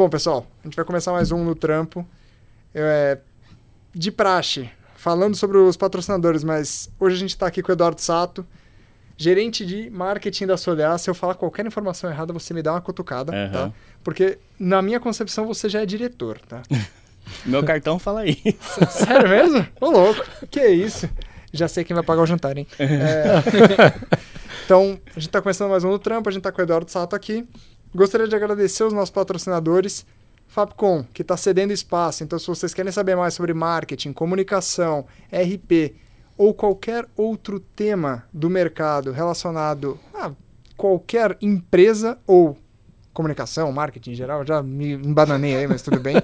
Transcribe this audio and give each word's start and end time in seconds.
Bom, 0.00 0.08
pessoal, 0.08 0.46
a 0.64 0.66
gente 0.66 0.76
vai 0.76 0.84
começar 0.86 1.12
mais 1.12 1.30
um 1.30 1.44
no 1.44 1.54
trampo. 1.54 2.08
É, 2.74 3.18
de 3.94 4.10
praxe, 4.10 4.70
falando 4.96 5.36
sobre 5.36 5.58
os 5.58 5.76
patrocinadores, 5.76 6.42
mas 6.42 6.88
hoje 6.98 7.16
a 7.16 7.18
gente 7.18 7.30
está 7.32 7.46
aqui 7.46 7.60
com 7.60 7.70
o 7.70 7.74
Eduardo 7.74 8.00
Sato, 8.00 8.46
gerente 9.14 9.66
de 9.66 9.90
marketing 9.90 10.46
da 10.46 10.56
Solear. 10.56 10.98
Se 10.98 11.10
eu 11.10 11.14
falar 11.14 11.34
qualquer 11.34 11.66
informação 11.66 12.08
errada, 12.08 12.32
você 12.32 12.54
me 12.54 12.62
dá 12.62 12.72
uma 12.72 12.80
cutucada, 12.80 13.30
Aham. 13.30 13.52
tá? 13.52 13.72
Porque 14.02 14.38
na 14.58 14.80
minha 14.80 14.98
concepção 14.98 15.46
você 15.46 15.68
já 15.68 15.82
é 15.82 15.84
diretor, 15.84 16.40
tá? 16.48 16.62
Meu 17.44 17.62
cartão 17.62 17.98
fala 17.98 18.24
isso. 18.24 18.80
Sério 18.88 19.28
mesmo? 19.28 19.66
Ô, 19.78 19.90
louco. 19.90 20.24
Que 20.50 20.66
isso? 20.66 21.10
Já 21.52 21.68
sei 21.68 21.84
quem 21.84 21.92
vai 21.94 22.02
pagar 22.02 22.22
o 22.22 22.26
jantar, 22.26 22.56
hein? 22.56 22.66
É. 22.80 23.92
Então, 24.64 24.98
a 25.14 25.20
gente 25.20 25.28
tá 25.28 25.42
começando 25.42 25.68
mais 25.68 25.84
um 25.84 25.90
no 25.90 25.98
trampo, 25.98 26.26
a 26.26 26.32
gente 26.32 26.42
tá 26.42 26.50
com 26.50 26.58
o 26.58 26.64
Eduardo 26.64 26.90
Sato 26.90 27.14
aqui. 27.14 27.46
Gostaria 27.94 28.28
de 28.28 28.36
agradecer 28.36 28.84
os 28.84 28.92
nossos 28.92 29.10
patrocinadores. 29.10 30.06
Fabcom, 30.46 31.04
que 31.14 31.22
está 31.22 31.36
cedendo 31.36 31.72
espaço. 31.72 32.24
Então, 32.24 32.38
se 32.38 32.46
vocês 32.46 32.74
querem 32.74 32.90
saber 32.90 33.16
mais 33.16 33.34
sobre 33.34 33.54
marketing, 33.54 34.12
comunicação, 34.12 35.06
RP 35.32 35.94
ou 36.36 36.52
qualquer 36.52 37.06
outro 37.16 37.60
tema 37.60 38.24
do 38.32 38.50
mercado 38.50 39.12
relacionado 39.12 39.98
a 40.12 40.32
qualquer 40.76 41.36
empresa 41.40 42.18
ou 42.26 42.56
comunicação, 43.12 43.70
marketing 43.70 44.12
em 44.12 44.14
geral, 44.14 44.44
já 44.44 44.62
me 44.62 44.94
embananei 44.94 45.54
aí, 45.54 45.66
mas 45.68 45.82
tudo 45.82 46.00
bem. 46.00 46.16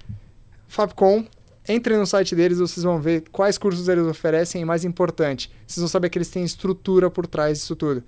Fabcom, 0.66 1.24
entrem 1.68 1.98
no 1.98 2.06
site 2.06 2.34
deles, 2.34 2.58
vocês 2.58 2.82
vão 2.82 3.00
ver 3.00 3.24
quais 3.30 3.56
cursos 3.56 3.88
eles 3.88 4.06
oferecem 4.06 4.62
e, 4.62 4.64
mais 4.64 4.84
importante, 4.84 5.52
vocês 5.66 5.80
vão 5.80 5.88
saber 5.88 6.08
que 6.08 6.18
eles 6.18 6.30
têm 6.30 6.42
estrutura 6.42 7.10
por 7.10 7.26
trás 7.26 7.58
disso 7.58 7.76
tudo. 7.76 8.02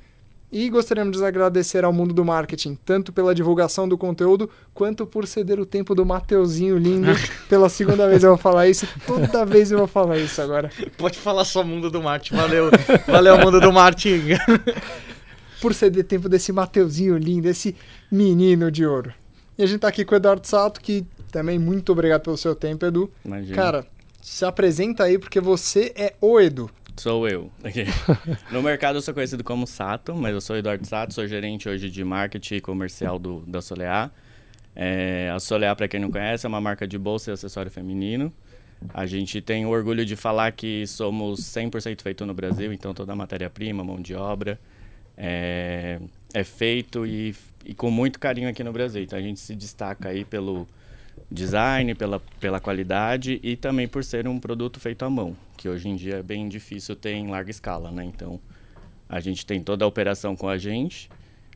E 0.50 0.70
gostaríamos 0.70 1.18
de 1.18 1.24
agradecer 1.24 1.84
ao 1.84 1.92
mundo 1.92 2.14
do 2.14 2.24
marketing, 2.24 2.78
tanto 2.84 3.12
pela 3.12 3.34
divulgação 3.34 3.88
do 3.88 3.98
conteúdo, 3.98 4.48
quanto 4.72 5.04
por 5.04 5.26
ceder 5.26 5.58
o 5.58 5.66
tempo 5.66 5.94
do 5.94 6.06
Mateuzinho 6.06 6.78
lindo. 6.78 7.10
Pela 7.48 7.68
segunda 7.68 8.08
vez 8.08 8.22
eu 8.22 8.30
vou 8.30 8.38
falar 8.38 8.68
isso, 8.68 8.86
toda 9.06 9.44
vez 9.44 9.72
eu 9.72 9.78
vou 9.78 9.88
falar 9.88 10.18
isso 10.18 10.40
agora. 10.40 10.70
Pode 10.96 11.18
falar 11.18 11.44
só 11.44 11.64
mundo 11.64 11.90
do 11.90 12.00
Marte. 12.00 12.32
Valeu. 12.32 12.70
Valeu, 13.06 13.38
mundo 13.38 13.60
do 13.60 13.72
Marte. 13.72 14.22
Por 15.60 15.74
ceder 15.74 16.04
tempo 16.04 16.28
desse 16.28 16.52
Mateuzinho 16.52 17.16
lindo, 17.16 17.48
esse 17.48 17.74
menino 18.10 18.70
de 18.70 18.86
ouro. 18.86 19.12
E 19.58 19.62
a 19.62 19.66
gente 19.66 19.80
tá 19.80 19.88
aqui 19.88 20.04
com 20.04 20.14
o 20.14 20.16
Eduardo 20.16 20.46
Sato, 20.46 20.80
que 20.80 21.04
também 21.32 21.58
muito 21.58 21.90
obrigado 21.90 22.22
pelo 22.22 22.36
seu 22.36 22.54
tempo, 22.54 22.86
Edu. 22.86 23.10
Imagina. 23.24 23.56
Cara, 23.56 23.86
se 24.22 24.44
apresenta 24.44 25.04
aí, 25.04 25.18
porque 25.18 25.40
você 25.40 25.92
é 25.96 26.14
o 26.20 26.38
Edu. 26.40 26.70
Sou 26.96 27.28
eu. 27.28 27.50
Ok. 27.62 27.86
No 28.50 28.62
mercado 28.62 28.96
eu 28.96 29.02
sou 29.02 29.12
conhecido 29.12 29.44
como 29.44 29.66
Sato, 29.66 30.14
mas 30.14 30.32
eu 30.32 30.40
sou 30.40 30.56
Eduardo 30.56 30.86
Sato, 30.86 31.12
sou 31.12 31.26
gerente 31.26 31.68
hoje 31.68 31.90
de 31.90 32.02
marketing 32.02 32.60
comercial 32.60 33.18
do, 33.18 33.40
da 33.46 33.60
Solear. 33.60 34.10
É, 34.74 35.30
a 35.34 35.38
Solear, 35.38 35.76
para 35.76 35.88
quem 35.88 36.00
não 36.00 36.10
conhece, 36.10 36.46
é 36.46 36.48
uma 36.48 36.60
marca 36.60 36.86
de 36.86 36.98
bolsa 36.98 37.30
e 37.30 37.34
acessório 37.34 37.70
feminino. 37.70 38.32
A 38.92 39.06
gente 39.06 39.40
tem 39.40 39.64
o 39.66 39.70
orgulho 39.70 40.04
de 40.04 40.16
falar 40.16 40.52
que 40.52 40.86
somos 40.86 41.40
100% 41.40 42.02
feito 42.02 42.24
no 42.26 42.34
Brasil, 42.34 42.72
então 42.72 42.92
toda 42.94 43.12
a 43.12 43.16
matéria-prima, 43.16 43.82
mão 43.82 44.00
de 44.00 44.14
obra, 44.14 44.58
é, 45.16 45.98
é 46.34 46.44
feito 46.44 47.06
e, 47.06 47.34
e 47.64 47.74
com 47.74 47.90
muito 47.90 48.18
carinho 48.18 48.48
aqui 48.48 48.62
no 48.62 48.72
Brasil. 48.72 49.02
Então 49.02 49.18
a 49.18 49.22
gente 49.22 49.40
se 49.40 49.54
destaca 49.54 50.10
aí 50.10 50.24
pelo 50.24 50.66
design, 51.30 51.94
pela, 51.94 52.20
pela 52.40 52.60
qualidade 52.60 53.40
e 53.42 53.56
também 53.56 53.88
por 53.88 54.04
ser 54.04 54.28
um 54.28 54.38
produto 54.38 54.78
feito 54.78 55.04
à 55.04 55.10
mão, 55.10 55.36
que 55.56 55.68
hoje 55.68 55.88
em 55.88 55.96
dia 55.96 56.16
é 56.16 56.22
bem 56.22 56.48
difícil 56.48 56.94
ter 56.94 57.12
em 57.12 57.28
larga 57.28 57.50
escala, 57.50 57.90
né? 57.90 58.04
Então, 58.04 58.40
a 59.08 59.20
gente 59.20 59.44
tem 59.44 59.60
toda 59.62 59.84
a 59.84 59.88
operação 59.88 60.36
com 60.36 60.48
a 60.48 60.56
gente, 60.56 61.10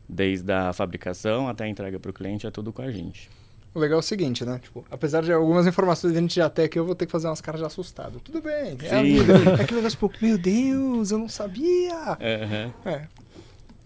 desde 0.08 0.52
a 0.52 0.72
fabricação 0.72 1.48
até 1.48 1.64
a 1.64 1.69
entrega 1.69 1.98
para 1.98 2.10
o 2.10 2.14
cliente, 2.14 2.47
é 2.47 2.50
tudo 2.50 2.72
com 2.72 2.82
a 2.82 2.91
gente. 2.91 3.31
O 3.72 3.78
legal 3.78 3.98
é 3.98 4.00
o 4.00 4.03
seguinte, 4.03 4.44
né? 4.44 4.58
Tipo, 4.58 4.84
apesar 4.91 5.22
de 5.22 5.32
algumas 5.32 5.64
informações 5.64 6.16
a 6.16 6.20
gente 6.20 6.34
já 6.34 6.50
ter 6.50 6.64
aqui, 6.64 6.76
eu 6.76 6.84
vou 6.84 6.94
ter 6.97 7.06
que 7.06 7.12
fazer 7.12 7.28
umas 7.28 7.41
caras 7.41 7.60
de 7.60 7.66
assustado. 7.66 8.19
Tudo 8.19 8.42
bem, 8.42 8.76
é 8.82 8.94
a 8.94 8.98
Sim. 8.98 9.02
vida. 9.04 9.32
É 9.32 9.54
aquele 9.62 9.76
negócio, 9.81 9.91
tipo, 9.91 10.12
meu 10.20 10.37
Deus, 10.37 11.12
eu 11.12 11.19
não 11.19 11.28
sabia. 11.28 11.94
Aham. 11.94 12.75
É. 12.84 13.06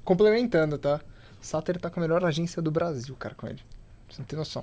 Complementando, 0.03 0.79
tá? 0.79 1.01
Sater 1.39 1.79
tá 1.79 1.91
com 1.91 2.01
a 2.01 2.03
melhor 2.03 2.25
agência 2.25 2.63
do 2.63 2.71
Brasil, 2.71 3.15
cara, 3.17 3.35
com 3.35 3.47
ele. 3.47 3.61
Você 4.11 4.21
não 4.21 4.27
tem 4.27 4.39
noção. 4.39 4.63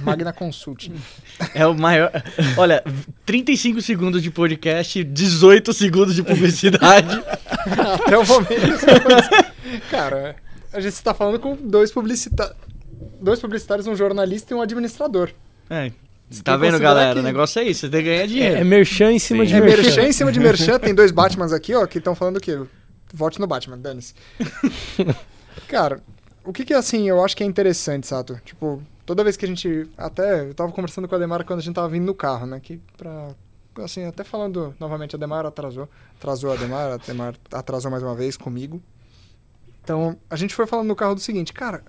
Magna 0.00 0.32
Consulting. 0.32 0.94
É 1.54 1.66
o 1.66 1.74
maior. 1.74 2.10
Olha, 2.56 2.82
35 3.26 3.80
segundos 3.82 4.22
de 4.22 4.30
podcast, 4.30 5.02
18 5.04 5.72
segundos 5.72 6.14
de 6.14 6.22
publicidade. 6.22 7.08
Até 8.04 8.16
o 8.18 8.24
momento. 8.26 8.86
cara, 9.90 10.36
a 10.72 10.80
gente 10.80 10.94
está 10.94 11.12
falando 11.14 11.38
com 11.38 11.54
dois 11.56 11.90
publicitários. 11.92 12.56
Dois 13.20 13.38
publicitários, 13.40 13.86
um 13.86 13.94
jornalista 13.94 14.52
e 14.52 14.56
um 14.56 14.60
administrador. 14.62 15.30
É. 15.70 15.92
Você 16.30 16.42
Tá 16.42 16.56
vendo, 16.56 16.78
galera? 16.78 17.14
que- 17.14 17.20
O 17.20 17.22
negócio 17.22 17.60
é 17.60 17.64
isso, 17.64 17.80
você 17.80 17.88
tem 17.90 18.02
que 18.02 18.08
ganhar 18.08 18.22
É, 18.22 18.26
dinheiro. 18.26 18.56
é 18.56 18.64
merchan 18.64 19.12
em 19.12 19.18
cima 19.18 19.44
Sim. 19.44 19.50
de 19.50 19.56
É 19.56 19.60
merchan. 19.60 19.82
merchan 19.82 20.02
em 20.08 20.12
cima 20.12 20.32
de 20.32 20.40
merchan. 20.40 20.78
Tem 20.80 20.94
dois 20.94 21.10
Batmans 21.12 21.52
aqui, 21.52 21.74
ó, 21.74 21.86
que 21.86 21.98
estão 21.98 22.14
falando 22.14 22.38
o 22.38 22.40
quê? 22.40 22.58
Vote 23.12 23.38
no 23.40 23.46
Batman, 23.46 23.76
dane-se. 23.78 24.14
Cara, 25.68 26.00
o 26.44 26.52
que 26.52 26.64
que, 26.64 26.74
assim, 26.74 27.08
eu 27.08 27.24
acho 27.24 27.36
que 27.36 27.42
é 27.42 27.46
interessante, 27.46 28.06
Sato? 28.06 28.40
Tipo, 28.44 28.82
toda 29.06 29.24
vez 29.24 29.36
que 29.36 29.44
a 29.44 29.48
gente... 29.48 29.88
Até, 29.96 30.48
eu 30.48 30.54
tava 30.54 30.72
conversando 30.72 31.08
com 31.08 31.14
a 31.14 31.18
Demara 31.18 31.44
quando 31.44 31.60
a 31.60 31.62
gente 31.62 31.74
tava 31.74 31.88
vindo 31.88 32.04
no 32.04 32.14
carro, 32.14 32.46
né? 32.46 32.60
Que 32.60 32.80
pra... 32.96 33.30
Assim, 33.78 34.04
até 34.04 34.22
falando 34.22 34.74
novamente, 34.78 35.16
a 35.16 35.18
Demara 35.18 35.48
atrasou. 35.48 35.88
Atrasou 36.18 36.52
a 36.52 36.56
Demara, 36.56 36.94
a 36.94 36.98
Demara 36.98 37.36
atrasou 37.52 37.90
mais 37.90 38.02
uma 38.02 38.14
vez 38.14 38.36
comigo. 38.36 38.82
Então, 39.82 40.16
a 40.28 40.36
gente 40.36 40.54
foi 40.54 40.66
falando 40.66 40.88
no 40.88 40.96
carro 40.96 41.14
do 41.14 41.20
seguinte, 41.20 41.52
cara... 41.52 41.82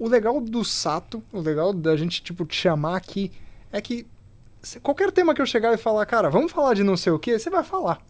O 0.00 0.08
legal 0.08 0.40
do 0.40 0.64
Sato, 0.64 1.20
o 1.32 1.40
legal 1.40 1.72
da 1.72 1.96
gente, 1.96 2.22
tipo, 2.22 2.46
te 2.46 2.54
chamar 2.54 2.96
aqui, 2.96 3.32
é 3.72 3.80
que 3.80 4.06
qualquer 4.80 5.10
tema 5.10 5.34
que 5.34 5.42
eu 5.42 5.46
chegar 5.46 5.74
e 5.74 5.76
falar, 5.76 6.06
cara, 6.06 6.30
vamos 6.30 6.52
falar 6.52 6.74
de 6.74 6.84
não 6.84 6.96
sei 6.96 7.10
o 7.12 7.18
que, 7.18 7.36
você 7.36 7.50
vai 7.50 7.64
falar. 7.64 8.00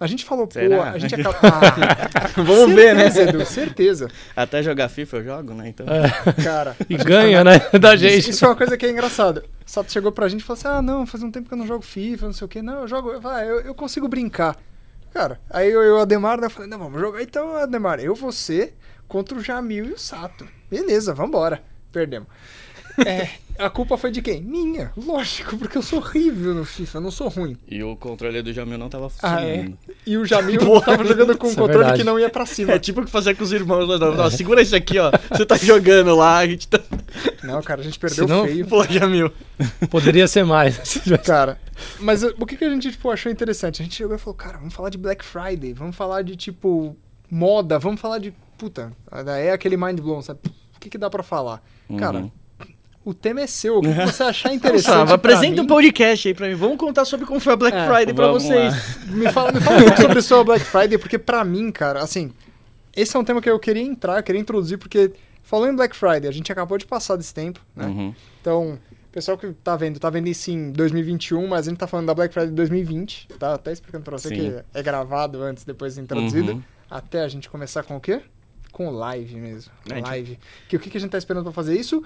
A 0.00 0.06
gente 0.06 0.24
falou, 0.24 0.46
pô, 0.46 0.52
Será? 0.54 0.90
a 0.92 0.98
gente 0.98 1.14
acaba. 1.20 1.38
Ah, 1.42 2.28
Vamos 2.42 2.72
ver, 2.74 2.94
né? 2.94 3.10
certeza, 3.10 3.30
Edu, 3.36 3.44
certeza. 3.46 4.08
Até 4.36 4.62
jogar 4.62 4.88
FIFA 4.88 5.16
eu 5.18 5.24
jogo, 5.24 5.54
né? 5.54 5.68
Então, 5.68 5.86
Cara. 6.42 6.76
E 6.88 6.96
ganha, 6.96 7.38
tá- 7.42 7.50
né? 7.50 7.78
Da 7.78 7.94
Isso, 7.94 8.04
gente. 8.04 8.30
isso 8.30 8.44
é 8.44 8.48
uma 8.48 8.54
coisa 8.56 8.76
que 8.76 8.86
é 8.86 8.90
engraçada. 8.90 9.44
O 9.66 9.70
Sato 9.70 9.92
chegou 9.92 10.12
pra 10.12 10.28
gente 10.28 10.40
e 10.40 10.44
falou 10.44 10.58
assim: 10.58 10.68
ah, 10.68 10.80
não, 10.82 11.04
faz 11.06 11.22
um 11.22 11.30
tempo 11.30 11.48
que 11.48 11.54
eu 11.54 11.58
não 11.58 11.66
jogo 11.66 11.82
FIFA, 11.84 12.26
não 12.26 12.32
sei 12.32 12.44
o 12.44 12.48
que. 12.48 12.62
Não, 12.62 12.82
eu 12.82 12.88
jogo. 12.88 13.18
Vai, 13.20 13.48
eu, 13.50 13.60
eu 13.60 13.74
consigo 13.74 14.06
brincar. 14.06 14.56
Cara, 15.12 15.40
aí 15.50 15.70
eu 15.70 15.82
e 15.82 15.90
o 15.90 15.98
Ademar, 15.98 16.38
né, 16.40 16.46
eu 16.46 16.50
falei: 16.50 16.68
não, 16.70 16.78
vamos 16.78 17.00
jogar 17.00 17.20
então, 17.22 17.56
Ademar. 17.56 17.98
Eu, 17.98 18.14
você, 18.14 18.74
contra 19.08 19.36
o 19.36 19.42
Jamil 19.42 19.86
e 19.86 19.92
o 19.92 19.98
Sato. 19.98 20.46
Beleza, 20.70 21.12
vambora. 21.12 21.60
Perdemos. 21.90 22.28
É, 23.06 23.28
a 23.58 23.70
culpa 23.70 23.96
foi 23.96 24.10
de 24.10 24.20
quem? 24.22 24.40
Minha, 24.42 24.92
lógico, 24.96 25.56
porque 25.56 25.78
eu 25.78 25.82
sou 25.82 25.98
horrível 26.00 26.54
no 26.54 26.64
FIFA, 26.64 26.98
eu 26.98 27.02
não 27.02 27.10
sou 27.10 27.28
ruim. 27.28 27.56
e 27.68 27.82
o 27.82 27.96
controle 27.96 28.42
do 28.42 28.52
Jamil 28.52 28.76
não 28.78 28.88
tava 28.88 29.10
Ah, 29.22 29.40
é? 29.42 29.56
funcionando. 29.58 29.78
E 30.06 30.16
o 30.16 30.24
Jamil 30.26 30.58
Porra, 30.64 30.84
tava 30.96 31.04
jogando 31.04 31.36
com 31.36 31.46
um 31.48 31.50
é 31.52 31.54
controle 31.54 31.78
verdade. 31.78 31.98
que 31.98 32.04
não 32.04 32.18
ia 32.18 32.28
pra 32.30 32.44
cima. 32.46 32.72
É 32.72 32.78
tipo 32.78 33.00
o 33.00 33.04
que 33.04 33.10
fazer 33.10 33.36
com 33.36 33.44
os 33.44 33.52
irmãos. 33.52 33.86
Não, 33.98 34.14
não, 34.14 34.30
segura 34.30 34.60
isso 34.62 34.74
aqui, 34.76 34.98
ó. 34.98 35.10
Você 35.30 35.46
tá 35.46 35.56
jogando 35.56 36.14
lá, 36.16 36.38
a 36.38 36.46
gente 36.46 36.66
tá. 36.68 36.80
Não, 37.42 37.62
cara, 37.62 37.80
a 37.80 37.84
gente 37.84 37.98
perdeu 37.98 38.26
Senão- 38.26 38.44
feio. 38.46 38.66
Pô, 38.66 38.84
Jamil. 38.84 39.30
Poderia 39.90 40.26
ser 40.28 40.44
mais. 40.44 40.78
Cara, 41.24 41.58
mas 42.00 42.22
o 42.22 42.46
que, 42.46 42.56
que 42.56 42.64
a 42.64 42.70
gente 42.70 42.90
tipo, 42.90 43.10
achou 43.10 43.30
interessante? 43.30 43.80
A 43.82 43.84
gente 43.84 43.94
chegou 43.96 44.14
e 44.14 44.18
falou, 44.18 44.34
cara, 44.34 44.58
vamos 44.58 44.74
falar 44.74 44.88
de 44.90 44.98
Black 44.98 45.24
Friday, 45.24 45.72
vamos 45.72 45.96
falar 45.96 46.22
de, 46.22 46.36
tipo, 46.36 46.96
moda, 47.30 47.78
vamos 47.78 48.00
falar 48.00 48.18
de, 48.18 48.32
puta, 48.56 48.92
é 49.40 49.52
aquele 49.52 49.76
mind 49.76 50.00
blown, 50.00 50.22
sabe? 50.22 50.40
O 50.76 50.80
que, 50.80 50.88
que 50.90 50.98
dá 50.98 51.10
pra 51.10 51.22
falar? 51.22 51.62
Cara, 51.98 52.18
Uhum. 52.20 52.30
O 53.08 53.14
tema 53.14 53.40
é 53.40 53.46
seu, 53.46 53.78
o 53.78 53.80
que, 53.82 53.88
você 53.88 54.22
achar 54.22 54.52
interessante 54.54 54.96
Nossa, 54.96 55.14
apresenta 55.14 55.56
mim, 55.56 55.60
um 55.60 55.66
podcast 55.66 56.28
aí 56.28 56.34
pra 56.34 56.48
mim. 56.48 56.54
Vamos 56.54 56.76
contar 56.76 57.04
sobre 57.04 57.24
como 57.26 57.40
foi 57.40 57.52
a 57.52 57.56
Black 57.56 57.76
É, 57.76 57.86
Friday 57.86 58.14
pra 58.14 58.28
vocês. 58.28 58.74
lá. 59.06 59.12
me 59.12 59.32
fala, 59.32 59.52
me 59.52 59.60
fala 59.60 59.78
um 59.78 59.84
pouco 59.84 60.00
sobre 60.00 60.18
a 60.18 60.22
sua 60.22 60.44
Black 60.44 60.64
Friday, 60.64 60.98
porque 60.98 61.18
pra 61.18 61.44
mim, 61.44 61.70
cara, 61.70 62.02
assim, 62.02 62.32
esse 62.94 63.16
é 63.16 63.18
um 63.18 63.24
tema 63.24 63.40
que 63.40 63.48
eu 63.48 63.58
queria 63.58 63.82
entrar, 63.82 64.22
queria 64.22 64.40
introduzir, 64.40 64.76
porque 64.78 65.12
falando 65.42 65.72
em 65.72 65.76
Black 65.76 65.96
Friday, 65.96 66.28
a 66.28 66.32
gente 66.32 66.50
acabou 66.52 66.76
de 66.76 66.84
passar 66.86 67.16
desse 67.16 67.32
tempo, 67.32 67.60
né? 67.74 67.86
Uhum. 67.86 68.14
Então, 68.40 68.78
o 69.08 69.10
pessoal 69.10 69.38
que 69.38 69.50
tá 69.52 69.74
vendo, 69.76 69.98
tá 69.98 70.10
vendo 70.10 70.28
isso 70.28 70.50
em 70.50 70.70
2021, 70.70 71.46
mas 71.48 71.66
a 71.66 71.70
gente 71.70 71.78
tá 71.78 71.86
falando 71.86 72.06
da 72.06 72.14
Black 72.14 72.34
Friday 72.34 72.50
de 72.50 72.56
2020, 72.56 73.28
tá? 73.38 73.54
Até 73.54 73.72
explicando 73.72 74.04
pra 74.04 74.18
você 74.18 74.28
Sim. 74.28 74.34
que 74.34 74.62
é 74.74 74.82
gravado 74.82 75.42
antes, 75.42 75.64
depois 75.64 75.96
introduzido. 75.96 76.52
Uhum. 76.52 76.62
Até 76.90 77.22
a 77.22 77.28
gente 77.28 77.48
começar 77.48 77.82
com 77.82 77.96
o 77.96 78.00
quê? 78.00 78.20
Com 78.70 78.90
live 78.90 79.36
mesmo. 79.36 79.72
É, 79.90 80.00
live. 80.00 80.38
Que 80.68 80.76
o 80.76 80.80
que, 80.80 80.90
que 80.90 80.98
a 80.98 81.00
gente 81.00 81.10
tá 81.10 81.18
esperando 81.18 81.44
pra 81.44 81.52
fazer 81.52 81.78
isso? 81.78 82.02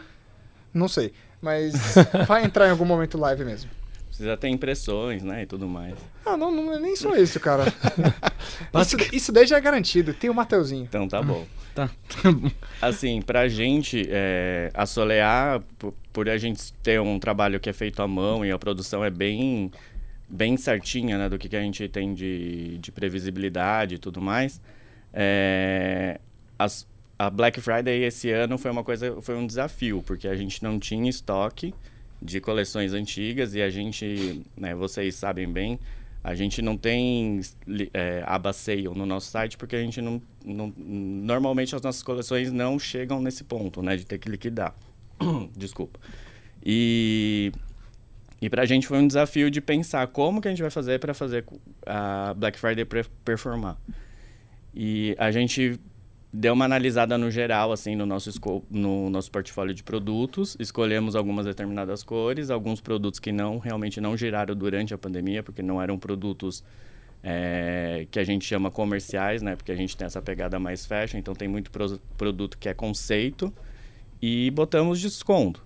Não 0.72 0.88
sei. 0.88 1.12
Mas 1.40 1.74
vai 2.26 2.44
entrar 2.44 2.69
em 2.69 2.70
algum 2.70 2.84
momento 2.84 3.19
live 3.19 3.44
mesmo. 3.44 3.70
Precisa 4.08 4.36
ter 4.36 4.48
impressões, 4.48 5.22
né? 5.22 5.42
E 5.42 5.46
tudo 5.46 5.66
mais. 5.66 5.94
Ah, 6.24 6.36
não, 6.36 6.50
não 6.52 6.72
é 6.72 6.78
nem 6.78 6.94
só 6.94 7.14
isso, 7.16 7.40
cara. 7.40 7.64
isso, 8.80 8.96
isso 9.12 9.32
daí 9.32 9.46
já 9.46 9.56
é 9.56 9.60
garantido. 9.60 10.12
Tem 10.14 10.28
o 10.30 10.34
Mateuzinho. 10.34 10.84
Então 10.84 11.08
tá 11.08 11.22
bom. 11.22 11.46
Tá. 11.74 11.88
Assim, 12.82 13.22
pra 13.22 13.48
gente, 13.48 14.06
é, 14.10 14.70
a 14.74 14.84
Solear, 14.84 15.62
por, 15.78 15.94
por 16.12 16.28
a 16.28 16.36
gente 16.36 16.70
ter 16.82 17.00
um 17.00 17.19
trabalho 17.19 17.58
que 17.58 17.70
é 17.70 17.72
feito 17.72 18.02
à 18.02 18.06
mão 18.06 18.44
e 18.44 18.52
a 18.52 18.58
produção 18.58 19.02
é 19.02 19.08
bem, 19.08 19.72
bem 20.28 20.58
certinha, 20.58 21.16
né, 21.16 21.30
do 21.30 21.38
que, 21.38 21.48
que 21.48 21.56
a 21.56 21.62
gente 21.62 21.88
tem 21.88 22.12
de, 22.12 22.76
de 22.76 22.92
previsibilidade 22.92 23.94
e 23.94 23.98
tudo 23.98 24.20
mais, 24.20 24.60
é, 25.14 26.20
as- 26.58 26.86
a 27.22 27.30
Black 27.30 27.60
Friday 27.60 28.02
esse 28.02 28.30
ano 28.30 28.58
foi 28.58 28.70
uma 28.70 28.82
coisa, 28.82 29.20
foi 29.22 29.36
um 29.36 29.46
desafio, 29.46 30.02
porque 30.04 30.26
a 30.26 30.34
gente 30.34 30.62
não 30.62 30.78
tinha 30.78 31.08
estoque 31.08 31.72
de 32.20 32.40
coleções 32.40 32.92
antigas 32.92 33.54
e 33.54 33.62
a 33.62 33.70
gente, 33.70 34.42
né, 34.56 34.74
vocês 34.74 35.14
sabem 35.14 35.50
bem, 35.50 35.78
a 36.24 36.34
gente 36.34 36.60
não 36.60 36.76
tem 36.76 37.40
é, 37.94 38.24
aba 38.26 38.52
sale 38.52 38.88
no 38.88 39.06
nosso 39.06 39.30
site 39.30 39.56
porque 39.56 39.76
a 39.76 39.80
gente 39.80 40.00
não, 40.00 40.20
não, 40.44 40.72
Normalmente 40.76 41.74
as 41.76 41.82
nossas 41.82 42.02
coleções 42.02 42.50
não 42.50 42.78
chegam 42.78 43.20
nesse 43.20 43.44
ponto, 43.44 43.82
né? 43.82 43.96
De 43.96 44.04
ter 44.04 44.19
que 44.19 44.28
liquidar. 44.28 44.74
Desculpa. 45.56 45.98
E, 46.64 47.52
e 48.40 48.48
para 48.48 48.62
a 48.62 48.66
gente 48.66 48.86
foi 48.86 48.98
um 48.98 49.06
desafio 49.06 49.50
de 49.50 49.60
pensar 49.60 50.06
como 50.08 50.40
que 50.40 50.46
a 50.46 50.50
gente 50.50 50.62
vai 50.62 50.70
fazer 50.70 51.00
para 51.00 51.12
fazer 51.12 51.44
a 51.84 52.34
Black 52.34 52.58
Friday 52.58 52.86
performar. 53.24 53.76
E 54.72 55.16
a 55.19 55.32
gente 55.32 55.80
deu 56.32 56.55
uma 56.55 56.64
analisada 56.64 57.19
no 57.19 57.31
geral, 57.31 57.73
assim, 57.73 57.94
no 57.94 58.06
nosso, 58.06 58.31
no 58.70 59.11
nosso 59.11 59.31
portfólio 59.31 59.75
de 59.75 59.82
produtos. 59.82 60.56
Escolhemos 60.58 61.14
algumas 61.14 61.44
determinadas 61.44 62.02
cores, 62.02 62.50
alguns 62.50 62.81
produtos 62.81 63.20
que 63.20 63.31
não 63.31 63.58
realmente 63.58 64.00
não 64.00 64.17
giraram 64.17 64.55
durante 64.55 64.94
a 64.94 64.99
pandemia, 64.99 65.43
porque 65.43 65.62
não 65.62 65.82
eram 65.82 65.99
produtos 65.99 66.64
é, 67.23 68.06
que 68.11 68.19
a 68.19 68.25
gente 68.25 68.46
chama 68.46 68.70
comerciais, 68.70 69.43
né? 69.43 69.55
Porque 69.55 69.70
a 69.70 69.76
gente 69.76 69.94
tem 69.94 70.06
essa 70.06 70.23
pegada 70.23 70.58
mais 70.58 70.87
fashion, 70.87 71.19
então 71.19 71.34
tem 71.34 71.49
muito 71.49 71.70
pro, 71.70 71.99
produto 72.17 72.56
que 72.56 72.69
é 72.69 72.75
conceito. 72.75 73.52
E 74.20 74.50
botamos 74.52 75.00
desconto. 75.00 75.62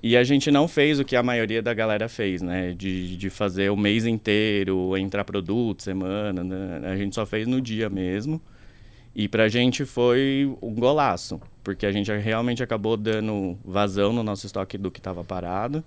E 0.00 0.16
a 0.16 0.22
gente 0.22 0.50
não 0.50 0.68
fez 0.68 1.00
o 1.00 1.04
que 1.04 1.16
a 1.16 1.22
maioria 1.22 1.60
da 1.60 1.74
galera 1.74 2.08
fez, 2.08 2.40
né? 2.40 2.72
De, 2.72 3.16
de 3.16 3.28
fazer 3.28 3.70
o 3.70 3.76
mês 3.76 4.06
inteiro, 4.06 4.96
entrar 4.96 5.24
produto, 5.24 5.82
semana, 5.82 6.42
né? 6.42 6.88
A 6.88 6.96
gente 6.96 7.14
só 7.14 7.26
fez 7.26 7.46
no 7.46 7.60
dia 7.60 7.90
mesmo. 7.90 8.40
E 9.18 9.26
pra 9.26 9.48
gente 9.48 9.84
foi 9.84 10.48
um 10.62 10.72
golaço, 10.76 11.40
porque 11.64 11.84
a 11.84 11.90
gente 11.90 12.08
realmente 12.18 12.62
acabou 12.62 12.96
dando 12.96 13.58
vazão 13.64 14.12
no 14.12 14.22
nosso 14.22 14.46
estoque 14.46 14.78
do 14.78 14.92
que 14.92 15.00
estava 15.00 15.24
parado. 15.24 15.82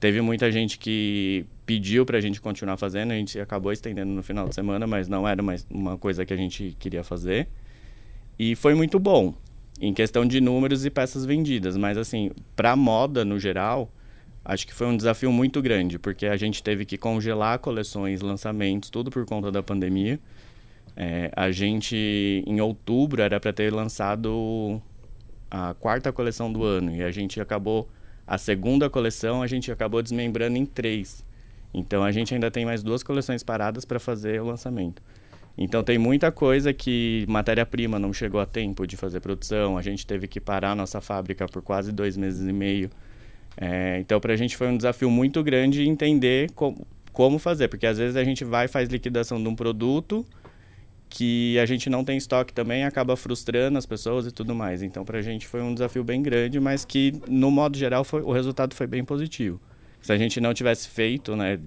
Teve 0.00 0.20
muita 0.20 0.50
gente 0.50 0.76
que 0.76 1.46
pediu 1.64 2.04
pra 2.04 2.20
gente 2.20 2.40
continuar 2.40 2.76
fazendo, 2.76 3.12
a 3.12 3.14
gente 3.14 3.38
acabou 3.38 3.70
estendendo 3.70 4.10
no 4.10 4.24
final 4.24 4.48
de 4.48 4.56
semana, 4.56 4.88
mas 4.88 5.06
não 5.06 5.26
era 5.26 5.40
mais 5.40 5.64
uma 5.70 5.96
coisa 5.96 6.26
que 6.26 6.34
a 6.34 6.36
gente 6.36 6.76
queria 6.80 7.04
fazer. 7.04 7.46
E 8.36 8.56
foi 8.56 8.74
muito 8.74 8.98
bom 8.98 9.32
em 9.80 9.94
questão 9.94 10.26
de 10.26 10.40
números 10.40 10.84
e 10.84 10.90
peças 10.90 11.24
vendidas, 11.24 11.76
mas 11.76 11.96
assim, 11.96 12.32
pra 12.56 12.74
moda 12.74 13.24
no 13.24 13.38
geral, 13.38 13.88
acho 14.44 14.66
que 14.66 14.74
foi 14.74 14.88
um 14.88 14.96
desafio 14.96 15.30
muito 15.30 15.62
grande, 15.62 15.96
porque 15.96 16.26
a 16.26 16.36
gente 16.36 16.60
teve 16.60 16.84
que 16.84 16.98
congelar 16.98 17.60
coleções, 17.60 18.20
lançamentos, 18.20 18.90
tudo 18.90 19.12
por 19.12 19.24
conta 19.24 19.52
da 19.52 19.62
pandemia. 19.62 20.18
É, 20.96 21.30
a 21.34 21.50
gente, 21.50 22.44
em 22.46 22.60
outubro, 22.60 23.20
era 23.20 23.40
para 23.40 23.52
ter 23.52 23.72
lançado 23.72 24.80
a 25.50 25.74
quarta 25.74 26.12
coleção 26.12 26.52
do 26.52 26.64
ano 26.64 26.94
e 26.94 27.02
a 27.02 27.10
gente 27.10 27.40
acabou. 27.40 27.88
A 28.26 28.38
segunda 28.38 28.88
coleção 28.88 29.42
a 29.42 29.46
gente 29.46 29.70
acabou 29.70 30.02
desmembrando 30.02 30.56
em 30.56 30.64
três. 30.64 31.24
Então 31.72 32.02
a 32.02 32.12
gente 32.12 32.32
ainda 32.32 32.50
tem 32.50 32.64
mais 32.64 32.82
duas 32.82 33.02
coleções 33.02 33.42
paradas 33.42 33.84
para 33.84 33.98
fazer 33.98 34.40
o 34.40 34.46
lançamento. 34.46 35.02
Então 35.56 35.82
tem 35.84 35.98
muita 35.98 36.32
coisa 36.32 36.72
que 36.72 37.24
matéria-prima 37.28 37.98
não 37.98 38.12
chegou 38.12 38.40
a 38.40 38.46
tempo 38.46 38.86
de 38.86 38.96
fazer 38.96 39.20
produção, 39.20 39.78
a 39.78 39.82
gente 39.82 40.06
teve 40.06 40.26
que 40.26 40.40
parar 40.40 40.72
a 40.72 40.74
nossa 40.74 41.00
fábrica 41.00 41.46
por 41.46 41.62
quase 41.62 41.92
dois 41.92 42.16
meses 42.16 42.48
e 42.48 42.52
meio. 42.52 42.90
É, 43.56 43.98
então 44.00 44.18
para 44.20 44.32
a 44.32 44.36
gente 44.36 44.56
foi 44.56 44.68
um 44.68 44.76
desafio 44.76 45.10
muito 45.10 45.42
grande 45.44 45.86
entender 45.88 46.50
como, 46.52 46.84
como 47.12 47.38
fazer, 47.38 47.68
porque 47.68 47.86
às 47.86 47.98
vezes 47.98 48.16
a 48.16 48.24
gente 48.24 48.44
vai 48.44 48.66
faz 48.66 48.88
liquidação 48.88 49.40
de 49.40 49.48
um 49.48 49.54
produto 49.54 50.26
que 51.08 51.58
a 51.58 51.66
gente 51.66 51.88
não 51.88 52.04
tem 52.04 52.16
estoque 52.16 52.52
também 52.52 52.84
acaba 52.84 53.16
frustrando 53.16 53.78
as 53.78 53.86
pessoas 53.86 54.26
e 54.26 54.32
tudo 54.32 54.54
mais. 54.54 54.82
Então, 54.82 55.04
para 55.04 55.18
a 55.18 55.22
gente 55.22 55.46
foi 55.46 55.62
um 55.62 55.72
desafio 55.72 56.02
bem 56.02 56.22
grande, 56.22 56.58
mas 56.58 56.84
que, 56.84 57.12
no 57.28 57.50
modo 57.50 57.76
geral, 57.76 58.04
foi, 58.04 58.22
o 58.22 58.32
resultado 58.32 58.74
foi 58.74 58.86
bem 58.86 59.04
positivo. 59.04 59.60
Se 60.02 60.12
a 60.12 60.18
gente 60.18 60.40
não 60.40 60.52
tivesse 60.52 60.88
feito 60.88 61.34
né, 61.36 61.58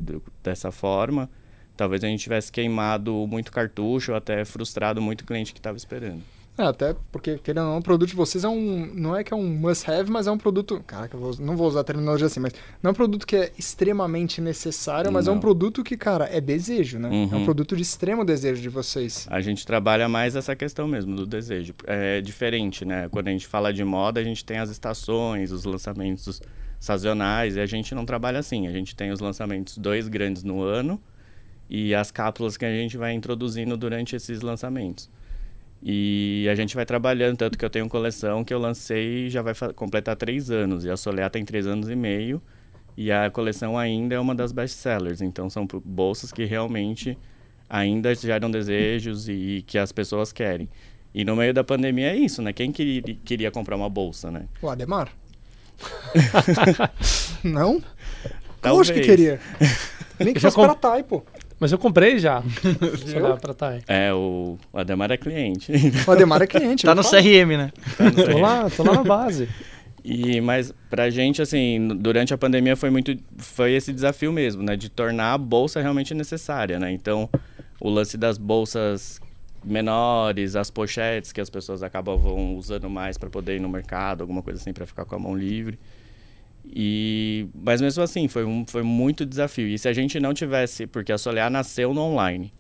dessa 0.44 0.72
forma, 0.72 1.30
talvez 1.76 2.04
a 2.04 2.08
gente 2.08 2.22
tivesse 2.22 2.52
queimado 2.52 3.26
muito 3.28 3.52
cartucho, 3.52 4.14
até 4.14 4.44
frustrado 4.46 5.02
muito 5.02 5.26
cliente 5.26 5.54
que 5.54 5.60
estava 5.60 5.78
esperando. 5.78 6.22
É, 6.58 6.64
até 6.64 6.96
porque, 7.12 7.38
querendo 7.38 7.66
ou 7.66 7.72
não, 7.74 7.78
o 7.78 7.84
produto 7.84 8.10
de 8.10 8.16
vocês 8.16 8.44
é 8.44 8.50
um. 8.50 8.90
Não 8.94 9.16
é 9.16 9.24
que 9.24 9.32
é 9.32 9.38
um 9.38 9.48
must-have, 9.48 10.10
mas 10.10 10.26
é 10.26 10.32
um 10.32 10.38
produto. 10.40 10.82
Caraca, 10.88 11.16
eu 11.16 11.22
vou, 11.22 11.36
não 11.40 11.56
vou 11.56 11.68
usar 11.68 11.82
a 11.82 11.84
terminologia 11.84 12.26
assim, 12.26 12.40
mas 12.40 12.54
não 12.82 12.90
é 12.90 12.92
um 12.92 12.96
produto 12.96 13.28
que 13.28 13.36
é 13.36 13.52
extremamente 13.60 14.42
necessário, 14.42 15.12
mas 15.12 15.28
não. 15.28 15.34
é 15.34 15.38
um 15.38 15.40
produto 15.40 15.84
que, 15.84 15.96
cara, 15.96 16.28
é 16.32 16.42
desejo, 16.42 16.98
né? 16.98 17.10
Uhum. 17.10 17.30
É 17.32 17.36
um 17.36 17.38
uhum. 17.40 17.46
produto 17.46 17.76
de 17.76 17.84
extremo 17.84 18.26
desejo 18.26 18.60
de 18.60 18.70
vocês. 18.70 19.28
A 19.30 19.40
gente 19.40 19.68
trabalha 19.68 20.10
mais 20.10 20.36
essa 20.36 20.56
questão 20.56 20.88
mesmo 20.88 21.16
do 21.16 21.28
desejo. 21.28 21.76
É 21.86 22.22
diferente, 22.22 22.84
né? 22.84 23.08
Quando 23.10 23.28
a 23.28 23.32
gente 23.32 23.46
fala 23.46 23.72
de 23.72 23.84
moda, 23.84 24.20
a 24.20 24.24
gente 24.24 24.44
tem 24.44 24.58
as 24.58 24.72
estações, 24.72 25.52
os 25.52 25.64
lançamentos 25.64 26.42
sazonais, 26.80 27.56
e 27.56 27.60
a 27.60 27.66
gente 27.68 27.94
não 27.94 28.04
trabalha 28.04 28.40
assim. 28.40 28.68
A 28.68 28.72
gente 28.72 28.96
tem 28.96 29.12
os 29.12 29.20
lançamentos 29.20 29.78
dois 29.78 30.08
grandes 30.08 30.44
no 30.44 30.64
ano 30.64 31.00
e 31.70 31.94
as 31.94 32.10
cápsulas 32.10 32.58
que 32.58 32.66
a 32.66 32.72
gente 32.72 32.98
vai 32.98 33.14
introduzindo 33.14 33.78
durante 33.78 34.16
esses 34.16 34.42
lançamentos. 34.42 35.10
E 35.82 36.48
a 36.52 36.56
gente 36.56 36.76
vai 36.76 36.86
trabalhando, 36.86 37.38
tanto 37.38 37.58
que 37.58 37.64
eu 37.64 37.70
tenho 37.70 37.88
coleção 37.88 38.44
que 38.44 38.54
eu 38.54 38.60
lancei 38.60 39.30
já 39.30 39.42
vai 39.42 39.54
completar 39.76 40.16
três 40.16 40.50
anos. 40.50 40.86
E 40.86 40.90
a 40.90 40.98
Soleá 40.98 41.30
tem 41.30 41.46
três 41.46 41.68
anos 41.68 41.90
e 41.90 41.96
meio. 41.96 42.42
E 42.96 43.12
a 43.12 43.30
coleção 43.30 43.78
ainda 43.78 44.16
é 44.16 44.20
uma 44.20 44.34
das 44.34 44.52
best-sellers. 44.52 45.22
Então 45.22 45.50
são 45.50 45.68
bolsas 45.86 46.32
que 46.32 46.46
realmente 46.46 47.18
ainda 47.70 48.14
geram 48.16 48.50
desejos 48.50 49.30
e 49.30 49.64
que 49.68 49.78
as 49.78 49.92
pessoas 49.92 50.32
querem. 50.32 50.68
E 51.14 51.24
no 51.24 51.36
meio 51.36 51.54
da 51.54 51.64
pandemia 51.64 52.12
é 52.12 52.16
isso, 52.16 52.42
né? 52.42 52.54
Quem 52.54 52.72
queria, 52.72 53.02
queria 53.02 53.52
comprar 53.52 53.76
uma 53.76 53.90
bolsa, 53.90 54.32
né? 54.32 54.46
O 54.62 54.70
Ademar? 54.70 55.10
Não? 57.44 57.82
Talvez. 58.62 58.90
Poxa 58.90 58.94
que 58.94 59.02
queria. 59.02 59.40
Nem 60.20 60.34
que 60.34 60.40
fosse 60.40 60.56
comp... 60.56 60.66
pra 60.66 60.76
Thay, 60.76 61.04
pô. 61.04 61.24
Mas 61.60 61.72
eu 61.72 61.78
comprei 61.78 62.20
já. 62.20 62.44
Sei 63.06 63.20
lá, 63.20 63.36
pra 63.36 63.54
Thay. 63.54 63.82
É, 63.88 64.14
o, 64.14 64.58
o 64.72 64.78
Ademar 64.78 65.12
é 65.12 65.18
cliente. 65.18 65.72
O 66.08 66.12
Ademar 66.12 66.42
é 66.42 66.48
cliente. 66.48 66.86
tá 66.86 66.94
no 66.94 67.04
falo. 67.04 67.24
CRM, 67.24 67.58
né? 67.58 67.72
Tá 67.98 68.04
no 68.06 68.12
CRM. 68.12 68.32
tô, 68.32 68.40
lá, 68.40 68.70
tô 68.70 68.84
lá 68.84 68.94
na 68.94 69.04
base. 69.04 69.50
E, 70.10 70.40
mas 70.40 70.74
pra 70.90 71.10
gente, 71.10 71.42
assim, 71.42 71.86
durante 71.98 72.34
a 72.34 72.38
pandemia 72.38 72.78
foi 72.78 72.90
muito. 72.90 73.14
Foi 73.36 73.74
esse 73.74 73.92
desafio 73.92 74.32
mesmo, 74.32 74.64
né? 74.64 74.78
De 74.78 74.88
tornar 74.88 75.34
a 75.34 75.38
bolsa 75.38 75.82
realmente 75.82 76.14
necessária, 76.14 76.80
né? 76.80 76.90
Então, 76.94 77.30
o 77.78 77.90
lance 77.90 78.18
das 78.18 78.38
bolsas 78.38 79.20
menores, 79.66 80.56
as 80.56 80.72
pochetes 80.72 81.34
que 81.34 81.42
as 81.42 81.50
pessoas 81.50 81.84
acabavam 81.84 82.56
usando 82.56 82.90
mais 82.90 83.18
para 83.18 83.30
poder 83.30 83.58
ir 83.58 83.60
no 83.60 83.68
mercado, 83.68 84.22
alguma 84.22 84.42
coisa 84.42 84.62
assim, 84.62 84.72
para 84.72 84.86
ficar 84.86 85.04
com 85.04 85.16
a 85.16 85.20
mão 85.20 85.36
livre. 85.36 85.78
E, 86.74 87.48
mas 87.54 87.82
mesmo 87.82 88.04
assim, 88.04 88.28
foi, 88.28 88.44
um, 88.44 88.66
foi 88.66 88.84
muito 88.84 89.26
desafio. 89.26 89.68
E 89.68 89.78
se 89.78 89.88
a 89.88 89.94
gente 89.94 90.20
não 90.20 90.34
tivesse, 90.34 90.86
porque 90.86 91.12
a 91.12 91.18
Solear 91.18 91.50
nasceu 91.50 91.94
no 91.94 92.02
online, 92.02 92.54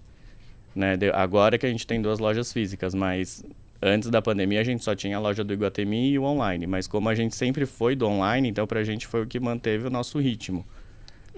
né? 0.75 0.95
De, 0.95 1.09
agora 1.11 1.57
que 1.57 1.65
a 1.65 1.69
gente 1.69 1.85
tem 1.85 2.01
duas 2.01 2.19
lojas 2.19 2.53
físicas, 2.53 2.93
mas 2.93 3.43
antes 3.81 4.09
da 4.09 4.21
pandemia 4.21 4.61
a 4.61 4.63
gente 4.63 4.83
só 4.83 4.95
tinha 4.95 5.17
a 5.17 5.19
loja 5.19 5.43
do 5.43 5.53
Iguatemi 5.53 6.11
e 6.11 6.19
o 6.19 6.23
online. 6.23 6.65
Mas 6.67 6.87
como 6.87 7.09
a 7.09 7.15
gente 7.15 7.35
sempre 7.35 7.65
foi 7.65 7.95
do 7.95 8.07
online, 8.07 8.49
então 8.49 8.65
pra 8.65 8.83
gente 8.83 9.05
foi 9.07 9.23
o 9.23 9.27
que 9.27 9.39
manteve 9.39 9.87
o 9.87 9.89
nosso 9.89 10.19
ritmo. 10.19 10.65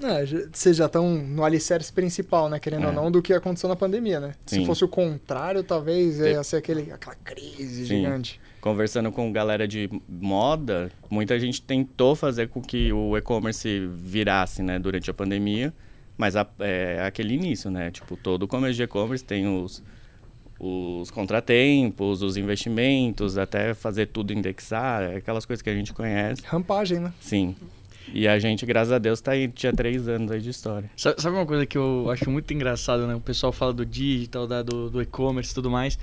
É, 0.02 0.26
vocês 0.54 0.78
já 0.78 0.86
estão 0.86 1.10
no 1.10 1.44
alicerce 1.44 1.92
principal, 1.92 2.48
né? 2.50 2.60
Querendo 2.60 2.86
é. 2.86 2.88
ou 2.88 2.94
não, 2.94 3.12
do 3.12 3.22
que 3.22 3.34
aconteceu 3.34 3.68
na 3.68 3.76
pandemia, 3.76 4.20
né? 4.20 4.36
Sim. 4.46 4.62
Se 4.62 4.66
fosse 4.66 4.86
o 4.86 4.88
contrário, 4.88 5.62
talvez 5.64 6.20
ia 6.20 6.42
ser 6.44 6.58
aquele, 6.58 6.92
aquela 6.92 7.16
crise 7.16 7.86
Sim. 7.86 8.04
gigante 8.04 8.40
conversando 8.62 9.12
com 9.12 9.32
galera 9.32 9.68
de 9.68 9.90
moda, 10.08 10.92
muita 11.10 11.40
gente 11.40 11.62
tentou 11.62 12.16
fazer 12.16 12.50
com 12.50 12.62
que 12.62 12.92
o 12.92 13.18
e-commerce 13.18 13.88
virasse, 13.94 14.62
né, 14.62 14.78
durante 14.78 15.10
a 15.10 15.14
pandemia, 15.14 15.74
mas 16.18 16.36
a, 16.36 16.48
é 16.60 17.02
aquele 17.06 17.34
início, 17.34 17.72
né? 17.72 17.92
Tipo, 17.92 18.18
todo 18.18 18.48
começo 18.48 18.76
de 18.76 18.84
e-commerce 18.84 19.24
tem 19.24 19.48
os, 19.48 19.82
os 20.60 21.10
contratempos, 21.10 22.22
os 22.22 22.36
investimentos, 22.36 23.38
até 23.38 23.74
fazer 23.74 24.08
tudo 24.08 24.34
indexar, 24.34 25.16
aquelas 25.16 25.46
coisas 25.46 25.62
que 25.62 25.70
a 25.70 25.76
gente 25.76 25.94
conhece. 25.94 26.42
Rampagem, 26.46 27.00
né? 27.00 27.14
Sim. 27.22 27.56
E 28.14 28.28
a 28.28 28.40
gente, 28.40 28.66
graças 28.66 28.92
a 28.92 28.98
Deus, 28.98 29.22
tá 29.22 29.32
aí, 29.32 29.48
tinha 29.48 29.72
três 29.72 30.08
anos 30.08 30.32
aí 30.32 30.42
de 30.42 30.50
história. 30.50 30.90
Sabe, 30.98 31.30
uma 31.30 31.46
coisa 31.46 31.66
que 31.66 31.78
eu 31.78 32.10
acho 32.10 32.30
muito 32.30 32.54
engraçado, 32.54 33.06
né? 33.08 33.16
O 33.16 33.22
pessoal 33.22 33.54
fala 33.54 33.72
do 33.72 33.86
digital, 33.86 34.48
da, 34.48 34.62
do, 34.64 34.90
do 34.90 35.02
e-commerce 35.02 35.52
e 35.52 35.56
tudo 35.56 35.70
mais. 35.70 35.98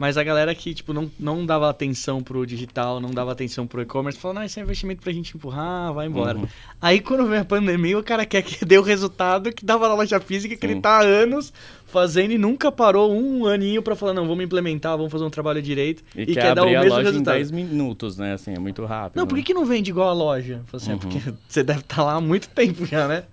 Mas 0.00 0.16
a 0.16 0.24
galera 0.24 0.54
que, 0.54 0.72
tipo, 0.72 0.94
não, 0.94 1.10
não 1.20 1.44
dava 1.44 1.68
atenção 1.68 2.22
pro 2.22 2.46
digital, 2.46 3.00
não 3.00 3.10
dava 3.10 3.32
atenção 3.32 3.66
pro 3.66 3.82
e-commerce, 3.82 4.18
falou, 4.18 4.34
não, 4.34 4.42
esse 4.42 4.58
é 4.58 4.62
investimento 4.62 5.02
pra 5.02 5.12
gente 5.12 5.36
empurrar, 5.36 5.92
vai 5.92 6.06
embora. 6.06 6.38
Uhum. 6.38 6.46
Aí 6.80 7.00
quando 7.00 7.26
vem 7.26 7.40
a 7.40 7.44
pandemia, 7.44 7.98
o 7.98 8.02
cara 8.02 8.24
quer 8.24 8.40
que 8.40 8.64
dê 8.64 8.78
o 8.78 8.82
resultado 8.82 9.52
que 9.52 9.62
dava 9.62 9.86
na 9.86 9.94
loja 9.94 10.18
física, 10.18 10.56
que 10.56 10.66
Sim. 10.66 10.72
ele 10.72 10.80
tá 10.80 11.00
há 11.00 11.02
anos 11.02 11.52
fazendo 11.84 12.32
e 12.32 12.38
nunca 12.38 12.72
parou 12.72 13.12
um 13.12 13.44
aninho 13.44 13.82
para 13.82 13.94
falar, 13.94 14.14
não, 14.14 14.26
vamos 14.26 14.42
implementar, 14.42 14.96
vamos 14.96 15.12
fazer 15.12 15.24
um 15.24 15.28
trabalho 15.28 15.60
direito. 15.60 16.02
E, 16.16 16.22
e 16.22 16.26
quer, 16.28 16.40
quer 16.40 16.54
dar 16.54 16.62
o 16.62 16.70
mesmo 16.70 16.78
a 16.78 16.96
loja 16.96 17.10
resultado. 17.10 17.34
em 17.34 17.38
10 17.38 17.50
minutos, 17.50 18.16
né? 18.16 18.32
Assim, 18.32 18.54
é 18.54 18.58
muito 18.58 18.82
rápido. 18.86 19.18
Não, 19.18 19.26
por 19.26 19.34
que, 19.34 19.42
né? 19.42 19.46
que 19.48 19.52
não 19.52 19.66
vende 19.66 19.90
igual 19.90 20.08
a 20.08 20.14
loja? 20.14 20.62
Assim, 20.72 20.92
uhum. 20.92 20.98
Porque 20.98 21.18
você 21.46 21.62
deve 21.62 21.80
estar 21.80 21.96
tá 21.96 22.04
lá 22.04 22.14
há 22.14 22.20
muito 22.22 22.48
tempo 22.48 22.86
já, 22.86 23.06
né? 23.06 23.24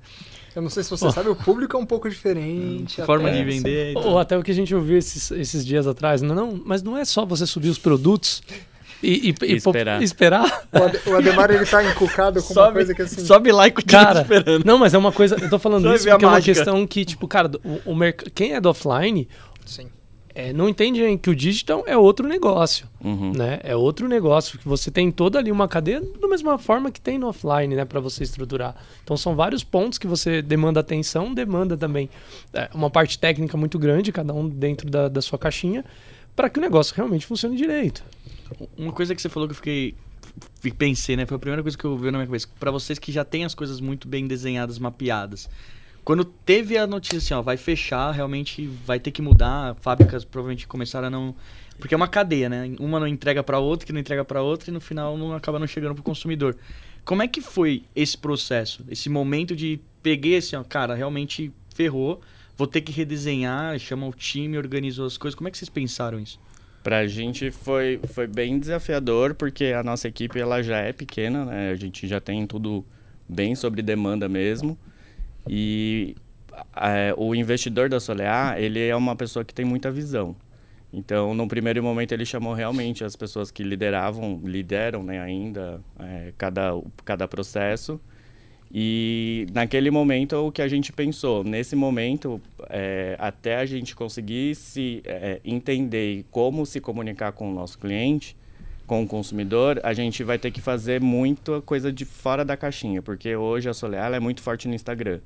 Eu 0.58 0.64
não 0.64 0.72
sei 0.72 0.82
se 0.82 0.90
você 0.90 1.06
oh. 1.06 1.12
sabe, 1.12 1.30
o 1.30 1.36
público 1.36 1.78
é 1.78 1.80
um 1.80 1.86
pouco 1.86 2.10
diferente. 2.10 3.00
Hum, 3.00 3.06
forma 3.06 3.30
de 3.30 3.44
vender. 3.44 3.96
Ou 3.96 4.18
até 4.18 4.36
o 4.36 4.42
que 4.42 4.50
a 4.50 4.54
gente 4.56 4.74
ouviu 4.74 4.98
esses, 4.98 5.30
esses 5.30 5.64
dias 5.64 5.86
atrás. 5.86 6.24
Não, 6.24 6.34
não, 6.34 6.60
mas 6.66 6.82
não 6.82 6.98
é 6.98 7.06
só 7.06 7.24
você 7.24 7.46
subir 7.46 7.70
os 7.70 7.78
produtos 7.78 8.42
E, 9.04 9.30
e, 9.30 9.36
e 9.46 9.56
Esperar. 9.58 10.00
pô- 10.00 10.04
esperar? 10.04 10.68
O, 10.74 10.84
Ade- 10.84 11.00
o 11.06 11.16
Ademar, 11.16 11.52
ele 11.52 11.64
tá 11.64 11.84
encucado 11.84 12.42
com 12.42 12.56
uma 12.56 12.72
coisa 12.72 12.96
que 12.96 13.04
assim... 13.04 13.24
sobe 13.24 13.52
lá 13.52 13.68
e 13.68 13.72
continua 13.72 14.04
Cara, 14.04 14.22
esperando. 14.22 14.66
não, 14.66 14.80
mas 14.80 14.96
é 14.96 14.98
uma 14.98 15.12
coisa. 15.12 15.38
Eu 15.40 15.48
tô 15.48 15.60
falando 15.60 15.84
Só 15.84 15.94
isso 15.94 16.10
porque 16.10 16.26
é 16.26 16.28
uma 16.28 16.42
questão 16.42 16.88
que, 16.88 17.06
tipo, 17.06 17.28
cara, 17.28 17.52
o, 17.64 17.92
o 17.92 17.96
merc... 17.96 18.24
quem 18.34 18.56
é 18.56 18.60
do 18.60 18.68
offline 18.68 19.30
Sim. 19.64 19.90
É, 20.38 20.54
não 20.54 20.70
entende 20.70 21.04
hein, 21.04 21.18
que 21.18 21.32
o 21.32 21.36
digital 21.36 21.84
é 21.88 21.98
outro 21.98 22.28
negócio. 22.28 22.88
Uhum. 23.04 23.32
né? 23.36 23.60
É 23.64 23.76
outro 23.76 24.08
negócio 24.08 24.60
que 24.60 24.68
você 24.68 24.92
tem 24.92 25.12
toda 25.12 25.40
ali 25.40 25.52
uma 25.52 25.68
cadeia 25.68 26.00
da 26.00 26.28
mesma 26.28 26.60
forma 26.60 26.92
que 26.92 27.02
tem 27.02 27.18
no 27.18 27.28
offline, 27.28 27.76
né, 27.76 27.86
para 27.86 28.00
você 28.00 28.24
estruturar. 28.24 28.76
Então 29.04 29.18
são 29.18 29.36
vários 29.36 29.64
pontos 29.64 29.98
que 29.98 30.06
você 30.06 30.44
demanda 30.44 30.80
atenção, 30.80 31.34
demanda 31.34 31.76
também 31.76 32.08
é, 32.54 32.70
uma 32.72 32.90
parte 32.90 33.18
técnica 33.18 33.58
muito 33.58 33.80
grande, 33.80 34.12
cada 34.12 34.32
um 34.32 34.48
dentro 34.48 34.88
da, 34.88 35.08
da 35.08 35.24
sua 35.24 35.40
caixinha, 35.40 35.84
para 36.36 36.52
que 36.52 36.60
o 36.60 36.62
negócio 36.62 36.96
realmente 36.96 37.26
funcione 37.26 37.58
direito. 37.58 38.04
Uma 38.78 38.92
coisa 38.92 39.16
que 39.16 39.22
você 39.22 39.30
falou 39.30 39.48
que 39.48 39.54
eu 39.54 39.56
fiquei. 39.56 39.96
Pensei, 40.78 41.16
né? 41.16 41.26
Foi 41.26 41.36
a 41.36 41.40
primeira 41.40 41.64
coisa 41.64 41.76
que 41.76 41.84
eu 41.84 41.98
vi 41.98 42.12
na 42.12 42.20
minha 42.20 42.28
cabeça. 42.28 42.48
Pra 42.60 42.70
vocês 42.70 43.00
que 43.00 43.12
já 43.12 43.26
têm 43.26 43.44
as 43.44 43.56
coisas 43.56 43.82
muito 43.82 44.08
bem 44.08 44.28
desenhadas, 44.28 44.78
mapeadas. 44.78 45.50
Quando 46.08 46.24
teve 46.24 46.78
a 46.78 46.88
notícia 46.88 47.18
assim, 47.18 47.34
ó, 47.34 47.42
vai 47.42 47.58
fechar, 47.58 48.12
realmente 48.12 48.66
vai 48.66 48.98
ter 48.98 49.12
que 49.12 49.22
mudar. 49.22 49.76
Fábricas 49.82 50.24
provavelmente 50.24 50.66
começaram 50.66 51.08
a 51.08 51.10
não. 51.10 51.36
Porque 51.80 51.94
é 51.94 51.98
uma 51.98 52.08
cadeia, 52.08 52.48
né? 52.48 52.74
Uma 52.80 52.98
não 52.98 53.06
entrega 53.06 53.44
pra 53.44 53.60
outra, 53.60 53.86
que 53.86 53.92
não 53.92 54.00
entrega 54.00 54.24
pra 54.24 54.42
outra, 54.42 54.70
e 54.70 54.74
no 54.74 54.80
final 54.80 55.18
não 55.18 55.36
acaba 55.36 55.60
não 55.60 55.68
chegando 55.68 55.96
pro 55.96 56.04
consumidor. 56.06 56.56
Como 57.04 57.22
é 57.22 57.28
que 57.28 57.42
foi 57.42 57.84
esse 57.94 58.18
processo? 58.18 58.86
Esse 58.90 59.10
momento 59.10 59.54
de 59.54 59.82
peguei 60.02 60.38
assim, 60.38 60.56
ó, 60.56 60.64
cara, 60.64 60.96
realmente 60.96 61.52
ferrou, 61.76 62.22
vou 62.56 62.68
ter 62.68 62.80
que 62.80 62.94
redesenhar, 62.94 63.78
chama 63.78 64.08
o 64.08 64.14
time, 64.14 64.58
organizou 64.58 65.06
as 65.06 65.18
coisas. 65.18 65.36
Como 65.36 65.50
é 65.50 65.52
que 65.52 65.58
vocês 65.58 65.68
pensaram 65.68 66.22
isso? 66.22 66.40
Pra 66.84 67.06
gente 67.06 67.52
foi, 67.52 68.00
foi 68.14 68.28
bem 68.28 68.58
desafiador, 68.58 69.36
porque 69.36 69.74
a 69.78 69.84
nossa 69.84 70.08
equipe 70.08 70.40
ela 70.40 70.64
já 70.64 70.78
é 70.78 70.94
pequena, 70.94 71.44
né? 71.44 71.72
A 71.72 71.76
gente 71.76 72.08
já 72.08 72.22
tem 72.22 72.48
tudo 72.48 72.86
bem 73.28 73.56
sobre 73.56 73.82
demanda 73.82 74.30
mesmo. 74.30 74.80
E 75.50 76.16
é, 76.76 77.14
o 77.18 77.34
investidor 77.36 77.90
da 77.90 78.00
Solear, 78.00 78.58
ele 78.58 78.86
é 78.86 78.96
uma 78.96 79.16
pessoa 79.16 79.46
que 79.46 79.54
tem 79.54 79.66
muita 79.66 79.92
visão. 79.92 80.36
Então, 80.92 81.34
no 81.34 81.48
primeiro 81.48 81.84
momento, 81.84 82.14
ele 82.14 82.26
chamou 82.26 82.54
realmente 82.54 83.04
as 83.04 83.16
pessoas 83.16 83.52
que 83.52 83.62
lideravam, 83.62 84.40
lideram 84.44 85.04
né, 85.04 85.20
ainda 85.20 85.82
é, 86.00 86.34
cada, 86.38 86.72
cada 87.04 87.28
processo. 87.28 88.00
E 88.74 89.48
naquele 89.54 89.90
momento, 89.90 90.36
o 90.36 90.52
que 90.52 90.62
a 90.62 90.68
gente 90.68 90.92
pensou? 90.92 91.44
Nesse 91.44 91.76
momento, 91.76 92.42
é, 92.70 93.16
até 93.20 93.58
a 93.58 93.66
gente 93.66 93.96
conseguir 93.96 94.56
se 94.56 95.02
é, 95.06 95.40
entender 95.44 96.26
como 96.32 96.66
se 96.66 96.80
comunicar 96.82 97.32
com 97.32 97.50
o 97.50 97.54
nosso 97.54 97.78
cliente, 97.78 98.36
com 98.86 99.04
o 99.04 99.08
consumidor, 99.08 99.80
a 99.84 99.94
gente 99.94 100.24
vai 100.24 100.38
ter 100.38 100.52
que 100.52 100.62
fazer 100.62 101.02
muita 101.02 101.62
coisa 101.62 101.92
de 101.92 102.06
fora 102.06 102.44
da 102.44 102.56
caixinha, 102.56 103.02
porque 103.02 103.36
hoje 103.36 103.70
a 103.70 103.74
ela 103.96 104.16
é 104.16 104.20
muito 104.20 104.42
forte 104.42 104.68
no 104.68 104.74
Instagram. 104.74 105.20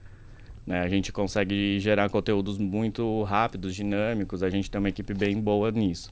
Né? 0.65 0.81
A 0.81 0.87
gente 0.87 1.11
consegue 1.11 1.79
gerar 1.79 2.09
conteúdos 2.09 2.57
muito 2.57 3.23
rápidos, 3.23 3.75
dinâmicos, 3.75 4.43
a 4.43 4.49
gente 4.49 4.69
tem 4.69 4.79
uma 4.79 4.89
equipe 4.89 5.13
bem 5.13 5.39
boa 5.39 5.71
nisso. 5.71 6.09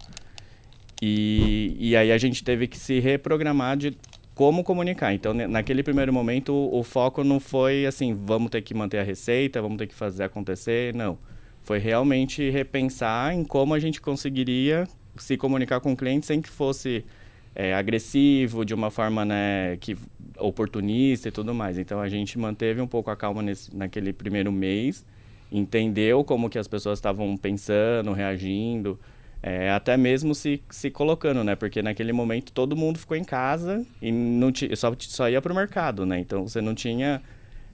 E, 1.01 1.75
e 1.79 1.95
aí 1.95 2.11
a 2.11 2.17
gente 2.17 2.43
teve 2.43 2.67
que 2.67 2.77
se 2.77 2.99
reprogramar 2.99 3.77
de 3.77 3.97
como 4.35 4.63
comunicar. 4.63 5.13
Então, 5.13 5.33
naquele 5.33 5.83
primeiro 5.83 6.13
momento, 6.13 6.53
o, 6.53 6.79
o 6.79 6.83
foco 6.83 7.23
não 7.23 7.39
foi 7.39 7.85
assim, 7.85 8.13
vamos 8.13 8.49
ter 8.49 8.61
que 8.61 8.73
manter 8.73 8.99
a 8.99 9.03
receita, 9.03 9.61
vamos 9.61 9.77
ter 9.77 9.87
que 9.87 9.95
fazer 9.95 10.23
acontecer, 10.23 10.93
não. 10.93 11.17
Foi 11.61 11.77
realmente 11.77 12.49
repensar 12.49 13.33
em 13.33 13.43
como 13.43 13.73
a 13.73 13.79
gente 13.79 14.01
conseguiria 14.01 14.87
se 15.17 15.35
comunicar 15.37 15.79
com 15.81 15.91
o 15.91 15.97
cliente 15.97 16.25
sem 16.25 16.41
que 16.41 16.49
fosse 16.49 17.03
é, 17.53 17.73
agressivo, 17.73 18.63
de 18.63 18.73
uma 18.73 18.89
forma 18.89 19.25
né, 19.25 19.77
que 19.81 19.97
oportunista 20.39 21.29
e 21.29 21.31
tudo 21.31 21.53
mais. 21.53 21.77
Então, 21.77 22.00
a 22.00 22.10
gente 22.10 22.38
manteve 22.38 22.81
um 22.81 22.88
pouco 22.88 23.10
a 23.10 23.15
calma 23.15 23.41
nesse, 23.41 23.75
naquele 23.75 24.13
primeiro 24.13 24.51
mês, 24.51 25.05
entendeu 25.51 26.24
como 26.24 26.50
que 26.50 26.58
as 26.60 26.67
pessoas 26.67 27.00
estavam 27.00 27.36
pensando, 27.38 28.13
reagindo, 28.13 29.00
é, 29.41 29.72
até 29.72 29.96
mesmo 29.96 30.36
se, 30.36 30.62
se 30.69 30.89
colocando, 30.91 31.43
né? 31.43 31.55
Porque 31.55 31.81
naquele 31.81 32.12
momento 32.12 32.51
todo 32.51 32.75
mundo 32.75 33.00
ficou 33.00 33.15
em 33.15 33.24
casa 33.24 33.86
e 34.01 34.12
não 34.12 34.51
ti, 34.51 34.69
só, 34.75 34.93
só 35.00 35.29
ia 35.29 35.41
para 35.41 35.53
o 35.53 35.55
mercado, 35.55 36.05
né? 36.05 36.19
Então 36.19 36.48
você 36.48 36.60
não 36.60 36.75
tinha 36.75 37.22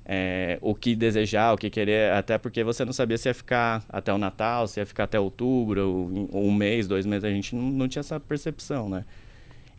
é, 0.06 0.60
o 0.62 0.76
que 0.76 0.96
desejar, 0.96 1.54
o 1.54 1.58
que 1.58 1.70
querer, 1.70 2.12
até 2.12 2.38
porque 2.38 2.64
você 2.64 2.86
não 2.86 2.94
sabia 2.94 3.18
se 3.18 3.28
ia 3.28 3.34
ficar 3.34 3.84
até 3.90 4.14
o 4.14 4.18
Natal, 4.18 4.68
se 4.68 4.80
ia 4.80 4.86
ficar 4.86 5.06
até 5.06 5.20
outubro, 5.20 6.30
um 6.32 6.54
mês, 6.54 6.88
dois 6.88 7.06
meses, 7.06 7.24
a 7.24 7.32
gente 7.32 7.56
não, 7.56 7.64
não 7.64 7.88
tinha 7.88 8.02
essa 8.02 8.20
percepção, 8.20 8.88
né? 8.88 9.04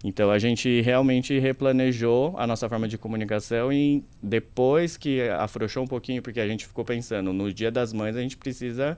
Então 0.06 0.30
a 0.30 0.38
gente 0.38 0.80
realmente 0.82 1.36
replanejou 1.36 2.32
a 2.38 2.46
nossa 2.46 2.68
forma 2.68 2.86
de 2.86 2.96
comunicação 2.96 3.72
e 3.72 4.04
depois 4.22 4.96
que 4.96 5.20
afrouxou 5.22 5.82
um 5.82 5.86
pouquinho, 5.86 6.22
porque 6.22 6.38
a 6.38 6.46
gente 6.46 6.64
ficou 6.64 6.84
pensando, 6.84 7.32
no 7.32 7.52
Dia 7.52 7.72
das 7.72 7.92
Mães 7.92 8.14
a 8.14 8.20
gente 8.20 8.36
precisa 8.36 8.96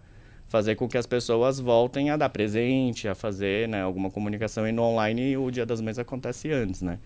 fazer 0.49 0.75
com 0.75 0.87
que 0.87 0.99
as 0.99 1.07
pessoas 1.07 1.59
voltem 1.59 2.11
a 2.11 2.17
dar 2.19 2.29
presente, 2.29 3.09
a 3.09 3.15
fazer 3.15 3.67
né, 3.69 3.81
alguma 3.81 4.11
comunicação 4.11 4.69
e 4.69 4.73
no 4.73 4.83
online 4.83 5.35
o 5.39 5.51
Dia 5.51 5.65
das 5.65 5.81
Mães 5.81 5.99
acontece 5.99 6.53
antes, 6.53 6.83
né? 6.83 6.99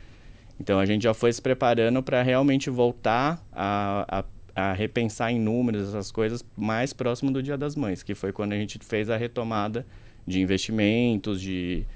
Então 0.59 0.81
a 0.81 0.85
gente 0.85 1.05
já 1.05 1.15
foi 1.15 1.33
se 1.33 1.41
preparando 1.41 2.03
para 2.03 2.23
realmente 2.23 2.69
voltar 2.71 3.41
a, 3.53 4.25
a, 4.57 4.71
a 4.71 4.73
repensar 4.73 5.31
em 5.31 5.39
números 5.39 5.91
essas 5.91 6.11
coisas 6.11 6.45
mais 6.57 6.93
próximo 6.93 7.31
do 7.31 7.41
Dia 7.41 7.57
das 7.57 7.77
Mães, 7.77 8.03
que 8.03 8.17
foi 8.17 8.33
quando 8.33 8.53
a 8.53 8.57
gente 8.57 8.81
fez 8.81 9.09
a 9.09 9.17
retomada 9.17 9.87
de 10.27 10.41
investimentos, 10.41 11.41
de, 11.41 11.87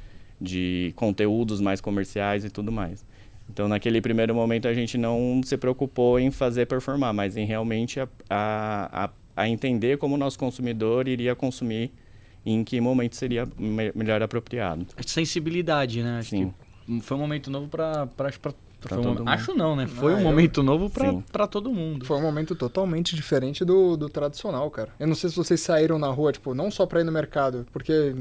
de 0.41 0.93
conteúdos 0.97 1.61
mais 1.61 1.81
comerciais 1.81 2.45
e 2.45 2.51
tudo 2.51 2.71
mais. 2.73 3.05
Então, 3.49 3.69
naquele 3.69 4.01
primeiro 4.01 4.35
momento, 4.35 4.67
a 4.67 4.75
gente 4.75 4.99
não 4.99 5.41
se 5.45 5.57
preocupou 5.57 6.19
em 6.19 6.31
fazer 6.31 6.67
performar, 6.67 7.13
mas 7.15 7.37
em 7.37 7.45
realmente 7.47 8.01
a, 8.01 8.09
a, 8.29 9.05
a, 9.05 9.11
a 9.37 9.49
entender 9.49 9.99
como 9.99 10.17
o 10.17 10.19
nosso 10.19 10.39
consumidor 10.39 11.07
iria 11.07 11.35
consumir 11.35 11.93
e 12.45 12.53
em 12.53 12.65
que 12.65 12.81
momento 12.81 13.15
seria 13.17 13.47
me- 13.59 13.93
melhor 13.95 14.21
apropriado. 14.23 14.87
Sensibilidade, 15.07 16.03
né? 16.03 16.19
Acho 16.19 16.31
Sim. 16.31 16.53
que 16.87 17.01
foi 17.01 17.17
um 17.17 17.21
momento 17.21 17.51
novo 17.51 17.69
foi 17.69 18.99
um 18.99 19.01
todo 19.01 19.03
momento- 19.05 19.19
mundo. 19.21 19.29
Acho 19.29 19.55
não, 19.55 19.75
né? 19.77 19.87
Foi 19.87 20.13
Ah, 20.13 20.17
um 20.17 20.19
eu- 20.19 20.25
momento 20.25 20.63
novo 20.63 20.91
pra, 20.91 21.11
Sim. 21.11 21.25
pra 21.33 21.47
todo 21.47 21.71
mundo. 21.73 22.05
Foi 22.05 22.17
um 22.19 22.23
momento 22.23 22.55
totalmente 22.55 23.15
diferente 23.17 23.65
do, 23.65 23.97
do 23.97 24.09
tradicional, 24.09 24.71
cara. 24.71 24.91
Eu 24.99 25.07
não 25.07 25.15
sei 25.15 25.31
se 25.31 25.37
vocês 25.37 25.61
saíram 25.61 25.99
na 25.99 26.09
rua, 26.09 26.31
tipo, 26.33 26.55
não 26.55 26.71
só 26.71 26.85
pra 26.87 27.01
ir 27.01 27.05
no 27.05 27.13
mercado, 27.13 27.67
porque 27.73 28.15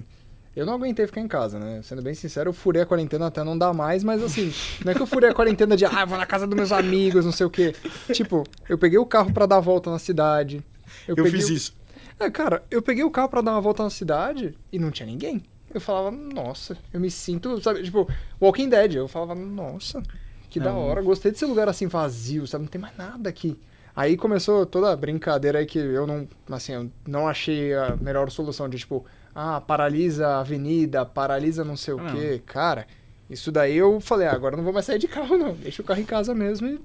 eu 0.55 0.65
não 0.65 0.73
aguentei 0.73 1.05
ficar 1.05 1.21
em 1.21 1.27
casa, 1.27 1.59
né? 1.59 1.81
Sendo 1.83 2.01
bem 2.01 2.13
sincero, 2.13 2.49
eu 2.49 2.53
furei 2.53 2.81
a 2.81 2.85
quarentena 2.85 3.27
até 3.27 3.43
não 3.43 3.57
dar 3.57 3.73
mais, 3.73 4.03
mas 4.03 4.23
assim, 4.23 4.53
não 4.83 4.91
é 4.91 4.95
que 4.95 5.01
eu 5.01 5.07
furei 5.07 5.29
a 5.29 5.33
quarentena 5.33 5.75
de, 5.75 5.85
ah, 5.85 6.05
vou 6.05 6.17
na 6.17 6.25
casa 6.25 6.47
dos 6.47 6.55
meus 6.55 6.71
amigos, 6.71 7.25
não 7.25 7.31
sei 7.31 7.45
o 7.45 7.49
quê. 7.49 7.75
Tipo, 8.13 8.43
eu 8.69 8.77
peguei 8.77 8.97
o 8.97 9.05
carro 9.05 9.31
pra 9.33 9.45
dar 9.45 9.57
a 9.57 9.61
volta 9.61 9.91
na 9.91 9.99
cidade. 9.99 10.63
Eu, 11.07 11.15
peguei 11.15 11.31
fiz 11.31 11.49
o- 11.49 11.53
isso. 11.53 11.75
É, 12.19 12.29
cara, 12.31 12.63
eu 12.71 12.81
peguei 12.81 13.03
o 13.03 13.11
carro 13.11 13.27
pra 13.29 13.41
dar 13.41 13.51
uma 13.51 13.61
volta 13.61 13.83
na 13.83 13.89
cidade 13.89 14.57
e 14.71 14.79
não 14.79 14.89
tinha 14.91 15.05
ninguém. 15.05 15.43
Eu 15.73 15.81
falava, 15.81 16.09
nossa, 16.11 16.77
eu 16.93 16.99
me 17.01 17.11
sinto, 17.11 17.61
sabe, 17.61 17.83
tipo, 17.83 18.07
Walking 18.41 18.69
Dead. 18.69 18.93
Eu 18.95 19.09
falava, 19.09 19.35
nossa, 19.35 20.01
que 20.49 20.57
da 20.59 20.69
É, 20.69 20.73
hora, 20.73 21.01
gostei 21.01 21.31
desse 21.33 21.43
lugar 21.45 21.67
assim 21.67 21.87
vazio, 21.87 22.47
sabe, 22.47 22.63
não 22.63 22.71
tem 22.71 22.79
mais 22.79 22.95
nada 22.97 23.29
aqui. 23.29 23.59
Aí 23.93 24.15
começou 24.15 24.65
toda 24.65 24.91
a 24.91 24.95
brincadeira 24.95 25.59
aí 25.59 25.65
que 25.65 25.77
eu 25.79 26.07
não, 26.07 26.27
assim, 26.49 26.73
eu 26.73 26.89
não 27.05 27.27
achei 27.27 27.73
a 27.73 27.97
melhor 27.99 28.29
solução 28.31 28.69
de 28.69 28.77
tipo, 28.77 29.05
ah, 29.35 29.59
paralisa 29.61 30.27
a 30.27 30.39
avenida, 30.39 31.05
paralisa 31.05 31.63
não 31.65 31.75
sei 31.77 31.93
o 31.93 31.97
Não. 31.97 32.15
quê. 32.15 32.41
Cara, 32.45 32.87
isso 33.29 33.51
daí 33.51 33.75
eu 33.75 33.99
falei, 33.99 34.27
ah, 34.27 34.31
agora 34.33 34.53
eu 34.53 34.57
não 34.57 34.63
vou 34.63 34.73
mais 34.73 34.85
sair 34.85 34.97
de 34.99 35.07
carro 35.07 35.37
não, 35.37 35.53
deixa 35.53 35.81
o 35.81 35.85
carro 35.85 35.99
em 35.99 36.05
casa 36.05 36.33
mesmo 36.33 36.67
e... 36.67 36.79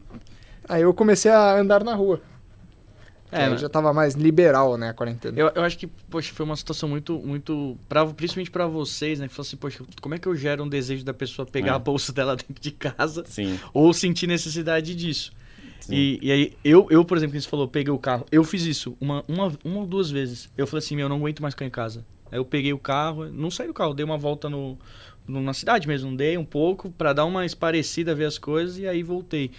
Aí 0.68 0.82
eu 0.82 0.92
comecei 0.94 1.30
a 1.30 1.56
andar 1.58 1.82
na 1.84 1.94
rua. 1.94 2.20
É, 3.32 3.48
mas- 3.48 3.60
já 3.60 3.68
tava 3.68 3.92
mais 3.92 4.14
liberal, 4.14 4.76
né, 4.76 4.88
a 4.90 4.92
quarentena. 4.94 5.38
Eu, 5.38 5.50
eu 5.54 5.62
acho 5.62 5.78
que, 5.78 5.86
poxa, 5.86 6.32
foi 6.34 6.44
uma 6.44 6.56
situação 6.56 6.88
muito, 6.88 7.16
muito. 7.20 7.76
Pra, 7.88 8.04
principalmente 8.06 8.50
pra 8.50 8.66
vocês, 8.66 9.20
né? 9.20 9.28
Que 9.28 9.34
falou 9.34 9.46
assim, 9.46 9.56
poxa, 9.56 9.84
como 10.02 10.16
é 10.16 10.18
que 10.18 10.26
eu 10.26 10.34
gero 10.34 10.64
um 10.64 10.68
desejo 10.68 11.04
da 11.04 11.14
pessoa 11.14 11.46
pegar 11.46 11.72
É. 11.72 11.74
a 11.76 11.78
bolsa 11.78 12.12
dela 12.12 12.34
dentro 12.36 12.60
de 12.60 12.70
casa 12.72 13.24
Sim. 13.26 13.58
ou 13.72 13.92
sentir 13.92 14.26
necessidade 14.26 14.94
disso? 14.96 15.32
sim. 15.78 15.94
E, 15.94 16.18
e 16.22 16.32
aí, 16.32 16.52
eu, 16.64 16.86
eu, 16.90 17.04
por 17.04 17.16
exemplo, 17.16 17.34
que 17.36 17.40
você 17.40 17.48
falou, 17.48 17.68
peguei 17.68 17.92
o 17.92 17.98
carro. 17.98 18.26
Eu 18.32 18.42
fiz 18.42 18.64
isso 18.64 18.96
uma, 19.00 19.24
uma, 19.28 19.52
uma 19.64 19.78
ou 19.80 19.86
duas 19.86 20.10
vezes. 20.10 20.50
Eu 20.58 20.66
falei 20.66 20.84
assim, 20.84 20.96
meu, 20.96 21.04
eu 21.04 21.08
não 21.08 21.16
aguento 21.16 21.40
mais 21.40 21.54
ficar 21.54 21.64
em 21.66 21.70
casa. 21.70 22.04
Aí 22.30 22.38
eu 22.38 22.44
peguei 22.44 22.72
o 22.72 22.78
carro, 22.78 23.26
não 23.26 23.50
saí 23.50 23.66
do 23.66 23.74
carro, 23.74 23.94
dei 23.94 24.04
uma 24.04 24.18
volta 24.18 24.48
no, 24.48 24.76
na 25.26 25.52
cidade 25.52 25.86
mesmo, 25.86 26.16
dei 26.16 26.36
um 26.38 26.44
pouco 26.44 26.90
pra 26.90 27.12
dar 27.12 27.24
uma 27.24 27.44
esparecida, 27.46 28.14
ver 28.14 28.24
as 28.26 28.38
coisas 28.38 28.78
e 28.78 28.86
aí 28.86 29.02
voltei. 29.02 29.50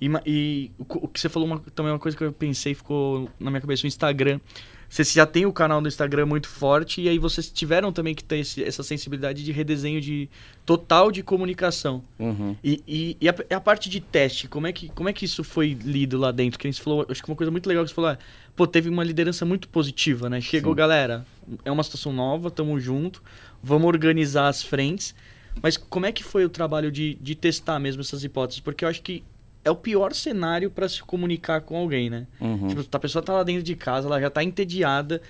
E, 0.00 0.08
e 0.26 0.70
o, 0.78 0.84
o 1.04 1.08
que 1.08 1.20
você 1.20 1.28
falou 1.28 1.46
uma- 1.46 1.60
também 1.74 1.90
é 1.90 1.92
uma 1.92 1.98
coisa 1.98 2.16
que 2.16 2.24
eu 2.24 2.32
pensei, 2.32 2.74
ficou 2.74 3.28
na 3.38 3.50
minha 3.50 3.60
cabeça, 3.60 3.84
o 3.84 3.86
Instagram. 3.86 4.40
Você 4.88 5.04
já 5.04 5.24
tem 5.24 5.46
o 5.46 5.52
canal 5.52 5.80
do 5.80 5.86
Instagram 5.86 6.26
muito 6.26 6.48
forte 6.48 7.00
e 7.00 7.08
aí 7.08 7.16
vocês 7.16 7.48
tiveram 7.48 7.92
também 7.92 8.12
que 8.12 8.24
ter 8.24 8.38
esse- 8.38 8.64
essa 8.64 8.82
sensibilidade 8.82 9.44
de 9.44 9.52
redesenho 9.52 10.00
de 10.00 10.28
total 10.66 11.12
de 11.12 11.22
comunicação. 11.22 12.02
Uhum. 12.18 12.56
E, 12.64 12.82
e, 12.88 13.16
e 13.20 13.28
a, 13.28 13.34
a 13.56 13.60
parte 13.60 13.88
de 13.88 14.00
teste, 14.00 14.48
como 14.48 14.66
é, 14.66 14.72
que, 14.72 14.88
como 14.88 15.08
é 15.08 15.12
que 15.12 15.24
isso 15.24 15.44
foi 15.44 15.74
lido 15.74 16.18
lá 16.18 16.32
dentro? 16.32 16.58
Que 16.58 16.66
a 16.66 16.70
gente 16.70 16.82
falou, 16.82 17.06
acho 17.08 17.22
que 17.22 17.30
uma 17.30 17.36
coisa 17.36 17.52
muito 17.52 17.68
legal 17.68 17.84
que 17.84 17.90
você 17.90 17.94
falou, 17.94 18.10
é, 18.10 18.18
pô, 18.56 18.66
teve 18.66 18.88
uma 18.88 19.04
liderança 19.04 19.44
muito 19.44 19.68
positiva, 19.68 20.28
né? 20.28 20.40
Chegou, 20.40 20.72
Sim. 20.72 20.78
galera, 20.78 21.24
é 21.64 21.70
uma 21.70 21.82
situação 21.82 22.12
nova, 22.12 22.50
tamo 22.50 22.78
junto, 22.80 23.22
vamos 23.62 23.86
organizar 23.86 24.48
as 24.48 24.62
frentes. 24.62 25.14
Mas 25.62 25.76
como 25.76 26.06
é 26.06 26.12
que 26.12 26.22
foi 26.22 26.44
o 26.44 26.48
trabalho 26.48 26.90
de, 26.92 27.14
de 27.20 27.34
testar 27.34 27.78
mesmo 27.78 28.00
essas 28.02 28.22
hipóteses? 28.22 28.60
Porque 28.60 28.84
eu 28.84 28.88
acho 28.88 29.02
que 29.02 29.22
é 29.64 29.70
o 29.70 29.76
pior 29.76 30.14
cenário 30.14 30.70
para 30.70 30.88
se 30.88 31.02
comunicar 31.02 31.60
com 31.60 31.76
alguém, 31.76 32.08
né? 32.08 32.26
Uhum. 32.40 32.68
Tipo, 32.68 32.84
a 32.92 32.98
pessoa 32.98 33.22
tá 33.22 33.32
lá 33.32 33.42
dentro 33.42 33.62
de 33.62 33.74
casa, 33.74 34.06
ela 34.06 34.20
já 34.20 34.30
tá 34.30 34.42
entediada. 34.44 35.20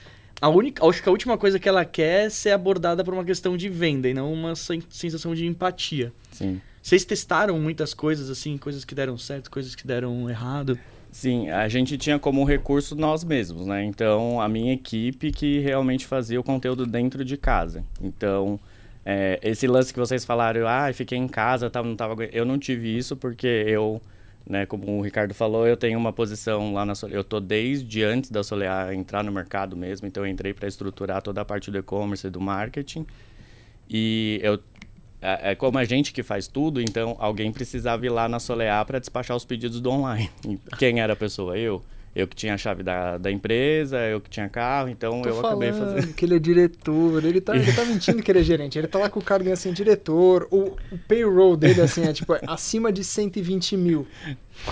A 0.41 0.49
única, 0.49 0.87
acho 0.87 1.03
que 1.03 1.09
a 1.09 1.13
última 1.13 1.37
coisa 1.37 1.59
que 1.59 1.69
ela 1.69 1.85
quer 1.85 2.27
é 2.27 2.31
ser 2.31 2.51
abordada 2.51 3.03
por 3.05 3.13
uma 3.13 3.25
questão 3.25 3.57
de 3.57 3.69
venda 3.69 4.09
e 4.09 4.15
não 4.15 4.33
uma 4.33 4.55
sen- 4.55 4.83
sensação 4.89 5.35
de 5.35 5.47
empatia. 5.47 6.13
Sim. 6.31 6.61
Vocês 6.83 7.05
testaram 7.05 7.59
muitas 7.59 7.93
coisas 7.93 8.31
assim, 8.31 8.57
coisas 8.57 8.85
que 8.85 8.95
deram 8.95 9.19
certo, 9.19 9.51
coisas 9.51 9.75
que 9.75 9.87
deram 9.87 10.31
errado? 10.31 10.79
Sim, 11.13 11.51
a 11.51 11.69
gente 11.69 11.99
tinha 11.99 12.19
como 12.21 12.45
recurso 12.45 12.95
nós 12.95 13.25
mesmos, 13.25 13.67
né? 13.67 13.85
Então, 13.85 14.41
a 14.41 14.49
minha 14.49 14.73
equipe 14.73 15.33
que 15.33 15.59
realmente 15.59 16.07
fazia 16.07 16.39
o 16.39 16.43
conteúdo 16.45 16.87
dentro 16.87 17.25
de 17.25 17.37
casa. 17.37 17.85
Então, 18.01 18.61
é, 19.05 19.41
esse 19.43 19.67
lance 19.67 19.93
que 19.93 19.99
vocês 19.99 20.25
falaram, 20.25 20.69
ah, 20.69 20.93
fiquei 20.93 21.19
em 21.19 21.27
casa, 21.27 21.69
tava, 21.69 21.89
não 21.89 21.97
tava... 21.97 22.13
agu-" 22.13 22.31
Eu 22.33 22.45
não 22.45 22.59
tive 22.59 22.97
isso 22.97 23.17
porque 23.17 23.47
eu, 23.47 24.01
né, 24.49 24.67
como 24.67 24.99
o 24.99 25.03
Ricardo 25.03 25.35
falou, 25.35 25.67
eu 25.67 25.77
tenho 25.77 25.99
uma 25.99 26.13
posição 26.13 26.73
lá 26.73 26.85
na 26.85 26.95
Solear. 26.95 27.19
Eu 27.19 27.25
tô 27.25 27.41
desde 27.41 28.05
antes 28.05 28.31
da 28.31 28.45
Solear 28.45 28.93
entrar 28.93 29.25
no 29.25 29.33
mercado 29.33 29.77
mesmo, 29.77 30.07
então 30.07 30.25
eu 30.25 30.31
entrei 30.31 30.55
para 30.55 30.69
estruturar 30.69 31.23
toda 31.23 31.41
a 31.41 31.45
parte 31.45 31.73
do 31.73 31.79
e-commerce 31.79 32.27
e 32.27 32.31
do 32.31 32.41
marketing. 32.41 33.05
E 33.89 34.39
eu 34.45 34.61
é 35.21 35.53
é 35.53 35.55
como 35.55 35.79
a 35.79 35.85
gente 35.85 36.13
que 36.13 36.23
faz 36.23 36.47
tudo, 36.47 36.81
então 36.81 37.17
alguém 37.19 37.53
precisava 37.53 38.05
ir 38.07 38.11
lá 38.11 38.29
na 38.29 38.39
Solear 38.39 38.85
para 38.85 38.99
despachar 38.99 39.37
os 39.37 39.45
pedidos 39.45 39.81
do 39.81 39.91
online. 39.91 40.31
E 40.49 40.59
Quem 40.79 41.01
era 41.01 41.13
a 41.13 41.17
pessoa? 41.17 41.57
Eu. 41.59 41.83
Eu 42.13 42.27
que 42.27 42.35
tinha 42.35 42.55
a 42.55 42.59
chave 42.59 42.83
da, 42.83 43.19
da 43.19 43.31
empresa, 43.31 43.99
eu 43.99 44.21
que 44.21 44.29
tinha 44.29 44.49
carro, 44.49 44.89
então 44.89 45.23
Tô 45.23 45.29
eu 45.29 45.39
acabei 45.39 45.73
fazendo. 45.73 46.13
que 46.13 46.25
ele 46.25 46.35
é 46.35 46.39
diretor, 46.41 47.25
ele 47.25 47.41
tá, 47.41 47.55
ele 47.55 47.73
tá 47.73 47.85
mentindo 47.85 48.21
que 48.21 48.33
ele 48.33 48.41
é 48.41 48.43
gerente. 48.43 48.77
Ele 48.77 48.89
tá 48.89 48.99
lá 48.99 49.09
com 49.09 49.21
o 49.21 49.23
cargo 49.23 49.49
assim, 49.53 49.73
diretor. 49.73 50.49
O, 50.51 50.77
o 50.91 50.99
payroll 51.07 51.57
dele, 51.57 51.81
assim, 51.81 52.03
é 52.05 52.13
tipo, 52.13 52.35
é 52.35 52.41
acima 52.49 52.93
de 52.93 53.05
120 53.05 53.77
mil. 53.77 54.09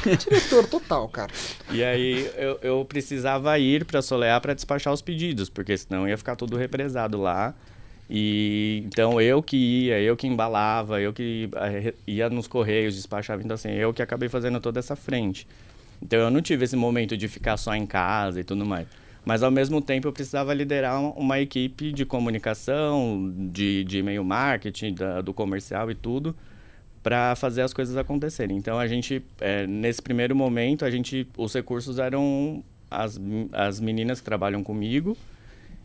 Diretor 0.05 0.67
total, 0.67 1.09
cara. 1.09 1.31
E 1.71 1.85
aí 1.85 2.29
eu, 2.37 2.59
eu 2.61 2.85
precisava 2.85 3.57
ir 3.57 3.85
para 3.85 4.01
a 4.01 4.03
Solear 4.03 4.41
para 4.41 4.53
despachar 4.53 4.93
os 4.93 5.01
pedidos, 5.01 5.49
porque 5.49 5.77
senão 5.77 6.09
ia 6.09 6.19
ficar 6.19 6.35
tudo 6.35 6.57
represado 6.57 7.21
lá. 7.21 7.55
E 8.11 8.83
então 8.87 9.21
eu 9.21 9.43
que 9.43 9.57
ia, 9.57 10.01
eu 10.01 10.17
que 10.17 10.27
embalava, 10.27 11.01
eu 11.01 11.13
que 11.13 11.51
eh, 11.57 11.95
ia 12.07 12.31
nos 12.31 12.47
correios, 12.47 12.95
despachava, 12.95 13.43
então 13.43 13.55
assim, 13.55 13.71
eu 13.71 13.93
que 13.93 14.01
acabei 14.01 14.29
fazendo 14.29 14.61
toda 14.61 14.79
essa 14.79 14.97
frente. 14.97 15.47
Então 16.01 16.19
eu 16.19 16.31
não 16.31 16.41
tive 16.41 16.65
esse 16.65 16.77
momento 16.77 17.17
de 17.17 17.29
ficar 17.29 17.57
só 17.57 17.75
em 17.75 17.85
casa 17.87 18.41
e 18.41 18.45
tudo 18.45 18.65
mais. 18.65 18.87
Mas 19.25 19.43
ao 19.43 19.51
mesmo 19.51 19.83
tempo 19.83 20.09
eu 20.09 20.13
precisava 20.13 20.55
liderar 20.55 20.99
uma, 21.01 21.39
equipe 21.39 21.93
de 21.93 22.07
comunicação, 22.07 23.31
de, 23.51 23.85
de 23.85 23.99
e-mail 23.99 24.25
marketing, 24.25 24.95
da- 24.95 25.21
do 25.21 25.35
comercial 25.35 25.91
e 25.91 25.95
tudo, 25.95 26.35
para 27.03 27.35
fazer 27.37 27.63
as 27.63 27.75
coisas 27.75 27.97
acontecerem. 27.97 28.57
Então 28.57 28.79
a 28.79 28.87
gente, 28.87 29.23
eh, 29.41 29.67
nesse 29.67 30.01
primeiro 30.01 30.35
momento, 30.35 30.85
a 30.85 30.91
gente, 30.91 31.27
os 31.37 31.53
recursos 31.53 31.99
eram 31.99 32.65
as, 32.91 33.21
as 33.53 33.81
meninas 33.81 34.19
que 34.19 34.25
trabalham 34.25 34.63
comigo. 34.63 35.17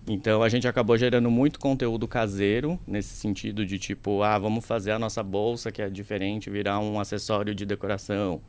Então 0.07 0.43
a 0.43 0.49
gente 0.49 0.67
acabou 0.67 0.97
gerando 0.97 1.31
muito 1.31 1.57
conteúdo 1.57 2.07
caseiro 2.07 2.77
nesse 2.85 3.15
sentido 3.15 3.65
de 3.65 3.79
tipo, 3.79 4.21
ah, 4.21 4.37
vamos 4.37 4.65
fazer 4.65 4.91
a 4.91 4.99
nossa 4.99 5.23
bolsa 5.23 5.71
que 5.71 5.81
é 5.81 5.89
diferente 5.89 6.49
virar 6.49 6.79
um 6.79 6.99
acessório 6.99 7.55
de 7.55 7.65
decoração. 7.65 8.41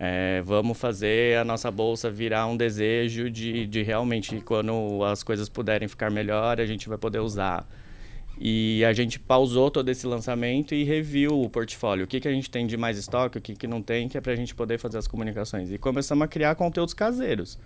É, 0.00 0.42
vamos 0.42 0.78
fazer 0.78 1.38
a 1.38 1.44
nossa 1.44 1.70
bolsa 1.70 2.10
virar 2.10 2.46
um 2.46 2.56
desejo 2.56 3.30
de, 3.30 3.66
de 3.66 3.82
realmente 3.82 4.40
quando 4.40 5.04
as 5.04 5.22
coisas 5.22 5.48
puderem 5.48 5.88
ficar 5.88 6.10
melhor 6.10 6.60
a 6.60 6.66
gente 6.66 6.88
vai 6.88 6.98
poder 6.98 7.20
usar. 7.20 7.68
E 8.40 8.84
a 8.84 8.92
gente 8.92 9.18
pausou 9.18 9.70
todo 9.70 9.88
esse 9.88 10.06
lançamento 10.06 10.74
e 10.74 10.84
reviu 10.84 11.40
o 11.40 11.50
portfólio. 11.50 12.04
O 12.04 12.08
que, 12.08 12.20
que 12.20 12.28
a 12.28 12.32
gente 12.32 12.48
tem 12.50 12.66
de 12.66 12.76
mais 12.76 12.96
estoque, 12.96 13.38
o 13.38 13.40
que, 13.40 13.54
que 13.54 13.66
não 13.66 13.82
tem, 13.82 14.08
que 14.08 14.16
é 14.16 14.20
para 14.20 14.32
a 14.32 14.36
gente 14.36 14.54
poder 14.54 14.78
fazer 14.78 14.98
as 14.98 15.08
comunicações. 15.08 15.72
E 15.72 15.78
começamos 15.78 16.24
a 16.24 16.28
criar 16.28 16.54
conteúdos 16.54 16.94
caseiros 16.94 17.58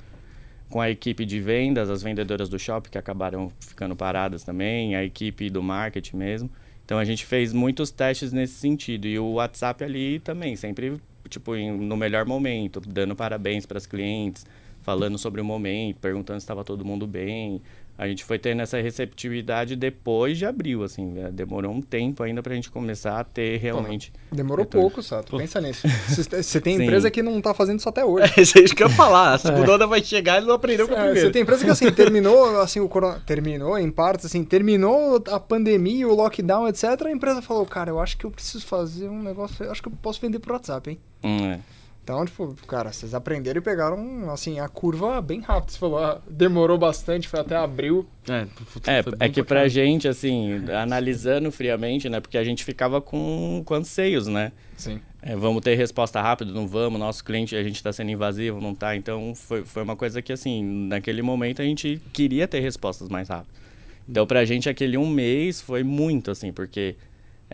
com 0.73 0.81
a 0.81 0.89
equipe 0.89 1.27
de 1.27 1.39
vendas, 1.39 1.91
as 1.91 2.03
vendedoras 2.03 2.49
do 2.49 2.59
shopping 2.59 2.91
que 2.91 2.97
acabaram 2.97 3.53
ficando 3.61 3.95
paradas 3.95 4.43
também, 4.43 4.97
a 4.97 5.05
equipe 5.05 5.51
do 5.51 5.63
marketing 5.63 6.17
mesmo. 6.17 6.51
Então 6.83 6.99
a 6.99 7.05
gente 7.05 7.27
fez 7.27 7.53
muitos 7.53 7.91
testes 7.91 8.33
nesse 8.33 8.55
sentido 8.55 9.07
e 9.07 9.19
o 9.19 9.35
WhatsApp 9.35 9.85
ali 9.85 10.19
também, 10.19 10.57
sempre 10.57 10.99
tipo 11.29 11.55
em- 11.55 11.71
no 11.71 11.97
melhor 11.97 12.25
momento, 12.25 12.81
dando 12.81 13.15
parabéns 13.15 13.67
para 13.67 13.77
as 13.77 13.87
clientes, 13.87 14.47
falando 14.81 15.19
sobre 15.19 15.41
o 15.43 15.45
momento, 15.45 15.99
perguntando 16.01 16.41
se 16.41 16.45
estava 16.45 16.65
todo 16.65 16.85
mundo 16.85 17.07
bem. 17.07 17.61
A 18.03 18.09
gente 18.09 18.25
foi 18.25 18.37
tendo 18.37 18.63
essa 18.63 18.81
receptividade 18.81 19.77
depois 19.77 20.37
de 20.37 20.45
abril, 20.45 20.83
assim, 20.83 21.07
né? 21.07 21.31
demorou 21.33 21.71
um 21.73 21.81
tempo 21.81 22.21
ainda 22.25 22.43
para 22.43 22.53
a 22.53 22.57
gente 22.57 22.69
começar 22.69 23.21
a 23.21 23.23
ter 23.23 23.59
realmente. 23.59 24.13
Demorou 24.33 24.65
Retorno. 24.65 24.89
pouco, 24.89 25.03
Sato. 25.05 25.37
Pensa 25.37 25.61
nisso. 25.61 25.87
Você 26.09 26.43
você 26.43 26.61
tem 26.61 26.75
Sim. 26.79 26.83
empresa 26.83 27.13
que 27.13 27.23
não 27.23 27.41
tá 27.41 27.55
fazendo 27.55 27.79
isso 27.79 27.89
até 27.89 28.05
hoje. 28.05 28.27
É 28.37 28.41
isso 28.43 28.75
que 28.75 28.83
eu 28.83 28.89
ia 28.89 28.93
falar. 28.95 29.35
A 29.35 29.39
segunda 29.39 29.75
onda 29.77 29.87
vai 29.87 30.03
chegar 30.03 30.35
e 30.35 30.39
ele 30.39 30.47
não 30.47 30.55
aprendeu 30.57 30.89
com 30.89 30.95
a 30.95 30.99
É, 30.99 31.03
primeira. 31.05 31.29
Você 31.29 31.33
tem 31.33 31.43
empresa 31.43 31.65
que 31.65 31.71
assim, 31.71 31.93
terminou, 31.93 32.61
assim, 32.61 32.81
o 32.81 32.89
corona... 32.89 33.23
Terminou, 33.25 33.79
em 33.79 33.89
partes, 33.89 34.27
assim, 34.27 34.43
terminou 34.43 35.23
a 35.29 35.39
pandemia, 35.39 36.09
o 36.09 36.15
lockdown, 36.17 36.67
etc. 36.67 36.85
A 37.07 37.11
empresa 37.13 37.41
falou, 37.41 37.65
cara, 37.65 37.89
eu 37.91 38.01
acho 38.01 38.17
que 38.17 38.25
eu 38.27 38.33
preciso 38.33 38.67
fazer 38.67 39.09
um 39.09 39.23
negócio, 39.23 39.65
eu 39.65 39.71
acho 39.71 39.81
que 39.81 39.87
eu 39.89 39.93
posso 40.03 40.21
vender 40.21 40.41
por 40.41 40.51
WhatsApp, 40.53 40.91
hein? 40.91 40.99
Hum, 41.23 41.47
é. 41.53 41.61
Então, 42.05 42.25
tipo, 42.25 42.57
cara, 42.67 42.93
vocês 42.93 43.15
aprenderam 43.15 43.61
e 43.61 43.63
pegaram, 43.63 44.29
assim, 44.33 44.59
a 44.59 44.69
curva 44.69 45.21
bem 45.23 45.41
rápido. 45.41 45.71
Você 45.71 45.79
falou, 45.79 45.99
ah, 45.99 46.21
demorou 46.29 46.77
bastante, 46.77 47.29
foi 47.29 47.39
até 47.39 47.55
abril. 47.55 48.05
É, 48.29 48.47
É, 48.91 49.27
é 49.27 49.29
que 49.29 49.41
pra 49.43 49.69
gente, 49.69 50.09
assim, 50.09 50.65
analisando 50.71 51.53
friamente, 51.53 52.09
né? 52.09 52.21
Porque 52.21 52.37
a 52.37 52.43
gente 52.43 52.65
ficava 52.65 53.01
com, 53.01 53.63
com 53.65 53.75
anseios, 53.75 54.27
né? 54.27 54.51
Sim. 54.77 55.01
É, 55.23 55.37
vamos 55.37 55.63
ter 55.63 55.77
resposta 55.77 56.21
rápida, 56.21 56.51
não 56.51 56.67
vamos, 56.67 56.99
nosso 56.99 57.25
cliente, 57.25 57.55
a 57.55 57.63
gente 57.63 57.77
está 57.77 57.93
sendo 57.93 58.11
invasivo, 58.11 58.61
não 58.61 58.75
tá. 58.75 58.97
Então, 58.97 59.33
foi, 59.37 59.65
foi 59.65 59.85
uma 59.85 59.95
coisa 59.95 60.21
que, 60.21 60.33
assim, 60.33 60.65
naquele 60.89 61.23
momento 61.23 61.63
a 61.63 61.65
gente 61.65 62.03
queria 62.13 62.49
ter 62.49 62.59
respostas 62.59 63.09
mais 63.09 63.29
rápidas. 63.29 63.63
Então, 64.09 64.27
pra 64.27 64.45
gente, 64.45 64.69
aquele 64.69 64.97
um 64.97 65.09
mês 65.09 65.61
foi 65.61 65.85
muito, 65.85 66.33
assim, 66.33 66.53
porque 66.53 66.97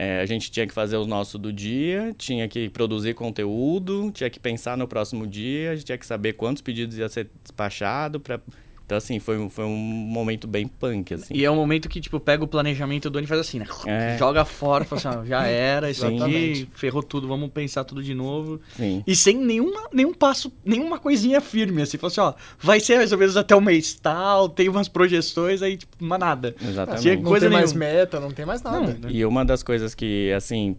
é, 0.00 0.20
a 0.20 0.26
gente 0.26 0.48
tinha 0.48 0.64
que 0.64 0.72
fazer 0.72 0.96
o 0.96 1.04
nosso 1.04 1.36
do 1.36 1.52
dia, 1.52 2.14
tinha 2.16 2.46
que 2.46 2.68
produzir 2.68 3.14
conteúdo, 3.14 4.12
tinha 4.12 4.30
que 4.30 4.38
pensar 4.38 4.78
no 4.78 4.86
próximo 4.86 5.26
dia, 5.26 5.72
a 5.72 5.74
gente 5.74 5.86
tinha 5.86 5.98
que 5.98 6.06
saber 6.06 6.34
quantos 6.34 6.62
pedidos 6.62 6.96
ia 6.96 7.08
ser 7.08 7.28
despachado 7.42 8.20
para... 8.20 8.40
Então, 8.88 8.96
assim, 8.96 9.18
foi, 9.18 9.36
um- 9.36 9.50
foi 9.50 9.66
um 9.66 9.76
momento 9.76 10.48
bem 10.48 10.66
punk, 10.66 11.12
assim. 11.12 11.34
E 11.34 11.44
é 11.44 11.50
um 11.50 11.54
momento 11.56 11.90
que, 11.90 12.00
tipo, 12.00 12.18
pega 12.18 12.42
o 12.42 12.46
planejamento 12.48 13.10
do 13.10 13.18
ano 13.18 13.26
e 13.26 13.28
faz 13.28 13.38
assim, 13.42 13.58
né? 13.58 13.66
É. 13.84 14.16
Joga 14.18 14.46
fora, 14.46 14.82
fala 14.82 14.98
assim, 14.98 15.20
ó, 15.20 15.24
já 15.26 15.46
era, 15.46 15.90
isso 15.92 16.06
aqui, 16.06 16.14
Exatamente. 16.16 16.68
ferrou 16.72 17.02
tudo, 17.02 17.28
vamos 17.28 17.50
pensar 17.50 17.84
tudo 17.84 18.02
de 18.02 18.14
novo. 18.14 18.58
Sim. 18.74 19.04
E 19.06 19.14
sem 19.14 19.36
nenhuma, 19.36 19.90
nenhum 19.92 20.14
passo, 20.14 20.50
nenhuma 20.64 20.98
coisinha 20.98 21.38
firme, 21.38 21.82
assim, 21.82 21.98
fala 21.98 22.10
assim, 22.10 22.20
ó, 22.22 22.32
vai 22.58 22.80
ser 22.80 22.96
mais 22.96 23.12
ou 23.12 23.18
menos 23.18 23.36
até 23.36 23.54
o 23.54 23.60
mês 23.60 23.92
tal, 23.92 24.48
tem 24.48 24.70
umas 24.70 24.88
projeções, 24.88 25.60
aí, 25.60 25.76
tipo, 25.76 25.94
mas 26.00 26.18
nada. 26.18 26.56
Exatamente. 26.58 27.02
Tinha 27.02 27.16
Não 27.16 27.22
Coisa 27.24 27.44
tem 27.46 27.52
mais 27.58 27.72
nenhuma. 27.74 27.92
meta, 27.92 28.20
não 28.20 28.30
tem 28.30 28.46
mais 28.46 28.62
nada. 28.62 28.96
Não, 29.02 29.10
E 29.10 29.22
uma 29.26 29.44
das 29.44 29.62
coisas 29.62 29.94
que, 29.94 30.32
assim, 30.32 30.78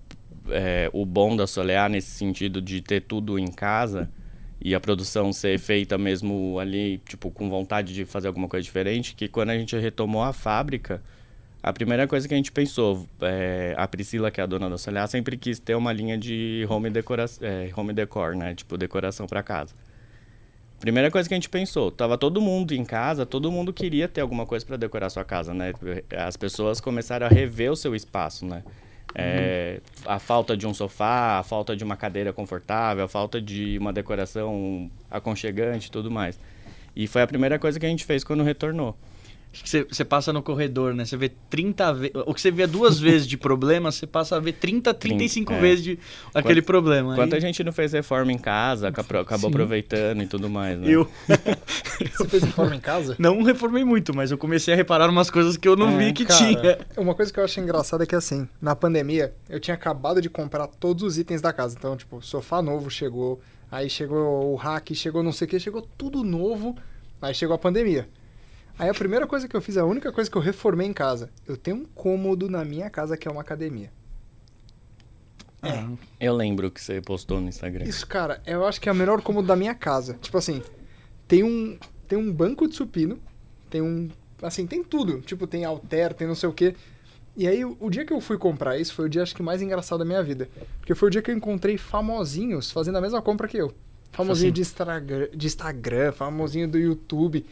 é, 0.50 0.90
o 0.94 1.06
bom 1.06 1.36
da 1.38 1.46
Solear 1.46 1.88
nesse 1.92 2.10
sentido 2.10 2.60
de 2.60 2.82
ter 2.82 3.02
tudo 3.02 3.38
em 3.38 3.52
casa 3.52 4.10
e 4.62 4.76
a 4.76 4.80
produção 4.80 5.32
ser 5.32 5.58
feita 5.58 5.98
mesmo 5.98 6.60
ali, 6.60 7.02
tipo, 7.08 7.32
com 7.32 7.50
vontade 7.50 7.94
de 7.94 8.06
fazer 8.06 8.28
alguma 8.28 8.48
coisa 8.48 8.64
diferente, 8.64 9.16
que 9.16 9.28
quando 9.28 9.52
a 9.52 9.58
gente 9.58 9.78
retomou 9.78 10.22
a 10.22 10.34
fábrica, 10.34 11.02
a 11.62 11.74
primeira 11.74 12.08
coisa 12.08 12.28
que 12.28 12.34
a 12.34 12.38
gente 12.38 12.52
pensou, 12.52 13.08
é, 13.22 13.74
a 13.78 13.88
Priscila, 13.88 14.32
que 14.32 14.40
é 14.40 14.44
a 14.44 14.48
dona 14.48 14.70
da 14.70 14.78
Solear, 14.78 15.08
sempre 15.08 15.38
quis 15.38 15.60
ter 15.60 15.76
uma 15.76 15.92
linha 15.92 16.18
de 16.18 16.66
home, 16.70 16.90
decora 16.90 17.26
é, 17.42 17.70
home 17.76 17.94
decor, 17.94 18.36
né? 18.36 18.56
Tipo, 18.56 18.78
decoração 18.78 19.28
para 19.28 19.44
casa. 19.44 19.74
Primeira 20.80 21.12
coisa 21.12 21.28
que 21.28 21.34
a 21.34 21.38
gente 21.38 21.50
pensou, 21.50 21.92
tava 21.92 22.18
todo 22.18 22.40
mundo 22.40 22.74
em 22.74 22.86
casa, 22.86 23.26
todo 23.26 23.52
mundo 23.52 23.74
queria 23.74 24.08
ter 24.08 24.22
alguma 24.22 24.46
coisa 24.46 24.66
para 24.66 24.78
decorar 24.78 25.10
sua 25.10 25.26
casa, 25.26 25.54
né? 25.54 25.74
As 26.18 26.38
pessoas 26.38 26.80
começaram 26.80 27.28
a 27.28 27.30
rever 27.30 27.70
o 27.70 27.76
seu 27.76 27.94
espaço, 27.94 28.46
né? 28.46 28.64
É, 29.16 29.82
A 30.06 30.20
falta 30.20 30.56
de 30.56 30.68
um 30.68 30.74
sofá, 30.74 31.40
a 31.40 31.44
falta 31.44 31.76
de 31.76 31.84
uma 31.84 31.98
cadeira 31.98 32.32
confortável, 32.32 33.04
a 33.04 33.08
falta 33.08 33.42
de 33.42 33.78
uma 33.78 33.92
decoração 33.92 34.90
aconchegante 35.10 35.88
e 35.88 35.92
tudo 35.92 36.12
mais. 36.12 36.40
E 36.96 37.08
foi 37.08 37.22
a 37.22 37.28
primeira 37.28 37.58
coisa 37.58 37.80
que 37.80 37.86
a 37.86 37.90
gente 37.90 38.06
fez 38.06 38.24
quando 38.24 38.44
retornou. 38.44 38.96
Acho 39.52 39.64
que 39.64 39.70
você, 39.70 39.84
você 39.84 40.06
passa 40.06 40.32
no 40.32 40.44
corredor, 40.44 40.94
né? 40.94 41.06
Você 41.06 41.18
vê 41.18 41.28
30 41.50 41.94
vezes. 41.94 42.16
O 42.28 42.36
que 42.36 42.40
você 42.42 42.52
vê 42.52 42.68
duas 42.68 43.00
vezes 43.02 43.26
de 43.26 43.36
problema, 43.36 43.92
você 43.92 44.06
passa 44.06 44.36
a 44.36 44.40
ver 44.40 44.54
30, 44.54 44.94
35 44.94 45.54
é. 45.54 45.60
vezes 45.60 45.84
de 45.84 46.00
aquele 46.36 46.62
problema. 46.62 47.16
Quanta 47.16 47.36
Aí- 47.36 47.42
gente 47.42 47.64
não 47.64 47.72
fez 47.72 47.92
reforma 47.94 48.32
em 48.32 48.38
casa, 48.38 48.90
acabou, 48.90 49.20
acabou 49.22 49.50
Sim. 49.50 49.56
aproveitando 49.56 50.22
e 50.22 50.28
tudo 50.28 50.50
mais, 50.52 50.78
né? 50.80 50.88
Eu 50.92 51.10
Você 52.16 52.28
fez 52.28 52.44
reforma 52.44 52.76
em 52.76 52.80
casa? 52.80 53.16
não 53.18 53.42
reformei 53.42 53.84
muito, 53.84 54.16
mas 54.16 54.30
eu 54.30 54.38
comecei 54.38 54.74
a 54.74 54.78
reparar 54.78 55.10
umas 55.10 55.32
coisas 55.32 55.58
que 55.58 55.68
eu 55.68 55.76
não 55.76 55.90
É, 55.90 55.98
vi 55.98 56.14
que 56.14 56.26
Cara, 56.26 56.38
tinha. 56.38 56.80
Uma 56.98 57.16
coisa 57.16 57.34
que 57.34 57.40
eu 57.40 57.44
acho 57.44 57.60
engraçada 57.60 58.04
é 58.04 58.08
que 58.08 58.16
assim, 58.16 58.48
na 58.62 58.76
pandemia, 58.76 59.34
eu 59.50 59.60
tinha 59.60 59.74
acabado 59.74 60.22
de 60.22 60.30
comprar 60.30 60.68
todos 60.68 61.04
os 61.04 61.18
itens 61.18 61.42
da 61.42 61.52
casa. 61.52 61.76
Então, 61.78 61.98
tipo, 61.98 62.22
sofá 62.22 62.62
novo 62.62 62.90
chegou, 62.92 63.42
aí 63.72 63.90
chegou 63.90 64.54
o 64.54 64.56
rack, 64.56 64.94
chegou 64.94 65.24
não 65.24 65.32
sei 65.32 65.48
o 65.48 65.50
que, 65.50 65.60
chegou 65.60 65.82
tudo 65.98 66.24
novo, 66.24 66.76
aí 67.20 67.34
chegou 67.34 67.56
a 67.56 67.58
pandemia. 67.58 68.08
Aí 68.80 68.90
a 68.90 68.94
primeira 68.94 69.28
coisa 69.28 69.48
que 69.48 69.56
eu 69.56 69.62
fiz, 69.62 69.76
a 69.78 69.84
única 69.86 70.10
coisa 70.12 70.32
que 70.32 70.38
eu 70.38 70.42
reformei 70.42 70.88
em 70.88 70.94
casa, 70.94 71.30
eu 71.46 71.58
tenho 71.58 71.78
um 71.78 71.86
cômodo 71.86 72.50
na 72.50 72.64
minha 72.64 72.90
casa 72.90 73.18
que 73.18 73.28
é 73.28 73.32
uma 73.32 73.42
academia. 73.42 73.92
Ah, 75.62 75.90
Eu 76.20 76.34
lembro 76.34 76.72
que 76.72 76.82
você 76.82 77.02
postou 77.02 77.42
no 77.42 77.50
Instagram. 77.50 77.84
Isso, 77.86 78.08
cara, 78.08 78.42
eu 78.46 78.66
acho 78.66 78.80
que 78.80 78.88
é 78.88 78.92
o 78.92 78.96
melhor 78.96 79.22
cômodo 79.22 79.48
da 79.48 79.56
minha 79.56 79.76
casa. 79.76 80.18
Tipo 80.22 80.38
assim, 80.38 80.64
tem 81.28 81.44
um, 81.44 81.78
tem 82.08 82.18
um 82.18 82.32
banco 82.32 82.68
de 82.68 82.76
supino, 82.76 83.20
tem 83.70 83.82
um. 83.82 84.10
Assim, 84.42 84.66
tem 84.66 84.82
tudo. 84.82 85.20
Tipo, 85.20 85.46
tem 85.46 85.66
alter, 85.66 86.14
tem 86.14 86.26
não 86.26 86.36
sei 86.36 86.48
o 86.48 86.54
quê. 86.54 86.74
E 87.36 87.46
aí, 87.48 87.64
o, 87.66 87.76
o 87.82 87.90
dia 87.90 88.06
que 88.06 88.14
eu 88.14 88.22
fui 88.22 88.38
comprar 88.38 88.78
isso 88.78 88.94
foi 88.94 89.06
o 89.06 89.10
dia, 89.10 89.22
acho 89.22 89.36
que, 89.36 89.44
mais 89.44 89.62
engraçado 89.62 90.00
da 90.00 90.06
minha 90.06 90.24
vida. 90.24 90.50
Porque 90.80 90.96
foi 90.96 91.10
o 91.10 91.12
dia 91.12 91.22
que 91.22 91.30
eu 91.30 91.36
encontrei 91.36 91.78
famosinhos 91.78 92.72
fazendo 92.72 92.98
a 92.98 93.02
mesma 93.02 93.22
compra 93.22 93.48
que 93.48 93.58
eu. 93.58 93.74
Famosinho 94.12 94.48
Assim? 94.48 94.54
de, 94.54 94.62
Instagram, 94.62 95.28
de 95.36 95.48
Instagram, 95.48 96.12
famosinho 96.14 96.68
do 96.70 96.78
YouTube. 96.78 97.46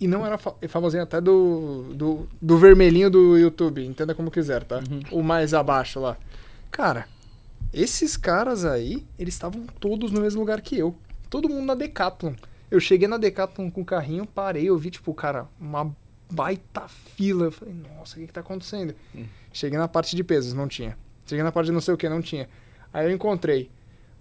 E 0.00 0.06
não 0.06 0.24
era 0.24 0.38
fa 0.38 0.54
famosinho 0.68 1.02
até 1.02 1.20
do, 1.20 1.92
do, 1.94 2.28
do 2.40 2.56
vermelhinho 2.56 3.10
do 3.10 3.36
YouTube, 3.36 3.84
entenda 3.84 4.14
como 4.14 4.30
quiser, 4.30 4.62
tá? 4.62 4.80
O 5.10 5.22
mais 5.22 5.52
abaixo 5.52 5.98
lá. 5.98 6.16
Cara, 6.70 7.08
esses 7.72 8.16
caras 8.16 8.64
aí, 8.64 9.04
eles 9.18 9.34
estavam 9.34 9.66
todos 9.80 10.12
no 10.12 10.20
mesmo 10.20 10.40
lugar 10.40 10.60
que 10.60 10.78
eu. 10.78 10.94
Todo 11.28 11.48
mundo 11.48 11.66
na 11.66 11.74
Decathlon. 11.74 12.34
Eu 12.70 12.80
cheguei 12.80 13.08
na 13.08 13.16
Decathlon 13.16 13.70
com 13.70 13.80
o 13.80 13.84
carrinho, 13.84 14.24
parei, 14.26 14.68
eu 14.68 14.78
vi, 14.78 14.90
tipo, 14.90 15.12
cara, 15.12 15.46
uma 15.60 15.94
baita 16.30 16.86
fila. 16.88 17.46
Eu 17.46 17.52
falei, 17.52 17.74
nossa, 17.74 18.16
o 18.16 18.20
que 18.20 18.26
que 18.26 18.32
tá 18.32 18.40
acontecendo? 18.40 18.94
Cheguei 19.52 19.78
na 19.78 19.88
parte 19.88 20.14
de 20.14 20.22
pesos, 20.22 20.52
não 20.52 20.68
tinha. 20.68 20.96
Cheguei 21.26 21.42
na 21.42 21.50
parte 21.50 21.66
de 21.66 21.72
não 21.72 21.80
sei 21.80 21.94
o 21.94 21.96
que, 21.96 22.08
não 22.08 22.22
tinha. 22.22 22.48
Aí 22.92 23.06
eu 23.06 23.12
encontrei 23.12 23.70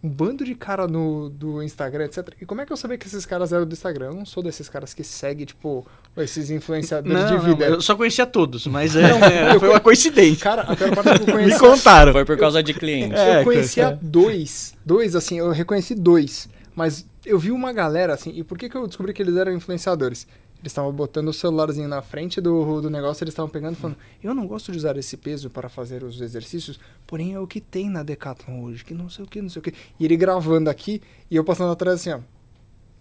um 0.03 0.10
bando 0.10 0.45
de 0.45 0.53
cara 0.53 0.88
no, 0.88 1.29
do 1.29 1.62
Instagram, 1.63 2.05
etc. 2.05 2.29
E 2.39 2.45
como 2.45 2.62
é 2.62 2.65
que 2.65 2.71
eu 2.71 2.77
sabia 2.77 2.97
que 2.97 3.07
esses 3.07 3.25
caras 3.25 3.51
eram 3.51 3.65
do 3.65 3.73
Instagram? 3.73 4.07
Eu 4.07 4.13
não 4.13 4.25
sou 4.25 4.43
desses 4.43 4.69
caras 4.69 4.93
que 4.93 5.03
seguem, 5.03 5.45
tipo, 5.45 5.86
esses 6.15 6.51
influenciadores 6.51 7.17
Não, 7.17 7.25
de 7.25 7.33
não, 7.33 7.43
vida. 7.43 7.65
eu 7.65 7.81
só 7.81 7.95
conhecia 7.95 8.25
todos, 8.25 8.67
mas 8.67 8.93
é, 8.95 9.55
é, 9.55 9.60
foi 9.60 9.69
uma 9.69 9.79
coincidência. 9.79 10.43
Cara, 10.43 10.62
a 10.62 10.75
pior 10.75 10.95
parte 10.95 11.10
é 11.10 11.13
que 11.17 11.23
eu 11.23 11.25
Me 11.36 11.43
conheci 11.43 11.60
contaram. 11.60 12.12
Foi 12.12 12.25
por 12.25 12.38
causa 12.38 12.62
de 12.62 12.73
cliente. 12.73 13.15
É, 13.15 13.41
eu 13.41 13.43
conhecia 13.43 13.97
dois. 14.01 14.75
Dois, 14.86 15.15
assim, 15.15 15.39
eu 15.39 15.51
reconheci 15.51 15.95
dois. 15.95 16.47
Mas 16.75 17.05
eu 17.25 17.39
vi 17.39 17.51
uma 17.51 17.73
galera, 17.73 18.13
assim, 18.13 18.31
e 18.36 18.43
por 18.43 18.57
que, 18.57 18.69
que 18.69 18.77
eu 18.77 18.88
descobri 18.88 19.13
que 19.13 19.21
eles 19.21 19.36
eram 19.36 19.51
influenciadores? 19.51 20.27
Eles 20.60 20.72
estavam 20.72 20.91
botando 20.91 21.28
o 21.28 21.34
celularzinho 21.34 21.88
na 21.88 22.02
frente 22.02 22.41
do, 22.41 22.82
do 22.82 22.89
negócio, 22.89 23.24
eles 23.24 23.32
estavam 23.32 23.50
pegando 23.50 23.74
e 23.74 23.78
falando: 23.78 23.98
Eu 24.24 24.34
não 24.34 24.48
gosto 24.48 24.72
de 24.72 24.78
usar 24.78 24.98
esse 24.98 25.15
peso 25.15 25.50
para 25.50 25.70
fazer 25.70 26.04
os 26.04 26.20
exercícios, 26.20 26.80
porém 27.06 27.34
é 27.34 27.39
o 27.39 27.46
que 27.46 27.62
tem 27.62 27.89
na 27.89 28.02
Decathlon 28.02 28.63
hoje, 28.63 28.84
que 28.84 28.93
não 28.93 29.10
sei 29.10 29.24
o 29.24 29.28
que, 29.28 29.41
não 29.41 29.50
sei 29.50 29.60
o 29.60 29.63
que. 29.63 29.74
E 30.00 30.06
ele 30.06 30.17
gravando 30.17 30.70
aqui 30.70 31.02
e 31.30 31.36
eu 31.36 31.43
passando 31.43 31.72
atrás 31.72 32.02
assim, 32.02 32.12
ó. 32.12 32.20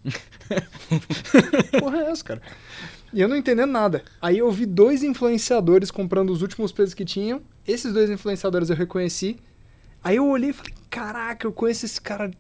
Porra, 1.80 1.98
é 1.98 2.10
essa, 2.10 2.22
cara? 2.24 2.42
E 3.12 3.20
eu 3.20 3.28
não 3.28 3.36
entendendo 3.36 3.70
nada. 3.70 4.04
Aí 4.20 4.38
eu 4.38 4.50
vi 4.50 4.66
dois 4.66 5.02
influenciadores 5.02 5.90
comprando 5.90 6.30
os 6.30 6.42
últimos 6.42 6.72
pesos 6.72 6.94
que 6.94 7.04
tinham. 7.04 7.40
Esses 7.66 7.92
dois 7.92 8.10
influenciadores 8.10 8.68
eu 8.68 8.76
reconheci. 8.76 9.38
Aí 10.04 10.16
eu 10.16 10.26
olhei 10.26 10.50
e 10.50 10.52
falei, 10.52 10.74
caraca, 10.90 11.46
eu 11.46 11.52
conheço 11.52 11.86
esse 11.86 12.00
cara. 12.00 12.30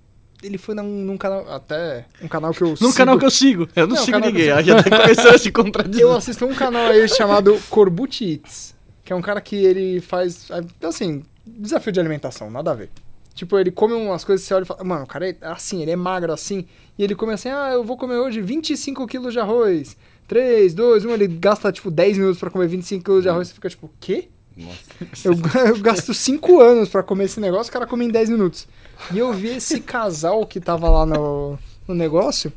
Ele 0.42 0.58
foi 0.58 0.74
num, 0.74 0.82
num 1.04 1.16
canal. 1.16 1.50
Até 1.52 2.04
um 2.22 2.28
canal 2.28 2.52
que 2.52 2.62
eu 2.62 2.68
Num 2.68 2.76
sigo. 2.76 2.94
canal 2.94 3.18
que 3.18 3.24
eu 3.24 3.30
sigo. 3.30 3.68
Eu 3.74 3.86
não, 3.86 3.96
Não, 3.96 4.04
sigo 4.04 4.18
ninguém. 4.18 4.46
eu 4.46 4.62
Já 4.62 4.82
tá 4.82 5.00
começando 5.02 5.34
a 5.34 5.38
se 5.38 5.50
contradizer. 5.50 6.02
Eu 6.02 6.12
assisto 6.14 6.44
um 6.44 6.54
canal 6.54 6.86
aí 6.86 7.08
chamado 7.08 7.58
Corbucci 7.70 8.32
Eats, 8.32 8.74
que 9.04 9.12
é 9.12 9.16
um 9.16 9.22
cara 9.22 9.40
que 9.40 9.56
ele 9.56 10.00
faz, 10.00 10.48
assim, 10.82 11.22
desafio 11.46 11.92
de 11.92 12.00
alimentação, 12.00 12.50
nada 12.50 12.70
a 12.72 12.74
ver. 12.74 12.90
Tipo, 13.34 13.58
ele 13.58 13.70
come 13.70 13.92
umas 13.94 14.24
coisas 14.24 14.44
e 14.44 14.48
você 14.48 14.54
olha 14.54 14.62
e 14.62 14.66
fala, 14.66 14.82
mano, 14.84 15.04
o 15.04 15.06
cara 15.06 15.28
é 15.28 15.36
assim, 15.42 15.82
ele 15.82 15.90
é 15.90 15.96
magro 15.96 16.32
assim, 16.32 16.66
e 16.98 17.04
ele 17.04 17.14
come 17.14 17.34
assim, 17.34 17.50
ah, 17.50 17.70
eu 17.72 17.84
vou 17.84 17.96
comer 17.96 18.16
hoje 18.16 18.40
25 18.40 19.06
quilos 19.06 19.32
de 19.34 19.38
arroz, 19.38 19.94
3, 20.26 20.72
2, 20.72 21.04
1, 21.04 21.10
ele 21.12 21.26
gasta, 21.28 21.70
tipo, 21.70 21.90
10 21.90 22.16
minutos 22.18 22.40
pra 22.40 22.48
comer 22.50 22.66
25 22.66 23.04
quilos 23.04 23.22
de 23.22 23.28
arroz, 23.28 23.48
você 23.48 23.54
fica 23.54 23.68
tipo, 23.68 23.90
quê? 24.00 24.28
Nossa. 24.56 24.78
Eu, 25.22 25.34
eu 25.68 25.78
gasto 25.80 26.14
5 26.14 26.60
anos 26.62 26.88
pra 26.88 27.02
comer 27.02 27.24
esse 27.24 27.38
negócio, 27.38 27.68
o 27.68 27.72
cara 27.74 27.86
come 27.86 28.06
em 28.06 28.10
10 28.10 28.30
minutos. 28.30 28.66
E 29.12 29.18
eu 29.18 29.32
vi 29.32 29.48
esse 29.56 29.80
casal 29.80 30.44
que 30.46 30.60
tava 30.60 30.88
lá 30.88 31.04
no, 31.06 31.58
no 31.86 31.94
negócio 31.94 32.52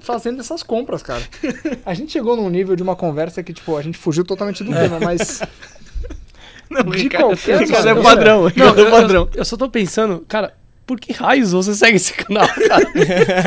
fazendo 0.00 0.40
essas 0.40 0.62
compras, 0.62 1.02
cara. 1.02 1.22
A 1.84 1.92
gente 1.92 2.12
chegou 2.12 2.36
num 2.36 2.48
nível 2.48 2.76
de 2.76 2.82
uma 2.82 2.94
conversa 2.96 3.42
que, 3.42 3.52
tipo, 3.52 3.76
a 3.76 3.82
gente 3.82 3.98
fugiu 3.98 4.24
totalmente 4.24 4.62
do 4.64 4.72
tema, 4.72 4.98
mas. 5.00 5.42
Não, 6.70 6.82
de 6.82 6.98
Ricardo, 7.02 7.26
qualquer 7.28 7.60
Ricardo 7.60 7.88
é 7.88 8.02
padrão. 8.02 8.42
Não, 8.56 8.68
é 8.68 8.90
padrão. 8.90 9.28
eu- 9.32 9.38
eu 9.40 9.44
só 9.44 9.56
tô 9.56 9.68
pensando, 9.68 10.24
cara, 10.26 10.52
por 10.84 10.98
que 10.98 11.12
raios 11.12 11.52
você 11.52 11.74
segue 11.74 11.96
esse 11.96 12.12
canal, 12.12 12.46
cara? 12.68 12.86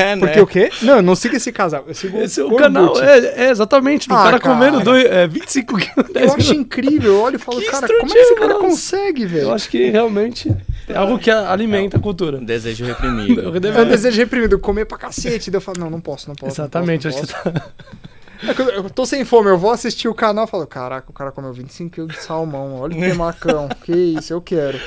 É, 0.01 0.15
né? 0.15 0.27
Porque 0.27 0.39
o 0.41 0.47
quê? 0.47 0.69
Não, 0.81 0.97
eu 0.97 1.01
não 1.01 1.15
sigo 1.15 1.35
esse 1.35 1.51
casal. 1.51 1.83
Eu 1.87 1.93
sigo 1.93 2.17
Esse 2.17 2.39
é 2.39 2.43
o 2.43 2.49
Corbucci. 2.49 2.63
canal, 2.63 3.01
é, 3.01 3.45
é 3.47 3.49
exatamente, 3.49 4.07
do 4.07 4.13
Ah, 4.13 4.23
cara 4.23 4.39
cara. 4.39 4.55
comendo 4.55 4.79
dois, 4.83 5.05
é, 5.05 5.27
25 5.27 5.77
quilos, 5.77 6.11
10 6.13 6.27
Eu 6.31 6.33
acho 6.37 6.53
incrível, 6.53 7.13
eu 7.13 7.21
olho 7.21 7.35
e 7.35 7.39
falo, 7.39 7.59
Que 7.59 7.67
cara, 7.71 7.87
como 7.87 7.99
é 7.99 8.05
que 8.13 8.17
esse 8.19 8.35
cara 8.35 8.45
instrutivo, 8.53 8.69
consegue, 8.69 9.25
velho? 9.25 9.43
Eu 9.43 9.53
acho 9.53 9.69
que 9.69 9.89
realmente 9.89 10.53
é 10.89 10.97
algo 10.97 11.19
que 11.19 11.29
alimenta 11.29 11.97
a 11.97 11.99
cultura. 11.99 12.37
Um 12.37 12.43
desejo 12.43 12.85
reprimido. 12.85 13.41
Eu 13.41 13.51
É 13.73 13.81
um 13.81 13.87
desejo 13.87 14.17
reprimido, 14.17 14.59
comer 14.59 14.85
pra 14.85 14.97
cacete. 14.97 15.49
Daí 15.49 15.57
eu 15.57 15.61
falo, 15.61 15.79
não, 15.79 15.89
não 15.89 16.01
posso, 16.01 16.27
não 16.27 16.35
posso. 16.35 16.59
não 16.59 16.65
Exatamente, 16.65 17.07
posso, 17.07 17.17
não 17.17 17.23
acho 17.23 17.33
que 17.33 17.43
tá. 17.43 17.51
posso. 17.51 18.09
É 18.41 18.53
que 18.53 18.61
eu, 18.61 18.69
eu 18.69 18.89
tô 18.89 19.05
sem 19.05 19.25
fome, 19.25 19.49
eu 19.49 19.57
vou 19.57 19.71
assistir 19.71 20.07
o 20.07 20.13
canal 20.13 20.45
e 20.45 20.47
falo, 20.47 20.65
caraca, 20.65 21.09
o 21.09 21.13
cara 21.13 21.31
comeu 21.31 21.51
25 21.51 21.93
kg 21.93 22.07
de 22.07 22.21
salmão, 22.21 22.79
olha 22.79 22.95
o 22.95 22.99
temacão, 22.99 23.67
que 23.83 23.91
isso, 23.91 24.31
eu 24.31 24.41
quero. 24.41 24.79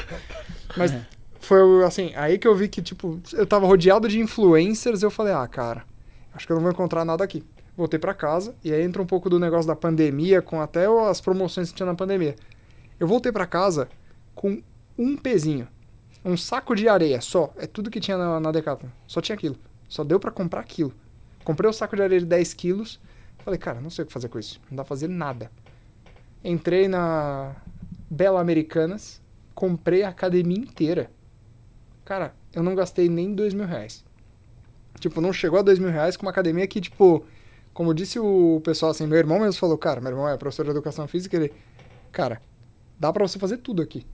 Mas 0.76 0.94
foi 1.38 1.84
assim, 1.84 2.12
aí 2.16 2.38
que 2.38 2.48
eu 2.48 2.54
vi 2.54 2.66
que, 2.66 2.80
tipo, 2.80 3.20
eu 3.32 3.46
tava 3.46 3.66
rodeado 3.66 4.08
de 4.08 4.18
influencers, 4.18 5.02
eu 5.02 5.10
falei, 5.10 5.34
ah, 5.34 5.46
cara, 5.46 5.84
acho 6.34 6.46
que 6.46 6.52
eu 6.52 6.56
não 6.56 6.62
vou 6.62 6.72
encontrar 6.72 7.04
nada 7.04 7.22
aqui. 7.22 7.44
Voltei 7.76 7.98
pra 7.98 8.14
casa, 8.14 8.54
e 8.64 8.72
aí 8.72 8.82
entra 8.82 9.02
um 9.02 9.06
pouco 9.06 9.28
do 9.28 9.38
negócio 9.38 9.66
da 9.66 9.76
pandemia, 9.76 10.40
com 10.40 10.60
até 10.60 10.86
as 11.08 11.20
promoções 11.20 11.70
que 11.70 11.74
tinha 11.76 11.86
na 11.86 11.94
pandemia. 11.94 12.34
Eu 12.98 13.06
voltei 13.06 13.32
pra 13.32 13.46
casa 13.46 13.88
com 14.34 14.62
um 14.96 15.16
pezinho, 15.16 15.68
um 16.24 16.36
saco 16.36 16.74
de 16.74 16.88
areia 16.88 17.20
só, 17.20 17.52
é 17.56 17.66
tudo 17.66 17.90
que 17.90 18.00
tinha 18.00 18.16
na, 18.16 18.38
na 18.38 18.52
Decathlon, 18.52 18.88
só 19.06 19.20
tinha 19.20 19.34
aquilo. 19.34 19.56
Só 19.88 20.02
deu 20.04 20.18
pra 20.18 20.30
comprar 20.30 20.60
aquilo. 20.60 20.92
Comprei 21.44 21.68
o 21.68 21.72
saco 21.72 21.96
de 21.96 22.02
areia 22.02 22.20
de 22.20 22.26
10 22.26 22.54
quilos, 22.54 23.00
falei, 23.38 23.58
cara, 23.58 23.80
não 23.80 23.90
sei 23.90 24.04
o 24.04 24.06
que 24.06 24.12
fazer 24.12 24.28
com 24.28 24.38
isso, 24.38 24.60
não 24.70 24.76
dá 24.76 24.84
pra 24.84 24.88
fazer 24.88 25.08
nada. 25.08 25.50
Entrei 26.44 26.88
na 26.88 27.56
Bela 28.08 28.40
Americanas, 28.40 29.20
comprei 29.54 30.02
a 30.02 30.08
academia 30.08 30.58
inteira. 30.58 31.10
Cara, 32.04 32.34
eu 32.52 32.62
não 32.62 32.74
gastei 32.74 33.08
nem 33.08 33.34
dois 33.34 33.54
mil 33.54 33.66
reais. 33.66 34.04
Tipo, 34.98 35.20
não 35.20 35.32
chegou 35.32 35.58
a 35.58 35.62
dois 35.62 35.78
mil 35.78 35.90
reais 35.90 36.16
com 36.16 36.24
uma 36.24 36.30
academia 36.30 36.66
que, 36.66 36.80
tipo, 36.80 37.24
como 37.72 37.94
disse 37.94 38.18
o 38.18 38.60
pessoal 38.64 38.90
assim, 38.90 39.06
meu 39.06 39.18
irmão 39.18 39.40
mesmo 39.40 39.58
falou, 39.58 39.78
cara, 39.78 40.00
meu 40.00 40.10
irmão 40.10 40.28
é 40.28 40.36
professor 40.36 40.64
de 40.64 40.70
educação 40.70 41.08
física, 41.08 41.36
ele, 41.36 41.52
cara, 42.10 42.40
dá 42.98 43.12
pra 43.12 43.26
você 43.26 43.38
fazer 43.38 43.58
tudo 43.58 43.82
aqui. 43.82 44.06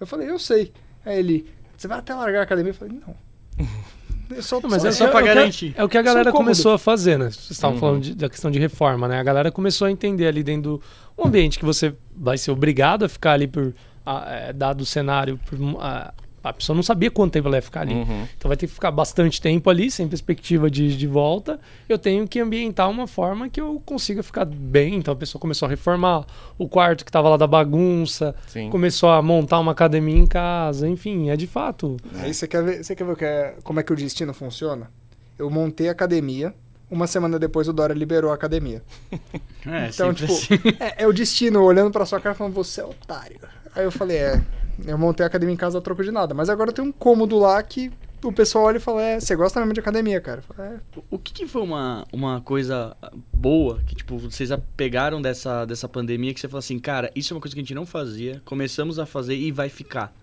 Eu 0.00 0.06
falei, 0.06 0.28
eu 0.28 0.38
sei. 0.38 0.72
Aí 1.04 1.18
ele, 1.18 1.46
você 1.76 1.88
vai 1.88 1.98
até 1.98 2.14
largar 2.14 2.40
a 2.40 2.42
academia? 2.42 2.70
Eu 2.70 2.74
falei, 2.74 3.00
não. 3.06 3.14
Eu 4.34 4.42
só, 4.42 4.58
Não, 4.62 4.70
mas 4.70 4.80
só- 4.80 4.88
é, 4.88 4.92
só 4.92 5.06
é, 5.06 5.10
pra 5.10 5.18
é 5.18 5.22
o 5.22 5.24
que 5.24 5.30
a- 5.30 5.34
garantir. 5.34 5.74
É 5.76 5.84
o 5.84 5.88
que 5.90 5.98
a 5.98 6.02
galera 6.02 6.30
um 6.30 6.32
começou 6.32 6.72
a 6.72 6.78
fazer, 6.78 7.18
né? 7.18 7.26
Vocês 7.26 7.50
estavam 7.50 7.74
Uhum. 7.74 7.80
falando 7.80 8.02
de- 8.02 8.14
da 8.14 8.30
questão 8.30 8.50
de 8.50 8.58
reforma, 8.58 9.06
né? 9.06 9.20
A 9.20 9.22
galera 9.22 9.52
começou 9.52 9.86
a 9.86 9.90
entender 9.90 10.26
ali 10.26 10.42
dentro 10.42 10.62
do 10.78 10.82
um 11.18 11.26
ambiente 11.26 11.58
que 11.58 11.64
você 11.66 11.94
vai 12.16 12.38
ser 12.38 12.50
obrigado 12.50 13.04
a 13.04 13.08
ficar 13.10 13.32
ali 13.32 13.46
por 13.46 13.74
ah, 14.06 14.24
é, 14.28 14.52
dado 14.54 14.80
o 14.80 14.86
cenário, 14.86 15.38
por, 15.44 15.58
ah, 15.80 16.14
a 16.42 16.52
pessoa 16.52 16.74
não 16.74 16.82
sabia 16.82 17.10
quanto 17.10 17.32
tempo 17.32 17.48
ela 17.48 17.56
ia 17.56 17.62
ficar 17.62 17.82
ali. 17.82 17.94
Uhum. 17.94 18.26
Então 18.36 18.48
vai 18.48 18.56
ter 18.56 18.66
que 18.66 18.72
ficar 18.72 18.90
bastante 18.90 19.40
tempo 19.40 19.70
ali, 19.70 19.90
sem 19.90 20.08
perspectiva 20.08 20.70
de, 20.70 20.96
de 20.96 21.06
volta. 21.06 21.60
Eu 21.88 21.98
tenho 21.98 22.26
que 22.26 22.40
ambientar 22.40 22.90
uma 22.90 23.06
forma 23.06 23.48
que 23.48 23.60
eu 23.60 23.80
consiga 23.84 24.22
ficar 24.22 24.44
bem. 24.44 24.96
Então 24.96 25.14
a 25.14 25.16
pessoa 25.16 25.40
começou 25.40 25.66
a 25.66 25.70
reformar 25.70 26.24
o 26.58 26.68
quarto 26.68 27.04
que 27.04 27.10
estava 27.10 27.28
lá 27.28 27.36
da 27.36 27.46
bagunça, 27.46 28.34
Sim. 28.46 28.70
começou 28.70 29.10
a 29.10 29.22
montar 29.22 29.58
uma 29.60 29.72
academia 29.72 30.16
em 30.18 30.26
casa, 30.26 30.88
enfim, 30.88 31.30
é 31.30 31.36
de 31.36 31.46
fato. 31.46 31.96
Aí 32.16 32.32
você 32.34 32.46
quer 32.48 32.62
ver, 32.64 32.82
você 32.84 32.94
quer 32.96 33.04
ver 33.04 33.12
o 33.12 33.16
que 33.16 33.24
é- 33.24 33.54
como 33.62 33.80
é 33.80 33.82
que 33.82 33.92
o 33.92 33.96
destino 33.96 34.32
funciona? 34.34 34.90
Eu 35.38 35.48
montei 35.50 35.88
a 35.88 35.92
academia, 35.92 36.54
uma 36.90 37.06
semana 37.06 37.38
depois 37.38 37.68
o 37.68 37.72
Dória 37.72 37.94
liberou 37.94 38.30
a 38.30 38.34
academia. 38.34 38.82
É, 39.64 39.90
então, 39.90 40.12
tipo, 40.12 40.32
assim. 40.32 40.54
é, 40.80 41.04
é 41.04 41.06
o 41.06 41.12
destino 41.12 41.62
olhando 41.62 41.92
pra 41.92 42.04
sua 42.04 42.18
cara 42.20 42.34
e 42.34 42.38
falando, 42.38 42.52
você 42.52 42.80
é 42.80 42.84
otário. 42.84 43.38
Aí 43.76 43.84
eu 43.84 43.92
falei, 43.92 44.16
é, 44.16 44.42
eu 44.86 44.96
montei 44.98 45.24
a 45.24 45.26
academia 45.26 45.54
em 45.54 45.56
casa 45.58 45.78
a 45.78 45.80
troco 45.80 46.02
de 46.02 46.10
nada. 46.10 46.34
Mas 46.34 46.48
agora 46.48 46.72
tem 46.72 46.84
um 46.84 46.92
cômodo 46.92 47.38
lá 47.38 47.62
que 47.62 47.90
o 48.22 48.32
pessoal 48.32 48.64
olha 48.66 48.76
e 48.76 48.80
fala, 48.80 49.02
é, 49.02 49.18
você 49.20 49.34
gosta 49.34 49.58
mesmo 49.60 49.72
de 49.74 49.80
academia, 49.80 50.20
cara? 50.20 50.38
Eu 50.48 50.54
falo, 50.54 50.68
é, 50.68 50.80
O 51.10 51.18
que, 51.18 51.32
que 51.32 51.46
foi 51.46 51.62
uma, 51.62 52.06
uma 52.12 52.40
coisa 52.40 52.96
boa 53.32 53.80
que, 53.86 53.94
tipo, 53.96 54.16
vocês 54.18 54.50
pegaram 54.76 55.20
dessa, 55.20 55.64
dessa 55.64 55.88
pandemia 55.88 56.32
que 56.32 56.38
você 56.40 56.46
falou 56.48 56.60
assim, 56.60 56.78
cara, 56.78 57.10
isso 57.16 57.32
é 57.32 57.36
uma 57.36 57.40
coisa 57.40 57.54
que 57.54 57.60
a 57.60 57.64
gente 57.64 57.74
não 57.74 57.84
fazia, 57.84 58.40
começamos 58.44 58.98
a 58.98 59.06
fazer 59.06 59.34
e 59.34 59.50
vai 59.50 59.68
ficar. 59.68 60.14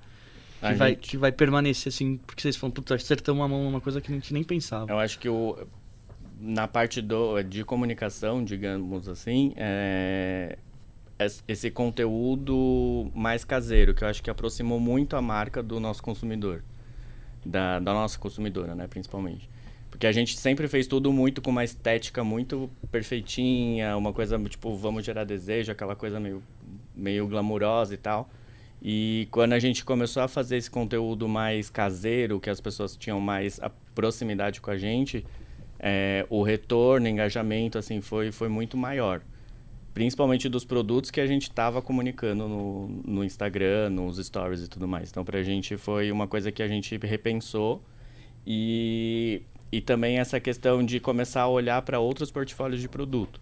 A 0.61 0.71
Que 0.71 0.75
vai, 0.75 0.89
gente- 0.91 1.09
que 1.09 1.17
vai 1.17 1.31
permanecer, 1.31 1.91
assim, 1.91 2.17
porque 2.25 2.41
vocês 2.41 2.55
falam, 2.55 2.71
puta, 2.71 2.95
acertamos 2.95 3.43
a 3.43 3.47
mão 3.47 3.63
numa 3.63 3.81
coisa 3.81 3.99
que 4.01 4.11
a 4.11 4.15
gente 4.15 4.33
nem 4.33 4.43
pensava. 4.43 4.91
Eu 4.91 4.99
acho 4.99 5.17
que 5.19 5.27
o, 5.29 5.57
na 6.39 6.67
parte 6.69 7.01
do, 7.01 7.41
de 7.43 7.63
comunicação, 7.65 8.43
digamos 8.43 9.07
assim, 9.09 9.53
é, 9.57 10.57
esse 11.47 11.69
conteúdo 11.69 13.11
mais 13.13 13.43
caseiro, 13.43 13.93
que 13.93 14.03
eu 14.03 14.07
acho 14.07 14.23
que 14.23 14.29
aproximou 14.29 14.79
muito 14.79 15.15
a 15.15 15.21
marca 15.21 15.61
do 15.61 15.79
nosso 15.79 16.01
consumidor. 16.01 16.63
Da, 17.45 17.79
da 17.79 17.93
nossa 17.93 18.17
consumidora, 18.19 18.75
né, 18.75 18.87
principalmente. 18.87 19.49
Porque 19.89 20.05
a 20.05 20.11
gente 20.11 20.37
sempre 20.37 20.67
fez 20.67 20.87
tudo 20.87 21.11
muito 21.11 21.41
com 21.41 21.51
uma 21.51 21.63
estética 21.63 22.23
muito 22.23 22.69
perfeitinha, 22.91 23.97
uma 23.97 24.13
coisa 24.13 24.37
tipo, 24.47 24.75
vamos 24.75 25.05
gerar 25.05 25.23
desejo, 25.23 25.71
aquela 25.71 25.95
coisa 25.95 26.19
meio, 26.19 26.43
meio 26.95 27.27
glamurosa 27.27 27.93
e 27.93 27.97
tal. 27.97 28.29
E 28.81 29.27
quando 29.31 29.53
a 29.53 29.59
gente 29.59 29.83
começou 29.83 30.23
a 30.23 30.27
fazer 30.27 30.57
esse 30.57 30.69
conteúdo 30.69 31.27
mais 31.27 31.69
caseiro, 31.69 32.39
que 32.39 32.49
as 32.49 32.61
pessoas 32.61 32.95
tinham 32.95 33.19
mais 33.19 33.59
a 33.61 33.69
proximidade 33.93 34.61
com 34.61 34.71
a 34.71 34.77
gente, 34.77 35.25
é, 35.79 36.25
o 36.29 36.43
retorno, 36.43 37.07
engajamento, 37.07 37.77
assim, 37.77 37.99
foi, 37.99 38.31
foi 38.31 38.47
muito 38.47 38.77
maior. 38.77 39.21
Principalmente 39.93 40.47
dos 40.47 40.63
produtos 40.63 41.11
que 41.11 41.19
a 41.19 41.25
gente 41.25 41.43
estava 41.43 41.81
comunicando 41.81 42.47
no, 42.47 42.87
no 43.05 43.23
Instagram, 43.23 43.89
nos 43.89 44.17
stories 44.17 44.63
e 44.63 44.67
tudo 44.67 44.87
mais. 44.87 45.09
Então, 45.09 45.25
para 45.25 45.39
a 45.39 45.43
gente 45.43 45.77
foi 45.77 46.11
uma 46.11 46.27
coisa 46.27 46.51
que 46.51 46.61
a 46.61 46.67
gente 46.67 46.95
repensou 46.97 47.83
e, 48.45 49.41
e 49.71 49.81
também 49.81 50.19
essa 50.19 50.39
questão 50.39 50.85
de 50.85 50.99
começar 50.99 51.41
a 51.41 51.47
olhar 51.47 51.81
para 51.81 51.99
outros 51.99 52.31
portfólios 52.31 52.81
de 52.81 52.87
produto. 52.87 53.41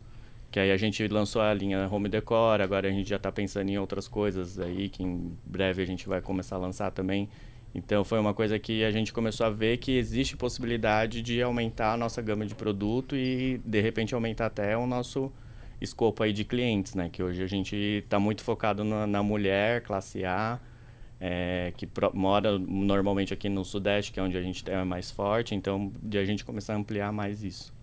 Que 0.50 0.60
aí 0.60 0.72
a 0.72 0.78
gente 0.78 1.06
lançou 1.08 1.42
a 1.42 1.54
linha 1.54 1.88
Home 1.92 2.08
Decor, 2.08 2.62
agora 2.62 2.88
a 2.88 2.92
gente 2.92 3.10
já 3.10 3.18
está 3.18 3.32
pensando 3.32 3.70
em 3.70 3.78
outras 3.78 4.08
coisas 4.08 4.58
aí, 4.58 4.90
que 4.90 5.04
em 5.04 5.38
breve 5.46 5.82
a 5.82 5.86
gente 5.86 6.08
vai 6.08 6.22
começar 6.22 6.56
a 6.56 6.60
lançar 6.60 6.92
também. 6.92 7.30
Então 7.76 8.04
foi 8.04 8.18
uma 8.18 8.34
coisa 8.34 8.58
que 8.58 8.84
a 8.84 8.92
gente 8.92 9.14
começou 9.14 9.46
a 9.46 9.50
ver 9.50 9.78
que 9.78 9.98
existe 9.98 10.38
possibilidade 10.38 11.22
de 11.22 11.42
aumentar 11.42 11.94
a 11.94 11.98
nossa 11.98 12.22
gama 12.22 12.46
de 12.46 12.56
produto 12.56 13.16
e 13.16 13.60
de 13.64 13.82
repente 13.82 14.16
aumentar 14.16 14.48
até 14.48 14.76
o 14.78 14.88
nosso 14.88 15.32
escopo 15.80 16.24
aí 16.24 16.34
de 16.34 16.44
clientes, 16.44 16.96
né? 16.96 17.10
Que 17.10 17.22
hoje 17.22 17.44
a 17.44 17.48
gente 17.48 17.76
está 17.76 18.20
muito 18.20 18.44
focado 18.44 18.84
na, 18.84 19.06
na, 19.06 19.24
mulher, 19.24 19.82
classe 19.82 20.26
A, 20.26 20.60
é, 21.20 21.74
que 21.78 21.86
pro, 21.86 22.12
mora 22.16 22.58
normalmente 22.58 23.34
aqui 23.34 23.50
no 23.50 23.64
Sudeste, 23.64 24.12
que 24.12 24.20
é 24.20 24.24
onde 24.24 24.38
a 24.38 24.42
gente 24.42 24.70
é 24.70 24.84
mais 24.84 25.12
forte. 25.12 25.56
Então, 25.56 25.92
de 26.02 26.18
a 26.18 26.26
gente 26.26 26.44
começar 26.44 26.74
a 26.74 26.78
ampliar 26.78 27.12
mais 27.12 27.44
isso. 27.44 27.74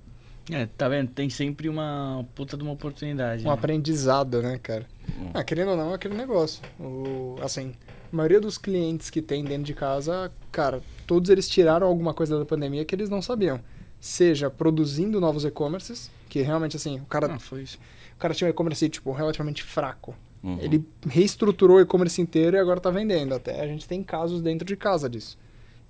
É, 0.50 0.66
tá 0.66 0.88
vendo? 0.88 1.10
Tem 1.10 1.30
sempre 1.30 1.68
uma 1.68 2.24
puta 2.34 2.56
de 2.56 2.62
uma 2.62 2.72
oportunidade. 2.72 3.42
Um 3.42 3.48
né? 3.48 3.52
aprendizado, 3.52 4.42
né, 4.42 4.58
cara? 4.62 4.86
Hum. 5.08 5.30
Ah, 5.32 5.42
querendo 5.42 5.70
ou 5.70 5.76
não, 5.76 5.92
é 5.92 5.94
aquele 5.94 6.14
negócio. 6.14 6.62
O, 6.78 7.36
assim, 7.40 7.72
a 8.12 8.16
maioria 8.16 8.40
dos 8.40 8.58
clientes 8.58 9.08
que 9.08 9.22
tem 9.22 9.42
dentro 9.42 9.64
de 9.64 9.74
casa, 9.74 10.30
cara, 10.52 10.82
todos 11.06 11.30
eles 11.30 11.48
tiraram 11.48 11.86
alguma 11.86 12.12
coisa 12.12 12.38
da 12.38 12.44
pandemia 12.44 12.84
que 12.84 12.94
eles 12.94 13.08
não 13.08 13.22
sabiam. 13.22 13.58
Seja 14.04 14.50
produzindo 14.50 15.18
novos 15.18 15.46
e-commerces, 15.46 16.10
que 16.28 16.42
realmente, 16.42 16.76
assim, 16.76 17.00
o 17.00 17.06
cara... 17.06 17.32
Ah, 17.32 17.38
foi 17.38 17.62
isso. 17.62 17.78
O 18.14 18.18
cara 18.18 18.34
tinha 18.34 18.46
um 18.46 18.50
e-commerce, 18.50 18.86
tipo, 18.90 19.10
relativamente 19.12 19.62
fraco. 19.62 20.14
Uhum. 20.42 20.58
Ele 20.60 20.86
reestruturou 21.08 21.78
o 21.78 21.80
e-commerce 21.80 22.20
inteiro 22.20 22.54
e 22.54 22.60
agora 22.60 22.78
tá 22.78 22.90
vendendo. 22.90 23.34
Até 23.34 23.62
a 23.62 23.66
gente 23.66 23.88
tem 23.88 24.02
casos 24.02 24.42
dentro 24.42 24.66
de 24.66 24.76
casa 24.76 25.08
disso. 25.08 25.38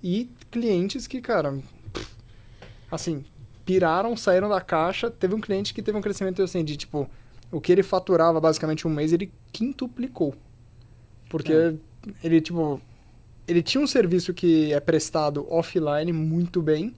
E 0.01 0.29
clientes 0.49 1.07
que, 1.07 1.19
cara, 1.19 1.59
assim, 2.89 3.25
piraram, 3.65 4.15
saíram 4.15 4.47
da 4.47 4.61
caixa. 4.61 5.11
Teve 5.11 5.35
um 5.35 5.41
cliente 5.41 5.73
que 5.73 5.81
teve 5.81 5.97
um 5.97 6.01
crescimento 6.01 6.41
assim 6.41 6.63
de 6.63 6.77
tipo, 6.77 7.09
o 7.51 7.59
que 7.59 7.73
ele 7.73 7.83
faturava 7.83 8.39
basicamente 8.39 8.87
um 8.87 8.91
mês, 8.91 9.11
ele 9.11 9.29
quintuplicou. 9.51 10.33
Porque 11.27 11.51
é. 11.51 11.73
ele, 12.23 12.39
tipo, 12.39 12.79
ele 13.45 13.61
tinha 13.61 13.83
um 13.83 13.87
serviço 13.87 14.33
que 14.33 14.71
é 14.71 14.79
prestado 14.79 15.45
offline 15.51 16.13
muito 16.13 16.61
bem, 16.61 16.95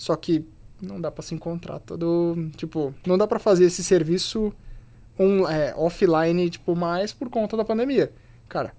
só 0.00 0.16
que 0.16 0.46
não 0.80 0.98
dá 0.98 1.10
para 1.10 1.22
se 1.22 1.34
encontrar 1.34 1.78
todo, 1.78 2.48
tipo, 2.56 2.94
não 3.06 3.18
dá 3.18 3.26
para 3.26 3.38
fazer 3.38 3.66
esse 3.66 3.84
serviço 3.84 4.50
um, 5.18 5.46
é, 5.46 5.74
offline, 5.76 6.48
tipo, 6.48 6.74
mais 6.74 7.12
por 7.12 7.28
conta 7.28 7.54
da 7.54 7.66
pandemia. 7.66 8.10
Cara, 8.48 8.72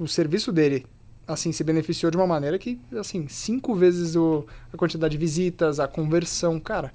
o 0.00 0.08
serviço 0.08 0.50
dele 0.50 0.84
assim, 1.28 1.52
se 1.52 1.62
beneficiou 1.62 2.10
de 2.10 2.16
uma 2.16 2.26
maneira 2.26 2.58
que, 2.58 2.76
assim, 2.98 3.28
cinco 3.28 3.72
vezes 3.76 4.16
o, 4.16 4.44
a 4.72 4.76
quantidade 4.76 5.12
de 5.12 5.18
visitas, 5.18 5.78
a 5.78 5.86
conversão, 5.86 6.58
cara. 6.58 6.92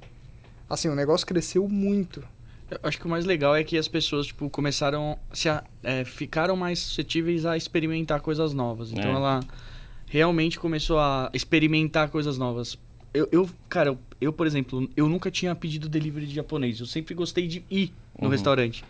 Assim, 0.70 0.90
o 0.90 0.94
negócio 0.94 1.26
cresceu 1.26 1.68
muito. 1.70 2.22
Eu 2.70 2.80
acho 2.84 3.00
que 3.00 3.06
o 3.06 3.10
mais 3.10 3.24
legal 3.24 3.56
é 3.56 3.64
que 3.64 3.78
as 3.78 3.88
pessoas, 3.88 4.28
tipo, 4.28 4.50
começaram, 4.50 5.18
se 5.34 5.48
a, 5.48 5.64
é, 5.82 6.04
ficaram 6.04 6.58
mais 6.58 6.80
suscetíveis 6.80 7.46
a 7.46 7.56
experimentar 7.56 8.20
coisas 8.20 8.54
novas. 8.54 8.92
Então, 8.92 9.10
é. 9.10 9.16
ela 9.16 9.40
realmente 10.06 10.60
começou 10.60 11.00
a 11.00 11.32
experimentar 11.34 12.10
coisas 12.10 12.38
novas. 12.38 12.78
Eu, 13.14 13.28
eu 13.32 13.50
cara, 13.68 13.90
eu, 13.90 14.00
eu, 14.22 14.34
por 14.34 14.46
exemplo, 14.46 14.90
eu 14.96 15.08
nunca 15.10 15.32
tinha 15.32 15.54
pedido 15.56 15.90
delivery 15.90 16.28
de 16.28 16.36
japonês. 16.36 16.80
Eu 16.80 16.86
sempre 16.86 17.14
gostei 17.14 17.48
de 17.48 17.64
ir 17.70 17.94
no 18.18 18.26
uhum. 18.26 18.32
restaurante. 18.32 18.84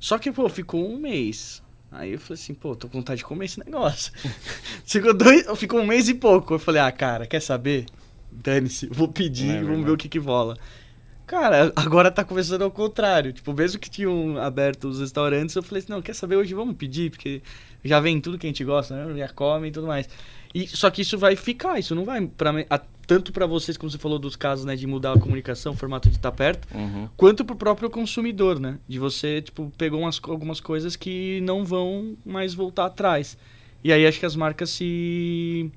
Só 0.00 0.18
que, 0.18 0.32
pô, 0.32 0.48
ficou 0.48 0.90
um 0.90 0.98
mês. 0.98 1.62
Aí 1.90 2.12
eu 2.12 2.18
falei 2.18 2.42
assim, 2.42 2.54
pô, 2.54 2.74
tô 2.74 2.88
com 2.88 2.98
vontade 2.98 3.18
de 3.18 3.24
comer 3.24 3.44
esse 3.44 3.62
negócio. 3.62 4.12
ficou, 4.84 5.12
dois, 5.12 5.46
ficou 5.58 5.80
um 5.80 5.86
mês 5.86 6.08
e 6.08 6.14
pouco. 6.14 6.54
Eu 6.54 6.58
falei, 6.58 6.80
ah, 6.80 6.90
cara, 6.90 7.26
quer 7.26 7.40
saber? 7.40 7.86
Dane-se, 8.30 8.86
vou 8.86 9.08
pedir, 9.08 9.56
é 9.56 9.62
vamos 9.62 9.84
ver 9.84 9.90
o 9.90 9.96
que 9.96 10.08
que 10.08 10.18
vola. 10.18 10.56
Cara, 11.26 11.72
agora 11.76 12.10
tá 12.10 12.24
começando 12.24 12.62
ao 12.62 12.70
contrário. 12.70 13.32
Tipo, 13.32 13.52
mesmo 13.52 13.78
que 13.78 13.90
tinham 13.90 14.38
aberto 14.38 14.88
os 14.88 15.00
restaurantes, 15.00 15.54
eu 15.54 15.62
falei 15.62 15.82
assim, 15.82 15.92
não, 15.92 16.02
quer 16.02 16.14
saber, 16.14 16.36
hoje 16.36 16.54
vamos 16.54 16.76
pedir, 16.76 17.10
porque 17.10 17.42
já 17.84 18.00
vem 18.00 18.20
tudo 18.20 18.38
que 18.38 18.46
a 18.46 18.50
gente 18.50 18.64
gosta, 18.64 18.94
né? 18.94 19.18
Já 19.18 19.28
come 19.28 19.68
e 19.68 19.70
tudo 19.70 19.86
mais. 19.86 20.08
E, 20.54 20.66
só 20.68 20.90
que 20.90 21.02
isso 21.02 21.16
vai 21.16 21.34
ficar, 21.36 21.78
isso 21.78 21.94
não 21.94 22.04
vai 22.04 22.26
pra, 22.26 22.52
a, 22.68 22.78
tanto 23.06 23.32
para 23.32 23.46
vocês, 23.46 23.76
como 23.76 23.90
você 23.90 23.98
falou 23.98 24.18
dos 24.18 24.36
casos, 24.36 24.64
né, 24.64 24.76
de 24.76 24.86
mudar 24.86 25.12
a 25.12 25.18
comunicação, 25.18 25.72
o 25.72 25.76
formato 25.76 26.08
de 26.08 26.16
estar 26.16 26.32
perto, 26.32 26.68
uhum. 26.74 27.08
quanto 27.16 27.44
pro 27.44 27.56
próprio 27.56 27.90
consumidor, 27.90 28.60
né? 28.60 28.78
De 28.86 28.98
você, 28.98 29.42
tipo, 29.42 29.72
pegou 29.76 30.00
umas, 30.00 30.20
algumas 30.24 30.60
coisas 30.60 30.96
que 30.96 31.40
não 31.42 31.64
vão 31.64 32.16
mais 32.24 32.54
voltar 32.54 32.86
atrás. 32.86 33.36
E 33.82 33.92
aí 33.92 34.06
acho 34.06 34.20
que 34.20 34.26
as 34.26 34.36
marcas 34.36 34.70
se 34.70 35.70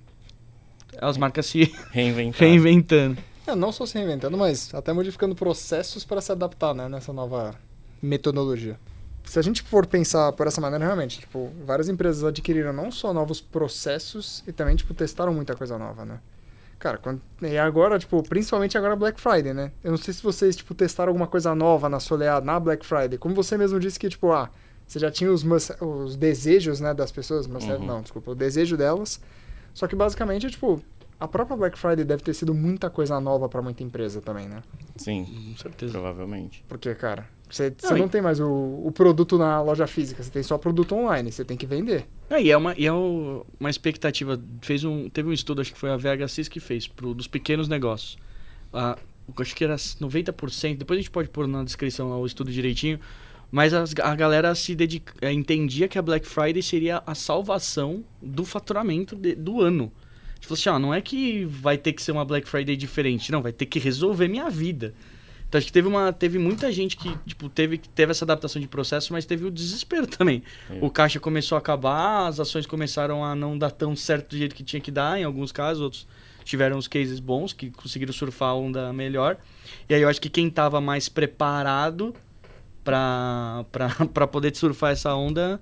as 1.01 1.17
marcas 1.17 1.45
se 1.45 1.73
reinventando. 1.91 3.17
É, 3.47 3.55
não 3.55 3.71
só 3.71 3.85
se 3.85 3.97
reinventando, 3.97 4.37
mas 4.37 4.73
até 4.73 4.93
modificando 4.93 5.35
processos 5.35 6.03
para 6.03 6.21
se 6.21 6.31
adaptar, 6.31 6.73
né, 6.73 6.87
nessa 6.87 7.11
nova 7.11 7.55
metodologia 8.01 8.77
se 9.25 9.39
a 9.39 9.41
gente 9.41 9.61
for 9.63 9.85
pensar 9.85 10.31
por 10.33 10.47
essa 10.47 10.61
maneira, 10.61 10.85
realmente, 10.85 11.19
tipo, 11.19 11.51
várias 11.65 11.89
empresas 11.89 12.23
adquiriram 12.23 12.71
não 12.71 12.91
só 12.91 13.13
novos 13.13 13.41
processos 13.41 14.43
e 14.47 14.51
também, 14.51 14.75
tipo, 14.75 14.93
testaram 14.93 15.33
muita 15.33 15.55
coisa 15.55 15.77
nova, 15.77 16.05
né? 16.05 16.19
Cara, 16.77 16.97
quando, 16.97 17.21
e 17.41 17.57
agora, 17.57 17.97
tipo, 17.97 18.21
principalmente 18.23 18.77
agora 18.77 18.95
Black 18.95 19.19
Friday, 19.19 19.53
né? 19.53 19.71
Eu 19.83 19.91
não 19.91 19.97
sei 19.97 20.13
se 20.13 20.21
vocês, 20.21 20.55
tipo, 20.55 20.75
testaram 20.75 21.09
alguma 21.09 21.27
coisa 21.27 21.55
nova 21.55 21.89
na 21.89 21.99
Solear, 21.99 22.43
na 22.43 22.59
Black 22.59 22.85
Friday. 22.85 23.17
Como 23.17 23.33
você 23.33 23.57
mesmo 23.57 23.79
disse 23.79 23.97
que, 23.97 24.09
tipo, 24.09 24.31
ah, 24.31 24.49
você 24.85 24.99
já 24.99 25.09
tinha 25.09 25.31
os, 25.31 25.43
os 25.81 26.15
desejos, 26.15 26.79
né, 26.79 26.93
das 26.93 27.11
pessoas, 27.11 27.47
mas 27.47 27.63
uhum. 27.63 27.85
não, 27.85 28.01
desculpa, 28.01 28.31
o 28.31 28.35
desejo 28.35 28.77
delas. 28.77 29.19
Só 29.73 29.87
que 29.87 29.95
basicamente, 29.95 30.49
tipo, 30.49 30.81
a 31.19 31.27
própria 31.27 31.57
Black 31.57 31.77
Friday 31.77 32.05
deve 32.05 32.21
ter 32.21 32.33
sido 32.33 32.53
muita 32.53 32.89
coisa 32.89 33.19
nova 33.19 33.49
para 33.49 33.61
muita 33.61 33.83
empresa 33.83 34.21
também, 34.21 34.47
né? 34.47 34.61
Sim, 34.97 35.25
com 35.25 35.57
certeza. 35.57 35.93
Provavelmente. 35.93 36.63
Porque, 36.67 36.93
cara, 36.93 37.27
você, 37.49 37.69
não, 37.69 37.89
você 37.89 37.95
não 37.95 38.07
tem 38.07 38.21
mais 38.21 38.39
o, 38.39 38.81
o 38.83 38.91
produto 38.91 39.37
na 39.37 39.61
loja 39.61 39.85
física, 39.87 40.23
você 40.23 40.31
tem 40.31 40.43
só 40.43 40.57
produto 40.57 40.95
online, 40.95 41.31
você 41.31 41.45
tem 41.45 41.55
que 41.55 41.65
vender. 41.65 42.05
É, 42.29 42.41
e 42.41 42.51
é 42.51 42.57
uma, 42.57 42.73
e 42.77 42.85
é 42.85 42.91
uma 42.91 43.69
expectativa. 43.69 44.41
Fez 44.61 44.83
um, 44.83 45.09
teve 45.09 45.29
um 45.29 45.33
estudo, 45.33 45.61
acho 45.61 45.73
que 45.73 45.79
foi 45.79 45.91
a 45.91 45.97
VHSIS 45.97 46.47
que 46.47 46.59
fez, 46.59 46.87
pro, 46.87 47.13
dos 47.13 47.27
pequenos 47.27 47.67
negócios. 47.67 48.17
Ah, 48.73 48.97
acho 49.37 49.55
que 49.55 49.63
era 49.63 49.75
90%, 49.75 50.77
depois 50.77 50.97
a 50.97 51.01
gente 51.01 51.11
pode 51.11 51.29
pôr 51.29 51.47
na 51.47 51.63
descrição 51.63 52.09
o 52.19 52.25
estudo 52.25 52.51
direitinho. 52.51 52.99
Mas 53.51 53.73
a, 53.73 53.83
a 54.03 54.15
galera 54.15 54.53
se 54.55 54.75
dedica, 54.75 55.13
é, 55.21 55.31
entendia 55.31 55.87
que 55.87 55.97
a 55.97 56.01
Black 56.01 56.27
Friday 56.27 56.61
seria 56.61 57.01
a 57.05 57.15
salvação 57.15 58.03
do 58.21 58.43
faturamento 58.43 59.15
de, 59.15 59.35
do 59.35 59.61
ano. 59.61 59.91
Tipo 60.39 60.55
assim, 60.55 60.69
ó, 60.69 60.77
não 60.77 60.93
é 60.93 60.99
que 60.99 61.45
vai 61.45 61.77
ter 61.77 61.93
que 61.93 62.01
ser 62.01 62.11
uma 62.11 62.25
Black 62.25 62.47
Friday 62.47 62.75
diferente, 62.75 63.31
não, 63.31 63.41
vai 63.41 63.53
ter 63.53 63.65
que 63.65 63.79
resolver 63.79 64.27
minha 64.27 64.49
vida. 64.49 64.93
Então 65.55 65.59
acho 65.59 65.67
que 65.67 65.71
teve 65.71 65.87
uma 65.87 66.11
teve 66.11 66.37
muita 66.37 66.69
gente 66.69 66.97
que 66.97 67.17
tipo 67.25 67.47
teve 67.47 67.77
teve 67.77 68.11
essa 68.11 68.25
adaptação 68.25 68.61
de 68.61 68.67
processo, 68.67 69.13
mas 69.13 69.25
teve 69.25 69.45
o 69.45 69.51
desespero 69.51 70.05
também. 70.05 70.43
É. 70.69 70.79
O 70.81 70.89
caixa 70.89 71.17
começou 71.17 71.55
a 71.55 71.59
acabar, 71.59 72.27
as 72.27 72.41
ações 72.41 72.65
começaram 72.65 73.23
a 73.23 73.33
não 73.33 73.57
dar 73.57 73.71
tão 73.71 73.95
certo 73.95 74.31
do 74.31 74.37
jeito 74.37 74.53
que 74.53 74.63
tinha 74.63 74.81
que 74.81 74.91
dar 74.91 75.17
em 75.17 75.23
alguns 75.23 75.53
casos, 75.53 75.81
outros 75.81 76.07
tiveram 76.43 76.77
os 76.77 76.89
cases 76.89 77.21
bons 77.21 77.53
que 77.53 77.71
conseguiram 77.71 78.11
surfar 78.11 78.49
a 78.49 78.53
onda 78.53 78.91
melhor. 78.91 79.37
E 79.87 79.95
aí 79.95 80.01
eu 80.01 80.09
acho 80.09 80.19
que 80.19 80.29
quem 80.29 80.47
estava 80.47 80.81
mais 80.81 81.07
preparado 81.07 82.13
para 82.83 83.65
poder 84.29 84.53
surfar 84.55 84.91
essa 84.91 85.15
onda 85.15 85.61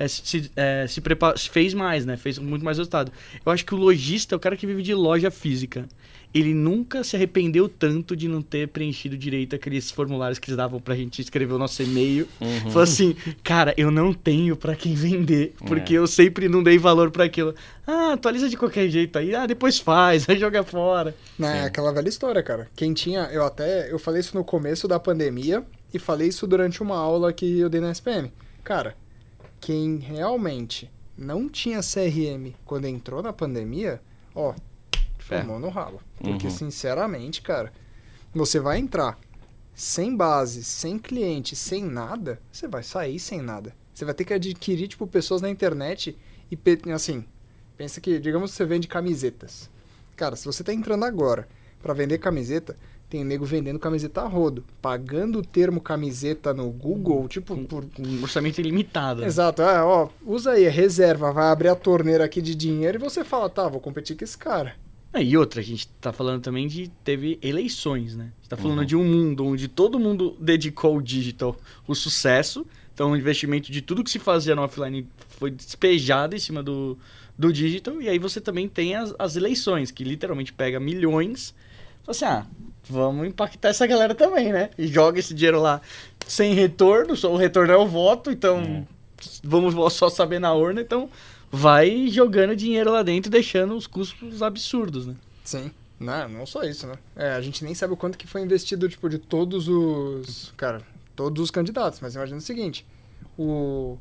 é, 0.00 0.08
se, 0.08 0.50
é, 0.56 0.84
se, 0.88 1.00
prepara, 1.00 1.38
fez 1.38 1.74
mais, 1.74 2.04
né? 2.04 2.16
Fez 2.16 2.38
muito 2.38 2.64
mais 2.64 2.76
resultado. 2.76 3.12
Eu 3.46 3.52
acho 3.52 3.64
que 3.64 3.74
o 3.74 3.78
lojista 3.78 4.34
é 4.34 4.36
o 4.36 4.40
cara 4.40 4.56
que 4.56 4.66
vive 4.66 4.82
de 4.82 4.94
loja 4.94 5.30
física 5.30 5.88
ele 6.32 6.52
nunca 6.52 7.02
se 7.02 7.16
arrependeu 7.16 7.68
tanto 7.68 8.14
de 8.14 8.28
não 8.28 8.42
ter 8.42 8.68
preenchido 8.68 9.16
direito 9.16 9.56
aqueles 9.56 9.90
formulários 9.90 10.38
que 10.38 10.50
eles 10.50 10.56
davam 10.56 10.80
pra 10.80 10.94
gente 10.94 11.22
escrever 11.22 11.54
o 11.54 11.58
nosso 11.58 11.82
e-mail. 11.82 12.28
Uhum. 12.40 12.70
Falou 12.70 12.82
assim, 12.82 13.16
cara, 13.42 13.72
eu 13.76 13.90
não 13.90 14.12
tenho 14.12 14.56
para 14.56 14.76
quem 14.76 14.94
vender, 14.94 15.54
porque 15.66 15.94
é. 15.94 15.98
eu 15.98 16.06
sempre 16.06 16.48
não 16.48 16.62
dei 16.62 16.78
valor 16.78 17.10
para 17.10 17.24
aquilo. 17.24 17.54
Ah, 17.86 18.12
atualiza 18.12 18.48
de 18.48 18.56
qualquer 18.56 18.88
jeito 18.90 19.18
aí, 19.18 19.34
ah, 19.34 19.46
depois 19.46 19.78
faz, 19.78 20.28
aí 20.30 20.38
joga 20.38 20.62
fora. 20.62 21.14
Não, 21.38 21.48
é 21.48 21.64
aquela 21.64 21.92
velha 21.92 22.08
história, 22.08 22.42
cara. 22.42 22.68
Quem 22.76 22.92
tinha, 22.92 23.22
eu 23.32 23.44
até, 23.44 23.90
eu 23.90 23.98
falei 23.98 24.20
isso 24.20 24.36
no 24.36 24.44
começo 24.44 24.86
da 24.86 25.00
pandemia 25.00 25.64
e 25.92 25.98
falei 25.98 26.28
isso 26.28 26.46
durante 26.46 26.82
uma 26.82 26.96
aula 26.96 27.32
que 27.32 27.58
eu 27.58 27.70
dei 27.70 27.80
na 27.80 27.90
SPM. 27.90 28.30
Cara, 28.62 28.94
quem 29.60 29.96
realmente 29.96 30.90
não 31.16 31.48
tinha 31.48 31.80
CRM 31.80 32.52
quando 32.64 32.86
entrou 32.86 33.22
na 33.22 33.32
pandemia, 33.32 34.00
ó, 34.34 34.54
Tomou 35.28 35.58
no 35.58 35.68
ralo. 35.68 36.00
Porque, 36.16 36.46
uhum. 36.46 36.52
sinceramente, 36.52 37.42
cara, 37.42 37.72
você 38.32 38.58
vai 38.58 38.78
entrar 38.78 39.18
sem 39.74 40.16
base, 40.16 40.64
sem 40.64 40.98
cliente, 40.98 41.54
sem 41.54 41.84
nada, 41.84 42.40
você 42.50 42.66
vai 42.66 42.82
sair 42.82 43.18
sem 43.18 43.40
nada. 43.40 43.74
Você 43.94 44.04
vai 44.04 44.14
ter 44.14 44.24
que 44.24 44.34
adquirir, 44.34 44.88
tipo, 44.88 45.06
pessoas 45.06 45.42
na 45.42 45.50
internet 45.50 46.16
E 46.50 46.92
assim, 46.92 47.24
pensa 47.76 48.00
que, 48.00 48.18
digamos 48.18 48.50
que 48.50 48.56
você 48.56 48.64
vende 48.64 48.88
camisetas. 48.88 49.70
Cara, 50.16 50.34
se 50.34 50.44
você 50.44 50.64
tá 50.64 50.72
entrando 50.72 51.04
agora 51.04 51.48
pra 51.82 51.94
vender 51.94 52.18
camiseta, 52.18 52.76
tem 53.08 53.24
nego 53.24 53.44
vendendo 53.44 53.78
camiseta 53.78 54.22
a 54.22 54.26
rodo, 54.26 54.64
pagando 54.82 55.38
o 55.38 55.44
termo 55.44 55.80
camiseta 55.80 56.52
no 56.52 56.70
Google, 56.70 57.26
tipo, 57.28 57.56
por 57.64 57.84
um 57.98 58.22
orçamento 58.22 58.60
ilimitado. 58.60 59.22
né? 59.22 59.26
Exato, 59.26 59.62
ah, 59.62 59.84
ó, 59.84 60.08
usa 60.26 60.52
aí, 60.52 60.64
é 60.64 60.68
reserva, 60.68 61.32
vai 61.32 61.50
abrir 61.50 61.68
a 61.68 61.74
torneira 61.74 62.24
aqui 62.24 62.42
de 62.42 62.54
dinheiro 62.54 62.98
e 62.98 63.00
você 63.00 63.24
fala, 63.24 63.48
tá, 63.48 63.68
vou 63.68 63.80
competir 63.80 64.16
com 64.16 64.24
esse 64.24 64.36
cara. 64.36 64.74
É, 65.12 65.22
e 65.22 65.36
outra, 65.36 65.60
a 65.60 65.64
gente 65.64 65.88
tá 66.00 66.12
falando 66.12 66.42
também 66.42 66.66
de. 66.68 66.88
Teve 67.02 67.38
eleições, 67.42 68.14
né? 68.14 68.24
A 68.24 68.40
gente 68.40 68.48
tá 68.48 68.56
falando 68.56 68.80
Uhum. 68.80 68.84
de 68.84 68.96
um 68.96 69.04
mundo 69.04 69.46
onde 69.46 69.66
todo 69.66 69.98
mundo 69.98 70.36
dedicou 70.38 70.96
o 70.98 71.02
digital 71.02 71.56
o 71.86 71.94
sucesso. 71.94 72.66
Então, 72.92 73.12
o 73.12 73.16
investimento 73.16 73.70
de 73.72 73.80
tudo 73.80 74.04
que 74.04 74.10
se 74.10 74.18
fazia 74.18 74.54
no 74.54 74.62
offline 74.62 75.06
foi 75.28 75.50
despejado 75.50 76.34
em 76.34 76.38
cima 76.38 76.62
do, 76.62 76.98
do 77.38 77.52
digital. 77.52 78.02
E 78.02 78.08
aí 78.08 78.18
você 78.18 78.40
também 78.40 78.68
tem 78.68 78.96
as, 78.96 79.14
as 79.18 79.36
eleições, 79.36 79.90
que 79.90 80.04
literalmente 80.04 80.52
pega 80.52 80.78
milhões. 80.80 81.54
Fala 82.04 82.10
assim, 82.10 82.24
ah, 82.24 82.46
vamos 82.88 83.26
impactar 83.26 83.68
essa 83.68 83.86
galera 83.86 84.14
também, 84.14 84.52
né? 84.52 84.70
E 84.76 84.86
joga 84.88 85.18
esse 85.20 85.32
dinheiro 85.32 85.60
lá 85.60 85.80
sem 86.26 86.52
retorno, 86.54 87.16
só 87.16 87.32
o 87.32 87.36
retorno 87.36 87.72
é 87.72 87.76
o 87.76 87.86
voto, 87.86 88.30
então 88.30 88.58
É. 88.60 88.84
vamos 89.42 89.74
só 89.94 90.10
saber 90.10 90.38
na 90.38 90.52
urna, 90.52 90.80
então 90.82 91.08
vai 91.50 92.08
jogando 92.08 92.54
dinheiro 92.54 92.92
lá 92.92 93.02
dentro 93.02 93.30
deixando 93.30 93.76
os 93.76 93.86
custos 93.86 94.42
absurdos, 94.42 95.06
né? 95.06 95.14
Sim. 95.44 95.70
Não, 95.98 96.28
não 96.28 96.46
só 96.46 96.62
isso, 96.62 96.86
né? 96.86 96.96
É, 97.16 97.30
a 97.30 97.40
gente 97.40 97.64
nem 97.64 97.74
sabe 97.74 97.92
o 97.92 97.96
quanto 97.96 98.16
que 98.16 98.26
foi 98.26 98.40
investido, 98.40 98.88
tipo, 98.88 99.08
de 99.08 99.18
todos 99.18 99.68
os. 99.68 100.52
Cara, 100.56 100.82
todos 101.16 101.42
os 101.42 101.50
candidatos. 101.50 102.00
Mas 102.00 102.14
imagina 102.14 102.38
o 102.38 102.42
seguinte: 102.42 102.86
o, 103.36 103.98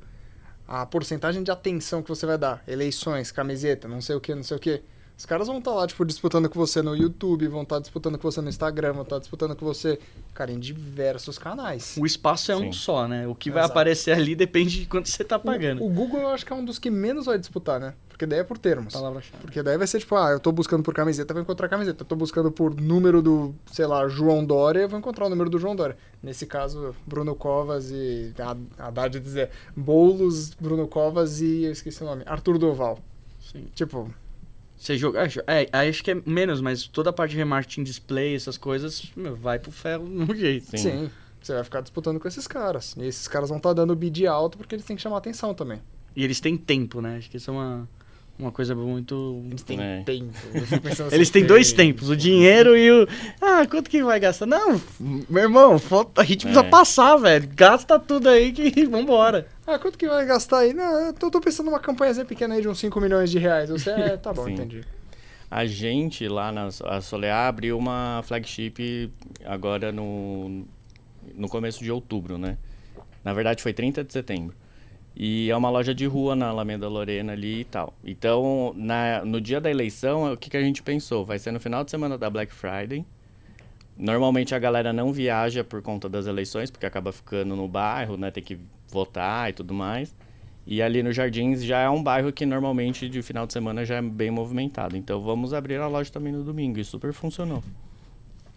a 0.67 0.85
porcentagem 0.85 1.41
de 1.41 1.49
atenção 1.49 2.03
que 2.03 2.09
você 2.09 2.25
vai 2.25 2.37
dar, 2.37 2.63
eleições, 2.67 3.31
camiseta, 3.31 3.87
não 3.87 4.01
sei 4.01 4.15
o 4.15 4.21
que, 4.21 4.35
não 4.35 4.43
sei 4.43 4.57
o 4.57 4.59
que. 4.59 4.83
Os 5.17 5.25
caras 5.25 5.47
vão 5.47 5.57
estar 5.57 5.71
lá, 5.71 5.87
tipo, 5.87 6.05
disputando 6.05 6.47
com 6.47 6.59
você 6.59 6.79
no 6.79 6.95
YouTube, 6.95 7.47
vão 7.47 7.63
estar 7.63 7.79
disputando 7.79 8.19
com 8.19 8.31
você 8.31 8.39
no 8.39 8.49
Instagram, 8.49 8.93
vão 8.93 9.01
estar 9.01 9.17
disputando 9.17 9.55
com 9.55 9.65
você, 9.65 9.97
cara, 10.31 10.51
em 10.51 10.59
diversos 10.59 11.39
canais. 11.39 11.95
O 11.99 12.05
espaço 12.05 12.51
é 12.51 12.55
um 12.55 12.71
Sim. 12.71 12.73
só, 12.73 13.07
né? 13.07 13.27
O 13.27 13.33
que 13.33 13.49
vai 13.49 13.61
Exato. 13.61 13.71
aparecer 13.71 14.11
ali 14.11 14.35
depende 14.35 14.81
de 14.81 14.85
quanto 14.85 15.09
você 15.09 15.23
tá 15.23 15.39
pagando. 15.39 15.81
O, 15.81 15.87
o 15.87 15.89
Google 15.89 16.21
eu 16.21 16.27
acho 16.27 16.45
que 16.45 16.53
é 16.53 16.55
um 16.55 16.63
dos 16.63 16.77
que 16.77 16.91
menos 16.91 17.25
vai 17.25 17.39
disputar, 17.39 17.79
né? 17.79 17.95
Porque 18.09 18.27
daí 18.27 18.39
é 18.39 18.43
por 18.43 18.59
termos. 18.59 18.93
Palavra-chave. 18.93 19.41
Porque 19.41 19.63
daí 19.63 19.75
vai 19.75 19.87
ser 19.87 19.99
tipo, 19.99 20.15
ah, 20.15 20.29
eu 20.29 20.39
tô 20.39 20.51
buscando 20.51 20.83
por 20.83 20.93
camiseta, 20.93 21.33
vou 21.33 21.41
encontrar 21.41 21.67
camiseta. 21.67 22.03
Eu 22.03 22.07
tô 22.07 22.15
buscando 22.15 22.51
por 22.51 22.79
número 22.79 23.19
do, 23.19 23.55
sei 23.71 23.87
lá, 23.87 24.07
João 24.07 24.45
Dória, 24.45 24.81
eu 24.81 24.89
vou 24.89 24.99
encontrar 24.99 25.25
o 25.25 25.29
número 25.29 25.49
do 25.49 25.57
João 25.57 25.75
Dória. 25.75 25.97
Nesse 26.21 26.45
caso, 26.45 26.95
Bruno 27.07 27.35
Covas 27.35 27.89
e. 27.89 28.33
A 28.39 28.87
Haddad 28.87 29.19
dizer 29.19 29.49
Boulos, 29.75 30.51
Bruno 30.53 30.87
Covas 30.87 31.41
e. 31.41 31.63
Eu 31.63 31.71
esqueci 31.71 32.03
o 32.03 32.05
nome. 32.05 32.21
Arthur 32.25 32.59
Doval. 32.59 32.99
Sim. 33.39 33.67
Tipo, 33.73 34.11
Você 34.77 34.97
joga. 34.97 35.23
acho- 35.23 35.41
É, 35.47 35.67
acho 35.89 36.03
que 36.03 36.11
é 36.11 36.21
menos, 36.25 36.61
mas 36.61 36.85
toda 36.87 37.09
a 37.09 37.13
parte 37.13 37.31
de 37.31 37.37
remarketing, 37.37 37.83
display, 37.83 38.35
essas 38.35 38.57
coisas, 38.57 39.11
meu, 39.15 39.35
vai 39.35 39.57
pro 39.59 39.71
ferro 39.71 40.05
no 40.07 40.33
jeito. 40.35 40.67
Sim. 40.71 40.77
sim. 40.77 41.11
Você 41.41 41.53
vai 41.53 41.63
ficar 41.63 41.81
disputando 41.81 42.19
com 42.19 42.27
esses 42.27 42.45
caras. 42.47 42.95
E 42.97 43.05
esses 43.05 43.27
caras 43.27 43.49
vão 43.49 43.57
estar 43.57 43.73
dando 43.73 43.95
bid 43.95 44.25
alto 44.27 44.57
porque 44.57 44.75
eles 44.75 44.85
têm 44.85 44.95
que 44.95 45.01
chamar 45.01 45.17
atenção 45.17 45.53
também. 45.53 45.81
E 46.15 46.23
eles 46.23 46.39
têm 46.39 46.57
tempo, 46.57 46.99
né? 47.01 47.17
Acho 47.17 47.29
que 47.29 47.37
isso 47.37 47.49
é 47.49 47.53
uma, 47.53 47.87
uma 48.39 48.51
coisa 48.51 48.75
muito. 48.75 49.41
Eles 49.47 49.63
têm 49.63 49.81
É. 49.81 50.03
tempo. 50.03 50.31
Pensando 50.81 51.07
Eles 51.13 51.29
assim, 51.29 51.31
têm 51.31 51.45
dois 51.45 51.71
tem- 51.73 51.87
tempos, 51.93 52.09
o 52.09 52.15
dinheiro 52.15 52.77
e 52.77 52.91
o. 52.91 53.07
Ah, 53.41 53.65
quanto 53.67 53.89
que 53.89 54.03
vai 54.03 54.19
gastar? 54.19 54.45
Não, 54.45 54.79
meu 54.99 55.43
irmão, 55.43 55.79
falta- 55.79 56.21
a 56.21 56.23
gente 56.25 56.45
precisa 56.45 56.65
É. 56.65 56.69
passar, 56.69 57.15
velho. 57.17 57.49
Gasta 57.55 57.97
tudo 57.99 58.29
aí 58.29 58.51
que 58.51 58.85
vambora. 58.87 59.47
Ah, 59.65 59.77
quanto 59.79 59.97
que 59.97 60.07
vai 60.07 60.25
gastar 60.25 60.59
aí? 60.59 60.73
Não, 60.73 61.07
eu 61.07 61.13
tô, 61.13 61.29
tô 61.31 61.41
pensando 61.41 61.65
numa 61.67 61.79
campanhazinha 61.79 62.25
pequena 62.25 62.55
aí 62.55 62.61
de 62.61 62.67
uns 62.69 62.79
5 62.79 62.99
milhões 63.01 63.29
de 63.31 63.39
reais. 63.39 63.69
Você, 63.69 63.89
é, 63.89 64.17
tá 64.17 64.31
bom, 64.33 64.43
Sim. 64.47 64.53
entendi. 64.53 64.81
A 65.49 65.65
gente 65.65 66.27
lá 66.27 66.51
na 66.51 66.67
a 66.85 66.99
Solear 67.01 67.47
abriu 67.47 67.77
uma 67.77 68.21
flagship 68.25 69.09
agora 69.45 69.91
no, 69.93 70.65
no 71.33 71.47
começo 71.47 71.81
de 71.83 71.89
outubro, 71.89 72.37
né? 72.37 72.57
Na 73.23 73.33
verdade 73.33 73.63
foi 73.63 73.71
30 73.73 74.03
de 74.03 74.11
setembro. 74.11 74.53
E 75.19 75.49
é 75.49 75.57
uma 75.57 75.71
loja 75.71 75.95
de 75.95 76.05
rua 76.05 76.35
na 76.35 76.49
Alameda 76.49 76.87
Lorena 76.87 77.33
ali 77.33 77.61
e 77.61 77.65
tal. 77.65 77.91
Então, 78.05 78.71
na, 78.75 79.25
no 79.25 79.41
dia 79.41 79.59
da 79.59 79.67
eleição, 79.67 80.31
o 80.31 80.37
que, 80.37 80.47
que 80.47 80.55
a 80.55 80.61
gente 80.61 80.83
pensou? 80.83 81.25
Vai 81.25 81.39
ser 81.39 81.51
no 81.51 81.59
final 81.59 81.83
de 81.83 81.89
semana 81.89 82.19
da 82.19 82.29
Black 82.29 82.53
Friday. 82.53 83.03
Normalmente 83.97 84.53
a 84.53 84.59
galera 84.59 84.93
não 84.93 85.11
viaja 85.11 85.63
por 85.63 85.81
conta 85.81 86.07
das 86.07 86.27
eleições, 86.27 86.69
porque 86.69 86.85
acaba 86.85 87.11
ficando 87.11 87.55
no 87.55 87.67
bairro, 87.67 88.15
né? 88.15 88.29
Tem 88.29 88.43
que 88.43 88.59
votar 88.89 89.49
e 89.49 89.53
tudo 89.53 89.73
mais. 89.73 90.15
E 90.67 90.83
ali 90.83 91.01
no 91.01 91.11
Jardins 91.11 91.63
já 91.63 91.79
é 91.79 91.89
um 91.89 92.03
bairro 92.03 92.31
que 92.31 92.45
normalmente 92.45 93.09
de 93.09 93.23
final 93.23 93.47
de 93.47 93.53
semana 93.53 93.83
já 93.83 93.95
é 93.95 94.01
bem 94.03 94.29
movimentado. 94.29 94.95
Então 94.95 95.19
vamos 95.19 95.51
abrir 95.51 95.77
a 95.77 95.87
loja 95.87 96.11
também 96.11 96.31
no 96.31 96.43
domingo. 96.43 96.77
E 96.77 96.83
super 96.83 97.11
funcionou. 97.11 97.63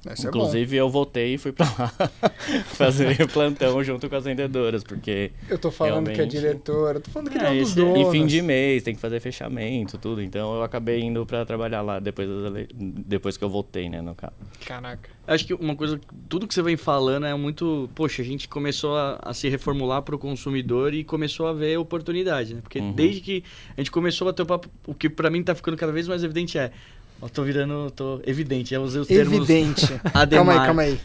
É. 0.06 0.14
Inclusive 0.26 0.76
eu 0.76 0.88
voltei 0.88 1.34
e 1.34 1.38
fui 1.38 1.52
pra 1.52 1.66
lá 1.78 1.92
fazer 2.74 3.26
plantão 3.28 3.82
junto 3.84 4.08
com 4.08 4.16
as 4.16 4.24
vendedoras, 4.24 4.82
porque 4.82 5.30
Eu 5.48 5.58
tô 5.58 5.70
falando 5.70 6.06
que 6.06 6.12
é 6.12 6.14
realmente- 6.14 6.36
diretor, 6.40 6.94
eu 6.96 7.00
tô 7.00 7.10
falando 7.10 7.30
que 7.30 7.36
É, 7.36 7.40
ele 7.40 7.46
é 7.46 7.50
um 7.60 7.62
dos 7.64 7.72
é- 7.72 7.80
donos. 7.80 7.98
em 7.98 8.10
fim 8.10 8.26
de 8.26 8.40
mês 8.42 8.82
tem 8.82 8.94
que 8.94 9.00
fazer 9.00 9.20
fechamento, 9.20 9.98
tudo. 9.98 10.22
Então 10.22 10.54
eu 10.56 10.62
acabei 10.62 11.00
indo 11.00 11.24
pra 11.26 11.44
trabalhar 11.44 11.82
lá 11.82 11.98
depois, 12.00 12.28
das 12.28 12.54
ele- 12.54 12.68
depois 12.78 13.36
que 13.36 13.44
eu 13.44 13.50
voltei, 13.50 13.88
né, 13.90 14.00
no 14.00 14.14
caso. 14.14 14.32
Caraca. 14.64 15.10
Acho 15.26 15.46
que 15.46 15.54
uma 15.54 15.76
coisa, 15.76 16.00
tudo 16.28 16.48
que 16.48 16.54
você 16.54 16.62
vem 16.62 16.76
falando 16.76 17.26
é 17.26 17.34
muito. 17.34 17.88
Poxa, 17.94 18.22
a 18.22 18.24
gente 18.24 18.48
começou 18.48 18.96
a, 18.96 19.18
a 19.22 19.34
se 19.34 19.48
reformular 19.48 20.02
para 20.02 20.14
o 20.14 20.18
consumidor 20.18 20.92
e 20.94 21.04
começou 21.04 21.46
a 21.46 21.52
ver 21.52 21.76
oportunidade, 21.78 22.54
né? 22.54 22.60
Porque 22.62 22.78
Uhum. 22.80 22.92
desde 22.92 23.20
que 23.20 23.44
a 23.76 23.80
gente 23.80 23.90
começou 23.90 24.28
a 24.28 24.32
ter 24.32 24.42
o 24.42 24.46
papo, 24.46 24.68
o 24.86 24.94
que 24.94 25.08
para 25.08 25.30
mim 25.30 25.42
tá 25.42 25.54
ficando 25.54 25.76
cada 25.76 25.92
vez 25.92 26.08
mais 26.08 26.24
evidente 26.24 26.58
é. 26.58 26.72
Ó, 27.20 27.28
tô 27.28 27.42
virando. 27.42 27.90
tô 27.90 28.20
evidente, 28.26 28.70
já 28.70 28.80
usei 28.80 29.00
os 29.00 29.08
termos. 29.08 29.34
Evidente. 29.34 30.00
Ademar. 30.14 30.46
calma 30.46 30.52
aí, 30.52 30.66
calma 30.66 30.82
aí. 30.82 31.00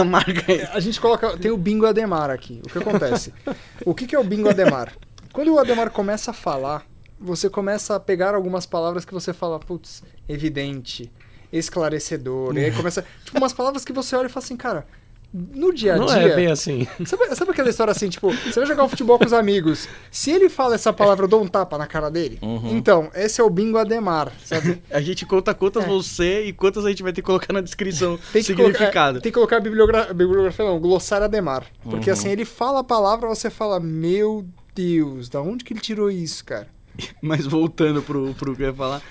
a 0.00 0.04
marca 0.04 0.52
é- 0.52 0.64
A 0.72 0.80
gente 0.80 1.00
coloca. 1.00 1.36
Tem 1.36 1.50
o 1.50 1.56
bingo 1.56 1.86
Ademar 1.86 2.30
aqui. 2.30 2.60
O 2.64 2.68
que 2.68 2.78
acontece? 2.78 3.32
o 3.84 3.94
que, 3.94 4.06
que 4.06 4.14
é 4.14 4.18
o 4.18 4.24
bingo 4.24 4.48
Ademar? 4.48 4.92
Quando 5.32 5.52
o 5.52 5.58
Ademar 5.58 5.90
começa 5.90 6.30
a 6.30 6.34
falar, 6.34 6.86
você 7.20 7.50
começa 7.50 7.94
a 7.96 8.00
pegar 8.00 8.34
algumas 8.34 8.64
palavras 8.64 9.04
que 9.04 9.12
você 9.12 9.32
fala, 9.32 9.58
putz, 9.58 10.02
evidente, 10.28 11.10
esclarecedor. 11.52 12.56
e 12.56 12.64
aí 12.64 12.72
começa. 12.72 13.04
Tipo, 13.24 13.38
umas 13.38 13.52
palavras 13.52 13.84
que 13.84 13.92
você 13.92 14.16
olha 14.16 14.26
e 14.26 14.30
fala 14.30 14.44
assim, 14.44 14.56
cara. 14.56 14.86
No 15.32 15.74
dia 15.74 15.94
a 15.94 15.98
Não 15.98 16.06
dia. 16.06 16.16
é 16.16 16.34
bem 16.34 16.46
assim. 16.46 16.86
Sabe, 17.04 17.34
sabe 17.36 17.50
aquela 17.50 17.68
história 17.68 17.90
assim, 17.90 18.08
tipo, 18.08 18.30
você 18.32 18.60
vai 18.60 18.66
jogar 18.66 18.84
um 18.84 18.88
futebol 18.88 19.18
com 19.18 19.26
os 19.26 19.32
amigos. 19.34 19.86
Se 20.10 20.30
ele 20.30 20.48
fala 20.48 20.74
essa 20.74 20.90
palavra, 20.92 21.26
eu 21.26 21.28
dou 21.28 21.42
um 21.42 21.46
tapa 21.46 21.76
na 21.76 21.86
cara 21.86 22.10
dele. 22.10 22.38
Uhum. 22.40 22.76
Então, 22.76 23.10
esse 23.14 23.38
é 23.40 23.44
o 23.44 23.50
bingo 23.50 23.76
Ademar, 23.76 24.32
sabe? 24.44 24.82
A 24.90 25.00
gente 25.02 25.26
conta 25.26 25.52
quantas 25.52 25.84
É. 25.84 25.86
você 25.86 26.44
e 26.46 26.52
quantas 26.52 26.86
a 26.86 26.88
gente 26.88 27.02
vai 27.02 27.12
ter 27.12 27.20
que 27.20 27.26
colocar 27.26 27.52
na 27.52 27.60
descrição. 27.60 28.18
Tem 28.32 28.40
que 28.42 28.46
significado. 28.46 28.80
Colocar, 28.90 29.12
tem 29.20 29.30
que 29.30 29.32
colocar 29.32 29.60
bibliogra 29.60 30.14
bibliografia, 30.14 30.64
não, 30.64 30.80
glossário 30.80 31.26
Ademar. 31.26 31.64
Porque 31.84 32.08
Uhum. 32.10 32.14
assim, 32.14 32.30
ele 32.30 32.46
fala 32.46 32.80
a 32.80 32.84
palavra, 32.84 33.28
você 33.28 33.50
fala, 33.50 33.78
meu 33.78 34.46
Deus, 34.74 35.28
da 35.28 35.42
onde 35.42 35.62
que 35.62 35.72
ele 35.74 35.80
tirou 35.80 36.10
isso, 36.10 36.42
cara? 36.44 36.68
Mas 37.20 37.44
voltando 37.46 38.00
pro, 38.00 38.32
pro 38.34 38.56
que 38.56 38.62
eu 38.62 38.68
ia 38.68 38.74
falar, 38.74 39.02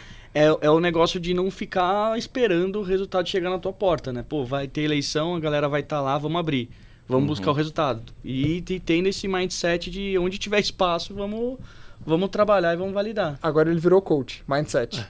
é, 0.45 0.57
é 0.61 0.69
o 0.69 0.79
negócio 0.79 1.19
de 1.19 1.33
não 1.33 1.49
ficar 1.49 2.17
esperando 2.17 2.79
o 2.79 2.83
resultado 2.83 3.27
chegar 3.27 3.49
na 3.49 3.59
tua 3.59 3.73
porta, 3.73 4.11
né? 4.13 4.23
Pô, 4.27 4.43
vai 4.45 4.67
ter 4.67 4.81
eleição, 4.81 5.35
a 5.35 5.39
galera 5.39 5.67
vai 5.67 5.81
estar 5.81 6.01
lá, 6.01 6.17
vamos 6.17 6.39
abrir. 6.39 6.69
Vamos 7.07 7.23
Uhum. 7.23 7.27
buscar 7.29 7.51
o 7.51 7.53
resultado. 7.53 8.01
E 8.23 8.61
te- 8.61 8.79
tendo 8.81 9.07
esse 9.07 9.27
mindset 9.27 9.89
de 9.89 10.17
onde 10.17 10.37
tiver 10.37 10.59
espaço, 10.59 11.13
vamos, 11.13 11.57
vamos 12.05 12.29
trabalhar 12.29 12.73
e 12.73 12.77
vamos 12.77 12.93
validar. 12.93 13.39
Agora 13.41 13.71
ele 13.71 13.79
virou 13.79 14.01
coach, 14.01 14.43
mindset. 14.47 15.05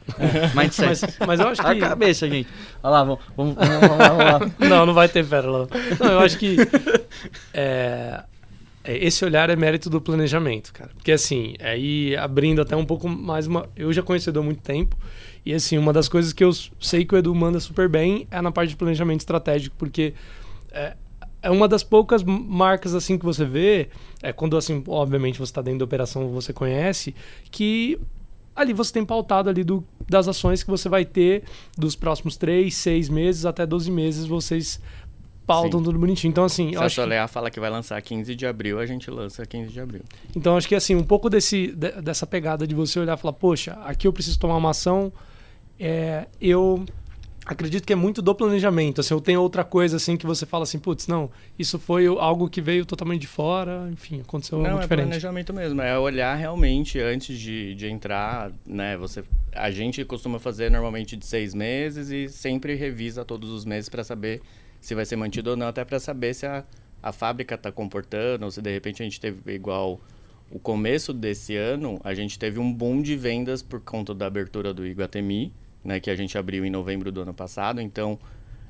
Mindset. 0.56 1.02
Mas, 1.02 1.18
mas 1.28 1.40
eu 1.40 1.48
acho 1.48 1.62
A 1.66 1.74
que. 1.74 1.80
cabeça, 1.82 2.30
gente. 2.30 2.48
Olha 2.84 2.92
lá, 2.92 3.04
vamos, 3.04 3.20
vamos, 3.36 3.56
vamos, 3.56 3.80
vamos 3.80 3.98
lá, 3.98 4.10
vamos 4.10 4.52
lá. 4.60 4.70
Não, 4.70 4.86
não 4.86 4.94
vai 4.94 5.10
ter 5.10 5.26
pérola. 5.26 5.68
Não, 6.00 6.12
eu 6.12 6.20
acho 6.20 6.38
que 6.38 6.56
é, 7.54 8.24
é, 8.24 8.24
esse 8.88 9.26
olhar 9.26 9.50
é 9.50 9.56
mérito 9.56 9.90
do 9.90 10.00
planejamento, 10.00 10.72
cara. 10.72 10.92
Porque 10.96 11.12
assim, 11.12 11.56
aí 11.60 12.16
abrindo 12.16 12.62
até 12.62 12.76
um 12.76 12.86
pouco 12.86 13.10
mais 13.10 13.48
uma. 13.48 13.68
Eu 13.76 13.92
já 13.92 14.02
conheço 14.02 14.30
o 14.30 14.32
Edu 14.32 14.40
há 14.40 14.44
muito 14.44 14.62
tempo. 14.62 14.96
E 15.46 15.54
assim, 15.54 15.78
uma 15.78 15.94
das 15.94 16.08
coisas 16.10 16.34
que 16.34 16.44
eu 16.44 16.52
sei 16.80 17.06
que 17.06 17.16
o 17.16 17.18
Edu 17.18 17.34
manda 17.34 17.60
super 17.60 17.88
bem 17.88 18.28
é 18.30 18.42
na 18.42 18.52
parte 18.52 18.70
de 18.70 18.76
planejamento 18.76 19.22
estratégico, 19.22 19.76
porque 19.78 20.14
é, 20.72 20.96
é 21.42 21.52
uma 21.52 21.68
das 21.68 21.84
poucas 21.84 22.24
marcas 22.24 22.94
assim 22.94 23.18
que 23.18 23.26
você 23.26 23.46
vê, 23.46 23.90
é 24.22 24.34
quando 24.34 24.58
assim, 24.58 24.84
obviamente 24.88 25.40
você 25.40 25.52
está 25.52 25.62
dentro 25.62 25.80
da 25.80 25.86
operação, 25.86 26.30
você 26.30 26.52
conhece, 26.52 27.16
que 27.50 28.00
ali 28.56 28.74
você 28.74 28.92
tem 28.92 29.06
pautado 29.06 29.50
ali 29.50 29.64
do, 29.64 29.84
das 30.10 30.28
ações 30.28 30.64
que 30.64 30.70
você 30.70 30.90
vai 30.90 31.06
ter 31.06 31.44
dos 31.78 31.96
próximos 31.96 32.36
3, 32.36 32.74
6 32.74 33.10
meses 33.10 33.46
até 33.46 33.66
12 33.66 33.90
meses, 33.92 34.26
vocês 34.26 34.82
pautam 35.48 35.80
Sim. 35.80 35.86
tudo 35.86 35.98
bonitinho. 35.98 36.30
Então 36.30 36.44
assim, 36.44 36.70
Se 36.70 36.76
eu 36.76 36.82
a 36.82 36.86
acho 36.86 37.02
que, 37.02 37.28
fala 37.30 37.50
que 37.50 37.60
vai 37.60 37.70
lançar 37.70 38.00
15 38.02 38.36
de 38.36 38.46
abril, 38.46 38.80
a 38.80 38.86
gente 38.86 39.10
lança 39.10 39.46
15 39.46 39.72
de 39.72 39.80
abril. 39.80 40.02
então 40.36 40.56
acho 40.58 40.68
que 40.68 40.76
assim, 40.76 40.94
um 40.94 41.04
pouco 41.04 41.30
desse 41.30 41.68
de- 41.68 42.02
dessa 42.02 42.28
pegada 42.28 42.68
de 42.68 42.76
você 42.76 43.00
olhar 43.00 43.18
e 43.18 43.22
falar, 43.22 43.34
poxa, 43.34 43.74
aqui 43.86 44.06
eu 44.08 44.14
preciso 44.14 44.38
tomar 44.38 44.58
uma 44.58 44.72
ação, 44.72 45.12
é, 45.80 46.28
eu 46.42 46.84
acredito 47.46 47.86
que 47.86 47.94
é 47.94 47.96
muito 47.96 48.22
do 48.22 48.36
planejamento. 48.36 49.00
Assim, 49.00 49.14
ou 49.14 49.22
tem 49.22 49.38
outra 49.38 49.64
coisa 49.64 49.96
assim 49.96 50.18
que 50.18 50.26
você 50.26 50.46
fala 50.46 50.64
assim, 50.64 50.78
putz, 50.80 51.08
não, 51.08 51.32
isso 51.58 51.80
foi 51.80 52.06
algo 52.06 52.50
que 52.50 52.60
veio 52.60 52.86
totalmente 52.86 53.22
de 53.22 53.28
fora, 53.28 53.88
enfim, 53.90 54.20
aconteceu 54.20 54.58
Não, 54.58 54.66
algo 54.66 54.80
é 54.80 54.82
diferente. 54.82 55.06
planejamento 55.08 55.54
mesmo. 55.54 55.82
É 55.82 55.98
olhar 55.98 56.36
realmente 56.36 57.00
antes 57.00 57.40
de, 57.40 57.74
de 57.74 57.88
entrar, 57.88 58.52
né? 58.66 58.98
Você, 58.98 59.24
a 59.54 59.72
gente 59.72 60.04
costuma 60.04 60.40
fazer 60.40 60.70
normalmente 60.70 61.16
de 61.16 61.26
seis 61.26 61.54
meses 61.54 62.10
e 62.10 62.28
sempre 62.28 62.76
revisa 62.76 63.24
todos 63.24 63.50
os 63.50 63.64
meses 63.64 63.88
para 63.88 64.04
saber 64.04 64.42
se 64.80 64.96
vai 64.96 65.06
ser 65.06 65.16
mantido 65.16 65.52
ou 65.52 65.58
não, 65.58 65.68
até 65.68 65.84
para 65.84 66.00
saber 66.00 66.34
se 66.34 66.46
a, 66.46 66.64
a 67.02 67.12
fábrica 67.12 67.56
está 67.56 67.72
comportando, 67.72 68.46
ou 68.46 68.52
se 68.52 68.62
de 68.62 68.72
repente 68.72 69.02
a 69.02 69.06
gente 69.06 69.20
teve 69.20 69.54
igual 69.54 70.00
o 70.50 70.60
começo 70.60 71.14
desse 71.14 71.56
ano, 71.56 72.00
a 72.04 72.14
gente 72.14 72.40
teve 72.40 72.60
um 72.60 72.72
boom 72.72 73.02
de 73.02 73.16
vendas 73.16 73.62
por 73.62 73.82
conta 73.82 74.14
da 74.14 74.28
abertura 74.28 74.74
do 74.74 74.86
Iguatemi, 74.86 75.52
né, 75.84 76.00
que 76.00 76.10
a 76.10 76.16
gente 76.16 76.38
abriu 76.38 76.66
em 76.66 76.70
novembro 76.70 77.12
do 77.12 77.22
ano 77.22 77.34
passado. 77.34 77.82
Então, 77.82 78.18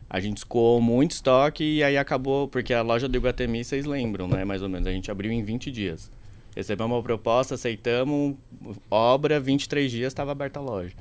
a 0.09 0.19
gente 0.19 0.37
escoou 0.37 0.81
muito 0.81 1.11
estoque 1.11 1.63
e 1.63 1.83
aí 1.83 1.97
acabou, 1.97 2.47
porque 2.47 2.73
a 2.73 2.81
loja 2.81 3.07
do 3.07 3.15
Iguatemi, 3.17 3.63
vocês 3.63 3.85
lembram, 3.85 4.27
né, 4.27 4.43
mais 4.43 4.61
ou 4.61 4.69
menos, 4.69 4.87
a 4.87 4.91
gente 4.91 5.11
abriu 5.11 5.31
em 5.31 5.43
20 5.43 5.71
dias. 5.71 6.11
Recebemos 6.55 6.95
uma 6.95 7.03
proposta, 7.03 7.53
aceitamos, 7.53 8.35
obra, 8.89 9.39
23 9.39 9.91
dias 9.91 10.07
estava 10.07 10.31
aberta 10.31 10.59
a 10.59 10.63
loja. 10.63 10.95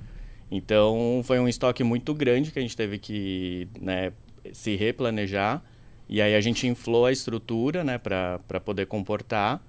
Então, 0.51 1.23
foi 1.25 1.39
um 1.41 1.49
estoque 1.49 1.83
muito 1.83 2.13
grande 2.15 2.51
que 2.51 2.59
a 2.59 2.63
gente 2.63 2.77
teve 2.77 2.99
que 2.99 3.67
né, 3.81 4.13
se 4.53 4.77
replanejar. 4.77 5.63
E 6.09 6.23
aí 6.23 6.35
a 6.35 6.41
gente 6.41 6.67
inflou 6.67 7.07
a 7.07 7.13
estrutura 7.13 7.83
né, 7.83 7.99
para 7.99 8.61
poder 8.65 8.87
comportar. 8.87 9.61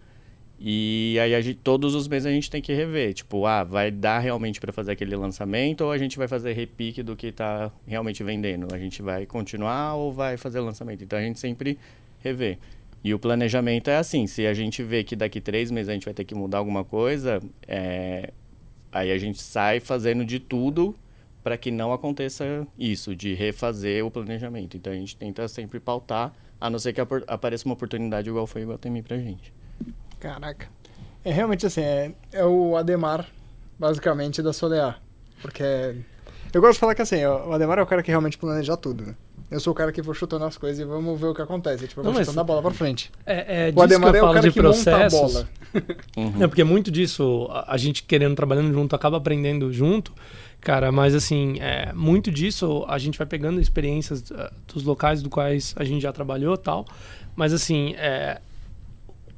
E 0.59 1.17
aí 1.21 1.39
gente, 1.41 1.59
todos 1.59 1.93
os 1.93 2.07
meses 2.07 2.25
a 2.25 2.31
gente 2.31 2.49
tem 2.49 2.61
que 2.61 2.73
rever, 2.73 3.13
tipo, 3.13 3.45
ah, 3.45 3.63
vai 3.63 3.91
dar 3.91 4.17
realmente 4.17 4.59
para 4.59 4.73
fazer 4.73 4.91
aquele 4.93 5.15
lançamento 5.15 5.81
ou 5.81 5.91
a 5.91 5.97
gente 5.99 6.17
vai 6.17 6.27
fazer 6.27 6.53
repique 6.53 7.03
do 7.03 7.15
que 7.15 7.27
está 7.27 7.71
realmente 7.85 8.23
vendendo? 8.23 8.67
A 8.73 8.77
gente 8.79 9.03
vai 9.03 9.27
continuar 9.27 9.93
ou 9.95 10.11
vai 10.11 10.35
fazer 10.35 10.59
lançamento? 10.59 11.03
Então 11.03 11.19
a 11.19 11.21
gente 11.21 11.39
sempre 11.39 11.77
revê. 12.19 12.57
E 13.03 13.13
o 13.13 13.19
planejamento 13.19 13.89
é 13.89 13.97
assim, 13.97 14.25
se 14.25 14.47
a 14.47 14.53
gente 14.53 14.81
vê 14.81 15.03
que 15.03 15.15
daqui 15.15 15.39
três 15.39 15.69
meses 15.69 15.89
a 15.89 15.93
gente 15.93 16.05
vai 16.05 16.13
ter 16.13 16.23
que 16.23 16.33
mudar 16.33 16.57
alguma 16.57 16.83
coisa, 16.83 17.39
é, 17.67 18.33
aí 18.91 19.11
a 19.11 19.17
gente 19.19 19.39
sai 19.41 19.79
fazendo 19.79 20.25
de 20.25 20.39
tudo 20.39 20.95
para 21.47 21.57
que 21.57 21.71
não 21.71 21.93
aconteça 21.93 22.67
isso, 22.77 23.15
de 23.15 23.33
refazer 23.33 24.05
o 24.05 24.11
planejamento. 24.11 24.75
Então 24.75 24.91
a 24.91 24.95
gente 24.97 25.15
tenta 25.15 25.47
sempre 25.47 25.79
pautar, 25.79 26.33
a 26.59 26.69
não 26.69 26.77
ser 26.77 26.91
que 26.91 26.99
apareça 26.99 27.63
uma 27.63 27.73
oportunidade 27.73 28.27
igual 28.27 28.45
foi 28.45 28.65
o 28.65 28.67
Guatemi 28.67 29.01
pra 29.01 29.17
gente. 29.17 29.53
Caraca. 30.19 30.67
É 31.23 31.31
realmente 31.31 31.65
assim, 31.65 31.79
é, 31.79 32.11
é 32.33 32.43
o 32.43 32.75
Ademar, 32.75 33.25
basicamente, 33.79 34.41
da 34.41 34.51
Solear. 34.51 35.01
Porque 35.41 35.63
eu 36.51 36.59
gosto 36.59 36.73
de 36.73 36.79
falar 36.79 36.95
que 36.95 37.01
assim, 37.01 37.25
o 37.25 37.53
Ademar 37.53 37.79
é 37.79 37.81
o 37.81 37.87
cara 37.87 38.03
que 38.03 38.11
realmente 38.11 38.37
planeja 38.37 38.75
tudo, 38.75 39.05
né? 39.05 39.15
Eu 39.49 39.61
sou 39.61 39.71
o 39.71 39.75
cara 39.75 39.93
que 39.93 40.01
vou 40.01 40.13
chutando 40.13 40.43
as 40.43 40.57
coisas 40.57 40.79
e 40.79 40.83
vamos 40.83 41.17
ver 41.17 41.27
o 41.27 41.33
que 41.33 41.41
acontece. 41.41 41.87
Tipo, 41.87 42.01
eu 42.01 42.03
vou 42.03 42.13
não, 42.13 42.19
chutando 42.19 42.41
a 42.41 42.43
bola 42.43 42.61
pra 42.61 42.71
frente. 42.71 43.09
É, 43.25 43.69
é 43.69 43.73
o 43.73 43.81
Ademar 43.81 44.13
é 44.13 44.21
o 44.21 44.33
cara 44.33 44.51
que 44.51 44.59
processos. 44.59 44.93
monta 44.93 45.05
a 45.05 45.29
bola. 45.29 45.49
Uhum. 46.17 46.43
É 46.43 46.47
porque 46.47 46.63
muito 46.63 46.89
disso, 46.89 47.47
a 47.67 47.77
gente 47.77 48.01
querendo, 48.01 48.35
trabalhando 48.35 48.73
junto, 48.73 48.95
acaba 48.95 49.17
aprendendo 49.17 49.71
junto. 49.71 50.13
Cara, 50.67 50.91
mas 50.91 51.15
assim, 51.15 51.55
é, 51.61 51.93
muito 51.93 52.29
disso 52.29 52.83
a 52.89 52.97
gente 52.97 53.17
vai 53.17 53.25
pegando 53.25 53.61
experiências 53.61 54.19
uh, 54.31 54.49
dos 54.67 54.83
locais 54.83 55.23
do 55.23 55.29
quais 55.29 55.73
a 55.77 55.85
gente 55.85 56.01
já 56.01 56.11
trabalhou 56.11 56.57
tal. 56.57 56.85
Mas 57.37 57.53
assim, 57.53 57.93
é, 57.95 58.41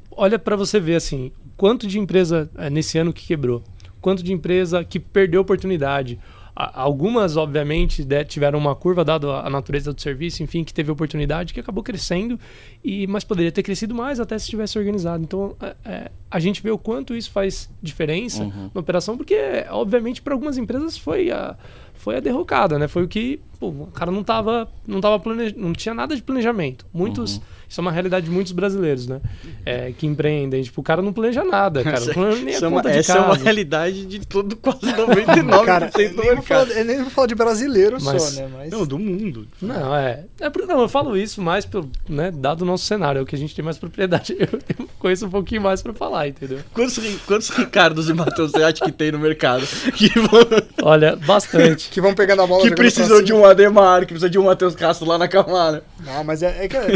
olha 0.09 0.39
para 0.39 0.55
você 0.55 0.79
ver 0.79 0.95
assim, 0.95 1.31
quanto 1.55 1.85
de 1.85 1.99
empresa 1.99 2.49
é, 2.57 2.67
nesse 2.71 2.97
ano 2.97 3.13
que 3.13 3.27
quebrou, 3.27 3.63
quanto 4.01 4.23
de 4.23 4.33
empresa 4.33 4.83
que 4.83 4.99
perdeu 4.99 5.41
oportunidade. 5.41 6.19
Algumas, 6.61 7.37
obviamente, 7.37 8.05
tiveram 8.27 8.59
uma 8.59 8.75
curva 8.75 9.05
dada 9.05 9.39
a 9.39 9.49
natureza 9.49 9.93
do 9.93 10.01
serviço, 10.01 10.43
enfim, 10.43 10.61
que 10.65 10.73
teve 10.73 10.91
oportunidade, 10.91 11.53
que 11.53 11.59
acabou 11.61 11.81
crescendo, 11.81 12.37
e 12.83 13.07
mas 13.07 13.23
poderia 13.23 13.49
ter 13.49 13.63
crescido 13.63 13.95
mais 13.95 14.19
até 14.19 14.37
se 14.37 14.49
tivesse 14.49 14.77
organizado. 14.77 15.23
Então, 15.23 15.55
é, 15.61 15.75
é 15.85 16.11
a 16.29 16.37
gente 16.37 16.61
vê 16.61 16.69
o 16.69 16.77
quanto 16.77 17.15
isso 17.15 17.31
faz 17.31 17.69
diferença 17.81 18.43
uhum. 18.43 18.69
na 18.73 18.81
operação, 18.81 19.15
porque, 19.15 19.37
obviamente, 19.69 20.21
para 20.21 20.33
algumas 20.33 20.57
empresas 20.57 20.97
foi 20.97 21.31
a, 21.31 21.55
foi 21.93 22.17
a 22.17 22.19
derrocada, 22.19 22.77
né? 22.77 22.89
Foi 22.89 23.03
o 23.03 23.07
que 23.07 23.39
pô, 23.57 23.69
o 23.69 23.87
cara 23.87 24.11
não 24.11 24.23
tava, 24.23 24.69
não 24.85 24.99
tava 24.99 25.17
plane... 25.17 25.53
não 25.55 25.71
tinha 25.73 25.93
nada 25.93 26.13
de 26.15 26.21
planejamento. 26.21 26.85
Muitos, 26.93 27.37
uhum. 27.37 27.41
Isso 27.69 27.79
é 27.79 27.81
uma 27.81 27.91
realidade 27.91 28.25
de 28.25 28.31
muitos 28.31 28.51
brasileiros, 28.51 29.07
né? 29.07 29.21
É, 29.63 29.91
que 29.91 30.07
empreendem, 30.07 30.63
tipo, 30.63 30.81
o 30.81 30.83
cara 30.83 31.03
não 31.03 31.13
planeja 31.13 31.43
nada, 31.43 31.83
cara. 31.83 31.99
Não 31.99 32.13
planeja 32.13 32.43
nem 32.43 32.55
a 32.55 32.57
é 32.57 32.61
conta 32.61 32.89
essa, 32.89 32.99
essa 32.99 33.17
é 33.17 33.21
uma 33.21 33.35
realidade 33.35 34.05
de 34.05 34.19
todo 34.25 34.55
quase 34.55 34.79
99% 34.87 35.65
cara, 35.65 35.89
do 35.89 36.23
mercado. 36.23 36.71
Eu 36.71 36.85
nem 36.85 37.01
vou 37.01 37.11
falar 37.11 37.27
de 37.27 37.35
brasileiro 37.35 37.97
Mas, 38.01 38.23
só, 38.23 38.41
né? 38.41 38.49
Mas... 38.51 38.71
Não, 38.71 38.85
do 38.87 38.97
mundo. 38.97 39.47
Não, 39.61 39.95
é, 39.95 40.25
é. 40.39 40.51
Não, 40.67 40.81
eu 40.81 40.89
falo 40.89 41.15
isso 41.15 41.41
mais 41.41 41.63
pelo, 41.63 41.91
né, 42.07 42.31
dado 42.31 42.63
o 42.63 42.65
nosso 42.65 42.85
cenário, 42.85 43.19
é 43.19 43.21
o 43.21 43.25
que 43.25 43.35
a 43.35 43.37
gente 43.37 43.55
tem 43.55 43.63
mais 43.63 43.77
propriedade. 43.77 44.35
Eu, 44.39 44.47
eu 44.79 44.89
conheço 44.97 45.25
um 45.25 45.29
pouquinho 45.29 45.61
mais 45.61 45.81
pra 45.81 45.93
falar, 45.93 46.27
entendeu? 46.27 46.59
Quantos, 46.73 46.97
quantos 47.25 47.49
Ricardos 47.49 48.09
e 48.09 48.13
Matheus 48.13 48.51
você 48.51 48.63
acha 48.63 48.85
que 48.85 48.91
tem 48.91 49.11
no 49.11 49.19
mercado? 49.19 49.67
Que 49.99 50.07
vão... 50.17 50.41
Olha, 50.81 51.15
bastante. 51.15 51.89
que 51.91 51.99
vão 51.99 52.13
pegando 52.13 52.41
a 52.41 52.47
bola 52.47 52.63
Que 52.63 52.73
precisam 52.73 53.21
de 53.21 53.33
um 53.33 53.45
Ademar, 53.45 54.01
que 54.01 54.07
precisa 54.07 54.29
de 54.29 54.39
um 54.39 54.45
Matheus 54.45 54.75
Castro 54.75 55.07
lá 55.07 55.17
na 55.17 55.27
Camara. 55.27 55.83
Não, 56.05 56.23
mas 56.23 56.41
é, 56.41 56.65
é 56.65 56.67
que, 56.67 56.77
é, 56.77 56.87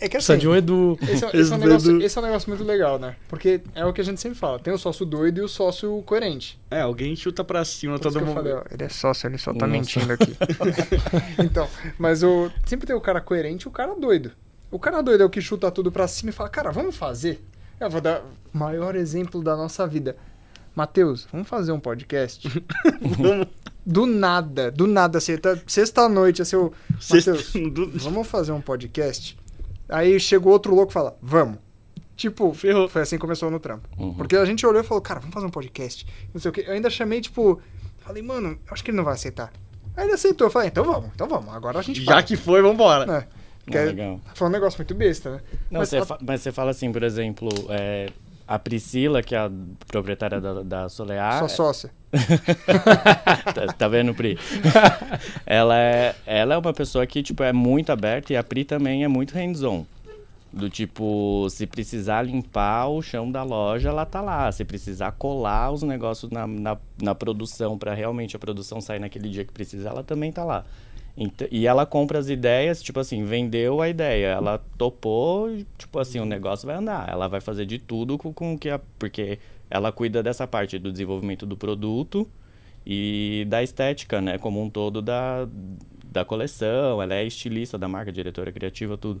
é 0.00 0.08
que 0.10 0.16
assim... 0.16 0.26
Precisa 0.26 0.38
de 0.38 0.48
um 0.48 0.54
Edu. 0.54 0.98
Esse, 1.02 1.24
é, 1.24 1.30
esse, 1.34 1.52
é 1.52 1.56
um 1.56 1.58
negócio, 1.58 2.02
esse 2.02 2.18
é 2.18 2.20
um 2.20 2.24
negócio 2.24 2.50
muito 2.50 2.64
legal, 2.64 2.98
né? 2.98 3.16
Porque 3.28 3.60
é 3.74 3.84
o 3.86 3.92
que 3.92 4.00
a 4.00 4.04
gente 4.04 4.20
sempre 4.20 4.38
fala. 4.38 4.58
Tem 4.58 4.72
o 4.72 4.78
sócio 4.78 5.06
doido 5.06 5.38
e 5.38 5.40
o 5.42 5.48
sócio 5.48 6.02
coerente. 6.02 6.60
É, 6.70 6.82
alguém 6.82 7.16
chuta 7.16 7.42
pra 7.42 7.64
cima 7.64 7.98
Por 7.98 8.12
todo 8.12 8.20
mundo. 8.20 8.34
Falei, 8.34 8.52
ó, 8.52 8.62
ele 8.70 8.84
é 8.84 8.88
sócio, 8.88 9.26
ele 9.26 9.38
só 9.38 9.52
tá 9.54 9.66
Nossa. 9.66 9.72
mentindo 9.72 10.12
aqui. 10.12 10.36
então, 11.42 11.68
mas 11.98 12.22
o, 12.22 12.50
sempre 12.66 12.86
tem 12.86 12.94
o 12.94 13.00
cara 13.00 13.20
coerente 13.20 13.66
e 13.66 13.68
o 13.68 13.70
cara 13.70 13.94
doido. 13.94 14.32
O 14.70 14.78
cara 14.78 15.00
doido 15.00 15.22
é 15.22 15.26
o 15.26 15.30
que 15.30 15.40
chuta 15.40 15.70
tudo 15.70 15.90
pra 15.90 16.06
cima 16.06 16.30
e 16.30 16.32
fala, 16.32 16.48
cara, 16.48 16.70
vamos 16.70 16.96
fazer. 16.96 17.42
Eu 17.80 17.88
vou 17.88 18.00
dar 18.00 18.20
o 18.20 18.58
maior 18.58 18.94
exemplo 18.94 19.42
da 19.42 19.56
nossa 19.56 19.86
vida. 19.86 20.16
Matheus, 20.74 21.26
vamos 21.32 21.48
fazer 21.48 21.72
um 21.72 21.80
podcast? 21.80 22.46
vamos. 23.00 23.46
Do 23.84 24.04
nada, 24.04 24.70
do 24.70 24.86
nada, 24.86 25.18
assim, 25.18 25.36
tá, 25.38 25.58
sexta-noite, 25.66 26.42
assim, 26.42 26.54
o 26.54 26.70
Matheus, 27.10 27.52
vamos 27.96 28.28
fazer 28.28 28.52
um 28.52 28.60
podcast? 28.60 29.36
Aí 29.90 30.18
chegou 30.20 30.52
outro 30.52 30.74
louco 30.74 30.92
e 30.92 30.94
fala, 30.94 31.16
vamos. 31.20 31.58
Tipo, 32.16 32.52
Ferrou. 32.52 32.86
foi 32.88 33.02
assim 33.02 33.16
que 33.16 33.20
começou 33.20 33.50
no 33.50 33.58
trampo. 33.58 33.88
Uhum. 33.98 34.14
Porque 34.14 34.36
a 34.36 34.44
gente 34.44 34.64
olhou 34.66 34.82
e 34.82 34.84
falou, 34.84 35.00
cara, 35.00 35.20
vamos 35.20 35.32
fazer 35.32 35.46
um 35.46 35.50
podcast. 35.50 36.06
Não 36.34 36.40
sei 36.40 36.50
o 36.50 36.52
quê. 36.52 36.64
Eu 36.66 36.74
ainda 36.74 36.90
chamei, 36.90 37.20
tipo, 37.20 37.60
falei, 37.98 38.22
mano, 38.22 38.58
acho 38.70 38.84
que 38.84 38.90
ele 38.90 38.96
não 38.98 39.04
vai 39.04 39.14
aceitar. 39.14 39.50
Aí 39.96 40.04
ele 40.04 40.12
aceitou, 40.12 40.46
eu 40.46 40.50
falei, 40.50 40.68
então 40.68 40.84
vamos, 40.84 41.10
então 41.14 41.26
vamos, 41.26 41.52
agora 41.54 41.78
a 41.78 41.82
gente 41.82 42.02
Já 42.02 42.12
para. 42.12 42.22
que 42.22 42.36
foi, 42.36 42.62
vambora. 42.62 43.10
É. 43.10 43.26
Ah, 43.78 43.84
legal. 43.84 44.20
Foi 44.34 44.48
um 44.48 44.50
negócio 44.50 44.78
muito 44.78 44.94
besta, 44.94 45.30
né? 45.32 45.40
Não, 45.70 45.80
mas, 45.80 45.94
a... 45.94 46.18
mas 46.20 46.40
você 46.40 46.50
fala 46.52 46.70
assim, 46.70 46.90
por 46.90 47.02
exemplo, 47.02 47.48
é, 47.68 48.08
a 48.50 48.58
Priscila, 48.58 49.22
que 49.22 49.32
é 49.32 49.38
a 49.38 49.50
proprietária 49.86 50.40
da, 50.40 50.62
da 50.64 50.88
Solear. 50.88 51.38
Sua 51.38 51.48
sócia. 51.48 51.92
tá, 53.54 53.72
tá, 53.78 53.86
vendo, 53.86 54.12
Pri? 54.12 54.36
ela, 55.46 55.78
é, 55.78 56.16
ela 56.26 56.54
é 56.54 56.58
uma 56.58 56.72
pessoa 56.72 57.06
que 57.06 57.22
tipo, 57.22 57.44
é 57.44 57.52
muito 57.52 57.92
aberta 57.92 58.32
e 58.32 58.36
a 58.36 58.42
Pri 58.42 58.64
também 58.64 59.04
é 59.04 59.08
muito 59.08 59.34
hands-on. 59.34 59.84
Do 60.52 60.68
tipo, 60.68 61.46
se 61.48 61.64
precisar 61.64 62.22
limpar 62.22 62.88
o 62.88 63.00
chão 63.00 63.30
da 63.30 63.44
loja, 63.44 63.90
ela 63.90 64.04
tá 64.04 64.20
lá. 64.20 64.50
Se 64.50 64.64
precisar 64.64 65.12
colar 65.12 65.70
os 65.70 65.84
negócios 65.84 66.28
na, 66.32 66.44
na, 66.44 66.76
na 67.00 67.14
produção, 67.14 67.78
para 67.78 67.94
realmente 67.94 68.34
a 68.34 68.38
produção 68.40 68.80
sair 68.80 68.98
naquele 68.98 69.28
dia 69.28 69.44
que 69.44 69.52
precisa, 69.52 69.90
ela 69.90 70.02
também 70.02 70.32
tá 70.32 70.42
lá. 70.42 70.64
E 71.50 71.66
ela 71.66 71.84
compra 71.84 72.18
as 72.18 72.28
ideias, 72.28 72.82
tipo 72.82 72.98
assim, 72.98 73.24
vendeu 73.24 73.82
a 73.82 73.88
ideia, 73.88 74.28
ela 74.28 74.58
topou, 74.78 75.50
tipo 75.76 75.98
assim, 75.98 76.18
o 76.18 76.24
negócio 76.24 76.66
vai 76.66 76.76
andar. 76.76 77.08
Ela 77.08 77.28
vai 77.28 77.40
fazer 77.40 77.66
de 77.66 77.78
tudo 77.78 78.16
com, 78.16 78.32
com 78.32 78.58
que 78.58 78.70
a. 78.70 78.80
Porque 78.98 79.38
ela 79.68 79.92
cuida 79.92 80.22
dessa 80.22 80.46
parte 80.46 80.78
do 80.78 80.90
desenvolvimento 80.90 81.44
do 81.44 81.56
produto 81.56 82.28
e 82.86 83.44
da 83.48 83.62
estética, 83.62 84.20
né? 84.20 84.38
Como 84.38 84.62
um 84.62 84.70
todo 84.70 85.02
da, 85.02 85.46
da 86.06 86.24
coleção. 86.24 87.02
Ela 87.02 87.16
é 87.16 87.24
estilista 87.24 87.76
da 87.76 87.88
marca, 87.88 88.10
diretora 88.10 88.50
criativa, 88.50 88.96
tudo. 88.96 89.20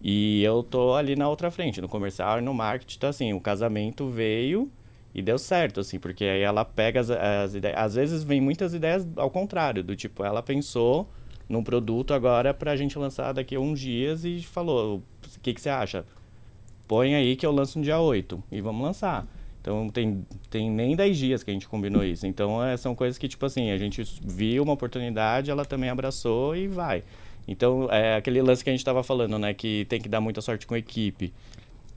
E 0.00 0.42
eu 0.42 0.62
tô 0.62 0.94
ali 0.94 1.16
na 1.16 1.28
outra 1.28 1.50
frente, 1.50 1.80
no 1.80 1.88
comercial 1.88 2.38
e 2.38 2.42
no 2.42 2.54
marketing. 2.54 2.96
Então, 2.96 3.10
assim, 3.10 3.32
o 3.32 3.40
casamento 3.40 4.08
veio 4.08 4.70
e 5.14 5.22
deu 5.22 5.38
certo, 5.38 5.80
assim, 5.80 5.98
porque 5.98 6.24
aí 6.24 6.42
ela 6.42 6.64
pega 6.64 7.00
as, 7.00 7.10
as 7.10 7.54
ideias. 7.54 7.78
Às 7.78 7.94
vezes 7.94 8.24
vem 8.24 8.40
muitas 8.40 8.74
ideias 8.74 9.06
ao 9.16 9.30
contrário, 9.30 9.82
do 9.82 9.94
tipo, 9.94 10.24
ela 10.24 10.42
pensou 10.42 11.08
num 11.48 11.62
produto 11.62 12.14
agora 12.14 12.54
para 12.54 12.72
a 12.72 12.76
gente 12.76 12.98
lançar 12.98 13.32
daqui 13.32 13.54
a 13.54 13.60
uns 13.60 13.80
dias 13.80 14.24
e 14.24 14.42
falou: 14.42 14.98
o 14.98 15.40
que, 15.40 15.54
que 15.54 15.60
você 15.60 15.70
acha? 15.70 16.04
Põe 16.86 17.14
aí 17.14 17.36
que 17.36 17.46
eu 17.46 17.52
lanço 17.52 17.78
no 17.78 17.84
dia 17.84 17.98
8 17.98 18.42
e 18.52 18.60
vamos 18.60 18.82
lançar. 18.82 19.26
Então 19.60 19.88
tem, 19.88 20.26
tem 20.50 20.70
nem 20.70 20.94
10 20.94 21.16
dias 21.16 21.42
que 21.42 21.50
a 21.50 21.54
gente 21.54 21.66
combinou 21.66 22.04
isso. 22.04 22.26
Então 22.26 22.62
é, 22.62 22.76
são 22.76 22.94
coisas 22.94 23.16
que, 23.16 23.26
tipo 23.26 23.46
assim, 23.46 23.70
a 23.70 23.78
gente 23.78 24.02
viu 24.22 24.62
uma 24.62 24.74
oportunidade, 24.74 25.50
ela 25.50 25.64
também 25.64 25.88
abraçou 25.88 26.54
e 26.54 26.68
vai. 26.68 27.02
Então 27.48 27.88
é 27.90 28.16
aquele 28.16 28.42
lance 28.42 28.62
que 28.62 28.68
a 28.68 28.72
gente 28.72 28.80
estava 28.80 29.02
falando, 29.02 29.38
né? 29.38 29.54
Que 29.54 29.86
tem 29.86 30.00
que 30.00 30.08
dar 30.08 30.20
muita 30.20 30.42
sorte 30.42 30.66
com 30.66 30.74
a 30.74 30.78
equipe. 30.78 31.32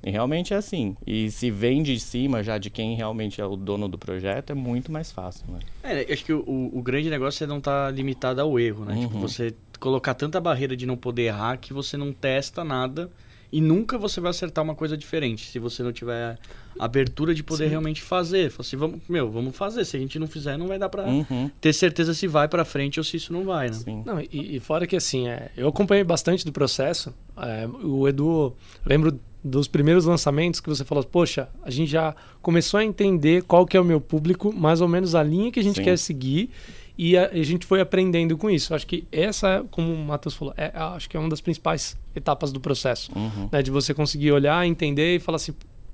E 0.03 0.09
realmente 0.11 0.53
é 0.53 0.57
assim. 0.57 0.95
E 1.05 1.29
se 1.31 1.49
vem 1.51 1.81
de 1.83 1.99
cima 1.99 2.43
já 2.43 2.57
de 2.57 2.69
quem 2.69 2.95
realmente 2.95 3.41
é 3.41 3.45
o 3.45 3.55
dono 3.55 3.87
do 3.87 3.97
projeto, 3.97 4.51
é 4.51 4.53
muito 4.53 4.91
mais 4.91 5.11
fácil, 5.11 5.45
né? 5.49 5.59
É, 5.83 6.13
acho 6.13 6.23
que 6.23 6.31
o, 6.33 6.43
o 6.73 6.81
grande 6.81 7.09
negócio 7.09 7.43
é 7.43 7.47
não 7.47 7.57
estar 7.57 7.85
tá 7.87 7.91
limitado 7.91 8.39
ao 8.39 8.59
erro, 8.59 8.85
né? 8.85 8.93
Tipo, 8.93 9.03
Uhum. 9.07 9.09
Tipo, 9.09 9.19
você 9.27 9.53
colocar 9.79 10.13
tanta 10.13 10.39
barreira 10.39 10.75
de 10.77 10.85
não 10.85 10.95
poder 10.97 11.23
errar 11.23 11.57
que 11.57 11.73
você 11.73 11.97
não 11.97 12.11
testa 12.13 12.63
nada 12.63 13.11
e 13.51 13.61
nunca 13.61 13.97
você 13.97 14.19
vai 14.19 14.29
acertar 14.31 14.63
uma 14.63 14.75
coisa 14.75 14.97
diferente 14.97 15.45
se 15.49 15.57
você 15.59 15.81
não 15.81 15.91
tiver 15.93 16.37
abertura 16.79 17.33
de 17.33 17.41
poder 17.43 17.63
Sim. 17.65 17.69
realmente 17.71 18.01
fazer. 18.01 18.51
Fala 18.51 18.61
assim, 18.67 18.75
vamos, 18.77 18.99
meu, 19.07 19.31
vamos 19.31 19.55
fazer. 19.55 19.83
Se 19.85 19.95
a 19.97 19.99
gente 19.99 20.19
não 20.19 20.27
fizer, 20.27 20.57
não 20.57 20.67
vai 20.67 20.77
dar 20.77 20.89
pra 20.89 21.05
Uhum. 21.05 21.49
ter 21.61 21.73
certeza 21.73 22.13
se 22.13 22.27
vai 22.27 22.47
pra 22.47 22.63
frente 22.65 22.99
ou 22.99 23.03
se 23.03 23.17
isso 23.17 23.31
não 23.33 23.45
vai, 23.45 23.67
né? 23.67 23.73
Sim. 23.73 24.03
Não, 24.05 24.19
e, 24.19 24.57
e 24.57 24.59
fora 24.59 24.85
que 24.85 24.95
assim, 24.95 25.27
é, 25.27 25.49
eu 25.57 25.67
acompanhei 25.69 26.03
bastante 26.03 26.45
do 26.45 26.51
processo. 26.51 27.13
é, 27.37 27.67
o 27.83 28.07
Edu, 28.07 28.53
lembro 28.85 29.17
dos 29.47 29.67
primeiros 29.67 30.05
lançamentos 30.05 30.59
que 30.59 30.69
você 30.69 30.83
falou, 30.83 31.03
poxa, 31.03 31.49
a 31.63 31.69
gente 31.69 31.89
já 31.89 32.15
começou 32.41 32.79
a 32.79 32.83
entender 32.83 33.43
qual 33.43 33.65
que 33.65 33.75
é 33.75 33.81
o 33.81 33.85
meu 33.85 33.99
público, 33.99 34.53
mais 34.53 34.81
ou 34.81 34.87
menos 34.87 35.15
a 35.15 35.23
linha 35.23 35.51
que 35.51 35.59
a 35.59 35.63
gente 35.63 35.77
Sim. 35.77 35.83
quer 35.83 35.97
seguir. 35.97 36.49
E 36.97 37.15
a, 37.15 37.29
a 37.29 37.43
gente 37.43 37.65
foi 37.65 37.79
aprendendo 37.79 38.35
com 38.37 38.49
isso. 38.49 38.73
Acho 38.73 38.87
que 38.87 39.05
essa, 39.11 39.63
como 39.69 39.93
o 39.93 39.97
Matheus 39.97 40.33
falou, 40.33 40.53
é, 40.57 40.71
acho 40.73 41.07
que 41.07 41.15
é 41.15 41.19
uma 41.19 41.29
das 41.29 41.39
principais 41.39 41.95
etapas 42.15 42.51
do 42.51 42.59
processo. 42.59 43.11
Uhum. 43.15 43.49
né, 43.51 43.61
de 43.61 43.69
você 43.69 43.93
conseguir 43.93 44.31
olhar, 44.31 44.65
entender 44.65 45.15
e 45.15 45.19
falar 45.19 45.35
assim, 45.35 45.53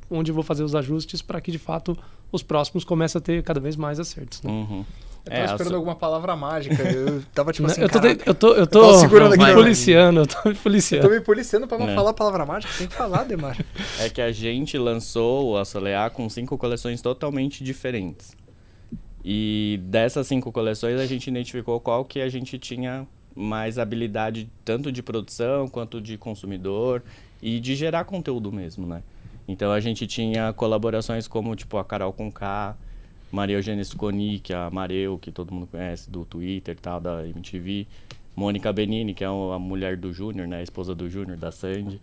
onde 0.10 0.32
eu 0.32 0.36
vou 0.36 0.43
fazer 0.43 0.64
os 0.64 0.76
ajustes 0.76 1.22
para 1.22 1.41
que 1.41 1.51
de 1.51 1.60
fato 1.60 1.97
os 2.32 2.41
próximos 2.41 2.84
comecem 2.84 3.20
a 3.20 3.22
ter 3.22 3.43
cada 3.43 3.60
vez 3.60 3.76
mais 3.76 3.99
acertos. 3.99 4.41
Né? 4.41 4.51
Uhum. 4.51 4.86
Eu 5.26 5.32
tava 5.32 5.41
É, 5.41 5.45
esperando 5.45 5.67
a 5.67 5.69
so- 5.69 5.76
alguma 5.76 5.95
palavra 5.95 6.36
mágica. 6.36 6.84
Eu 6.84 7.24
tava 7.34 7.53
tipo 7.53 7.65
Né? 7.67 7.74
assim, 7.74 7.82
eu, 7.82 7.89
tô, 7.89 7.99
eu 7.99 8.36
tô, 8.36 8.53
eu 8.55 8.67
tô, 8.67 8.80
Eu 8.80 8.88
tava 8.88 8.97
segurando 8.99 9.38
me 9.38 9.43
aqui, 9.45 9.53
policiando, 9.53 10.19
eu 10.21 10.28
tô 10.28 10.38
me 10.49 10.51
eu 10.55 10.61
policiando. 10.61 11.07
tô 11.07 11.13
me 11.13 11.21
policiando 11.21 11.67
pra 11.67 11.78
não 11.78 11.89
É. 11.89 11.95
falar 11.95 12.09
a 12.09 12.13
palavra 12.13 12.45
mágica. 12.45 12.74
Tem 12.78 12.88
que 12.88 12.93
falar, 12.93 13.24
Demar. 13.24 13.57
É 14.01 14.09
que 14.09 14.21
a 14.21 14.32
gente 14.34 14.78
lançou 14.78 15.57
a 15.57 15.63
Solear 15.63 16.11
com 16.11 16.28
cinco 16.30 16.57
coleções 16.57 17.01
totalmente 17.01 17.63
diferentes. 17.63 18.36
E 19.24 19.80
dessas 19.84 20.28
cinco 20.28 20.51
coleções 20.51 20.99
a 20.99 21.05
gente 21.05 21.28
identificou 21.30 21.80
qual 21.80 22.03
que 22.03 22.19
a 22.19 22.28
gente 22.28 22.59
tinha 22.59 23.07
mais 23.36 23.80
habilidade 23.80 24.49
tanto 24.65 24.91
de 24.91 25.01
produção 25.01 25.67
quanto 25.67 26.01
de 26.01 26.17
consumidor 26.17 27.01
e 27.41 27.59
de 27.59 27.76
gerar 27.76 28.03
conteúdo 28.03 28.51
mesmo, 28.51 28.86
né? 28.86 29.01
Então 29.47 29.71
a 29.71 29.80
gente 29.80 30.05
tinha 30.05 30.51
colaborações 30.53 31.28
como 31.28 31.55
tipo 31.55 31.78
a 31.78 31.86
Carol 31.86 32.11
Conká, 32.13 32.76
Maria 33.34 33.55
Eugênia 33.57 33.84
Sconi, 33.84 34.38
que 34.39 34.53
é 34.53 34.55
a 34.55 34.69
Mareu, 34.69 35.17
que 35.17 35.31
todo 35.31 35.51
mundo 35.51 35.65
conhece 35.67 36.07
do 36.09 36.23
Twitter 36.23 36.75
e 36.77 36.79
tal, 36.79 37.01
da 37.01 37.27
MTV, 37.27 37.88
Mônica 38.36 38.71
Benini, 38.71 39.13
que 39.15 39.23
é 39.23 39.27
a 39.27 39.57
mulher 39.59 39.97
do 39.97 40.13
Júnior, 40.13 40.47
né, 40.47 40.57
a 40.59 40.61
esposa 40.63 40.93
do 40.93 41.09
Júnior, 41.09 41.36
da 41.38 41.51
Sandy. 41.51 41.99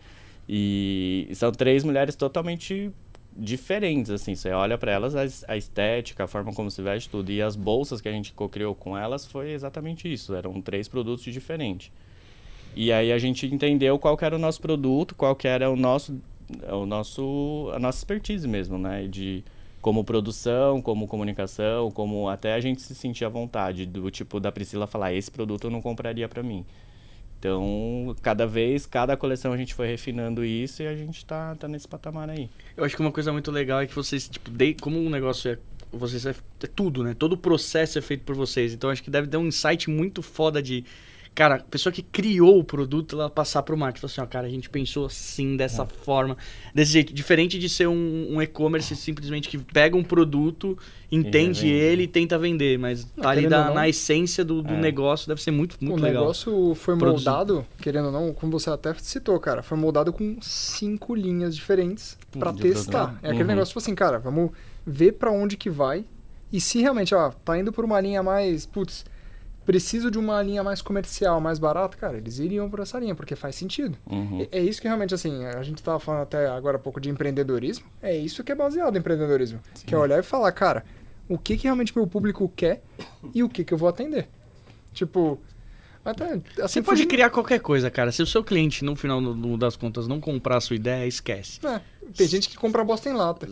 E 0.48 1.28
são 1.34 1.52
três 1.52 1.84
mulheres 1.84 2.16
totalmente 2.16 2.90
diferentes, 3.36 4.10
assim. 4.10 4.34
Você 4.34 4.50
olha 4.50 4.76
para 4.76 4.90
elas, 4.90 5.14
a 5.14 5.24
es- 5.24 5.44
a 5.46 5.56
estética, 5.56 6.24
a 6.24 6.26
forma 6.26 6.52
como 6.52 6.68
se 6.68 6.82
veste, 6.82 7.08
tudo. 7.08 7.30
E 7.30 7.40
as 7.40 7.54
bolsas 7.54 8.00
que 8.00 8.08
a 8.08 8.12
gente 8.12 8.32
co-criou 8.32 8.74
com 8.74 8.98
elas 8.98 9.24
foi 9.24 9.52
exatamente 9.52 10.12
isso. 10.12 10.34
Eram 10.34 10.60
três 10.60 10.88
produtos 10.88 11.22
diferentes. 11.32 11.92
E 12.74 12.90
aí 12.92 13.12
a 13.12 13.18
gente 13.18 13.46
entendeu 13.46 13.96
qual 14.00 14.18
era 14.20 14.34
o 14.34 14.38
nosso 14.38 14.60
produto, 14.60 15.14
qual 15.14 15.38
era 15.44 15.70
o 15.70 15.76
nosso, 15.76 16.20
o 16.72 16.84
nosso, 16.86 17.70
a 17.72 17.78
nossa 17.78 17.98
expertise 17.98 18.48
mesmo, 18.48 18.76
né? 18.78 19.06
De 19.06 19.44
como 19.80 20.04
produção, 20.04 20.82
como 20.82 21.08
comunicação, 21.08 21.90
como 21.90 22.28
até 22.28 22.54
a 22.54 22.60
gente 22.60 22.82
se 22.82 22.94
sentir 22.94 23.24
à 23.24 23.28
vontade 23.28 23.86
do 23.86 24.10
tipo 24.10 24.38
da 24.38 24.52
Priscila 24.52 24.86
falar 24.86 25.12
esse 25.12 25.30
produto 25.30 25.64
eu 25.64 25.70
não 25.70 25.80
compraria 25.80 26.28
para 26.28 26.42
mim. 26.42 26.64
Então, 27.40 28.14
cada 28.20 28.46
vez, 28.46 28.84
cada 28.84 29.16
coleção 29.16 29.50
a 29.50 29.56
gente 29.56 29.72
foi 29.72 29.86
refinando 29.86 30.44
isso 30.44 30.82
e 30.82 30.86
a 30.86 30.94
gente 30.94 31.24
tá, 31.24 31.54
tá 31.54 31.66
nesse 31.66 31.88
patamar 31.88 32.28
aí. 32.28 32.50
Eu 32.76 32.84
acho 32.84 32.94
que 32.94 33.00
uma 33.00 33.10
coisa 33.10 33.32
muito 33.32 33.50
legal 33.50 33.80
é 33.80 33.86
que 33.86 33.94
vocês, 33.94 34.28
tipo, 34.28 34.50
de, 34.50 34.74
como 34.74 34.98
um 34.98 35.08
negócio 35.08 35.52
é. 35.52 35.58
Vocês 35.90 36.24
é, 36.24 36.30
é 36.30 36.66
tudo, 36.66 37.02
né? 37.02 37.16
Todo 37.18 37.32
o 37.32 37.36
processo 37.36 37.98
é 37.98 38.02
feito 38.02 38.24
por 38.24 38.36
vocês. 38.36 38.74
Então 38.74 38.90
acho 38.90 39.02
que 39.02 39.10
deve 39.10 39.26
dar 39.26 39.38
um 39.38 39.46
insight 39.46 39.88
muito 39.88 40.22
foda 40.22 40.62
de. 40.62 40.84
Cara, 41.34 41.54
a 41.54 41.58
pessoa 41.60 41.92
que 41.92 42.02
criou 42.02 42.58
o 42.58 42.64
produto, 42.64 43.16
ela 43.16 43.30
passar 43.30 43.62
pro 43.62 43.76
marketing. 43.76 44.00
Falar 44.00 44.10
assim, 44.12 44.20
ó, 44.20 44.26
cara, 44.26 44.46
a 44.46 44.50
gente 44.50 44.68
pensou 44.68 45.06
assim, 45.06 45.56
dessa 45.56 45.86
forma, 45.86 46.36
desse 46.74 46.92
jeito. 46.92 47.14
Diferente 47.14 47.58
de 47.58 47.68
ser 47.68 47.86
um, 47.88 48.26
um 48.34 48.42
e-commerce 48.42 48.94
simplesmente 48.96 49.48
que 49.48 49.56
pega 49.56 49.96
um 49.96 50.02
produto, 50.02 50.76
entende 51.10 51.68
ele 51.68 52.02
e 52.02 52.06
tenta 52.08 52.36
vender. 52.38 52.78
Mas 52.78 53.06
Não, 53.16 53.22
tá 53.22 53.30
ali 53.30 53.44
ou 53.44 53.50
não, 53.50 53.72
na 53.74 53.88
essência 53.88 54.44
do, 54.44 54.60
do 54.60 54.74
é. 54.74 54.76
negócio, 54.76 55.28
deve 55.28 55.40
ser 55.40 55.50
muito, 55.50 55.76
muito 55.80 55.98
o 55.98 56.02
legal. 56.02 56.22
negócio 56.24 56.74
foi 56.74 56.96
Produzir. 56.96 57.24
moldado, 57.26 57.66
querendo 57.80 58.06
ou 58.06 58.12
não, 58.12 58.34
como 58.34 58.52
você 58.52 58.68
até 58.68 58.92
citou, 58.94 59.38
cara, 59.40 59.62
foi 59.62 59.78
moldado 59.78 60.12
com 60.12 60.36
cinco 60.42 61.14
linhas 61.14 61.54
diferentes 61.54 62.18
pra 62.38 62.50
de 62.52 62.60
testar. 62.60 63.18
É 63.22 63.28
aquele 63.28 63.42
Uhum. 63.44 63.48
negócio, 63.48 63.68
tipo 63.70 63.78
assim, 63.78 63.94
cara, 63.94 64.18
vamos 64.18 64.50
ver 64.86 65.12
pra 65.12 65.30
onde 65.30 65.56
que 65.56 65.70
vai. 65.70 66.04
E 66.52 66.60
se 66.60 66.80
realmente, 66.80 67.14
ó, 67.14 67.30
tá 67.30 67.56
indo 67.58 67.72
por 67.72 67.84
uma 67.84 68.00
linha 68.00 68.22
mais, 68.22 68.66
putz, 68.66 69.06
preciso 69.70 70.10
de 70.10 70.18
uma 70.18 70.42
linha 70.42 70.64
mais 70.64 70.82
comercial, 70.82 71.40
mais 71.40 71.56
barata, 71.60 71.96
cara, 71.96 72.16
eles 72.16 72.40
iriam 72.40 72.68
por 72.68 72.80
essa 72.80 72.98
linha, 72.98 73.14
porque 73.14 73.36
faz 73.36 73.54
sentido. 73.54 73.96
Uhum. 74.10 74.44
É, 74.50 74.58
é 74.58 74.62
isso 74.62 74.80
que 74.80 74.88
realmente, 74.88 75.14
assim, 75.14 75.44
a 75.44 75.62
gente 75.62 75.80
tava 75.80 76.00
falando 76.00 76.22
até 76.22 76.48
agora 76.48 76.76
há 76.76 76.80
pouco 76.80 77.00
de 77.00 77.08
empreendedorismo, 77.08 77.86
é 78.02 78.16
isso 78.16 78.42
que 78.42 78.50
é 78.50 78.54
baseado 78.56 78.96
em 78.96 78.98
empreendedorismo. 78.98 79.60
Que 79.86 79.94
é 79.94 79.98
olhar 79.98 80.18
e 80.18 80.24
falar, 80.24 80.50
cara, 80.50 80.84
o 81.28 81.38
que 81.38 81.56
que 81.56 81.62
realmente 81.64 81.96
meu 81.96 82.04
público 82.04 82.52
quer 82.56 82.82
e 83.32 83.44
o 83.44 83.48
que 83.48 83.62
que 83.62 83.72
eu 83.72 83.78
vou 83.78 83.88
atender. 83.88 84.28
Tipo, 84.92 85.38
até, 86.04 86.24
assim, 86.32 86.42
Você 86.56 86.82
pode 86.82 86.96
fugindo- 87.02 87.08
criar 87.10 87.30
qualquer 87.30 87.60
coisa, 87.60 87.88
cara. 87.92 88.10
Se 88.10 88.20
o 88.22 88.26
seu 88.26 88.42
cliente, 88.42 88.84
no 88.84 88.96
final 88.96 89.20
no- 89.20 89.36
no 89.36 89.56
das 89.56 89.76
contas, 89.76 90.08
não 90.08 90.18
comprar 90.20 90.56
a 90.56 90.60
sua 90.60 90.74
ideia, 90.74 91.06
esquece. 91.06 91.60
É, 91.64 91.80
tem 92.16 92.26
gente 92.26 92.48
que 92.48 92.56
compra 92.56 92.82
bosta 92.82 93.08
em 93.08 93.12
lata. 93.12 93.48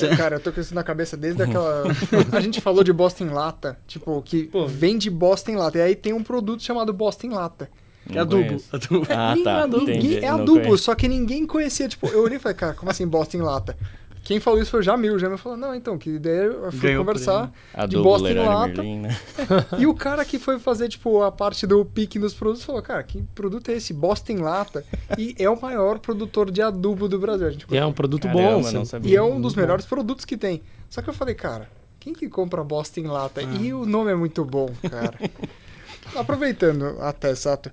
É, 0.00 0.16
cara, 0.16 0.36
eu 0.36 0.40
tô 0.40 0.52
com 0.52 0.60
isso 0.60 0.74
na 0.74 0.82
cabeça 0.82 1.16
desde 1.16 1.42
aquela. 1.42 1.84
A 2.32 2.40
gente 2.40 2.60
falou 2.60 2.82
de 2.84 2.92
bosta 2.92 3.22
em 3.22 3.28
lata, 3.28 3.78
tipo, 3.86 4.20
que 4.22 4.44
Pô. 4.44 4.66
vende 4.66 5.10
bosta 5.10 5.50
em 5.50 5.56
lata. 5.56 5.78
E 5.78 5.80
aí 5.82 5.94
tem 5.96 6.12
um 6.12 6.22
produto 6.22 6.62
chamado 6.62 6.92
bosta 6.92 7.26
em 7.26 7.30
lata. 7.30 7.68
Que 8.06 8.14
Não 8.14 8.22
adubo. 8.22 8.44
conheço. 8.44 8.74
adubo. 8.76 9.06
Ah, 9.10 9.34
tá. 9.44 9.66
ninguém- 9.68 10.18
é 10.18 10.28
adubo, 10.28 10.76
só 10.76 10.94
que 10.94 11.06
ninguém 11.06 11.46
conhecia. 11.46 11.88
Tipo, 11.88 12.08
eu 12.08 12.22
olhei 12.22 12.36
e 12.36 12.40
falei, 12.40 12.56
cara, 12.56 12.74
como 12.74 12.90
assim 12.90 13.06
bosta 13.06 13.36
em 13.36 13.40
lata? 13.40 13.76
Quem 14.22 14.38
falou 14.38 14.60
isso 14.60 14.70
foi 14.70 14.80
o 14.80 14.82
Jamil. 14.82 15.14
O 15.14 15.18
Jamil 15.18 15.36
falou, 15.36 15.58
não, 15.58 15.74
então, 15.74 15.98
que 15.98 16.18
daí 16.18 16.46
eu 16.46 16.70
fui 16.70 16.80
Ganhou 16.88 17.04
conversar. 17.04 17.46
de 17.46 17.80
Adubo, 17.80 18.02
bosta 18.04 18.30
em 18.30 18.34
lata. 18.38 18.66
Merlin, 18.68 19.00
né? 19.00 19.16
E 19.78 19.86
o 19.86 19.94
cara 19.94 20.24
que 20.24 20.38
foi 20.38 20.58
fazer, 20.60 20.88
tipo, 20.88 21.22
a 21.22 21.32
parte 21.32 21.66
do 21.66 21.84
pique 21.84 22.18
nos 22.20 22.32
produtos 22.32 22.64
falou, 22.64 22.80
cara, 22.82 23.02
que 23.02 23.20
produto 23.34 23.68
é 23.70 23.74
esse? 23.74 23.92
Bosta 23.92 24.32
em 24.32 24.36
lata. 24.38 24.84
E 25.18 25.34
é 25.38 25.50
o 25.50 25.60
maior 25.60 25.98
produtor 25.98 26.50
de 26.52 26.62
adubo 26.62 27.08
do 27.08 27.18
Brasil. 27.18 27.48
A 27.48 27.50
gente 27.50 27.66
E 27.70 27.76
é 27.76 27.84
um 27.84 27.92
produto 27.92 28.22
Caramba, 28.22 28.42
bom. 28.42 28.50
não 28.60 28.60
assim. 28.60 28.84
sabia. 28.84 29.10
E 29.12 29.16
é 29.16 29.22
um 29.22 29.40
dos 29.40 29.54
melhores 29.56 29.84
produtos 29.86 30.24
que 30.24 30.36
tem. 30.36 30.62
Só 30.88 31.02
que 31.02 31.10
eu 31.10 31.14
falei, 31.14 31.34
cara, 31.34 31.68
quem 31.98 32.12
que 32.12 32.28
compra 32.28 32.62
bosta 32.62 33.00
em 33.00 33.06
lata? 33.08 33.40
Ah. 33.40 33.54
E 33.60 33.74
o 33.74 33.84
nome 33.84 34.12
é 34.12 34.14
muito 34.14 34.44
bom, 34.44 34.68
cara. 34.88 35.14
Aproveitando 36.14 36.96
até, 37.00 37.34
Sato, 37.34 37.70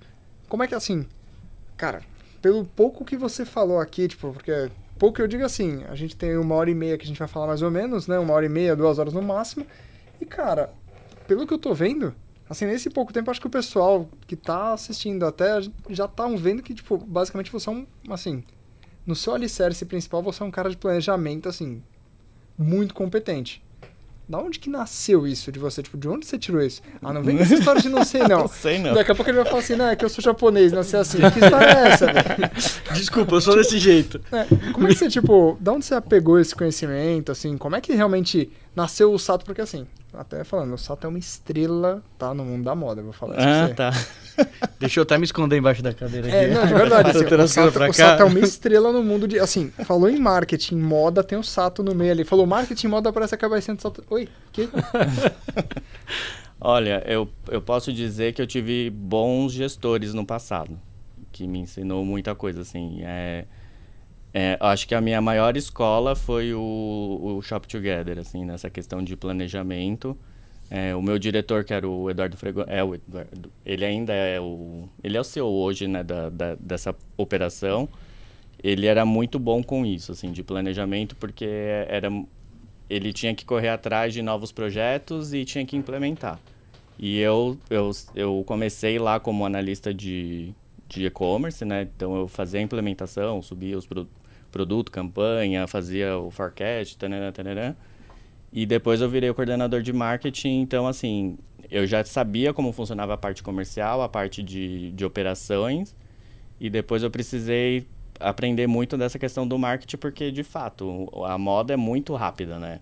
como 0.47 0.64
é 0.64 0.68
que 0.68 0.76
assim, 0.76 1.06
cara, 1.76 2.02
pelo 2.41 2.64
pouco 2.66 3.04
que 3.04 3.18
você 3.18 3.45
falou 3.45 3.80
aqui, 3.80 4.08
tipo, 4.08 4.32
porque 4.32 4.70
pouco 5.00 5.22
eu 5.22 5.28
digo 5.28 5.45
assim, 5.45 5.84
a 5.86 5.95
gente 5.95 6.16
tem 6.16 6.38
uma 6.38 6.54
hora 6.56 6.70
e 6.70 6.76
meia 6.76 6.97
que 6.97 7.06
a 7.06 7.08
gente 7.08 7.18
vai 7.18 7.28
falar 7.28 7.47
mais 7.47 7.62
ou 7.62 7.72
menos, 7.72 8.06
né? 8.06 8.20
Uma 8.20 8.34
hora 8.34 8.45
e 8.45 8.50
meia, 8.50 8.76
duas 8.76 9.00
horas 9.00 9.14
no 9.14 9.22
máximo. 9.22 9.66
E, 10.20 10.26
cara, 10.26 10.72
pelo 11.26 11.47
que 11.47 11.54
eu 11.54 11.58
tô 11.58 11.74
vendo, 11.74 12.14
assim, 12.50 12.66
nesse 12.66 12.89
pouco 12.89 13.14
tempo, 13.14 13.32
acho 13.32 13.39
que 13.39 13.47
o 13.47 13.50
pessoal 13.50 14.10
que 14.28 14.36
tá 14.36 14.74
assistindo 14.74 15.26
até 15.26 15.62
já 15.89 16.08
tá 16.08 16.28
vendo 16.28 16.62
que, 16.62 16.74
tipo, 16.74 16.97
basicamente 16.97 17.50
você 17.50 17.70
é 17.70 17.72
um, 17.72 17.88
assim, 18.10 18.43
no 19.06 19.16
seu 19.16 19.34
alicerce 19.34 19.86
principal, 19.86 20.22
você 20.22 20.43
é 20.43 20.45
um 20.45 20.52
cara 20.52 20.70
de 20.70 20.76
planejamento, 20.76 21.47
assim, 21.47 21.82
muito 22.58 22.93
competente. 22.93 23.64
Da 24.30 24.38
onde 24.38 24.60
que 24.60 24.70
nasceu 24.70 25.26
isso 25.26 25.52
de 25.52 25.58
você? 25.58 25.82
Tipo, 25.82 25.98
de 25.98 26.08
onde 26.08 26.24
você 26.24 26.38
tirou 26.38 26.62
isso? 26.62 26.84
Ah, 27.02 27.12
não 27.12 27.24
vem 27.24 27.36
com 27.36 27.42
essa 27.42 27.56
história 27.56 27.82
de 27.82 27.90
não 27.90 28.06
sei, 28.06 28.22
não. 28.30 28.42
Não 28.42 28.48
sei, 28.48 28.78
não. 28.78 28.94
Daqui 28.94 29.12
a 29.12 29.16
pouco 29.16 29.32
ele 29.32 29.38
vai 29.38 29.46
falar 29.48 29.58
assim, 29.58 29.76
não, 29.76 29.90
é 29.90 29.96
que 29.96 30.06
eu 30.06 30.10
sou 30.10 30.24
japonês, 30.24 30.72
não 30.72 30.84
sei 30.84 31.00
assim. 31.00 31.18
Que 31.18 31.40
história 31.40 31.66
é 31.66 31.88
essa, 31.88 32.06
velho? 32.06 32.52
Desculpa, 32.94 33.34
eu 33.34 33.42
sou 33.42 33.56
desse 33.56 33.80
jeito. 33.80 34.22
É, 34.32 34.46
como 34.72 34.86
é 34.86 34.90
que 34.90 35.00
você, 35.00 35.10
tipo, 35.10 35.58
da 35.60 35.72
onde 35.72 35.84
você 35.84 36.00
pegou 36.00 36.40
esse 36.40 36.54
conhecimento, 36.54 37.32
assim? 37.32 37.58
Como 37.58 37.76
é 37.76 37.82
que 37.82 37.92
realmente 37.94 38.52
nasceu 38.76 39.12
o 39.12 39.18
Sato? 39.18 39.44
Porque, 39.44 39.62
assim, 39.62 39.88
até 40.14 40.43
falando, 40.43 40.74
o 40.74 40.78
Sato 40.78 41.05
é 41.05 41.07
uma 41.07 41.20
estrela, 41.20 42.03
tá, 42.18 42.34
no 42.34 42.43
mundo 42.43 42.64
da 42.64 42.74
moda, 42.74 43.01
eu 43.01 43.05
vou 43.05 43.14
falar 43.14 43.38
isso 43.38 43.47
Ah, 43.47 43.76
tá. 43.76 43.91
Deixa 44.80 44.99
eu 44.99 45.03
até 45.03 45.18
me 45.18 45.26
esconder 45.26 45.57
embaixo 45.57 45.84
da 45.84 45.93
cadeira 45.93 46.28
aqui. 46.28 46.36
É, 46.36 46.47
não, 46.47 46.66
de 46.66 46.74
verdade. 46.74 47.10
Assim, 47.20 47.26
o, 47.26 47.47
Sato, 47.47 47.84
o. 47.84 47.93
Sato 47.93 48.22
é 48.24 48.26
uma 48.26 48.39
estrela 48.39 48.91
no 48.91 49.03
mundo 49.03 49.28
de. 49.28 49.39
Assim, 49.39 49.70
falou 49.86 50.10
em 50.10 50.18
marketing, 50.18 50.78
moda, 50.78 51.24
tem 51.24 51.38
o 51.38 51.43
Sato 51.43 51.84
no 51.84 51.93
meio 51.93 52.12
ali. 52.12 52.24
Falou 52.24 52.45
marketing, 52.45 52.88
moda, 52.88 53.12
parece 53.12 53.36
a 53.36 53.38
cabecinha 53.38 53.76
do 53.76 53.82
Sato. 53.82 54.03
Oi, 54.10 54.28
que? 54.51 54.70
Olha, 56.62 57.03
eu, 57.05 57.30
eu 57.49 57.62
posso 57.62 57.93
dizer 57.93 58.34
que 58.34 58.41
eu 58.41 58.47
tive 58.47 58.89
bons 58.89 59.53
gestores 59.53 60.14
no 60.14 60.26
passado, 60.26 60.80
que 61.32 61.47
me 61.47 61.60
ensinou 61.60 62.03
muita 62.03 62.34
coisa, 62.34 62.62
assim. 62.62 62.99
É, 63.03 63.45
é, 64.34 64.58
acho 64.60 64.88
que 64.88 64.94
a 64.96 65.02
minha 65.02 65.22
maior 65.22 65.58
escola 65.58 66.16
foi 66.16 66.54
o, 66.54 66.60
o 67.38 67.42
Shop 67.42 67.68
Together, 67.68 68.20
assim, 68.20 68.46
nessa 68.46 68.70
questão 68.70 69.04
de 69.04 69.16
planejamento. 69.16 70.18
É, 70.70 70.96
o 70.96 71.02
meu 71.02 71.18
diretor, 71.18 71.64
que 71.64 71.74
era 71.74 71.88
o 71.88 72.10
Eduardo 72.12 72.38
Frego, 72.38 72.64
é 72.68 72.84
o 72.84 72.94
Eduardo, 72.94 73.52
ele 73.66 73.84
ainda 73.86 74.14
é 74.14 74.40
o, 74.40 74.88
ele 75.04 75.18
é 75.18 75.20
o 75.20 75.24
CEO 75.24 75.48
hoje, 75.52 75.88
né, 75.88 76.04
da, 76.04 76.30
da- 76.30 76.56
dessa 76.56 76.96
operação. 77.18 77.90
ele 78.64 78.86
era 78.88 79.06
muito 79.06 79.40
bom 79.40 79.64
com 79.64 79.86
isso, 79.86 80.12
assim, 80.12 80.32
de 80.32 80.44
planejamento, 80.44 81.16
porque 81.16 81.46
era 81.88 82.10
ele 82.90 83.14
tinha 83.14 83.36
que 83.36 83.46
correr 83.46 83.70
atrás 83.70 84.14
de 84.14 84.22
novos 84.22 84.52
projetos 84.52 85.34
e 85.34 85.46
tinha 85.46 85.66
que 85.66 85.78
implementar. 85.78 86.40
E 86.98 87.20
eu, 87.20 87.58
eu, 87.70 87.92
eu 88.16 88.44
comecei 88.46 89.00
lá 89.00 89.20
como 89.20 89.46
analista 89.46 89.94
de, 89.94 90.54
de 90.88 91.06
e-commerce, 91.06 91.64
né? 91.66 91.84
Então 91.96 92.16
eu 92.16 92.28
fazia 92.28 92.60
a 92.60 92.64
implementação, 92.64 93.42
subia 93.42 93.78
os 93.78 93.86
produto, 94.50 94.91
campanha, 94.91 95.68
fazia 95.68 96.18
o 96.18 96.30
forecast, 96.32 96.97
tanana, 96.97 97.32
tanana. 97.32 97.78
E 98.52 98.66
depois 98.66 99.02
eu 99.02 99.10
virei 99.10 99.30
o 99.30 99.36
coordenador 99.36 99.82
de 99.82 99.93
marketing, 99.93 100.62
então 100.62 100.88
assim, 100.88 101.38
eu 101.70 101.86
já 101.86 102.04
sabia 102.04 102.54
como 102.54 102.72
funcionava 102.72 103.14
a 103.14 103.18
parte 103.18 103.43
comercial, 103.43 104.02
a 104.02 104.10
parte 104.10 104.41
de, 104.41 104.91
de 104.91 105.06
operações, 105.06 105.95
e 106.60 106.70
depois 106.70 107.04
eu 107.04 107.12
precisei 107.12 107.88
aprender 108.20 108.68
muito 108.68 108.97
dessa 108.97 109.18
questão 109.18 109.47
do 109.47 109.58
marketing, 109.58 109.97
porque 109.97 110.32
de 110.32 110.43
fato 110.43 111.08
a 111.26 111.38
moda 111.38 111.74
é 111.74 111.78
muito 111.78 112.16
rápida, 112.16 112.60
né? 112.60 112.80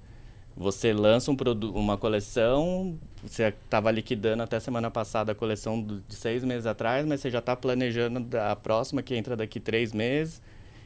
Você 0.55 0.91
lança 0.91 1.29
um 1.31 1.37
uma 1.75 1.97
coleção, 1.97 2.97
você 3.21 3.43
estava 3.43 3.91
liquidando 3.91 4.41
até 4.41 4.59
semana 4.59 4.89
passada 4.89 5.31
a 5.31 5.35
coleção 5.35 5.85
de 6.07 6.15
seis 6.15 6.43
meses 6.43 6.65
atrás, 6.65 7.05
mas 7.05 7.21
você 7.21 7.29
já 7.29 7.37
está 7.37 7.55
planejando 7.55 8.25
a 8.35 8.55
próxima 8.55 9.03
que 9.03 9.15
entra 9.15 9.35
daqui 9.35 9.59
três 9.59 9.93
meses. 9.93 10.41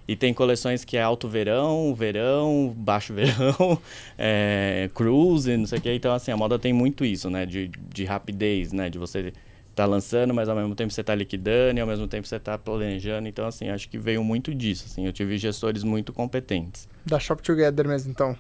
E 0.08 0.16
tem 0.16 0.34
coleções 0.34 0.84
que 0.84 0.98
é 0.98 1.02
alto 1.02 1.28
verão, 1.28 1.94
verão, 1.96 2.74
baixo 2.76 3.14
verão, 3.16 3.80
é, 4.18 4.90
cruise, 4.94 5.56
não 5.56 5.66
sei 5.66 5.80
o 5.80 5.82
que. 5.82 5.94
Então, 5.94 6.14
assim, 6.14 6.32
a 6.32 6.38
moda 6.38 6.58
tem 6.58 6.74
muito 6.74 7.06
isso, 7.06 7.30
né? 7.30 7.46
De, 7.46 7.72
de 7.94 8.06
rapidez, 8.06 8.74
né? 8.74 8.90
De 8.90 8.98
você 8.98 9.34
tá 9.76 9.86
lançando, 9.86 10.34
mas 10.34 10.50
ao 10.50 10.56
mesmo 10.56 10.76
tempo 10.76 10.92
você 10.92 11.04
tá 11.04 11.16
liquidando 11.16 11.80
e 11.80 11.82
ao 11.82 11.88
mesmo 11.88 12.08
tempo 12.08 12.28
você 12.28 12.40
tá 12.40 12.58
planejando. 12.58 13.28
Então, 13.28 13.48
assim, 13.48 13.70
acho 13.70 13.88
que 13.90 13.98
veio 13.98 14.24
muito 14.24 14.54
disso, 14.54 14.86
assim. 14.88 15.06
Eu 15.06 15.14
tive 15.14 15.38
gestores 15.38 15.84
muito 15.84 16.12
competentes. 16.12 16.88
Da 17.06 17.20
Shop 17.20 17.42
Together 17.42 17.88
mesmo, 17.88 18.12
então. 18.12 18.38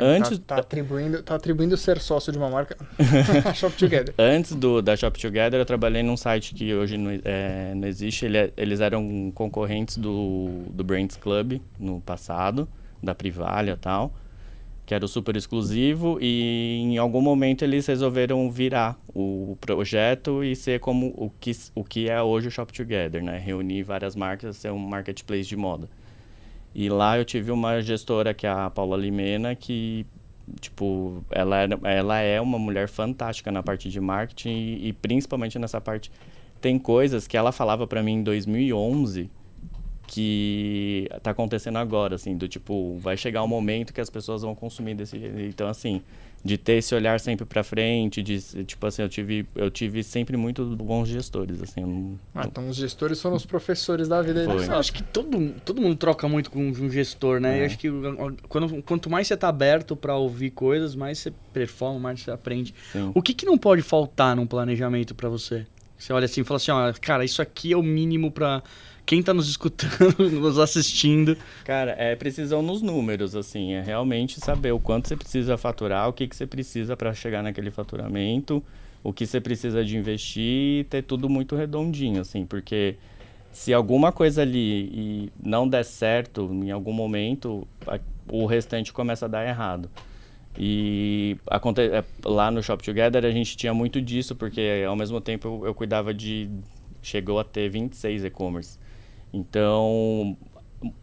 Antes 0.00 0.38
tá, 0.38 0.56
tá, 0.56 0.60
atribuindo, 0.60 1.22
tá 1.22 1.34
atribuindo 1.34 1.76
ser 1.76 1.98
sócio 1.98 2.32
de 2.32 2.38
uma 2.38 2.48
marca 2.48 2.76
Shop 3.54 3.76
Together. 3.76 4.14
Antes 4.18 4.54
do, 4.54 4.80
da 4.80 4.96
Shop 4.96 5.18
Together, 5.20 5.60
eu 5.60 5.66
trabalhei 5.66 6.02
num 6.02 6.16
site 6.16 6.54
que 6.54 6.74
hoje 6.74 6.96
não, 6.96 7.10
é, 7.24 7.74
não 7.74 7.86
existe. 7.86 8.24
Ele, 8.24 8.38
é, 8.38 8.52
eles 8.56 8.80
eram 8.80 9.30
concorrentes 9.34 9.96
do, 9.96 10.64
do 10.70 10.82
Brands 10.82 11.16
Club 11.16 11.60
no 11.78 12.00
passado, 12.00 12.68
da 13.02 13.14
Privalia 13.14 13.74
e 13.74 13.76
tal, 13.76 14.14
que 14.86 14.94
era 14.94 15.04
o 15.04 15.08
super 15.08 15.36
exclusivo. 15.36 16.18
E 16.20 16.78
em 16.80 16.98
algum 16.98 17.20
momento 17.20 17.62
eles 17.62 17.86
resolveram 17.86 18.50
virar 18.50 18.98
o 19.14 19.56
projeto 19.60 20.42
e 20.42 20.56
ser 20.56 20.80
como 20.80 21.12
o 21.16 21.30
que, 21.40 21.52
o 21.74 21.84
que 21.84 22.08
é 22.08 22.22
hoje 22.22 22.48
o 22.48 22.50
Shop 22.50 22.72
Together, 22.72 23.22
né? 23.22 23.38
Reunir 23.38 23.82
várias 23.82 24.16
marcas, 24.16 24.56
ser 24.56 24.72
um 24.72 24.78
marketplace 24.78 25.48
de 25.48 25.56
moda. 25.56 25.88
E 26.74 26.88
lá 26.88 27.18
eu 27.18 27.24
tive 27.24 27.50
uma 27.50 27.80
gestora, 27.80 28.32
que 28.32 28.46
é 28.46 28.50
a 28.50 28.70
Paula 28.70 28.96
Limena, 28.96 29.54
que, 29.54 30.06
tipo, 30.60 31.22
ela, 31.30 31.56
era, 31.58 31.78
ela 31.84 32.18
é 32.18 32.40
uma 32.40 32.58
mulher 32.58 32.88
fantástica 32.88 33.52
na 33.52 33.62
parte 33.62 33.90
de 33.90 34.00
marketing 34.00 34.50
e, 34.50 34.88
e 34.88 34.92
principalmente 34.92 35.58
nessa 35.58 35.80
parte. 35.80 36.10
Tem 36.60 36.78
coisas 36.78 37.26
que 37.26 37.36
ela 37.36 37.52
falava 37.52 37.86
para 37.86 38.02
mim 38.02 38.14
em 38.14 38.22
2011 38.22 39.30
que 40.06 41.08
tá 41.22 41.30
acontecendo 41.30 41.78
agora, 41.78 42.16
assim, 42.16 42.36
do 42.36 42.46
tipo, 42.46 42.98
vai 42.98 43.16
chegar 43.16 43.42
um 43.42 43.48
momento 43.48 43.94
que 43.94 44.00
as 44.00 44.10
pessoas 44.10 44.42
vão 44.42 44.54
consumir 44.54 44.94
desse 44.94 45.18
jeito. 45.18 45.40
Então, 45.40 45.68
assim, 45.68 46.02
de 46.44 46.58
ter 46.58 46.74
esse 46.74 46.94
olhar 46.94 47.20
sempre 47.20 47.44
para 47.46 47.62
frente, 47.62 48.22
de 48.22 48.40
tipo 48.64 48.84
assim, 48.86 49.02
eu 49.02 49.08
tive 49.08 49.46
eu 49.54 49.70
tive 49.70 50.02
sempre 50.02 50.36
muito 50.36 50.64
bons 50.76 51.08
gestores, 51.08 51.62
assim. 51.62 51.82
Não, 51.82 52.18
ah, 52.34 52.44
então 52.46 52.68
os 52.68 52.76
gestores 52.76 53.20
foram 53.22 53.36
os 53.36 53.46
professores 53.46 54.08
da 54.08 54.20
vida 54.20 54.46
deles. 54.46 54.68
Eu 54.68 54.76
acho 54.76 54.92
que 54.92 55.02
todo, 55.02 55.54
todo 55.64 55.80
mundo 55.80 55.96
troca 55.96 56.28
muito 56.28 56.50
com 56.50 56.60
um 56.60 56.90
gestor, 56.90 57.40
né? 57.40 57.58
É. 57.58 57.62
Eu 57.62 57.66
acho 57.66 57.78
que 57.78 57.88
quando, 58.48 58.82
quanto 58.82 59.08
mais 59.08 59.28
você 59.28 59.36
tá 59.36 59.48
aberto 59.48 59.94
para 59.94 60.16
ouvir 60.16 60.50
coisas, 60.50 60.96
mais 60.96 61.18
você 61.18 61.32
performa, 61.52 62.00
mais 62.00 62.20
você 62.20 62.30
aprende. 62.30 62.74
Sim. 62.90 63.12
O 63.14 63.22
que 63.22 63.34
que 63.34 63.46
não 63.46 63.56
pode 63.56 63.82
faltar 63.82 64.34
num 64.34 64.46
planejamento 64.46 65.14
para 65.14 65.28
você? 65.28 65.64
Você 65.96 66.12
olha 66.12 66.24
assim 66.24 66.40
e 66.40 66.44
fala 66.44 66.56
assim, 66.56 66.72
ó, 66.72 66.92
cara, 67.00 67.24
isso 67.24 67.40
aqui 67.40 67.72
é 67.72 67.76
o 67.76 67.82
mínimo 67.82 68.32
para 68.32 68.60
quem 69.04 69.20
está 69.20 69.34
nos 69.34 69.48
escutando, 69.48 70.30
nos 70.40 70.58
assistindo. 70.58 71.36
Cara, 71.64 71.94
é 71.98 72.14
precisão 72.16 72.62
nos 72.62 72.82
números, 72.82 73.34
assim, 73.34 73.72
é 73.72 73.82
realmente 73.82 74.40
saber 74.40 74.72
o 74.72 74.80
quanto 74.80 75.08
você 75.08 75.16
precisa 75.16 75.56
faturar, 75.56 76.08
o 76.08 76.12
que, 76.12 76.26
que 76.26 76.36
você 76.36 76.46
precisa 76.46 76.96
para 76.96 77.12
chegar 77.12 77.42
naquele 77.42 77.70
faturamento, 77.70 78.62
o 79.02 79.12
que 79.12 79.26
você 79.26 79.40
precisa 79.40 79.84
de 79.84 79.96
investir 79.96 80.80
e 80.80 80.84
ter 80.84 81.02
tudo 81.02 81.28
muito 81.28 81.56
redondinho, 81.56 82.20
assim, 82.20 82.46
porque 82.46 82.96
se 83.52 83.74
alguma 83.74 84.12
coisa 84.12 84.42
ali 84.42 85.30
não 85.42 85.68
der 85.68 85.84
certo 85.84 86.48
em 86.52 86.70
algum 86.70 86.92
momento, 86.92 87.66
o 88.28 88.46
restante 88.46 88.92
começa 88.92 89.26
a 89.26 89.28
dar 89.28 89.46
errado. 89.46 89.90
E 90.58 91.36
aconte... 91.46 91.80
É, 91.80 92.04
lá 92.24 92.50
no 92.50 92.62
Shop 92.62 92.82
Together 92.82 93.24
a 93.24 93.30
gente 93.30 93.56
tinha 93.56 93.72
muito 93.72 94.00
disso, 94.00 94.34
porque 94.34 94.84
ao 94.86 94.96
mesmo 94.96 95.20
tempo 95.20 95.48
eu, 95.48 95.66
eu 95.68 95.74
cuidava 95.74 96.12
de. 96.12 96.48
Chegou 97.02 97.38
a 97.40 97.44
ter 97.44 97.68
26 97.68 98.24
e-commerce. 98.24 98.78
Então, 99.32 100.36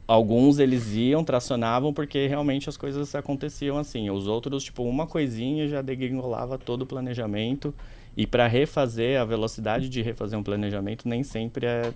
alguns 0.08 0.60
eles 0.60 0.94
iam, 0.94 1.24
tracionavam 1.24 1.94
porque 1.94 2.28
realmente 2.28 2.70
as 2.70 2.78
coisas 2.78 3.14
aconteciam 3.16 3.78
assim. 3.78 4.10
Os 4.10 4.28
outros, 4.28 4.64
tipo, 4.64 4.84
uma 4.84 5.08
coisinha 5.08 5.68
já 5.68 5.82
degringolava 5.82 6.58
todo 6.58 6.84
o 6.84 6.86
planejamento. 6.86 7.74
E 8.16 8.28
para 8.28 8.48
refazer, 8.48 9.20
a 9.20 9.26
velocidade 9.26 9.88
de 9.90 10.02
refazer 10.02 10.38
um 10.38 10.44
planejamento 10.44 11.08
nem 11.08 11.24
sempre 11.24 11.66
é 11.66 11.94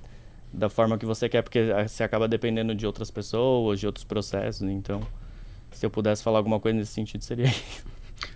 da 0.52 0.70
forma 0.70 0.98
que 0.98 1.06
você 1.06 1.28
quer, 1.28 1.42
porque 1.42 1.74
você 1.88 2.04
acaba 2.04 2.28
dependendo 2.28 2.76
de 2.76 2.86
outras 2.86 3.10
pessoas, 3.10 3.80
de 3.80 3.88
outros 3.88 4.06
processos. 4.06 4.62
Então, 4.62 5.02
se 5.72 5.86
eu 5.86 5.90
pudesse 5.90 6.24
falar 6.24 6.38
alguma 6.38 6.60
coisa 6.60 6.78
nesse 6.78 6.94
sentido, 6.94 7.24
seria 7.24 7.46
isso. 7.50 7.86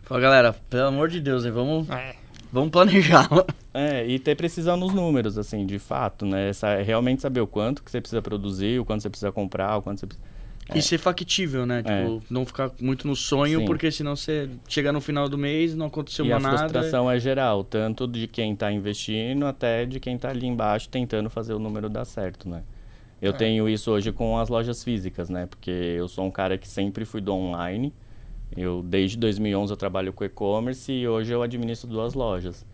Fala, 0.03 0.19
galera, 0.19 0.53
pelo 0.69 0.87
amor 0.87 1.09
de 1.09 1.21
Deus, 1.21 1.45
vamos. 1.45 1.89
É 1.89 2.15
Vamos 2.51 2.69
planejar. 2.69 3.29
É, 3.73 4.05
e 4.07 4.17
ter 4.17 4.35
precisão 4.35 4.75
nos 4.77 4.93
números, 4.93 5.37
assim, 5.37 5.65
de 5.65 5.77
fato, 5.77 6.25
né? 6.25 6.49
Essa, 6.49 6.81
realmente 6.81 7.21
saber 7.21 7.41
o 7.41 7.47
quanto 7.47 7.83
que 7.83 7.91
você 7.91 8.01
precisa 8.01 8.21
produzir, 8.21 8.79
o 8.79 8.85
quanto 8.85 9.01
você 9.01 9.09
precisa 9.09 9.31
comprar, 9.31 9.77
o 9.77 9.81
quanto 9.81 9.99
você 9.99 10.07
precisa... 10.07 10.27
É. 10.69 10.77
E 10.77 10.81
ser 10.81 10.97
factível, 10.97 11.65
né? 11.65 11.81
Tipo, 11.81 12.17
é. 12.17 12.19
não 12.29 12.45
ficar 12.45 12.71
muito 12.81 13.07
no 13.07 13.15
sonho, 13.15 13.59
Sim. 13.59 13.65
porque 13.65 13.89
senão 13.89 14.15
você 14.15 14.49
chega 14.67 14.91
no 14.91 14.99
final 14.99 15.29
do 15.29 15.37
mês 15.37 15.73
não 15.75 15.85
aconteceu 15.85 16.25
e 16.25 16.29
nada. 16.29 16.47
a 16.47 16.57
frustração 16.57 17.09
é 17.09 17.17
geral, 17.19 17.63
tanto 17.63 18.05
de 18.05 18.27
quem 18.27 18.53
está 18.53 18.69
investindo 18.71 19.45
até 19.45 19.85
de 19.85 19.99
quem 19.99 20.15
está 20.15 20.29
ali 20.29 20.45
embaixo 20.45 20.89
tentando 20.89 21.29
fazer 21.29 21.53
o 21.53 21.59
número 21.59 21.87
dar 21.87 22.03
certo, 22.03 22.49
né? 22.49 22.63
Eu 23.21 23.31
é. 23.31 23.33
tenho 23.33 23.69
isso 23.69 23.89
hoje 23.91 24.11
com 24.11 24.37
as 24.37 24.49
lojas 24.49 24.83
físicas, 24.83 25.29
né? 25.29 25.45
Porque 25.45 25.71
eu 25.71 26.07
sou 26.07 26.25
um 26.25 26.31
cara 26.31 26.57
que 26.57 26.67
sempre 26.67 27.05
fui 27.05 27.21
do 27.21 27.33
online, 27.33 27.93
eu 28.55 28.81
desde 28.81 29.17
2011 29.17 29.71
eu 29.71 29.77
trabalho 29.77 30.13
com 30.13 30.23
e-commerce 30.23 30.91
e 30.91 31.07
hoje 31.07 31.33
eu 31.33 31.41
administro 31.41 31.89
duas 31.89 32.13
lojas. 32.13 32.65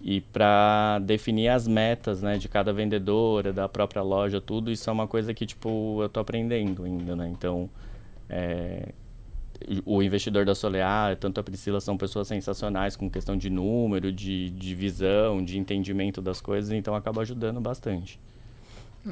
E 0.00 0.20
para 0.20 0.98
definir 0.98 1.48
as 1.48 1.66
metas, 1.66 2.20
né, 2.20 2.36
de 2.36 2.46
cada 2.48 2.72
vendedora, 2.72 3.52
da 3.52 3.68
própria 3.68 4.02
loja, 4.02 4.40
tudo 4.40 4.70
isso 4.70 4.88
é 4.90 4.92
uma 4.92 5.08
coisa 5.08 5.32
que 5.32 5.46
tipo 5.46 6.02
eu 6.02 6.08
tô 6.08 6.20
aprendendo 6.20 6.84
ainda, 6.84 7.16
né? 7.16 7.28
Então, 7.28 7.70
é, 8.28 8.92
o 9.84 10.02
investidor 10.02 10.44
da 10.44 10.54
Solear, 10.54 11.16
tanto 11.16 11.40
a 11.40 11.42
Priscila 11.42 11.80
são 11.80 11.96
pessoas 11.96 12.28
sensacionais 12.28 12.96
com 12.96 13.08
questão 13.08 13.36
de 13.36 13.48
número, 13.48 14.12
de, 14.12 14.50
de 14.50 14.74
visão, 14.74 15.42
de 15.42 15.58
entendimento 15.58 16.20
das 16.20 16.40
coisas, 16.40 16.70
então 16.72 16.94
acaba 16.94 17.22
ajudando 17.22 17.60
bastante. 17.60 18.20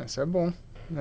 Isso 0.04 0.20
é 0.20 0.26
bom. 0.26 0.52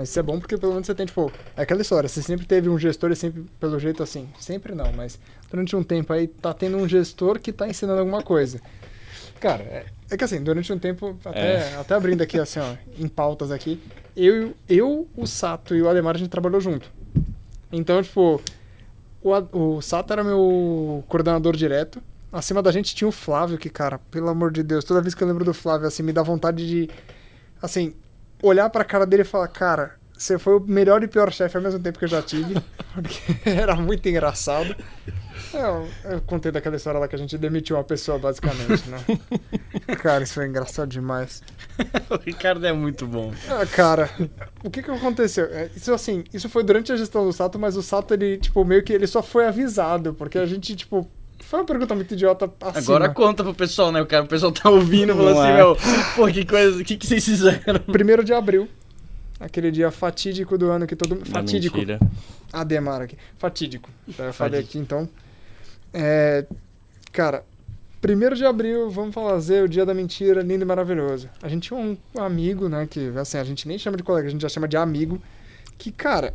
Isso 0.02 0.20
é 0.20 0.24
bom 0.24 0.40
porque 0.40 0.58
pelo 0.58 0.74
menos 0.74 0.88
você 0.88 0.96
tem, 0.96 1.06
tipo, 1.06 1.32
é 1.56 1.64
aquela 1.64 1.82
história, 1.82 2.08
você 2.08 2.22
sempre 2.22 2.46
teve 2.46 2.70
um 2.70 2.80
gestor 2.80 3.12
e 3.12 3.16
sempre, 3.16 3.46
pelo 3.60 3.78
jeito 3.80 4.02
assim, 4.02 4.30
sempre 4.40 4.74
não, 4.74 4.92
mas 4.94 5.20
durante 5.50 5.76
um 5.76 5.84
tempo 5.84 6.14
aí 6.14 6.28
tá 6.28 6.54
tendo 6.54 6.78
um 6.78 6.88
gestor 6.88 7.40
que 7.40 7.52
tá 7.52 7.68
ensinando 7.68 8.00
alguma 8.00 8.22
coisa. 8.22 8.62
Cara, 9.40 9.64
é, 9.64 9.86
é 10.10 10.18
que 10.18 10.24
assim, 10.24 10.42
durante 10.42 10.72
um 10.72 10.80
tempo, 10.80 11.18
até, 11.26 11.40
é. 11.40 11.76
até 11.80 11.96
abrindo 11.96 12.22
aqui 12.22 12.40
assim, 12.40 12.60
ó, 12.60 12.76
em 12.98 13.08
pautas 13.08 13.52
aqui, 13.52 13.82
eu, 14.16 14.54
eu, 14.70 15.08
o 15.16 15.26
Sato 15.26 15.76
e 15.76 15.82
o 15.82 15.90
Ademar 15.90 16.16
a 16.16 16.20
gente 16.20 16.30
trabalhou 16.30 16.62
junto. 16.62 16.92
Então, 17.72 18.02
tipo, 18.04 18.42
o, 19.24 19.76
o 19.78 19.82
Sato 19.82 20.12
era 20.14 20.24
meu 20.24 21.04
coordenador 21.08 21.56
direto. 21.56 22.02
Acima 22.32 22.62
da 22.62 22.72
gente 22.72 22.96
tinha 22.96 23.08
o 23.08 23.12
Flávio, 23.12 23.58
que, 23.58 23.70
cara, 23.70 24.00
pelo 24.10 24.30
amor 24.30 24.52
de 24.52 24.64
Deus, 24.64 24.86
toda 24.86 25.02
vez 25.02 25.14
que 25.14 25.24
eu 25.24 25.28
lembro 25.28 25.44
do 25.44 25.54
Flávio, 25.54 25.88
assim, 25.88 26.04
me 26.04 26.14
dá 26.14 26.24
vontade 26.24 26.68
de. 26.68 26.90
Assim, 27.62 27.94
olhar 28.42 28.70
pra 28.70 28.84
cara 28.84 29.06
dele 29.06 29.24
e 29.24 29.26
falar, 29.26 29.48
cara, 29.48 29.96
você 30.18 30.38
foi 30.38 30.58
o 30.58 30.60
melhor 30.60 31.04
e 31.04 31.08
pior 31.08 31.32
chefe 31.32 31.58
ao 31.58 31.64
mesmo 31.64 31.80
tempo 31.80 31.98
que 31.98 32.06
eu 32.06 32.10
já 32.10 32.22
tive. 32.22 32.56
Porque 32.94 33.50
era 33.50 33.76
muito 33.76 34.08
engraçado. 34.08 34.76
Eu, 35.54 35.88
eu, 36.06 36.22
contei 36.22 36.52
daquela 36.52 36.76
história 36.76 37.00
lá 37.00 37.08
que 37.08 37.16
a 37.16 37.18
gente 37.18 37.38
demitiu 37.38 37.76
uma 37.76 37.84
pessoa, 37.84 38.18
basicamente, 38.18 38.88
né? 38.90 39.00
cara, 40.00 40.24
isso 40.24 40.36
foi 40.36 40.48
engraçado 40.48 40.90
demais. 40.90 41.44
o 42.10 42.16
Ricardo 42.18 42.66
é 42.66 42.72
muito 42.72 43.06
bom. 43.06 43.34
Ah, 43.50 43.66
cara, 43.66 44.10
o 44.64 44.70
que 44.70 44.82
que 44.82 44.92
aconteceu? 44.92 45.46
É, 45.46 45.70
isso 45.76 45.94
assim, 45.94 46.24
isso 46.34 46.48
foi 46.48 46.64
durante 46.64 46.92
a 46.92 46.96
gestão 46.96 47.26
do 47.26 47.34
Sato, 47.34 47.60
mas 47.60 47.76
o 47.76 47.82
Sato, 47.82 48.14
ele, 48.14 48.38
tipo, 48.38 48.64
meio 48.64 48.84
que 48.84 48.94
ele 48.94 49.08
só 49.08 49.22
foi 49.22 49.46
avisado, 49.46 50.14
porque 50.14 50.38
a 50.38 50.46
gente, 50.46 50.76
tipo, 50.76 51.10
foi 51.52 51.60
uma 51.60 51.66
pergunta 51.66 51.94
muito 51.94 52.14
idiota 52.14 52.50
assim. 52.62 52.80
Agora 52.80 53.10
conta 53.10 53.44
pro 53.44 53.54
pessoal, 53.54 53.92
né? 53.92 54.02
O, 54.02 54.06
cara, 54.06 54.24
o 54.24 54.28
pessoal 54.28 54.54
tá 54.54 54.70
ouvindo 54.70 55.12
e 55.12 55.16
falando 55.16 55.38
assim, 55.38 55.52
é. 55.52 55.58
meu, 55.58 55.78
pô, 56.16 56.28
que 56.28 56.46
coisa, 56.46 56.82
o 56.82 56.86
que, 56.86 56.96
que 56.96 57.06
vocês 57.06 57.26
fizeram? 57.26 57.78
Primeiro 57.92 58.24
de 58.24 58.34
abril, 58.34 58.70
Aquele 59.38 59.70
dia 59.70 59.92
fatídico 59.92 60.58
do 60.58 60.70
ano 60.70 60.88
que 60.88 60.96
todo 60.96 61.14
mundo. 61.14 61.28
Fatídico. 61.28 61.76
mentira. 61.76 62.00
Ademar 62.54 63.02
aqui. 63.02 63.18
Fatídico. 63.38 63.90
Então, 64.08 64.28
eu 64.28 64.34
falei 64.34 64.62
aqui, 64.62 64.78
então. 64.78 65.10
É, 65.94 66.46
cara, 67.12 67.44
primeiro 68.00 68.34
de 68.34 68.46
abril, 68.46 68.90
vamos 68.90 69.14
fazer 69.14 69.64
o 69.64 69.68
dia 69.68 69.86
da 69.86 69.94
mentira, 69.94 70.42
lindo 70.42 70.64
e 70.64 70.66
maravilhoso. 70.66 71.28
A 71.42 71.50
gente 71.50 71.68
tinha 71.68 71.78
um 71.78 71.98
amigo, 72.18 72.70
né, 72.70 72.88
que, 72.90 73.12
assim, 73.18 73.40
a 73.40 73.44
gente 73.44 73.68
nem 73.68 73.78
chama 73.78 73.98
de 73.98 74.04
colega, 74.04 74.28
a 74.28 74.32
gente 74.32 74.42
já 74.42 74.50
chama 74.50 74.70
de 74.70 74.78
amigo, 74.78 75.22
que, 75.78 75.92
cara, 75.92 76.34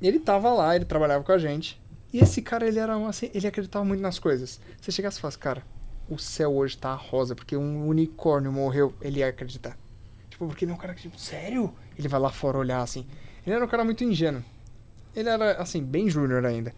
ele 0.00 0.20
tava 0.20 0.50
lá, 0.54 0.74
ele 0.74 0.86
trabalhava 0.86 1.22
com 1.22 1.32
a 1.32 1.38
gente, 1.38 1.78
e 2.16 2.20
esse 2.20 2.40
cara, 2.40 2.66
ele 2.66 2.78
era 2.78 2.96
assim, 3.06 3.30
ele 3.34 3.46
acreditava 3.46 3.84
muito 3.84 4.00
nas 4.00 4.18
coisas. 4.18 4.58
Você 4.80 4.90
chegasse 4.90 5.18
e 5.18 5.20
falasse, 5.20 5.38
cara, 5.38 5.62
o 6.08 6.16
céu 6.16 6.56
hoje 6.56 6.78
tá 6.78 6.94
rosa, 6.94 7.34
porque 7.34 7.54
um 7.54 7.86
unicórnio 7.86 8.50
morreu, 8.50 8.94
ele 9.02 9.18
ia 9.18 9.28
acreditar. 9.28 9.76
Tipo, 10.30 10.46
porque 10.46 10.64
ele 10.64 10.72
é 10.72 10.74
um 10.74 10.78
cara 10.78 10.94
que, 10.94 11.02
tipo, 11.02 11.20
sério? 11.20 11.74
Ele 11.98 12.08
vai 12.08 12.18
lá 12.18 12.30
fora 12.30 12.56
olhar, 12.56 12.80
assim. 12.80 13.06
Ele 13.44 13.54
era 13.54 13.62
um 13.62 13.68
cara 13.68 13.84
muito 13.84 14.02
ingênuo. 14.02 14.42
Ele 15.14 15.28
era, 15.28 15.60
assim, 15.60 15.82
bem 15.82 16.08
júnior 16.08 16.46
ainda. 16.46 16.74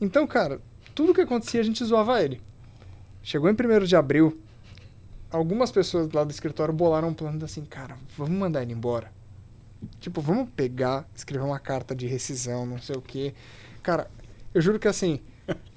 Então, 0.00 0.24
cara, 0.24 0.60
tudo 0.94 1.12
que 1.12 1.22
acontecia 1.22 1.60
a 1.60 1.64
gente 1.64 1.84
zoava 1.84 2.22
ele. 2.22 2.40
Chegou 3.20 3.50
em 3.50 3.54
1 3.54 3.84
de 3.86 3.96
abril, 3.96 4.40
algumas 5.32 5.72
pessoas 5.72 6.12
lá 6.12 6.22
do 6.22 6.30
escritório 6.30 6.72
bolaram 6.72 7.08
um 7.08 7.14
plano 7.14 7.44
assim, 7.44 7.64
cara, 7.64 7.96
vamos 8.16 8.38
mandar 8.38 8.62
ele 8.62 8.72
embora. 8.72 9.10
Tipo, 9.98 10.20
vamos 10.20 10.48
pegar, 10.50 11.08
escrever 11.12 11.44
uma 11.44 11.58
carta 11.58 11.92
de 11.92 12.06
rescisão, 12.06 12.64
não 12.64 12.78
sei 12.78 12.94
o 12.94 13.02
quê. 13.02 13.34
Cara, 13.82 14.08
eu 14.54 14.60
juro 14.62 14.78
que 14.78 14.88
assim, 14.88 15.20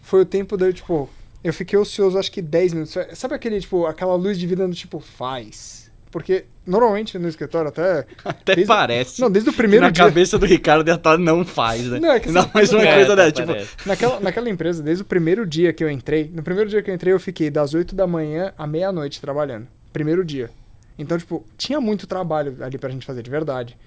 foi 0.02 0.22
o 0.22 0.26
tempo 0.26 0.56
de 0.56 0.66
eu, 0.66 0.74
tipo, 0.74 1.10
eu 1.44 1.52
fiquei 1.54 1.78
ocioso 1.78 2.18
acho 2.18 2.32
que 2.32 2.42
10 2.42 2.74
minutos. 2.74 2.96
Sabe 3.14 3.34
aquele, 3.36 3.60
tipo, 3.60 3.86
aquela 3.86 4.16
luz 4.16 4.38
de 4.38 4.46
vida 4.48 4.68
do 4.68 4.74
tipo, 4.76 5.00
faz. 5.00 5.88
Porque 6.10 6.46
normalmente 6.66 7.20
no 7.20 7.28
escritório 7.28 7.68
até. 7.68 8.06
Até 8.24 8.56
desde- 8.56 8.66
parece. 8.68 9.20
Não, 9.22 9.30
desde 9.30 9.50
o 9.50 9.54
primeiro 9.54 9.86
na 9.86 9.92
dia. 9.92 10.06
cabeça 10.06 10.38
do 10.40 10.46
Ricardo 10.46 10.88
ia 10.88 10.94
estar 10.96 11.18
não 11.18 11.44
faz, 11.44 11.84
né? 11.86 12.00
Não, 12.00 12.12
é 12.12 12.20
que 12.20 12.30
Ainda 12.30 12.40
assim- 12.42 12.50
mais 12.54 12.72
uma 12.72 12.82
É, 12.82 12.96
coisa 12.96 13.14
até 13.14 13.32
dessa, 13.32 13.46
tipo. 13.66 13.88
Naquela, 13.88 14.20
naquela 14.22 14.50
empresa, 14.50 14.82
desde 14.82 15.04
o 15.04 15.06
primeiro 15.06 15.46
dia 15.46 15.74
que 15.74 15.84
eu 15.84 15.90
entrei, 15.92 16.32
no 16.34 16.42
primeiro 16.42 16.70
dia 16.70 16.82
que 16.82 16.90
eu 16.90 16.96
entrei, 16.96 17.12
eu 17.14 17.20
fiquei 17.20 17.50
das 17.52 17.74
8 17.74 17.94
da 17.94 18.08
manhã 18.08 18.54
à 18.58 18.66
meia-noite 18.66 19.20
trabalhando. 19.20 19.68
Primeiro 19.92 20.24
dia. 20.24 20.50
Então, 20.98 21.18
tipo, 21.18 21.46
tinha 21.58 21.80
muito 21.82 22.08
trabalho 22.08 22.56
ali 22.62 22.78
pra 22.78 22.90
gente 22.90 23.06
fazer, 23.06 23.22
de 23.22 23.30
verdade. 23.30 23.78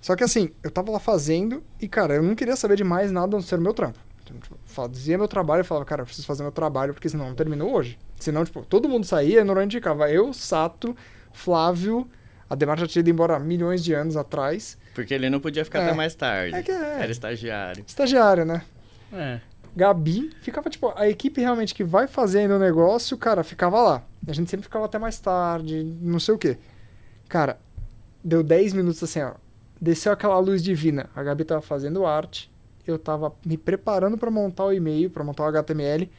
Só 0.00 0.14
que 0.14 0.22
assim, 0.22 0.50
eu 0.62 0.70
tava 0.70 0.90
lá 0.92 1.00
fazendo 1.00 1.62
e, 1.80 1.88
cara, 1.88 2.14
eu 2.16 2.22
não 2.22 2.34
queria 2.34 2.54
saber 2.54 2.76
de 2.76 2.84
mais 2.84 3.10
nada 3.10 3.34
a 3.34 3.38
não 3.38 3.42
ser 3.42 3.58
o 3.58 3.62
meu 3.62 3.72
trampo. 3.72 3.98
Então, 4.24 4.36
tipo, 4.38 4.56
fazia 4.64 5.18
meu 5.18 5.28
trabalho 5.28 5.60
e 5.62 5.64
falava, 5.64 5.84
cara, 5.84 6.02
eu 6.02 6.06
preciso 6.06 6.26
fazer 6.26 6.42
meu 6.42 6.52
trabalho 6.52 6.94
porque 6.94 7.08
senão 7.08 7.26
não 7.28 7.34
terminou 7.34 7.72
hoje. 7.74 7.98
Senão, 8.18 8.44
tipo, 8.44 8.64
todo 8.64 8.88
mundo 8.88 9.04
saía 9.04 9.40
e 9.40 9.44
normalmente 9.44 9.76
ficava 9.76 10.10
eu, 10.10 10.32
Sato, 10.32 10.96
Flávio, 11.32 12.08
a 12.48 12.54
Demar 12.54 12.78
já 12.78 12.86
tinha 12.86 13.00
ido 13.00 13.10
embora 13.10 13.38
milhões 13.38 13.82
de 13.82 13.92
anos 13.94 14.16
atrás. 14.16 14.78
Porque 14.94 15.12
ele 15.14 15.28
não 15.30 15.40
podia 15.40 15.64
ficar 15.64 15.80
É. 15.80 15.86
até 15.86 15.94
mais 15.94 16.14
tarde. 16.14 16.54
É 16.54 16.62
que 16.62 16.70
é. 16.70 17.02
Era 17.02 17.10
estagiário. 17.10 17.84
Estagiário, 17.86 18.44
né? 18.44 18.62
é. 19.12 19.40
Gabi, 19.74 20.30
ficava 20.42 20.68
tipo, 20.68 20.92
a 20.94 21.08
equipe 21.08 21.40
realmente 21.40 21.74
que 21.74 21.82
vai 21.82 22.06
fazendo 22.06 22.56
o 22.56 22.58
negócio, 22.58 23.16
cara, 23.16 23.42
ficava 23.42 23.80
lá. 23.80 24.02
A 24.28 24.32
gente 24.34 24.50
sempre 24.50 24.64
ficava 24.64 24.84
até 24.84 24.98
mais 24.98 25.18
tarde, 25.18 25.82
não 26.02 26.20
sei 26.20 26.34
o 26.34 26.38
quê. 26.38 26.58
Cara, 27.26 27.58
deu 28.22 28.42
10 28.42 28.74
minutos 28.74 29.02
assim, 29.02 29.22
ó. 29.22 29.32
Desceu 29.80 30.12
aquela 30.12 30.38
luz 30.38 30.62
divina. 30.62 31.08
A 31.16 31.22
Gabi 31.22 31.44
tava 31.44 31.62
fazendo 31.62 32.04
arte, 32.04 32.51
eu 32.86 32.98
tava 32.98 33.32
me 33.44 33.56
preparando 33.56 34.18
pra 34.18 34.30
montar 34.30 34.64
o 34.64 34.72
e-mail, 34.72 35.10
pra 35.10 35.24
montar 35.24 35.44
o 35.44 35.46
HTML. 35.46 36.10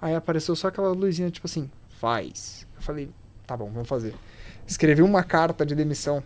Aí 0.00 0.14
apareceu 0.14 0.56
só 0.56 0.68
aquela 0.68 0.90
luzinha, 0.90 1.30
tipo 1.30 1.46
assim, 1.46 1.70
faz. 1.88 2.66
Eu 2.76 2.82
falei, 2.82 3.10
tá 3.46 3.56
bom, 3.56 3.70
vamos 3.70 3.88
fazer. 3.88 4.14
Escrevi 4.66 5.02
uma 5.02 5.22
carta 5.22 5.64
de 5.64 5.74
demissão 5.74 6.22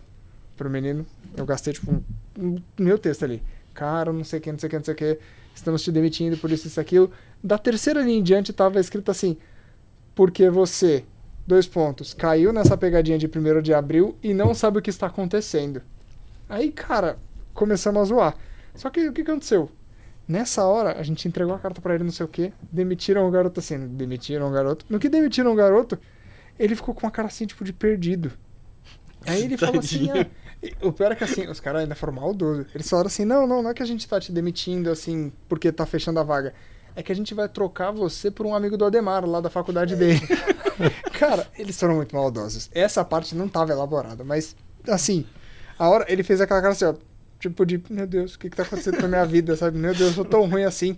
pro 0.55 0.69
menino. 0.69 1.05
Eu 1.35 1.45
gastei, 1.45 1.73
tipo, 1.73 1.91
um, 1.91 2.01
um 2.39 2.57
meu 2.77 2.97
texto 2.97 3.23
ali. 3.23 3.43
Cara, 3.73 4.13
não 4.13 4.23
sei 4.23 4.39
o 4.39 4.41
que, 4.41 4.51
não 4.51 4.59
sei 4.59 4.67
o 4.67 4.69
que, 4.69 4.77
não 4.77 4.85
sei 4.85 4.93
o 4.93 4.97
que. 4.97 5.19
Estamos 5.53 5.83
te 5.83 5.91
demitindo 5.91 6.37
por 6.37 6.51
isso, 6.51 6.67
isso, 6.67 6.79
aquilo. 6.79 7.11
Da 7.43 7.57
terceira 7.57 8.01
linha 8.01 8.19
em 8.19 8.23
diante 8.23 8.53
tava 8.53 8.79
escrito 8.79 9.11
assim: 9.11 9.37
Porque 10.13 10.49
você, 10.49 11.05
dois 11.45 11.67
pontos, 11.67 12.13
caiu 12.13 12.51
nessa 12.53 12.77
pegadinha 12.77 13.17
de 13.17 13.27
1 13.27 13.61
de 13.61 13.73
abril 13.73 14.15
e 14.23 14.33
não 14.33 14.53
sabe 14.53 14.79
o 14.79 14.81
que 14.81 14.89
está 14.89 15.07
acontecendo. 15.07 15.81
Aí, 16.47 16.71
cara, 16.71 17.17
começamos 17.53 18.01
a 18.01 18.05
zoar. 18.05 18.37
Só 18.75 18.89
que 18.89 19.07
o 19.07 19.13
que 19.13 19.21
aconteceu? 19.21 19.71
Nessa 20.27 20.65
hora, 20.65 20.99
a 20.99 21.03
gente 21.03 21.27
entregou 21.27 21.53
a 21.53 21.59
carta 21.59 21.81
pra 21.81 21.93
ele, 21.93 22.03
não 22.03 22.11
sei 22.11 22.25
o 22.25 22.29
que, 22.29 22.51
demitiram 22.71 23.27
o 23.27 23.31
garoto 23.31 23.59
assim, 23.59 23.87
demitiram 23.87 24.47
o 24.47 24.51
garoto. 24.51 24.85
No 24.89 24.99
que 24.99 25.07
demitiram 25.07 25.51
o 25.53 25.55
garoto, 25.55 25.99
ele 26.57 26.75
ficou 26.75 26.95
com 26.95 27.05
uma 27.05 27.11
cara 27.11 27.27
assim, 27.27 27.45
tipo, 27.45 27.63
de 27.63 27.71
perdido. 27.71 28.31
Aí 29.27 29.43
ele 29.43 29.57
falou 29.57 29.79
assim, 29.79 30.09
ah, 30.11 30.25
o 30.81 30.91
pior 30.91 31.11
é 31.11 31.15
que 31.15 31.23
assim, 31.23 31.47
os 31.47 31.59
caras 31.59 31.81
ainda 31.81 31.95
foram 31.95 32.13
maldosos. 32.13 32.65
Eles 32.73 32.89
falaram 32.89 33.07
assim, 33.07 33.23
não, 33.23 33.45
não, 33.45 33.61
não 33.61 33.69
é 33.69 33.73
que 33.73 33.83
a 33.83 33.85
gente 33.85 34.07
tá 34.07 34.19
te 34.19 34.31
demitindo, 34.31 34.89
assim, 34.89 35.31
porque 35.47 35.71
tá 35.71 35.85
fechando 35.85 36.19
a 36.19 36.23
vaga. 36.23 36.53
É 36.95 37.03
que 37.03 37.11
a 37.11 37.15
gente 37.15 37.33
vai 37.33 37.47
trocar 37.49 37.91
você 37.91 38.31
por 38.31 38.45
um 38.45 38.55
amigo 38.55 38.77
do 38.77 38.85
Ademar, 38.85 39.25
lá 39.25 39.41
da 39.41 39.49
faculdade 39.49 39.95
dele. 39.95 40.21
cara, 41.19 41.45
eles 41.57 41.77
foram 41.79 41.95
muito 41.95 42.15
maldosos. 42.15 42.69
Essa 42.73 43.03
parte 43.03 43.35
não 43.35 43.49
tava 43.49 43.73
elaborada, 43.73 44.23
mas, 44.23 44.55
assim, 44.87 45.25
a 45.77 45.89
hora, 45.89 46.05
ele 46.07 46.23
fez 46.23 46.39
aquela 46.39 46.61
cara 46.61 46.71
assim, 46.71 46.85
ó, 46.85 46.95
tipo 47.39 47.65
de, 47.65 47.81
meu 47.89 48.07
Deus, 48.07 48.35
o 48.35 48.39
que 48.39 48.49
que 48.49 48.55
tá 48.55 48.63
acontecendo 48.63 48.97
com 48.97 49.05
a 49.05 49.09
minha 49.09 49.25
vida, 49.25 49.55
sabe? 49.55 49.77
Meu 49.77 49.93
Deus, 49.93 50.09
eu 50.09 50.15
sou 50.15 50.25
tão 50.25 50.47
ruim 50.47 50.63
assim. 50.63 50.97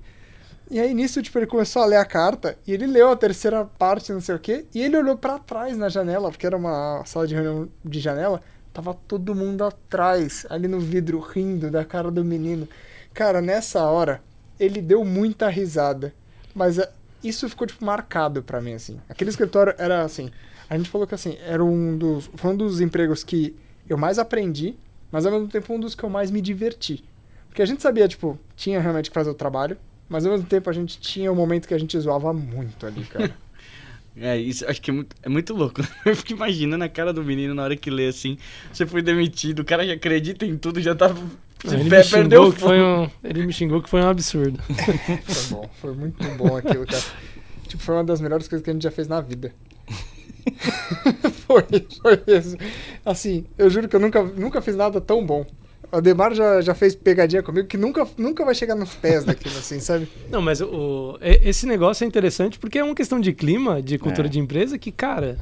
E 0.70 0.80
aí 0.80 0.94
nisso, 0.94 1.22
tipo, 1.22 1.40
ele 1.40 1.48
começou 1.48 1.82
a 1.82 1.86
ler 1.86 1.96
a 1.96 2.06
carta 2.06 2.58
e 2.68 2.74
ele 2.74 2.86
leu 2.86 3.10
a 3.10 3.16
terceira 3.16 3.64
parte, 3.64 4.12
não 4.12 4.20
sei 4.20 4.36
o 4.36 4.40
quê, 4.40 4.66
e 4.74 4.82
ele 4.82 4.98
olhou 4.98 5.18
pra 5.18 5.40
trás 5.40 5.78
na 5.78 5.88
janela, 5.88 6.30
porque 6.30 6.46
era 6.46 6.58
uma 6.58 7.04
sala 7.06 7.26
de 7.26 7.34
reunião 7.34 7.70
de 7.86 8.00
janela, 8.02 8.42
tava 8.74 8.94
todo 8.94 9.34
mundo 9.34 9.64
atrás, 9.64 10.46
ali 10.50 10.68
no 10.68 10.80
vidro, 10.80 11.20
rindo 11.20 11.72
da 11.72 11.86
cara 11.86 12.12
do 12.12 12.24
menino. 12.24 12.68
Cara, 13.14 13.42
nessa 13.42 13.82
hora, 13.86 14.22
ele 14.60 14.82
deu 14.82 15.06
muita 15.06 15.48
risada, 15.48 16.14
mas 16.54 16.78
é, 16.78 16.92
isso 17.24 17.48
ficou, 17.48 17.66
tipo, 17.66 17.86
marcado 17.86 18.44
pra 18.44 18.60
mim, 18.60 18.74
assim. 18.74 19.00
Aquele 19.08 19.30
escritório 19.30 19.74
era, 19.78 20.04
assim, 20.04 20.30
a 20.70 20.78
gente 20.78 20.90
falou 20.90 21.08
que, 21.08 21.16
assim, 21.16 21.38
era 21.46 21.64
um 21.64 21.98
dos, 21.98 22.30
foi 22.36 22.52
um 22.52 22.58
dos 22.58 22.82
empregos 22.82 23.24
que 23.24 23.56
eu 23.88 23.98
mais 23.98 24.20
aprendi, 24.20 24.78
mas 25.12 25.26
ao 25.26 25.32
mesmo 25.32 25.48
tempo 25.48 25.74
um 25.74 25.80
dos 25.80 25.96
que 25.96 26.04
eu 26.04 26.10
mais 26.10 26.32
me 26.32 26.42
diverti. 26.42 27.04
Porque 27.48 27.62
a 27.62 27.66
gente 27.66 27.82
sabia, 27.82 28.08
tipo, 28.08 28.38
tinha 28.56 28.80
realmente 28.80 29.10
que 29.10 29.14
fazer 29.14 29.30
o 29.30 29.34
trabalho, 29.34 29.78
mas 30.08 30.26
ao 30.26 30.32
mesmo 30.32 30.48
tempo 30.48 30.70
a 30.70 30.74
gente 30.74 31.00
tinha 31.00 31.32
um 31.32 31.36
momento 31.36 31.68
que 31.68 31.74
a 31.74 31.78
gente 31.78 32.00
zoava 32.00 32.32
muito 32.34 32.86
ali, 32.86 33.04
cara. 33.06 33.34
É, 34.20 34.36
isso 34.36 34.68
acho 34.68 34.82
que 34.82 34.90
é 34.90 34.94
muito, 34.94 35.16
é 35.22 35.30
muito 35.30 35.54
louco. 35.54 35.80
Eu 36.04 36.16
fico 36.16 36.34
imaginando 36.34 36.84
a 36.84 36.90
cara 36.90 37.14
do 37.14 37.24
menino 37.24 37.54
na 37.54 37.62
hora 37.62 37.76
que 37.76 37.90
lê 37.92 38.08
assim. 38.08 38.38
Você 38.74 38.84
foi 38.84 39.02
demitido, 39.04 39.60
o 39.60 39.64
cara 39.64 39.86
já 39.86 39.94
acredita 39.94 40.44
em 40.44 40.58
tudo, 40.58 40.82
já 40.82 40.96
tá. 40.96 41.08
Você 41.10 41.76
Ele 41.76 41.84
me, 41.84 41.90
perdeu 41.90 42.04
xingou 42.04 42.48
o 42.50 42.54
que 42.54 42.60
foi 42.60 42.82
um, 42.82 43.10
ele 43.24 43.46
me 43.46 43.54
xingou 43.54 43.82
que 43.82 43.90
foi 43.90 44.02
um 44.02 44.10
absurdo. 44.10 44.60
Foi 45.24 45.44
bom, 45.50 45.70
foi 45.82 45.94
muito 45.94 46.24
bom 46.36 46.56
aquilo, 46.56 46.86
cara. 46.86 47.04
Tipo, 47.68 47.84
foi 47.84 47.96
uma 47.96 48.04
das 48.04 48.22
melhores 48.22 48.48
coisas 48.48 48.64
que 48.64 48.70
a 48.70 48.74
gente 48.74 48.84
já 48.84 48.92
fez 48.92 49.08
na 49.08 49.20
vida. 49.22 49.54
foi, 51.46 51.64
foi 52.02 52.24
isso. 52.28 52.58
Assim, 53.06 53.46
eu 53.58 53.70
juro 53.70 53.88
que 53.88 53.96
eu 53.96 54.00
nunca, 54.00 54.24
nunca 54.24 54.62
fiz 54.62 54.76
nada 54.76 55.00
tão 55.02 55.26
bom. 55.26 55.46
O 55.92 55.98
Ademar 55.98 56.34
já, 56.34 56.60
já 56.62 56.76
fez 56.76 56.96
pegadinha 56.96 57.42
comigo 57.42 57.68
que 57.68 57.78
nunca, 57.78 58.06
nunca 58.18 58.44
vai 58.44 58.54
chegar 58.54 58.76
nos 58.76 58.94
pés 58.96 59.24
daquilo, 59.24 59.58
assim, 59.58 59.80
sabe? 59.80 60.08
Não, 60.30 60.42
mas 60.42 60.60
o, 60.60 61.18
esse 61.22 61.66
negócio 61.66 62.04
é 62.04 62.08
interessante 62.08 62.60
porque 62.60 62.78
é 62.80 62.84
uma 62.84 62.96
questão 62.96 63.20
de 63.20 63.32
clima, 63.34 63.82
de 63.82 63.98
cultura 63.98 64.28
É. 64.28 64.30
de 64.30 64.40
empresa 64.40 64.78
que, 64.78 64.92
cara. 64.92 65.38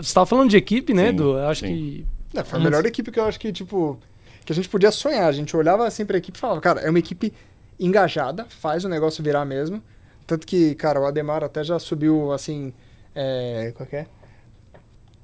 Você 0.00 0.12
tava 0.14 0.26
falando 0.26 0.50
de 0.50 0.56
equipe, 0.56 0.92
né, 0.94 1.04
Sim, 1.04 1.08
Edu? 1.10 1.38
Eu 1.38 1.48
acho 1.48 1.60
sim. 1.60 1.74
que. 1.74 2.06
Não, 2.34 2.44
foi 2.44 2.58
a 2.58 2.62
melhor 2.62 2.84
equipe 2.86 3.10
que 3.10 3.18
eu 3.18 3.24
acho 3.24 3.40
que, 3.40 3.50
tipo, 3.52 3.98
que 4.44 4.52
a 4.52 4.54
gente 4.54 4.68
podia 4.68 4.90
sonhar. 4.90 5.26
A 5.28 5.32
gente 5.32 5.54
olhava 5.56 5.86
assim 5.86 6.04
pra 6.04 6.18
equipe 6.18 6.36
e 6.36 6.40
falava, 6.40 6.60
cara, 6.60 6.80
é 6.80 6.90
uma 6.90 6.98
equipe 6.98 7.32
engajada, 7.80 8.46
faz 8.48 8.84
o 8.84 8.88
negócio 8.88 9.22
virar 9.24 9.44
mesmo. 9.44 9.82
Tanto 10.26 10.46
que, 10.46 10.74
cara, 10.74 11.00
o 11.00 11.06
Ademar 11.06 11.42
até 11.42 11.64
já 11.64 11.78
subiu, 11.78 12.32
assim, 12.32 12.72
é... 13.14 13.72
qual 13.76 13.88
que 13.88 13.96
é? 13.96 14.06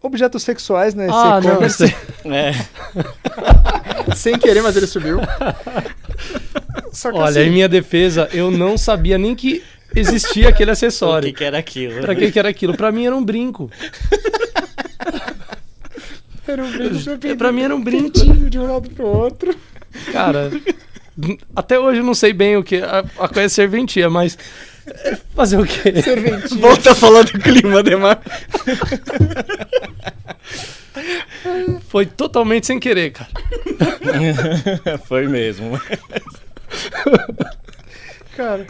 Objetos 0.02 0.42
sexuais, 0.42 0.94
né? 0.94 1.06
Ah, 1.10 1.40
não, 1.40 1.68
sei. 1.70 1.94
É, 2.26 2.52
Sem 4.14 4.38
querer, 4.38 4.62
mas 4.62 4.76
ele 4.76 4.86
subiu. 4.86 5.18
Só 6.92 7.10
que 7.10 7.18
Olha, 7.18 7.40
assim, 7.40 7.48
em 7.48 7.50
minha 7.50 7.68
defesa, 7.68 8.28
eu 8.32 8.50
não 8.50 8.78
sabia 8.78 9.18
nem 9.18 9.34
que 9.34 9.62
existia 9.94 10.48
aquele 10.50 10.70
o 10.70 10.72
acessório. 10.72 11.28
que, 11.28 11.38
que 11.38 11.44
era 11.44 11.58
aquilo? 11.58 12.00
Pra 12.00 12.14
que, 12.14 12.30
que 12.30 12.38
era 12.38 12.48
aquilo? 12.48 12.76
Pra 12.76 12.92
mim 12.92 13.06
era 13.06 13.16
um 13.16 13.24
brinco. 13.24 13.70
era 16.46 16.64
um 16.64 16.70
brinco. 16.70 17.36
Pra 17.36 17.52
mim 17.52 17.62
era 17.62 17.74
um 17.74 17.82
brinco. 17.82 18.18
De 18.50 18.58
um 18.58 18.72
lado 18.72 18.90
pro 18.90 19.06
outro. 19.06 19.54
Cara, 20.12 20.50
até 21.54 21.78
hoje 21.78 22.00
eu 22.00 22.04
não 22.04 22.14
sei 22.14 22.32
bem 22.32 22.56
o 22.56 22.62
que. 22.62 22.76
A, 22.76 22.98
a 23.18 23.28
coisa 23.28 23.42
é 23.42 23.48
serventia, 23.48 24.10
mas. 24.10 24.36
Fazer 25.34 25.58
o 25.58 25.66
quê? 25.66 26.02
Serventinho. 26.02 26.60
Volta 26.60 26.92
a 26.92 26.94
falar 26.94 27.24
do 27.24 27.38
clima, 27.38 27.82
Demar. 27.82 28.20
Foi 31.88 32.06
totalmente 32.06 32.66
sem 32.66 32.78
querer, 32.78 33.12
cara. 33.12 33.30
Foi 35.06 35.26
mesmo. 35.28 35.80
Cara, 38.36 38.66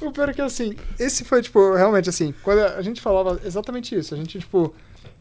o 0.00 0.12
pior 0.12 0.28
é 0.28 0.32
que 0.32 0.40
assim, 0.40 0.76
esse 0.98 1.24
foi, 1.24 1.42
tipo, 1.42 1.74
realmente 1.74 2.08
assim, 2.08 2.32
quando 2.44 2.60
a 2.60 2.80
gente 2.82 3.00
falava 3.00 3.40
exatamente 3.44 3.92
isso, 3.96 4.14
a 4.14 4.16
gente, 4.16 4.38
tipo, 4.38 4.72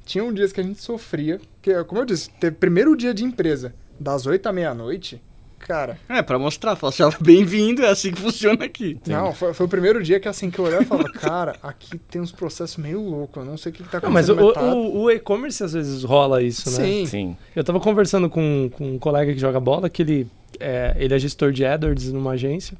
tinha 0.06 0.24
um 0.24 0.32
dias 0.32 0.54
que 0.54 0.62
a 0.62 0.64
gente 0.64 0.80
sofria, 0.82 1.42
que, 1.64 1.84
como 1.86 2.02
eu 2.02 2.06
disse, 2.06 2.30
teve 2.40 2.56
primeiro 2.58 2.96
dia 2.96 3.12
de 3.12 3.24
empresa, 3.24 3.74
das 4.00 4.28
8 4.28 4.46
à 4.46 4.54
meia-noite, 4.54 5.20
cara. 5.68 5.98
É, 6.08 6.22
pra 6.22 6.40
mostrar, 6.40 6.76
falar 6.76 6.90
assim, 6.92 7.04
ó, 7.04 7.12
bem-vindo, 7.20 7.84
é 7.84 7.90
assim 7.90 8.12
que 8.12 8.22
funciona 8.22 8.66
aqui. 8.66 8.98
Não, 9.06 9.34
foi, 9.34 9.54
foi 9.54 9.66
o 9.66 9.70
primeiro 9.70 10.02
dia 10.02 10.20
que 10.20 10.28
assim 10.28 10.50
que 10.50 10.58
eu 10.60 10.66
olhava 10.66 10.84
e 10.84 10.86
falava, 10.86 11.10
cara, 11.20 11.56
aqui 11.62 11.98
tem 11.98 12.22
uns 12.22 12.32
processos 12.32 12.78
meio 12.78 13.02
loucos, 13.02 13.38
eu 13.44 13.50
não 13.50 13.58
sei 13.58 13.72
o 13.72 13.76
que, 13.76 13.84
que 13.84 13.90
tá 13.90 14.00
Não, 14.02 14.10
mas 14.12 14.30
o, 14.30 14.34
acontecendo. 14.34 14.54
tá- 14.66 14.74
o- 14.76 15.02
o 15.04 15.12
e-commerce 15.12 15.64
às 15.64 15.74
vezes 15.74 16.04
rola 16.04 16.42
isso, 16.42 16.70
né? 16.72 16.76
Sim. 16.86 17.06
Sim. 17.06 17.38
Eu 17.56 17.64
tava 17.64 17.80
conversando 17.80 18.30
com, 18.30 18.70
com 18.74 18.94
um 18.94 19.00
colega 19.00 19.34
que 19.34 19.40
joga 19.40 19.60
bola, 19.60 19.90
que 19.90 20.02
ele 20.02 20.28
é, 20.60 20.96
ele 20.98 21.14
é 21.14 21.20
gestor 21.20 21.52
de 21.52 21.66
AdWords 21.66 22.12
numa 22.14 22.32
agência. 22.32 22.78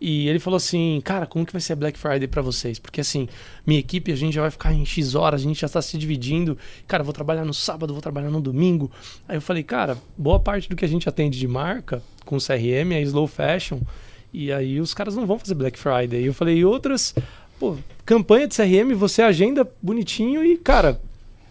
E 0.00 0.28
ele 0.28 0.38
falou 0.38 0.56
assim, 0.56 1.00
cara, 1.02 1.26
como 1.26 1.46
que 1.46 1.52
vai 1.52 1.60
ser 1.60 1.74
Black 1.74 1.98
Friday 1.98 2.28
pra 2.28 2.42
vocês? 2.42 2.78
Porque 2.78 3.00
assim, 3.00 3.28
minha 3.66 3.80
equipe, 3.80 4.12
a 4.12 4.16
gente 4.16 4.34
já 4.34 4.42
vai 4.42 4.50
ficar 4.50 4.72
em 4.72 4.84
X 4.84 5.14
horas, 5.14 5.40
a 5.40 5.44
gente 5.44 5.60
já 5.60 5.68
tá 5.68 5.80
se 5.80 5.96
dividindo. 5.96 6.58
Cara, 6.86 7.02
vou 7.02 7.12
trabalhar 7.12 7.44
no 7.44 7.54
sábado, 7.54 7.92
vou 7.92 8.02
trabalhar 8.02 8.30
no 8.30 8.40
domingo. 8.40 8.90
Aí 9.26 9.36
eu 9.36 9.42
falei, 9.42 9.62
cara, 9.62 9.96
boa 10.16 10.38
parte 10.38 10.68
do 10.68 10.76
que 10.76 10.84
a 10.84 10.88
gente 10.88 11.08
atende 11.08 11.38
de 11.38 11.48
marca 11.48 12.02
com 12.24 12.36
CRM 12.38 12.92
é 12.92 13.02
slow 13.02 13.26
fashion. 13.26 13.80
E 14.32 14.52
aí 14.52 14.80
os 14.80 14.92
caras 14.92 15.16
não 15.16 15.26
vão 15.26 15.38
fazer 15.38 15.54
Black 15.54 15.78
Friday. 15.78 16.22
E 16.22 16.26
eu 16.26 16.34
falei, 16.34 16.58
e 16.58 16.64
outras, 16.64 17.14
pô, 17.58 17.76
campanha 18.04 18.46
de 18.46 18.54
CRM, 18.54 18.94
você 18.94 19.22
agenda 19.22 19.66
bonitinho 19.80 20.44
e, 20.44 20.58
cara, 20.58 21.00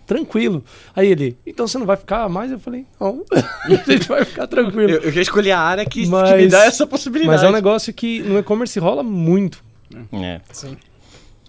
tranquilo. 0.06 0.64
Aí 0.96 1.08
ele, 1.08 1.38
então 1.46 1.68
você 1.68 1.78
não 1.78 1.86
vai 1.86 1.98
ficar 1.98 2.28
mais? 2.30 2.52
Eu 2.52 2.60
falei, 2.60 2.86
não, 3.00 3.24
a 3.64 3.92
gente 3.92 4.08
vai 4.08 4.24
ficar 4.26 4.48
tranquilo. 4.48 4.90
Eu, 4.92 5.02
eu 5.02 5.12
já 5.12 5.22
escolhi 5.22 5.52
a 5.52 5.60
área 5.60 5.84
que, 5.86 6.02
que 6.02 6.06
me 6.06 6.12
Mas- 6.12 6.52
dá 6.52 6.66
essa 6.66 6.86
possibilidade. 6.88 7.36
Mas 7.38 7.44
é 7.44 7.50
um 7.50 7.54
negócio 7.54 7.94
que 7.94 8.22
no 8.22 8.38
e-commerce 8.38 8.78
rola 8.80 9.04
muito. 9.04 9.64
É. 10.12 10.42
Sim. 10.52 10.78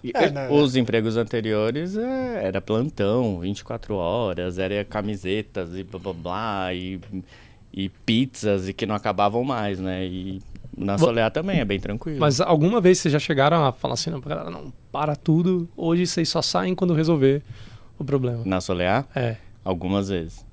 E- 0.03 0.11
É, 0.13 0.29
né? 0.29 0.47
Os 0.49 0.75
empregos 0.75 1.17
anteriores 1.17 1.97
é, 1.97 2.41
era 2.45 2.61
plantão, 2.61 3.39
24 3.39 3.95
horas, 3.95 4.57
era 4.59 4.85
camisetas 4.85 5.75
e 5.75 5.83
blá 5.83 5.99
blá 5.99 6.13
blá, 6.13 6.73
e, 6.73 6.99
e 7.73 7.89
pizzas 7.89 8.69
e 8.69 8.73
que 8.73 8.85
não 8.85 8.95
acabavam 8.95 9.43
mais, 9.43 9.79
né? 9.79 10.05
E 10.05 10.39
na 10.77 10.95
Solear 10.97 11.31
também 11.31 11.59
é 11.59 11.65
bem 11.65 11.79
tranquilo. 11.79 12.19
Mas 12.19 12.39
alguma 12.39 12.79
vez 12.79 12.99
vocês 12.99 13.11
já 13.11 13.17
chegaram 13.19 13.65
a 13.65 13.71
falar 13.71 13.95
assim, 13.95 14.11
não, 14.11 14.21
galera, 14.21 14.51
não, 14.51 14.71
para 14.91 15.15
tudo, 15.15 15.67
hoje 15.75 16.05
vocês 16.05 16.29
só 16.29 16.41
saem 16.43 16.75
quando 16.75 16.93
resolver 16.93 17.41
o 17.99 18.03
problema. 18.05 18.41
Na 18.45 18.61
Solear, 18.61 19.05
É. 19.15 19.35
algumas 19.63 20.09
vezes. 20.09 20.45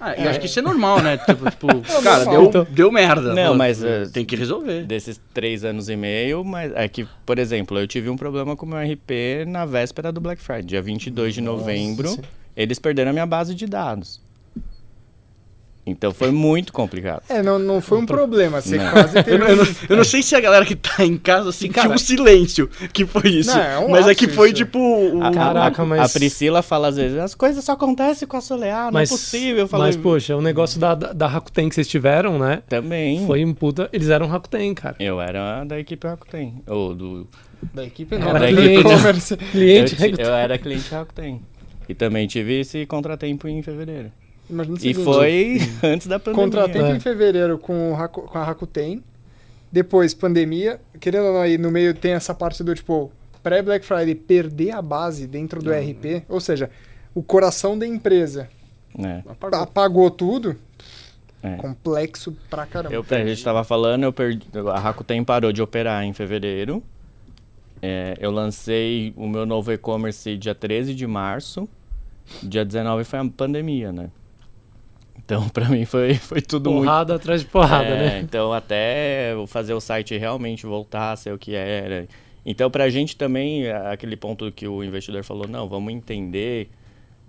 Ah, 0.00 0.14
eu 0.14 0.30
acho 0.30 0.38
que 0.38 0.46
isso 0.46 0.58
é 0.60 0.62
normal, 0.62 1.02
né? 1.02 1.18
Tipo, 1.18 1.50
tipo, 1.50 1.66
É 1.70 2.02
cara, 2.02 2.24
deu, 2.24 2.64
deu 2.66 2.92
merda. 2.92 3.34
Não, 3.34 3.52
Pô, 3.52 3.58
mas, 3.58 3.82
é, 3.82 4.06
Tem 4.06 4.24
que 4.24 4.36
resolver. 4.36 4.84
Desses 4.84 5.20
três 5.34 5.64
anos 5.64 5.88
e 5.88 5.96
meio, 5.96 6.44
mas 6.44 6.72
é 6.76 6.86
que, 6.86 7.04
por 7.26 7.36
exemplo, 7.38 7.76
eu 7.78 7.86
tive 7.86 8.08
um 8.08 8.16
problema 8.16 8.54
com 8.54 8.64
o 8.64 8.68
meu 8.68 8.78
RP 8.78 9.44
na 9.48 9.64
véspera 9.64 10.12
do 10.12 10.20
Black 10.20 10.40
Friday, 10.40 10.62
dia 10.64 10.82
22 10.82 11.34
de 11.34 11.40
novembro. 11.40 12.08
Nossa. 12.10 12.22
Eles 12.56 12.78
perderam 12.78 13.10
a 13.10 13.12
minha 13.12 13.26
base 13.26 13.54
de 13.56 13.66
dados. 13.66 14.20
Então 15.90 16.12
foi 16.12 16.30
muito 16.30 16.72
complicado. 16.72 17.22
É, 17.28 17.42
não, 17.42 17.58
não 17.58 17.80
foi 17.80 17.98
um 17.98 18.06
problema, 18.06 18.60
você 18.60 18.76
Não. 18.76 18.90
quase 18.90 19.16
Eu, 19.18 19.24
teve 19.24 19.42
eu 19.44 19.56
não, 19.56 19.64
um... 19.64 19.66
eu 19.90 19.96
não 19.96 20.04
sei 20.04 20.22
se 20.22 20.34
a 20.36 20.40
galera 20.40 20.64
que 20.64 20.76
tá 20.76 21.04
em 21.04 21.16
casa 21.16 21.50
sentiu 21.52 21.74
Cara- 21.74 21.94
um 21.94 21.98
silêncio 21.98 22.68
que 22.92 23.04
foi 23.06 23.28
isso. 23.30 23.50
Não, 23.50 23.60
é 23.62 23.78
um 23.78 23.88
mas 23.90 24.06
é 24.06 24.14
que 24.14 24.28
foi 24.28 24.48
isso. 24.48 24.56
tipo. 24.56 24.78
o- 24.78 25.22
A- 25.22 25.30
Caraca, 25.32 25.84
mas- 25.84 26.00
a 26.00 26.18
Priscila 26.18 26.62
fala 26.62 26.88
às 26.88 26.96
vezes, 26.96 27.18
as 27.18 27.34
coisas 27.34 27.64
só 27.64 27.72
acontecem 27.72 28.26
com 28.28 28.36
a 28.36 28.40
Solear, 28.40 28.92
não 28.92 29.00
é 29.00 29.06
possível. 29.06 29.58
Eu 29.64 29.68
falei, 29.68 29.86
mas, 29.86 29.96
poxa, 29.96 30.36
o 30.36 30.40
negócio 30.42 30.78
da, 30.78 30.94
da, 30.94 31.12
da 31.12 31.26
Rakuten 31.26 31.68
que 31.68 31.74
vocês 31.74 31.88
tiveram, 31.88 32.38
né? 32.38 32.62
também. 32.68 33.26
Foi 33.26 33.44
um 33.44 33.54
puta. 33.54 33.88
Eles 33.92 34.08
eram 34.08 34.26
Rakuten, 34.26 34.74
cara. 34.74 34.96
Eu 35.00 35.20
era 35.20 35.64
da 35.64 35.78
equipe 35.78 36.06
Rakuten. 36.06 36.62
Ou 36.66 36.94
do. 36.94 37.26
Da 37.74 37.84
equipe 37.84 38.14
Era 38.14 38.24
não, 38.24 38.32
da 38.34 38.38
da 38.38 38.50
equipe, 38.50 38.74
equipe. 38.74 39.44
Cliente, 39.50 39.96
eu, 40.20 40.26
eu 40.26 40.34
era 40.34 40.56
cliente 40.58 40.90
Rakuten. 40.90 41.40
E 41.88 41.94
também 41.94 42.26
tive 42.26 42.60
esse 42.60 42.84
contratempo 42.86 43.48
em 43.48 43.62
fevereiro. 43.62 44.12
E 44.82 44.94
foi 44.94 45.58
antes 45.82 46.06
da 46.06 46.18
pandemia. 46.18 46.44
Contratempo 46.44 46.86
É. 46.86 46.96
em 46.96 47.00
fevereiro 47.00 47.58
com, 47.58 47.94
com 48.12 48.38
a 48.38 48.44
Rakuten. 48.44 49.02
Depois, 49.70 50.14
pandemia. 50.14 50.80
Querendo 50.98 51.26
ou 51.26 51.34
não, 51.34 51.40
aí 51.40 51.58
no 51.58 51.70
meio 51.70 51.92
tem 51.94 52.12
essa 52.12 52.32
parte 52.34 52.64
do 52.64 52.74
tipo, 52.74 53.12
pré-Black 53.42 53.84
Friday, 53.84 54.14
perder 54.14 54.70
a 54.72 54.80
base 54.82 55.26
dentro 55.26 55.60
do 55.62 55.70
RP. 55.70 56.24
Ou 56.28 56.40
seja, 56.40 56.70
o 57.14 57.22
coração 57.22 57.78
da 57.78 57.86
empresa 57.86 58.48
É. 58.98 59.22
Apagou. 59.28 59.60
apagou 59.60 60.10
tudo. 60.10 60.56
É. 61.42 61.54
Complexo 61.56 62.36
pra 62.50 62.66
caramba. 62.66 62.94
Eu, 62.94 63.04
a 63.08 63.24
gente 63.24 63.44
tava 63.44 63.62
falando, 63.62 64.02
eu 64.04 64.12
perdi, 64.12 64.46
a 64.74 64.78
Rakuten 64.80 65.22
parou 65.22 65.52
de 65.52 65.62
operar 65.62 66.02
em 66.04 66.12
fevereiro. 66.12 66.82
É, 67.80 68.16
eu 68.20 68.32
lancei 68.32 69.12
o 69.16 69.28
meu 69.28 69.46
novo 69.46 69.70
e-commerce 69.72 70.36
dia 70.36 70.54
13 70.54 70.94
de 70.94 71.06
março. 71.06 71.68
Dia 72.42 72.64
19 72.64 73.04
foi 73.04 73.18
a 73.20 73.24
pandemia, 73.24 73.92
né? 73.92 74.10
Então, 75.28 75.46
pra 75.52 75.68
mim 75.68 75.84
foi, 75.84 76.14
foi 76.14 76.40
tudo 76.40 76.70
muito 76.70 76.86
Porrada 76.86 77.14
atrás 77.16 77.42
de 77.42 77.46
porrada, 77.46 77.84
É, 77.84 77.96
né? 78.08 78.20
Então, 78.20 78.50
até 78.50 79.34
fazer 79.46 79.74
o 79.74 79.80
site 79.80 80.16
realmente 80.16 80.64
voltar 80.64 81.12
a 81.12 81.16
ser 81.16 81.34
o 81.34 81.38
que 81.38 81.54
era. 81.54 82.08
Então, 82.46 82.70
pra 82.70 82.88
gente 82.88 83.14
também, 83.14 83.68
a- 83.70 83.92
aquele 83.92 84.16
ponto 84.16 84.50
que 84.50 84.66
o 84.66 84.82
investidor 84.82 85.22
falou, 85.22 85.46
não, 85.46 85.68
vamos 85.68 85.92
entender. 85.92 86.70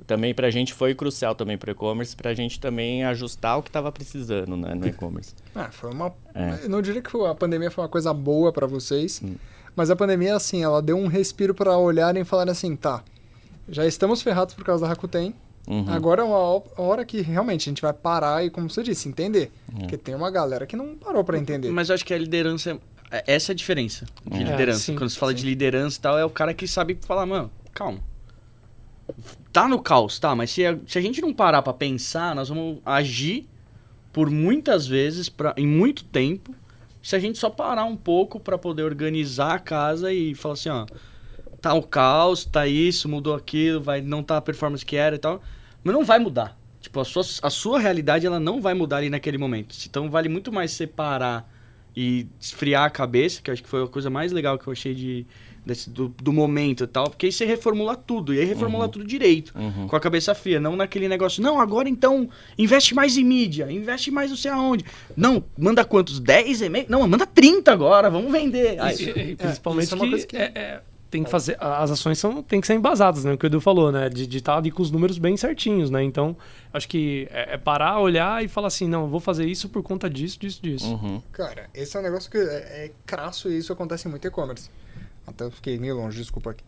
Também 0.07 0.33
pra 0.33 0.49
gente 0.49 0.73
foi 0.73 0.95
crucial 0.95 1.35
também 1.35 1.57
pro 1.57 1.71
e-commerce, 1.71 2.15
pra 2.15 2.33
gente 2.33 2.57
também 2.57 3.03
ajustar 3.03 3.59
o 3.59 3.61
que 3.61 3.69
tava 3.69 3.91
precisando 3.91 4.55
né, 4.55 4.73
no 4.73 4.87
e-commerce. 4.87 5.35
Ah, 5.53 5.67
foi 5.69 5.91
uma. 5.91 6.13
É. 6.33 6.59
Eu 6.63 6.69
não 6.69 6.81
diria 6.81 7.01
que 7.01 7.09
a 7.25 7.35
pandemia 7.35 7.69
foi 7.69 7.83
uma 7.83 7.89
coisa 7.89 8.13
boa 8.13 8.53
pra 8.53 8.65
vocês, 8.65 9.21
Hum. 9.21 9.35
mas 9.75 9.91
a 9.91 9.95
pandemia, 9.97 10.37
assim, 10.37 10.63
ela 10.63 10.81
deu 10.81 10.97
um 10.97 11.07
respiro 11.07 11.53
pra 11.53 11.77
olharem 11.77 12.21
e 12.21 12.25
falarem 12.25 12.51
assim: 12.53 12.77
tá, 12.77 13.03
já 13.67 13.85
estamos 13.85 14.21
ferrados 14.21 14.53
por 14.55 14.63
causa 14.63 14.83
da 14.83 14.87
Rakuten. 14.87 15.35
Uhum. 15.69 15.85
Agora 15.87 16.21
é 16.23 16.25
uma 16.25 16.39
ho- 16.39 16.63
hora 16.77 17.05
que 17.05 17.21
realmente 17.21 17.69
a 17.69 17.71
gente 17.71 17.81
vai 17.83 17.93
parar 17.93 18.43
e, 18.43 18.49
como 18.49 18.67
você 18.69 18.81
disse, 18.81 19.07
entender. 19.07 19.51
É. 19.75 19.79
Porque 19.81 19.97
tem 19.97 20.15
uma 20.15 20.31
galera 20.31 20.65
que 20.65 20.75
não 20.75 20.95
parou 20.95 21.23
pra 21.23 21.37
entender. 21.37 21.69
Mas 21.69 21.89
eu 21.89 21.95
acho 21.95 22.03
que 22.03 22.13
a 22.13 22.17
liderança. 22.17 22.79
é- 23.11 23.23
Essa 23.35 23.51
é 23.51 23.53
a 23.53 23.55
diferença 23.55 24.05
de 24.25 24.37
É, 24.41 24.43
liderança. 24.43 24.79
sim, 24.79 24.95
Quando 24.95 25.09
se 25.11 25.17
fala 25.19 25.31
sim. 25.31 25.37
de 25.37 25.45
liderança 25.45 25.97
e 25.97 26.01
tal, 26.01 26.17
é 26.17 26.25
o 26.25 26.29
cara 26.29 26.53
que 26.55 26.67
sabe 26.67 26.97
falar, 27.05 27.25
mano, 27.27 27.51
calma. 27.73 27.99
Tá 29.51 29.67
no 29.67 29.79
caos, 29.81 30.19
tá, 30.19 30.35
mas 30.35 30.51
se 30.51 30.65
a, 30.65 30.77
se 30.85 30.97
a 30.97 31.01
gente 31.01 31.19
não 31.21 31.33
parar 31.33 31.61
pra 31.63 31.73
pensar, 31.73 32.35
nós 32.35 32.49
vamos 32.49 32.77
agir 32.85 33.47
por 34.13 34.29
muitas 34.29 34.85
vezes, 34.87 35.27
pra, 35.29 35.53
em 35.57 35.65
muito 35.65 36.03
tempo, 36.03 36.53
se 37.01 37.15
a 37.15 37.19
gente 37.19 37.37
só 37.39 37.49
parar 37.49 37.85
um 37.85 37.95
pouco 37.95 38.39
pra 38.39 38.57
poder 38.57 38.83
organizar 38.83 39.53
a 39.55 39.59
casa 39.59 40.13
e 40.13 40.35
falar 40.35 40.53
assim, 40.53 40.69
ó, 40.69 40.85
tá 41.59 41.73
o 41.73 41.81
caos, 41.81 42.45
tá 42.45 42.67
isso, 42.67 43.09
mudou 43.09 43.33
aquilo, 43.35 43.81
vai 43.81 44.01
não 44.01 44.21
tá 44.21 44.37
a 44.37 44.41
performance 44.41 44.85
que 44.85 44.95
era 44.95 45.15
e 45.15 45.19
tal, 45.19 45.41
mas 45.83 45.93
não 45.93 46.03
vai 46.03 46.19
mudar. 46.19 46.57
Tipo, 46.81 46.99
a 47.01 47.05
sua, 47.05 47.23
a 47.43 47.49
sua 47.49 47.79
realidade 47.79 48.25
ela 48.25 48.39
não 48.39 48.61
vai 48.61 48.73
mudar 48.73 48.97
ali 48.97 49.09
naquele 49.09 49.37
momento. 49.37 49.75
Então 49.85 50.09
vale 50.09 50.29
muito 50.29 50.51
mais 50.51 50.71
separar 50.71 51.49
e 51.95 52.27
esfriar 52.39 52.83
a 52.85 52.89
cabeça, 52.89 53.41
que 53.41 53.49
eu 53.49 53.53
acho 53.53 53.63
que 53.63 53.67
foi 53.69 53.83
a 53.83 53.87
coisa 53.87 54.09
mais 54.09 54.31
legal 54.31 54.57
que 54.57 54.65
eu 54.67 54.71
achei 54.71 54.93
de, 54.93 55.25
desse- 55.65 55.89
do, 55.89 56.07
do 56.07 56.31
momento 56.31 56.83
e 56.85 56.87
tal, 56.87 57.09
porque 57.09 57.25
aí 57.25 57.31
você 57.31 57.43
reformula 57.45 57.95
tudo, 57.97 58.33
e 58.33 58.39
aí 58.39 58.45
reformula 58.45 58.87
tudo 58.87 59.03
direito, 59.05 59.51
Uhum. 59.57 59.87
com 59.87 59.95
a 59.95 59.99
cabeça 59.99 60.33
fria, 60.33 60.59
não 60.59 60.75
naquele 60.77 61.09
negócio, 61.09 61.41
não, 61.43 61.59
agora 61.59 61.89
então 61.89 62.29
investe 62.57 62.93
mais 62.95 63.17
em 63.17 63.23
mídia, 63.25 63.69
investe 63.69 64.09
mais 64.11 64.29
não 64.29 64.37
sei 64.37 64.51
aonde. 64.51 64.85
Não, 65.17 65.43
manda 65.57 65.83
quantos? 65.83 66.19
10 66.19 66.61
e-mail? 66.61 66.85
Não, 66.87 67.05
manda 67.07 67.25
30 67.25 67.73
agora, 67.73 68.09
vamos 68.09 68.31
vender. 68.31 68.79
Aí, 68.79 68.95
e- 68.95 69.35
Principalmente 69.35 69.85
isso 69.87 69.95
é 69.95 69.97
uma 69.97 70.05
que, 70.05 70.11
coisa 70.11 70.27
que- 70.27 70.37
é- 70.37 70.51
é, 70.55 70.81
tem 71.09 71.23
que 71.23 71.29
fazer. 71.29 71.57
As 71.59 71.91
ações 71.91 72.19
são, 72.19 72.43
tem 72.43 72.61
que 72.61 72.67
ser 72.67 72.75
embasadas, 72.75 73.23
né? 73.23 73.33
O 73.33 73.37
que 73.37 73.45
o 73.45 73.47
Edu 73.47 73.59
falou, 73.59 73.91
né? 73.91 74.09
De 74.09 74.37
estar 74.37 74.57
ali 74.57 74.71
com 74.71 74.81
os 74.81 74.91
números 74.91 75.17
bem 75.17 75.35
certinhos, 75.35 75.89
né? 75.89 76.03
Então, 76.03 76.37
acho 76.73 76.87
que 76.87 77.27
é, 77.31 77.55
é 77.55 77.57
parar, 77.57 77.99
olhar 77.99 78.43
e 78.43 78.47
falar 78.47 78.67
assim, 78.67 78.87
não, 78.87 79.03
eu 79.03 79.07
vou 79.07 79.19
fazer 79.19 79.45
isso 79.45 79.69
por 79.69 79.81
conta 79.81 80.09
disso, 80.09 80.39
disso, 80.39 80.61
disso. 80.61 80.87
Uhum. 80.87 81.21
Cara, 81.31 81.69
esse 81.73 81.97
é 81.97 81.99
um 81.99 82.03
negócio 82.03 82.29
que 82.29 82.37
é, 82.37 82.85
é 82.85 82.91
crasso 83.05 83.49
e 83.49 83.57
isso 83.57 83.73
acontece 83.73 84.07
em 84.07 84.11
muito 84.11 84.27
e-commerce. 84.27 84.69
Até 85.25 85.45
eu 85.45 85.51
fiquei 85.51 85.79
meio 85.79 85.95
longe, 85.95 86.17
desculpa 86.17 86.51
aqui. 86.51 86.63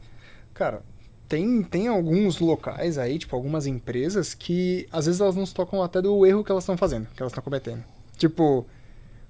Cara, 0.53 0.81
tem, 1.27 1.63
tem 1.63 1.87
alguns 1.87 2.39
locais 2.39 2.97
aí, 2.97 3.17
tipo, 3.17 3.35
algumas 3.35 3.65
empresas 3.65 4.33
que 4.33 4.87
às 4.91 5.05
vezes 5.05 5.21
elas 5.21 5.35
não 5.35 5.45
se 5.45 5.53
tocam 5.53 5.81
até 5.81 6.01
do 6.01 6.25
erro 6.25 6.43
que 6.43 6.51
elas 6.51 6.63
estão 6.63 6.75
fazendo, 6.75 7.07
que 7.15 7.21
elas 7.21 7.31
estão 7.31 7.43
cometendo. 7.43 7.83
Tipo, 8.17 8.65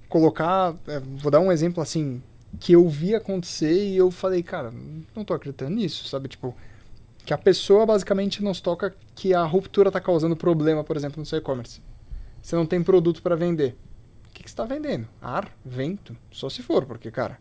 colocar. 0.08 0.74
é, 0.86 1.00
vou 1.00 1.30
dar 1.30 1.40
um 1.40 1.52
exemplo 1.52 1.82
assim, 1.82 2.22
que 2.60 2.72
eu 2.72 2.88
vi 2.88 3.14
acontecer 3.14 3.72
e 3.72 3.96
eu 3.96 4.10
falei, 4.10 4.42
cara, 4.42 4.72
não 5.14 5.24
tô 5.24 5.34
acreditando 5.34 5.76
nisso, 5.76 6.06
sabe? 6.06 6.28
Tipo, 6.28 6.54
que 7.24 7.32
a 7.32 7.38
pessoa 7.38 7.86
basicamente 7.86 8.42
não 8.42 8.52
se 8.52 8.62
toca 8.62 8.94
que 9.14 9.34
a 9.34 9.44
ruptura 9.44 9.90
tá 9.90 10.00
causando 10.00 10.36
problema, 10.36 10.84
por 10.84 10.96
exemplo, 10.96 11.20
no 11.20 11.26
seu 11.26 11.38
e-commerce. 11.38 11.80
Você 12.42 12.56
não 12.56 12.66
tem 12.66 12.82
produto 12.82 13.22
para 13.22 13.36
vender. 13.36 13.76
O 14.28 14.34
que, 14.34 14.42
que 14.42 14.50
você 14.50 14.54
está 14.54 14.64
vendendo? 14.64 15.06
Ar, 15.20 15.50
vento, 15.64 16.16
só 16.30 16.48
se 16.48 16.62
for, 16.62 16.84
porque, 16.84 17.10
cara. 17.10 17.38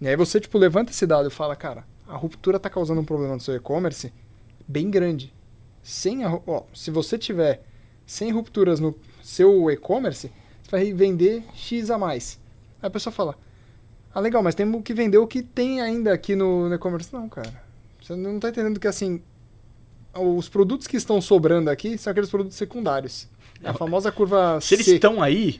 E 0.00 0.08
aí 0.08 0.16
você, 0.16 0.40
tipo, 0.40 0.58
levanta 0.58 0.90
esse 0.90 1.06
dado 1.06 1.28
e 1.28 1.30
fala, 1.30 1.54
cara, 1.54 1.84
a 2.06 2.16
ruptura 2.16 2.56
está 2.56 2.68
causando 2.68 3.00
um 3.00 3.04
problema 3.04 3.34
no 3.34 3.40
seu 3.40 3.54
e-commerce 3.54 4.12
bem 4.66 4.90
grande. 4.90 5.32
Sem 5.82 6.24
a, 6.24 6.40
ó, 6.46 6.64
se 6.74 6.90
você 6.90 7.18
tiver 7.18 7.62
sem 8.06 8.32
rupturas 8.32 8.80
no 8.80 8.94
seu 9.22 9.70
e-commerce, 9.70 10.32
você 10.62 10.70
vai 10.70 10.92
vender 10.92 11.44
X 11.54 11.90
a 11.90 11.98
mais. 11.98 12.40
Aí 12.82 12.88
a 12.88 12.90
pessoa 12.90 13.12
fala, 13.12 13.36
ah, 14.14 14.20
legal, 14.20 14.42
mas 14.42 14.54
temos 14.54 14.82
que 14.82 14.94
vender 14.94 15.18
o 15.18 15.26
que 15.26 15.42
tem 15.42 15.80
ainda 15.80 16.12
aqui 16.12 16.36
no 16.36 16.68
no 16.68 16.74
e-commerce. 16.74 17.12
Não, 17.12 17.28
cara. 17.28 17.52
Você 18.00 18.14
não 18.14 18.36
está 18.36 18.50
entendendo 18.50 18.78
que, 18.78 18.86
assim, 18.86 19.22
os 20.14 20.48
produtos 20.48 20.86
que 20.86 20.96
estão 20.96 21.20
sobrando 21.20 21.70
aqui 21.70 21.98
são 21.98 22.10
aqueles 22.10 22.30
produtos 22.30 22.56
secundários. 22.56 23.26
A 23.64 23.72
famosa 23.72 24.12
curva 24.12 24.60
Se 24.60 24.74
eles 24.74 24.84
C. 24.84 24.96
estão 24.96 25.22
aí, 25.22 25.58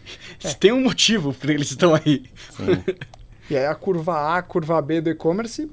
tem 0.61 0.72
um 0.72 0.82
motivo 0.82 1.32
pra 1.32 1.52
eles 1.52 1.70
estão 1.70 1.94
aí. 1.94 2.24
Sim. 2.50 2.84
E 3.50 3.59
aí 3.59 3.66
a 3.66 3.74
curva 3.74 4.38
A, 4.38 4.40
curva 4.40 4.80
B 4.80 5.02
do 5.02 5.11
e-commerce, 5.11 5.70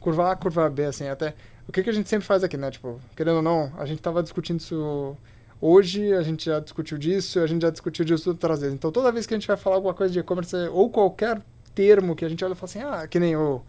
curva 0.00 0.32
A, 0.32 0.36
curva 0.36 0.68
B, 0.68 0.86
assim, 0.86 1.06
até... 1.06 1.34
O 1.68 1.72
que, 1.72 1.84
que 1.84 1.90
a 1.90 1.92
gente 1.92 2.08
sempre 2.08 2.26
faz 2.26 2.42
aqui, 2.42 2.56
né? 2.56 2.68
Tipo, 2.68 3.00
querendo 3.14 3.36
ou 3.36 3.42
não, 3.42 3.72
a 3.78 3.86
gente 3.86 4.02
tava 4.02 4.20
discutindo 4.24 4.58
isso 4.58 5.16
hoje, 5.60 6.12
a 6.12 6.22
gente 6.22 6.46
já 6.46 6.58
discutiu 6.58 6.98
disso, 6.98 7.38
a 7.38 7.46
gente 7.46 7.62
já 7.62 7.70
discutiu 7.70 8.04
disso 8.04 8.30
outras 8.30 8.60
vezes. 8.60 8.74
Então, 8.74 8.90
toda 8.90 9.12
vez 9.12 9.24
que 9.24 9.32
a 9.32 9.36
gente 9.38 9.46
vai 9.46 9.56
falar 9.56 9.76
alguma 9.76 9.94
coisa 9.94 10.12
de 10.12 10.18
e-commerce, 10.18 10.56
ou 10.72 10.90
qualquer 10.90 11.40
termo 11.80 12.14
que 12.14 12.24
a 12.24 12.28
gente 12.28 12.44
olha 12.44 12.52
e 12.52 12.56
fala 12.56 12.70
assim, 12.70 12.80
ah, 12.80 13.06
que 13.08 13.18
nem 13.18 13.34
o 13.36 13.62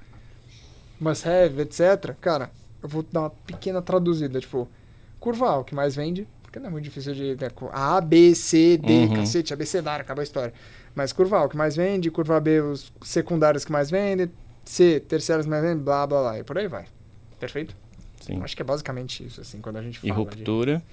must 1.00 1.28
have, 1.28 1.62
etc. 1.62 2.14
Cara, 2.20 2.52
eu 2.84 2.90
vou 2.90 3.06
dar 3.10 3.22
uma 3.22 3.30
pequena 3.30 3.82
traduzida, 3.82 4.40
tipo, 4.40 4.68
curva 5.20 5.48
A, 5.50 5.60
o 5.60 5.64
que 5.64 5.74
mais 5.74 5.96
vende, 5.96 6.28
porque 6.44 6.60
não 6.60 6.68
é 6.68 6.70
muito 6.70 6.84
difícil 6.84 7.14
de... 7.14 7.36
Né, 7.40 7.50
A, 7.72 8.02
B, 8.02 8.36
C, 8.36 8.78
D, 8.78 9.06
Uhum. 9.06 9.14
cacete, 9.14 9.54
abecedário, 9.54 10.04
acaba 10.04 10.22
a 10.22 10.24
história. 10.24 10.54
Mas 10.94 11.14
curva 11.14 11.38
A, 11.38 11.46
o 11.46 11.50
que 11.50 11.56
mais 11.56 11.76
vende, 11.76 12.12
curva 12.12 12.40
B, 12.40 12.60
os 12.60 12.92
secundários 13.02 13.64
que 13.64 13.72
mais 13.72 13.90
vendem, 13.90 14.30
C, 14.66 15.00
terciários 15.00 15.46
que 15.46 15.50
mais 15.50 15.64
vendem, 15.64 15.84
blá, 15.84 16.06
blá, 16.06 16.22
blá, 16.22 16.40
e 16.40 16.44
por 16.44 16.58
aí 16.58 16.68
vai. 16.68 16.86
Perfeito? 17.40 17.76
Sim. 18.22 18.40
Acho 18.44 18.56
que 18.56 18.62
é 18.62 18.66
basicamente 18.66 19.26
isso, 19.26 19.42
assim, 19.42 19.60
quando 19.60 19.78
a 19.78 19.82
gente 19.82 19.98
E 20.04 20.08
fala 20.10 20.14
ruptura. 20.20 20.78
de... 20.78 20.84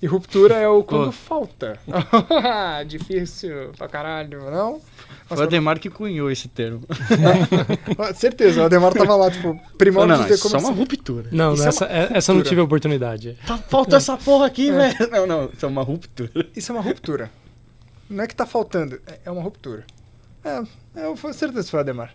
E 0.00 0.06
ruptura 0.06 0.54
é 0.56 0.66
o 0.68 0.82
quando 0.82 1.12
falta. 1.12 1.78
Difícil 2.86 3.72
pra 3.76 3.88
caralho, 3.88 4.50
não? 4.50 4.80
Foi 5.26 5.36
o 5.38 5.42
Ademar 5.42 5.78
que 5.78 5.90
cunhou 5.90 6.30
esse 6.30 6.48
termo. 6.48 6.82
Ah, 7.98 8.14
Certeza, 8.14 8.62
o 8.62 8.64
Ademar 8.64 8.92
tava 8.92 9.14
lá, 9.16 9.30
tipo, 9.30 9.48
Não, 9.48 9.60
primórdios 9.76 10.18
não, 10.20 10.26
de 10.26 10.32
é 10.32 10.36
só 10.36 10.48
e-commerce. 10.48 10.70
uma 10.70 10.76
ruptura. 10.78 11.28
Não, 11.32 11.54
Isso 11.54 11.64
é 11.64 11.68
essa, 11.68 11.84
é- 11.86 12.08
essa 12.14 12.32
eu 12.32 12.36
não 12.36 12.42
tive 12.42 12.60
a 12.60 12.64
oportunidade. 12.64 13.36
Tá, 13.46 13.58
falta 13.58 13.96
essa 13.96 14.16
porra 14.16 14.46
aqui, 14.46 14.70
velho. 14.70 14.94
Não, 15.10 15.26
não, 15.26 15.50
isso 15.52 15.64
é 15.66 15.68
uma 15.68 15.82
ruptura. 15.82 16.46
Isso 16.56 16.72
é 16.72 16.74
uma 16.74 16.82
ruptura. 16.82 17.30
Não 18.08 18.24
é 18.24 18.26
que 18.26 18.34
tá 18.34 18.46
faltando, 18.46 19.00
é- 19.06 19.18
é 19.26 19.30
uma 19.30 19.42
ruptura. 19.42 19.84
É, 20.44 20.62
eu 20.96 21.16
foi 21.16 21.32
certeza 21.32 21.64
que 21.64 21.70
foi 21.70 21.78
o 21.78 21.82
Ademar. 21.82 22.14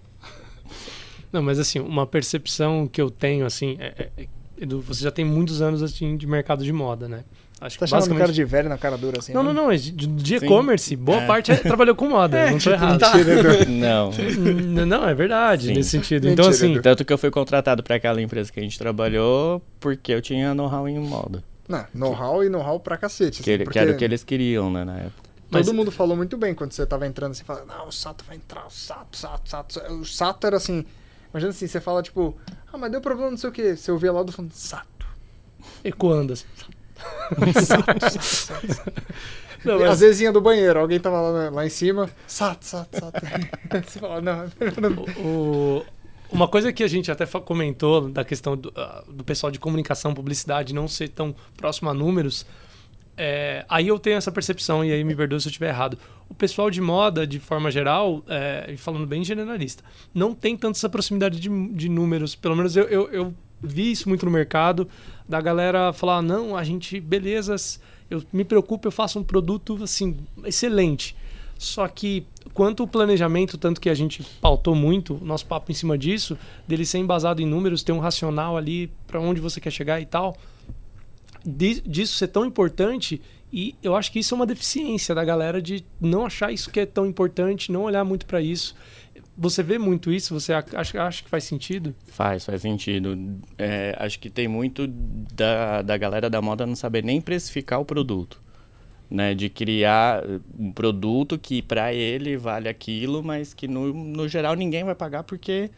Não, 1.31 1.41
mas 1.41 1.59
assim, 1.59 1.79
uma 1.79 2.05
percepção 2.07 2.87
que 2.87 3.01
eu 3.01 3.09
tenho, 3.09 3.45
assim, 3.45 3.75
é- 3.79 3.93
é- 4.17 4.23
é- 4.23 4.27
Edu, 4.59 4.81
você 4.81 5.03
já 5.03 5.11
tem 5.11 5.25
muitos 5.25 5.61
anos 5.61 5.81
assim, 5.81 6.15
de 6.15 6.27
mercado 6.27 6.63
de 6.63 6.71
moda, 6.71 7.07
né? 7.07 7.23
Acho 7.61 7.75
Você 7.75 7.79
tá 7.79 7.85
que 7.85 7.91
basicamente... 7.91 8.19
cara 8.21 8.33
de 8.33 8.43
velho 8.43 8.67
na 8.69 8.77
cara 8.77 8.97
dura, 8.97 9.19
assim, 9.19 9.31
Não, 9.33 9.41
né? 9.41 9.53
não, 9.53 9.63
não, 9.63 9.71
é 9.71 9.77
de, 9.77 9.91
de 9.91 10.35
e-commerce, 10.35 10.95
boa 10.97 11.21
É. 11.21 11.27
parte 11.27 11.51
é- 11.51 11.55
trabalhou 11.55 11.95
com 11.95 12.09
moda, 12.09 12.37
É, 12.39 12.45
não 12.51 12.53
tô 12.53 12.59
tipo, 12.59 12.69
errado. 12.71 12.99
tá. 12.99 13.13
Não. 13.69 14.11
Não, 14.85 15.07
é 15.07 15.13
verdade, 15.13 15.67
Sim. 15.67 15.73
nesse 15.73 15.89
sentido. 15.91 16.25
Mentira, 16.25 16.33
então, 16.33 16.49
assim, 16.49 16.73
Edu. 16.73 16.81
Tanto 16.81 17.05
que 17.05 17.13
eu 17.13 17.17
fui 17.17 17.31
contratado 17.31 17.81
para 17.81 17.95
aquela 17.95 18.21
empresa 18.21 18.51
que 18.51 18.59
a 18.59 18.63
gente 18.63 18.77
trabalhou 18.77 19.61
porque 19.79 20.11
eu 20.11 20.21
tinha 20.21 20.53
know-how 20.53 20.87
em 20.89 20.99
moda. 20.99 21.43
Não, 21.67 21.85
know-how 21.93 22.43
e 22.43 22.49
know-how 22.49 22.79
pra 22.79 22.97
cacete. 22.97 23.37
Que, 23.41 23.49
assim, 23.49 23.51
ele- 23.51 23.63
porque 23.63 23.79
que 23.79 23.83
era 23.85 23.93
o 23.93 23.97
que 23.97 24.03
eles 24.03 24.23
queriam, 24.23 24.69
né, 24.69 24.83
na 24.83 24.97
época. 24.97 25.23
Mas- 25.49 25.65
Todo 25.65 25.75
mundo 25.75 25.91
falou 25.91 26.17
muito 26.17 26.35
bem 26.35 26.53
quando 26.53 26.73
você 26.73 26.85
tava 26.85 27.07
entrando 27.07 27.31
assim, 27.31 27.43
falando, 27.45 27.67
não, 27.67 27.87
o 27.87 27.91
Sato 27.91 28.25
vai 28.27 28.35
entrar, 28.35 28.65
o 28.65 28.71
Sato, 28.71 29.15
Sato, 29.15 29.49
Sato. 29.49 29.79
O 29.93 30.03
Sato 30.05 30.47
era 30.47 30.57
assim, 30.57 30.83
imagina 31.33 31.49
assim, 31.49 31.67
você 31.67 31.81
fala 31.81 32.01
tipo, 32.03 32.37
ah, 32.71 32.77
mas 32.77 32.91
deu 32.91 33.01
problema, 33.01 33.31
não 33.31 33.37
sei 33.37 33.49
o 33.49 33.53
que. 33.53 33.75
Você 33.75 33.91
ouvia 33.91 34.11
lá 34.11 34.23
do 34.23 34.31
fundo, 34.31 34.53
Sato. 34.53 35.05
ecoando, 35.83 36.33
assim. 36.33 36.45
Sato, 37.65 38.09
Sato, 38.09 38.67
Sato. 38.73 38.93
Não, 39.65 39.77
E 39.77 39.79
mas- 39.79 39.91
Às 39.91 39.99
vezes 40.01 40.21
ia 40.21 40.31
do 40.31 40.41
banheiro, 40.41 40.79
alguém 40.79 40.99
tava 40.99 41.19
lá, 41.21 41.49
lá 41.49 41.65
em 41.65 41.69
cima, 41.69 42.09
Sato, 42.27 42.65
Sato, 42.65 42.99
Sato. 42.99 43.21
você 43.89 43.99
fala, 43.99 44.21
não, 44.21 44.45
não. 44.81 45.03
O- 45.23 45.85
uma 46.31 46.47
coisa 46.47 46.73
que 46.73 46.83
a 46.83 46.87
gente 46.87 47.11
até 47.11 47.25
comentou 47.25 48.09
da 48.09 48.25
questão 48.25 48.57
do, 48.57 48.73
ah, 48.75 49.03
do 49.07 49.23
pessoal 49.23 49.51
de 49.51 49.59
comunicação, 49.59 50.13
publicidade 50.13 50.73
não 50.73 50.87
ser 50.87 51.09
tão 51.09 51.33
próximo 51.55 51.89
a 51.89 51.93
números, 51.93 52.45
é, 53.15 53.65
aí 53.69 53.87
eu 53.87 53.99
tenho 53.99 54.17
essa 54.17 54.31
percepção, 54.31 54.83
e 54.83 54.91
aí 54.91 55.03
me 55.03 55.15
perdoe 55.15 55.39
se 55.39 55.47
eu 55.47 55.49
estiver 55.49 55.69
errado. 55.69 55.97
O 56.29 56.33
pessoal 56.33 56.69
de 56.69 56.81
moda, 56.81 57.27
de 57.27 57.39
forma 57.39 57.69
geral, 57.69 58.23
é, 58.27 58.75
falando 58.77 59.05
bem 59.05 59.23
generalista, 59.23 59.83
não 60.13 60.33
tem 60.33 60.57
tanto 60.57 60.75
essa 60.75 60.89
proximidade 60.89 61.39
de, 61.39 61.49
de 61.73 61.89
números. 61.89 62.35
Pelo 62.35 62.55
menos 62.55 62.75
eu, 62.75 62.85
eu, 62.85 63.09
eu 63.11 63.33
vi 63.61 63.91
isso 63.91 64.09
muito 64.09 64.25
no 64.25 64.31
mercado, 64.31 64.87
da 65.27 65.39
galera 65.39 65.93
falar, 65.93 66.21
não, 66.21 66.55
a 66.57 66.63
gente, 66.63 66.99
belezas, 66.99 67.79
eu 68.09 68.23
me 68.33 68.43
preocupo, 68.43 68.87
eu 68.87 68.91
faço 68.91 69.19
um 69.19 69.23
produto, 69.23 69.81
assim, 69.83 70.17
excelente. 70.43 71.15
Só 71.57 71.87
que 71.87 72.25
quanto 72.53 72.83
o 72.83 72.87
planejamento, 72.87 73.57
tanto 73.57 73.79
que 73.79 73.89
a 73.89 73.93
gente 73.93 74.23
pautou 74.41 74.75
muito 74.75 75.15
o 75.15 75.25
nosso 75.25 75.45
papo 75.45 75.71
em 75.71 75.75
cima 75.75 75.97
disso, 75.97 76.37
dele 76.67 76.85
ser 76.85 76.97
embasado 76.97 77.41
em 77.41 77.45
números, 77.45 77.83
ter 77.83 77.91
um 77.91 77.99
racional 77.99 78.57
ali 78.57 78.91
para 79.07 79.19
onde 79.19 79.39
você 79.39 79.61
quer 79.61 79.71
chegar 79.71 80.01
e 80.01 80.05
tal, 80.05 80.35
di- 81.45 81.81
disso 81.81 82.15
ser 82.15 82.27
tão 82.27 82.45
importante 82.45 83.21
e 83.51 83.75
eu 83.83 83.95
acho 83.95 84.11
que 84.11 84.19
isso 84.19 84.33
é 84.33 84.35
uma 84.35 84.45
deficiência 84.45 85.13
da 85.13 85.23
galera 85.23 85.61
de 85.61 85.85
não 86.01 86.25
achar 86.25 86.51
isso 86.51 86.71
que 86.71 86.79
é 86.79 86.85
tão 86.85 87.05
importante, 87.05 87.71
não 87.71 87.83
olhar 87.83 88.03
muito 88.03 88.25
para 88.25 88.41
isso. 88.41 88.75
Você 89.37 89.61
vê 89.61 89.77
muito 89.77 90.11
isso? 90.11 90.33
Você 90.39 90.53
acha, 90.53 91.03
acha 91.03 91.23
que 91.23 91.29
faz 91.29 91.43
sentido? 91.43 91.93
Faz, 92.07 92.45
faz 92.45 92.61
sentido. 92.61 93.17
É, 93.57 93.95
acho 93.99 94.19
que 94.19 94.29
tem 94.29 94.47
muito 94.47 94.87
da, 94.87 95.81
da 95.83 95.97
galera 95.97 96.29
da 96.29 96.41
moda 96.41 96.65
não 96.65 96.75
saber 96.75 97.03
nem 97.03 97.19
precificar 97.21 97.79
o 97.79 97.85
produto. 97.85 98.41
Né, 99.09 99.35
de 99.35 99.47
criar 99.47 100.23
um 100.57 100.71
produto 100.71 101.37
que 101.37 101.61
para 101.61 101.93
ele 101.93 102.35
vale 102.35 102.67
aquilo, 102.67 103.21
mas 103.21 103.53
que 103.53 103.67
no, 103.67 103.93
no 103.93 104.27
geral 104.27 104.55
ninguém 104.55 104.83
vai 104.83 104.95
pagar 104.95 105.21
porque 105.21 105.69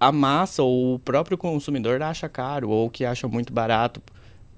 a 0.00 0.10
massa 0.10 0.60
ou 0.64 0.94
o 0.94 0.98
próprio 0.98 1.38
consumidor 1.38 2.02
acha 2.02 2.28
caro 2.28 2.70
ou 2.70 2.90
que 2.90 3.04
acha 3.04 3.28
muito 3.28 3.52
barato 3.52 4.02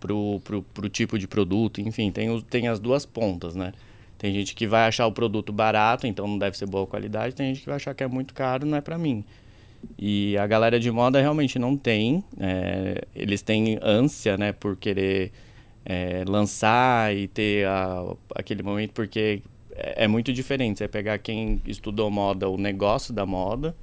pro, 0.01 0.41
pro, 0.45 0.63
pro 0.63 0.89
tipo 0.89 1.19
de 1.19 1.27
produto. 1.29 1.81
Enfim, 1.81 2.11
tem, 2.11 2.41
tem 2.43 2.69
as 2.69 2.79
duas 2.79 3.05
pontas, 3.07 3.55
né? 3.55 3.73
Tem 4.19 4.33
gente 4.33 4.55
que 4.55 4.67
vai 4.67 4.89
achar 4.89 5.07
o 5.07 5.13
produto 5.13 5.53
barato, 5.53 6.07
então 6.07 6.27
não 6.27 6.39
deve 6.39 6.57
ser 6.57 6.67
boa 6.67 6.87
qualidade. 6.87 7.35
Tem 7.35 7.49
gente 7.49 7.61
que 7.61 7.67
vai 7.67 7.77
achar 7.77 7.95
que 7.95 8.03
é 8.03 8.09
muito 8.09 8.33
caro, 8.33 8.67
não 8.67 8.77
é 8.79 8.81
para 8.81 8.97
mim. 8.97 9.25
E 9.99 10.37
a 10.39 10.47
galera 10.47 10.81
de 10.81 10.91
moda 10.91 11.21
realmente 11.21 11.59
não 11.59 11.77
tem. 11.77 12.25
é, 12.41 13.03
eles 13.15 13.43
têm 13.43 13.79
ânsia, 13.83 14.37
né, 14.37 14.53
por 14.53 14.77
querer 14.77 15.33
é, 15.85 16.25
lançar 16.27 17.15
e 17.15 17.29
ter 17.29 17.67
a- 17.67 18.15
aquele 18.35 18.63
momento, 18.63 18.93
porque 18.93 19.43
é, 19.73 20.05
é 20.05 20.09
muito 20.09 20.33
diferente. 20.33 20.79
Você 20.79 20.89
pegar 20.89 21.19
quem 21.19 21.61
estudou 21.67 22.11
moda, 22.11 22.49
o 22.49 22.57
negócio 22.57 23.13
da 23.15 23.25
moda, 23.27 23.77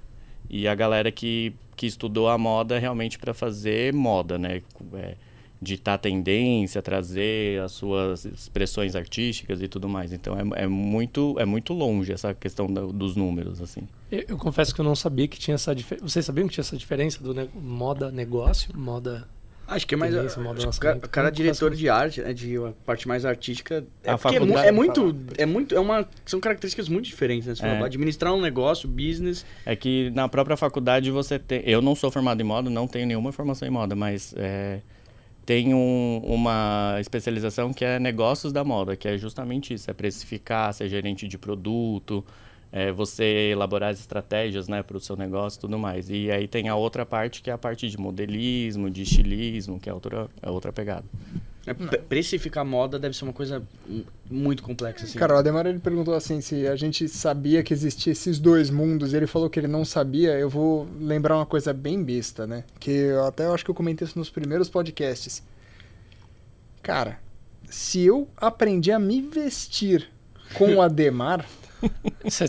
e 0.50 0.68
a 0.68 0.76
galera 0.76 1.12
que, 1.12 1.54
que 1.76 1.86
estudou 1.88 2.28
a 2.28 2.38
moda 2.38 2.78
realmente 2.80 3.18
para 3.18 3.34
fazer 3.34 3.94
moda, 3.94 4.38
né? 4.38 4.62
É, 4.96 5.16
ditar 5.64 5.98
tendência, 5.98 6.82
trazer 6.82 7.62
as 7.62 7.72
suas 7.72 8.26
expressões 8.26 8.96
artísticas 8.96 9.62
e 9.62 9.68
tudo 9.68 9.88
mais. 9.90 10.12
Então 10.14 10.36
é, 10.56 10.64
é 10.64 10.68
muito 10.68 11.36
é 11.40 11.46
muito 11.46 11.74
longe 11.74 12.12
essa 12.12 12.34
questão 12.34 12.68
da- 12.72 12.82
dos 12.86 13.16
números 13.16 13.62
assim. 13.62 13.88
Eu, 14.12 14.24
eu 14.30 14.38
confesso 14.38 14.76
que 14.76 14.82
eu 14.82 14.86
não 14.86 14.96
sabia 14.96 15.28
que 15.28 15.40
tinha 15.40 15.56
essa 15.56 15.74
diferença. 15.74 16.08
Vocês 16.08 16.26
sabiam 16.26 16.48
que 16.48 16.54
tinha 16.54 16.62
essa 16.64 16.78
diferença 16.78 17.24
do 17.24 17.34
ne- 17.34 17.50
moda 17.56 18.12
negócio, 18.12 18.78
moda. 18.78 19.28
Acho 19.66 19.88
que 19.88 19.96
é 19.96 19.98
mais. 19.98 20.14
Tendência, 20.14 20.42
moda 20.42 20.68
acho 20.68 20.78
que 20.78 20.86
o 20.86 20.90
é 20.90 21.24
Não 21.24 21.32
diretor 21.32 21.74
de 21.74 21.88
arte, 21.88 22.22
né, 22.22 22.34
de 22.34 22.60
uma 22.60 22.74
parte 22.86 23.08
mais 23.08 23.24
artística. 23.26 23.84
É, 24.04 24.12
A 24.12 24.18
porque 24.18 24.36
é, 24.36 24.68
é 24.68 24.72
muito. 24.74 25.16
É 25.38 25.46
muito. 25.46 25.74
É 25.74 25.80
uma, 25.80 26.06
são 26.26 26.42
características 26.42 26.90
muito 26.90 27.06
diferentes, 27.06 27.62
né? 27.62 27.80
É. 27.80 27.84
Administrar 27.84 28.34
um 28.34 28.42
negócio, 28.42 28.90
business. 28.90 29.46
É 29.66 29.74
que 29.74 30.12
na 30.14 30.28
própria 30.28 30.58
faculdade 30.58 31.10
você 31.10 31.40
tem. 31.40 31.62
Eu 31.66 31.82
não 31.82 31.96
sou 31.96 32.12
formado 32.12 32.42
em 32.42 32.44
moda, 32.44 32.70
não 32.70 32.88
tenho 32.90 33.08
nenhuma 33.08 33.32
formação 33.32 33.66
em 33.66 33.72
moda, 33.72 33.96
mas 33.96 34.34
é, 34.38 34.82
tem 35.46 35.74
um- 35.74 36.22
uma 36.24 36.98
especialização 37.00 37.74
que 37.74 37.84
é 37.84 38.00
negócios 38.00 38.54
da 38.54 38.64
moda, 38.64 38.96
que 38.96 39.08
é 39.08 39.18
justamente 39.18 39.74
isso: 39.74 39.90
é 39.90 39.94
precificar, 39.94 40.74
ser 40.74 40.88
gerente 40.90 41.28
de 41.28 41.38
produto, 41.38 42.24
é, 42.72 42.92
você 42.92 43.50
elaborar 43.52 43.92
as 43.92 44.00
estratégias 44.00 44.68
né, 44.68 44.82
para 44.82 44.98
o 44.98 45.00
seu 45.00 45.16
negócio 45.16 45.58
e 45.58 45.62
tudo 45.62 45.78
mais. 45.78 46.10
E 46.10 46.32
aí 46.32 46.48
tem 46.48 46.70
a 46.70 46.76
outra 46.76 47.06
parte 47.06 47.42
que 47.42 47.50
é 47.50 47.54
a 47.54 47.58
parte 47.58 47.90
de 47.90 47.98
modelismo, 48.00 48.90
de 48.90 49.04
estilismo, 49.04 49.80
que 49.80 49.90
é 49.90 49.94
outra, 49.94 50.28
é 50.42 50.50
outra 50.50 50.74
pegada. 50.74 51.06
Pre- 51.66 51.98
Precificar 52.00 52.66
moda 52.66 53.00
deve 53.00 53.16
ser 53.16 53.24
uma 53.24 53.32
coisa 53.34 53.64
mu- 53.88 54.04
muito 54.30 54.62
complexa, 54.64 55.06
assim. 55.06 55.18
Cara, 55.18 55.36
o 55.36 55.38
Ademar 55.38 55.66
ele 55.66 55.80
perguntou 55.80 56.14
assim 56.14 56.42
se 56.42 56.68
a 56.68 56.76
gente 56.76 57.08
sabia 57.08 57.64
que 57.64 57.74
existia 57.74 58.12
esses 58.12 58.38
dois 58.40 58.70
mundos 58.70 59.14
e 59.14 59.16
ele 59.18 59.28
falou 59.28 59.50
que 59.50 59.60
ele 59.60 59.68
não 59.68 59.86
sabia. 59.86 60.32
Eu 60.38 60.50
vou 60.50 60.88
lembrar 61.00 61.38
uma 61.38 61.46
coisa 61.46 61.72
bem 61.72 62.04
besta, 62.04 62.46
né? 62.46 62.66
Que 62.80 62.92
eu 62.92 63.26
até 63.26 63.46
acho 63.46 63.64
que 63.64 63.72
eu 63.72 63.76
comentei 63.76 64.06
isso 64.06 64.20
nos 64.20 64.30
primeiros 64.30 64.70
podcasts. 64.70 65.42
Cara, 66.82 67.18
se 67.70 68.02
eu 68.02 68.28
aprendi 68.36 68.92
a 68.92 69.00
me 69.00 69.22
vestir 69.22 70.10
com 70.56 70.76
o 70.76 70.82
Ademar, 70.84 71.46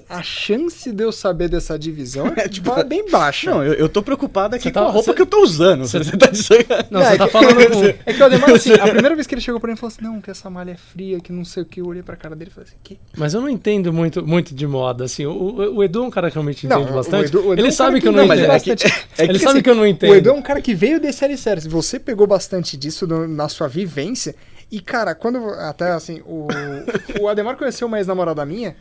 a 0.09 0.23
chance 0.23 0.91
de 0.93 1.03
eu 1.05 1.11
saber 1.13 1.49
dessa 1.49 1.79
divisão 1.79 2.33
é 2.37 2.49
tipo, 2.49 2.71
ba- 2.75 2.85
bem 2.85 3.09
baixa. 3.11 3.51
Não, 3.51 3.63
eu, 3.65 3.75
eu 3.75 3.89
tô 3.89 4.03
preocupado 4.03 4.55
aqui 4.55 4.65
Você 4.65 4.71
com 4.71 4.81
tá- 4.81 4.87
a 4.87 4.91
roupa 4.91 5.11
você- 5.11 5.15
que 5.15 5.23
eu 5.23 5.27
tô 5.27 5.43
usando. 5.43 5.81
você- 5.87 5.99
Você, 5.99 6.17
tá 6.17 6.27
dizendo. 6.27 6.67
Não, 6.91 7.01
é 7.01 7.11
você 7.13 7.19
tá 7.19 7.27
que- 7.27 7.33
falando 7.33 7.71
com. 7.71 7.85
É 8.07 8.13
que 8.13 8.23
o 8.23 8.25
Ademar, 8.25 8.51
assim, 8.51 8.73
a 8.79 8.89
primeira 8.89 9.15
vez 9.15 9.27
que 9.27 9.35
ele 9.35 9.41
chegou 9.41 9.61
pra 9.61 9.69
mim, 9.69 9.73
ele 9.73 9.81
falou 9.81 9.93
assim: 9.95 10.05
Não, 10.05 10.21
que 10.21 10.31
essa 10.31 10.49
malha 10.49 10.73
é 10.73 10.77
fria, 10.77 11.21
que 11.21 11.33
não 11.33 11.45
sei 11.45 11.63
o 11.63 11.67
que. 11.67 11.81
Eu 11.81 11.87
olhei 11.87 12.03
pra 12.03 12.17
cara 12.17 12.35
dele 12.37 12.51
e 12.51 12.55
falei 12.55 12.69
assim: 12.69 12.79
Que? 12.83 12.99
Mas 13.17 13.35
eu 13.35 13.41
não 13.41 13.49
entendo 13.49 13.93
muito, 13.93 14.25
muito 14.27 14.55
de 14.55 14.67
moda, 14.67 15.05
assim. 15.05 15.27
O, 15.27 15.33
o- 15.33 15.77
o 15.77 15.85
Edu 15.85 16.05
é 16.05 16.07
um 16.07 16.11
cara 16.11 16.29
que 16.31 16.35
realmente 16.35 16.67
Não, 16.67 16.77
entende 16.79 16.93
o 16.93 16.95
bastante. 16.97 17.29
Edu- 17.29 17.39
o 17.41 17.53
Edu 17.53 17.55
é 17.55 17.61
ele 17.61 17.69
um 17.69 17.73
sabe 17.73 17.89
cara 17.91 18.01
que 18.01 18.09
eu 18.09 18.13
que- 18.13 18.17
não, 18.19 18.27
não, 18.27 18.35
entendo. 18.35 18.53
é 18.53 18.61
que- 18.61 18.71
é 18.71 19.25
ele 19.25 19.33
que, 19.35 19.39
sabe 19.41 19.51
assim, 19.53 19.63
que 19.63 19.71
eu 19.71 19.75
não 19.75 19.87
entendo. 19.87 20.11
O 20.11 20.15
Edu 20.15 20.31
é 20.31 20.33
um 20.33 20.43
cara 20.43 20.61
que 20.61 20.75
veio 20.75 21.01
desse 21.01 21.19
série 21.19 21.37
sério. 21.37 21.63
Se 21.63 21.69
você 21.69 21.99
pegou 21.99 22.27
bastante 22.27 22.77
disso 22.77 23.07
no- 23.07 23.27
na 23.29 23.49
sua 23.49 23.69
vivência, 23.69 24.35
E, 24.73 24.81
cara, 24.81 25.15
quando. 25.15 25.39
Até 25.51 25.93
assim, 25.93 26.21
o, 26.27 26.49
o 27.21 27.29
Ademar 27.29 27.57
conheceu 27.57 27.87
uma 27.87 27.99
ex-namorada 27.99 28.45
minha 28.45 28.75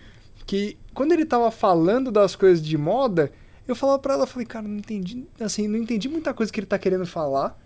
que, 0.45 0.77
quando 0.93 1.11
ele 1.11 1.25
tava 1.25 1.49
falando 1.51 2.11
das 2.11 2.35
coisas 2.35 2.63
de 2.63 2.77
moda, 2.77 3.31
eu 3.67 3.75
falava 3.75 3.99
pra 3.99 4.13
ela, 4.13 4.27
falei, 4.27 4.45
cara, 4.45 4.67
não 4.67 4.77
entendi. 4.77 5.23
Assim, 5.39 5.67
não 5.67 5.77
entendi 5.77 6.09
muita 6.09 6.33
coisa 6.33 6.51
que 6.51 6.59
ele 6.59 6.67
tá 6.67 6.77
querendo 6.77 7.05
falar. 7.05 7.57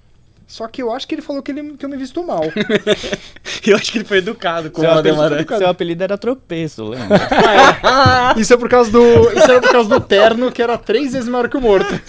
Só 0.47 0.65
que 0.65 0.81
eu 0.81 0.93
acho 0.93 1.05
que 1.05 1.13
ele 1.13 1.21
falou 1.21 1.43
que, 1.43 1.51
ele, 1.51 1.75
que 1.75 1.83
eu 1.83 1.89
me 1.89 1.97
visto 1.97 2.23
mal. 2.23 2.41
Eu 3.67 3.75
acho 3.75 3.91
que 3.91 3.97
ele 3.97 4.05
foi 4.05 4.19
educado 4.19 4.71
com 4.71 4.81
Seu 4.81 5.57
seu 5.57 5.67
apelido 5.67 6.05
era 6.05 6.17
tropeço, 6.17 6.85
lembra? 6.85 7.19
Isso 8.37 8.53
é 8.53 8.57
por 8.57 8.69
causa 8.69 8.89
do. 8.89 9.03
Isso 9.33 9.51
é 9.51 9.59
por 9.59 9.69
causa 9.69 9.89
do 9.89 9.99
terno, 9.99 10.49
que 10.49 10.61
era 10.61 10.77
três 10.77 11.11
vezes 11.11 11.27
maior 11.27 11.49
que 11.49 11.57
o 11.57 11.61
morto. 11.61 11.99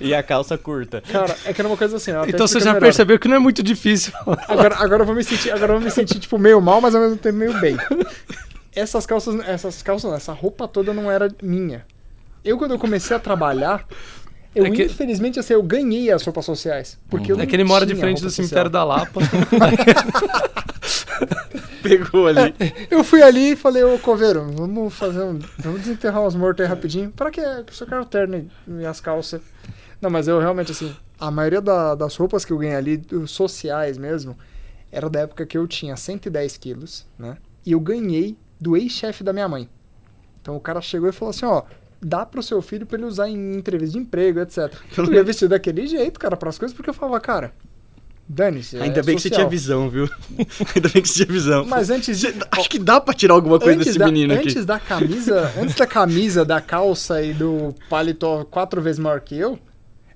e 0.00 0.14
a 0.14 0.22
calça 0.22 0.56
curta. 0.56 1.02
Cara, 1.02 1.36
é 1.44 1.52
que 1.52 1.60
era 1.60 1.68
uma 1.68 1.76
coisa 1.76 1.98
assim. 1.98 2.12
Então 2.26 2.46
você 2.46 2.60
já 2.60 2.72
melhor. 2.72 2.80
percebeu 2.80 3.18
que 3.18 3.28
não 3.28 3.36
é 3.36 3.38
muito 3.38 3.62
difícil. 3.62 4.10
Agora, 4.48 4.76
agora 4.76 5.02
eu 5.02 5.06
vou 5.06 5.14
me 5.14 5.22
sentir, 5.22 5.50
agora 5.50 5.74
eu 5.74 5.76
vou 5.76 5.84
me 5.84 5.90
sentir 5.90 6.18
tipo 6.18 6.38
meio 6.38 6.62
mal, 6.62 6.80
mas 6.80 6.94
ao 6.94 7.02
mesmo 7.02 7.18
tempo 7.18 7.36
meio 7.36 7.52
bem. 7.60 7.76
Essas 8.76 9.06
calças, 9.06 9.34
essas 9.48 9.82
calças, 9.82 10.10
não, 10.10 10.16
essa 10.16 10.32
roupa 10.32 10.68
toda 10.68 10.92
não 10.92 11.10
era 11.10 11.28
minha. 11.42 11.84
Eu 12.44 12.58
quando 12.58 12.72
eu 12.72 12.78
comecei 12.78 13.16
a 13.16 13.18
trabalhar, 13.18 13.84
eu 14.54 14.66
É 14.66 14.70
que- 14.70 14.84
infelizmente 14.84 15.38
assim, 15.40 15.54
eu 15.54 15.62
ganhei 15.62 16.12
as 16.12 16.22
roupas 16.22 16.44
sociais, 16.44 16.98
porque 17.08 17.32
eu 17.32 17.40
É 17.40 17.46
que 17.46 17.56
ele 17.56 17.64
mora 17.64 17.86
de 17.86 17.94
frente 17.96 18.22
do 18.22 18.30
cemitério 18.30 18.70
social. 18.70 18.70
da 18.70 18.84
Lapa. 18.84 19.20
Pegou 21.82 22.26
ali. 22.26 22.54
Eu 22.90 23.04
fui 23.04 23.22
ali 23.22 23.52
e 23.52 23.56
falei, 23.56 23.82
ô 23.84 23.98
coveiro, 23.98 24.50
vamos 24.52 24.92
fazer 24.94 25.22
um, 25.22 25.38
vamos 25.58 25.80
desenterrar 25.82 26.22
uns 26.22 26.34
mortos 26.34 26.64
aí 26.64 26.68
rapidinho. 26.68 27.10
Pra 27.12 27.30
quê? 27.30 27.40
Eu 27.40 27.64
só 27.70 27.86
quero 27.86 28.02
o 28.02 28.06
terno 28.06 28.48
e 28.80 28.86
as 28.86 29.00
calças. 29.00 29.40
Não, 30.00 30.10
mas 30.10 30.28
eu 30.28 30.38
realmente 30.38 30.72
assim, 30.72 30.94
a 31.18 31.30
maioria 31.30 31.60
da- 31.60 31.94
das 31.94 32.16
roupas 32.16 32.44
que 32.44 32.52
eu 32.52 32.58
ganhei 32.58 32.76
ali, 32.76 32.96
dos 32.96 33.30
sociais 33.30 33.96
mesmo, 33.96 34.36
era 34.92 35.08
da 35.08 35.20
época 35.20 35.46
que 35.46 35.56
eu 35.56 35.66
tinha 35.66 35.96
110 35.96 36.56
quilos, 36.56 37.06
né? 37.18 37.36
E 37.64 37.72
eu 37.72 37.80
ganhei 37.80 38.36
do 38.60 38.76
ex-chefe 38.76 39.22
da 39.22 39.32
minha 39.32 39.48
mãe. 39.48 39.68
Então 40.40 40.56
o 40.56 40.60
cara 40.60 40.80
chegou 40.80 41.08
e 41.08 41.12
falou 41.12 41.30
assim, 41.30 41.44
ó, 41.44 41.62
dá 42.00 42.24
pro 42.24 42.42
seu 42.42 42.60
filho 42.62 42.86
pra 42.86 42.96
ele 42.98 43.06
usar 43.06 43.28
em 43.28 43.56
entrevista 43.56 43.98
de 43.98 44.04
emprego, 44.04 44.40
etc. 44.40 44.72
Eu 44.96 45.12
ia 45.12 45.24
vestir 45.24 45.48
daquele 45.48 45.86
jeito, 45.86 46.20
cara, 46.20 46.36
pras 46.36 46.58
coisas, 46.58 46.74
porque 46.74 46.90
eu 46.90 46.94
falava, 46.94 47.18
cara, 47.20 47.52
dane-se. 48.28 48.76
Ainda 48.78 49.00
é 49.00 49.02
bem 49.02 49.16
que 49.16 49.22
você 49.22 49.28
social. 49.28 49.46
tinha 49.46 49.50
visão, 49.50 49.90
viu? 49.90 50.08
Ainda 50.74 50.88
bem 50.88 51.02
que 51.02 51.08
você 51.08 51.24
tinha 51.24 51.32
visão. 51.32 51.64
Mas 51.66 51.90
antes 51.90 52.18
de... 52.18 52.34
Acho 52.50 52.68
que 52.68 52.78
dá 52.78 53.00
pra 53.00 53.14
tirar 53.14 53.34
alguma 53.34 53.58
coisa 53.58 53.82
desse 53.82 53.98
da, 53.98 54.06
menino 54.06 54.34
aqui. 54.34 54.48
antes 54.48 54.66
da 54.66 54.78
camisa, 54.78 55.52
antes 55.60 55.74
da 55.74 55.86
camisa, 55.86 56.44
da 56.44 56.60
calça 56.60 57.22
e 57.22 57.32
do 57.32 57.74
paletó 57.88 58.44
quatro 58.44 58.80
vezes 58.80 58.98
maior 58.98 59.20
que 59.20 59.36
eu, 59.36 59.58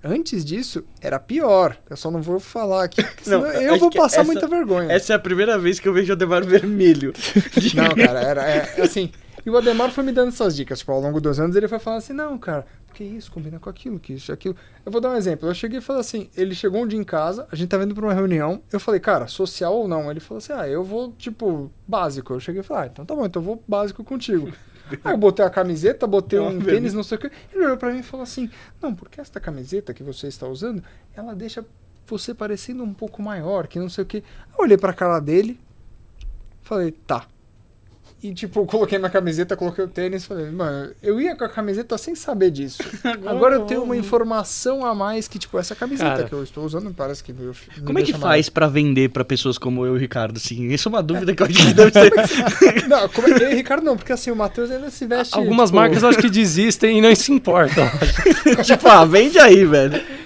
antes 0.02 0.44
disso 0.44 0.84
era 1.00 1.18
pior. 1.18 1.76
Eu 1.88 1.96
só 1.96 2.10
não 2.10 2.20
vou 2.22 2.40
falar 2.40 2.84
aqui, 2.84 3.04
Não, 3.26 3.46
eu 3.46 3.78
vou 3.78 3.90
passar 3.90 4.20
essa- 4.20 4.24
muita 4.24 4.46
vergonha. 4.46 4.92
Essa 4.92 5.12
é 5.12 5.16
a 5.16 5.18
primeira 5.18 5.58
vez 5.58 5.78
que 5.78 5.88
eu 5.88 5.92
vejo 5.92 6.10
o 6.10 6.12
Ademar 6.14 6.44
vermelho. 6.44 7.12
Não, 7.74 7.94
cara, 7.94 8.20
era 8.20 8.42
é, 8.48 8.80
assim. 8.80 9.10
E 9.44 9.48
o 9.48 9.56
Ademar 9.56 9.90
foi 9.90 10.04
me 10.04 10.12
dando 10.12 10.28
essas 10.28 10.54
dicas. 10.54 10.80
Tipo, 10.80 10.92
ao 10.92 11.00
longo 11.00 11.20
dos 11.20 11.40
anos 11.40 11.56
ele 11.56 11.66
foi 11.66 11.78
falando 11.78 11.98
assim: 11.98 12.12
não, 12.12 12.36
cara, 12.36 12.66
que 12.92 13.02
isso, 13.02 13.32
combina 13.32 13.58
com 13.58 13.70
aquilo, 13.70 13.98
que 13.98 14.12
isso, 14.12 14.30
aquilo. 14.32 14.54
Eu 14.84 14.92
vou 14.92 15.00
dar 15.00 15.10
um 15.10 15.16
exemplo. 15.16 15.48
Eu 15.48 15.54
cheguei 15.54 15.78
e 15.78 15.82
falei 15.82 16.00
assim: 16.00 16.28
ele 16.36 16.54
chegou 16.54 16.82
um 16.82 16.86
dia 16.86 16.98
em 16.98 17.04
casa, 17.04 17.46
a 17.50 17.56
gente 17.56 17.68
tava 17.68 17.84
indo 17.84 17.94
pra 17.94 18.04
uma 18.04 18.12
reunião. 18.12 18.62
Eu 18.70 18.78
falei, 18.78 19.00
cara, 19.00 19.26
social 19.26 19.74
ou 19.74 19.88
não? 19.88 20.10
Ele 20.10 20.20
falou 20.20 20.38
assim: 20.38 20.52
ah, 20.52 20.68
eu 20.68 20.84
vou, 20.84 21.12
tipo, 21.12 21.70
básico. 21.88 22.34
Eu 22.34 22.40
cheguei 22.40 22.60
e 22.60 22.64
falei, 22.64 22.84
ah, 22.84 22.90
então 22.92 23.04
tá 23.06 23.14
bom, 23.14 23.24
então 23.24 23.40
eu 23.40 23.46
vou 23.46 23.64
básico 23.66 24.04
contigo. 24.04 24.52
Aí 25.04 25.12
eu 25.12 25.18
botei 25.18 25.44
a 25.44 25.50
camiseta, 25.50 26.06
botei 26.06 26.38
um 26.38 26.60
tênis, 26.60 26.94
não 26.94 27.02
sei 27.02 27.18
o 27.18 27.20
que. 27.20 27.30
Ele 27.52 27.64
olhou 27.64 27.76
pra 27.76 27.92
mim 27.92 28.00
e 28.00 28.02
falou 28.02 28.24
assim: 28.24 28.50
não, 28.80 28.94
porque 28.94 29.20
esta 29.20 29.38
camiseta 29.40 29.94
que 29.94 30.02
você 30.02 30.26
está 30.26 30.46
usando, 30.46 30.82
ela 31.14 31.34
deixa 31.34 31.64
você 32.06 32.34
parecendo 32.34 32.82
um 32.82 32.92
pouco 32.92 33.22
maior, 33.22 33.66
que 33.66 33.78
não 33.78 33.88
sei 33.88 34.02
o 34.02 34.06
que. 34.06 34.18
Eu 34.56 34.64
olhei 34.64 34.76
pra 34.76 34.92
cara 34.92 35.20
dele, 35.20 35.58
falei, 36.62 36.92
tá. 36.92 37.26
E, 38.22 38.34
tipo, 38.34 38.66
coloquei 38.66 38.98
minha 38.98 39.10
camiseta, 39.10 39.56
coloquei 39.56 39.82
o 39.82 39.88
tênis, 39.88 40.26
falei, 40.26 40.50
mano, 40.50 40.90
eu 41.02 41.18
ia 41.18 41.34
com 41.34 41.42
a 41.42 41.48
camiseta 41.48 41.96
sem 41.96 42.14
saber 42.14 42.50
disso. 42.50 42.82
Agora 43.26 43.54
eu 43.54 43.62
tenho 43.62 43.82
uma 43.82 43.96
informação 43.96 44.84
a 44.84 44.94
mais 44.94 45.26
que, 45.26 45.38
tipo, 45.38 45.58
essa 45.58 45.74
camiseta 45.74 46.10
Cara. 46.10 46.24
que 46.24 46.32
eu 46.34 46.42
estou 46.42 46.62
usando 46.64 46.92
parece 46.92 47.24
que. 47.24 47.32
me 47.32 47.50
Como 47.82 47.98
é 47.98 48.02
que 48.02 48.12
faz 48.12 48.50
pra 48.50 48.68
vender 48.68 49.08
pra 49.08 49.24
pessoas 49.24 49.56
como 49.56 49.86
eu 49.86 49.94
e 49.94 49.96
o 49.96 49.98
Ricardo? 49.98 50.36
Assim, 50.36 50.68
isso 50.68 50.88
é 50.88 50.90
uma 50.90 51.02
dúvida 51.02 51.34
que 51.34 51.42
eu 51.42 51.46
acho 51.46 51.66
que 51.66 51.72
deve 51.72 51.92
ser. 51.92 52.88
Não, 52.88 53.08
como 53.08 53.28
é... 53.28 53.42
eu 53.42 53.52
e 53.52 53.54
Ricardo 53.54 53.84
não, 53.84 53.96
porque 53.96 54.12
assim, 54.12 54.30
o 54.30 54.36
Matheus 54.36 54.70
ainda 54.70 54.90
se 54.90 55.06
veste. 55.06 55.34
Algumas 55.34 55.70
tipo, 55.70 55.76
marcas 55.80 56.02
eu 56.02 56.10
acho 56.10 56.18
que 56.18 56.28
desistem 56.28 56.98
e 56.98 57.00
não 57.00 57.14
se 57.14 57.32
importam. 57.32 57.88
tipo, 58.62 58.86
ah, 58.86 59.06
vende 59.06 59.38
aí, 59.38 59.64
velho. 59.64 60.19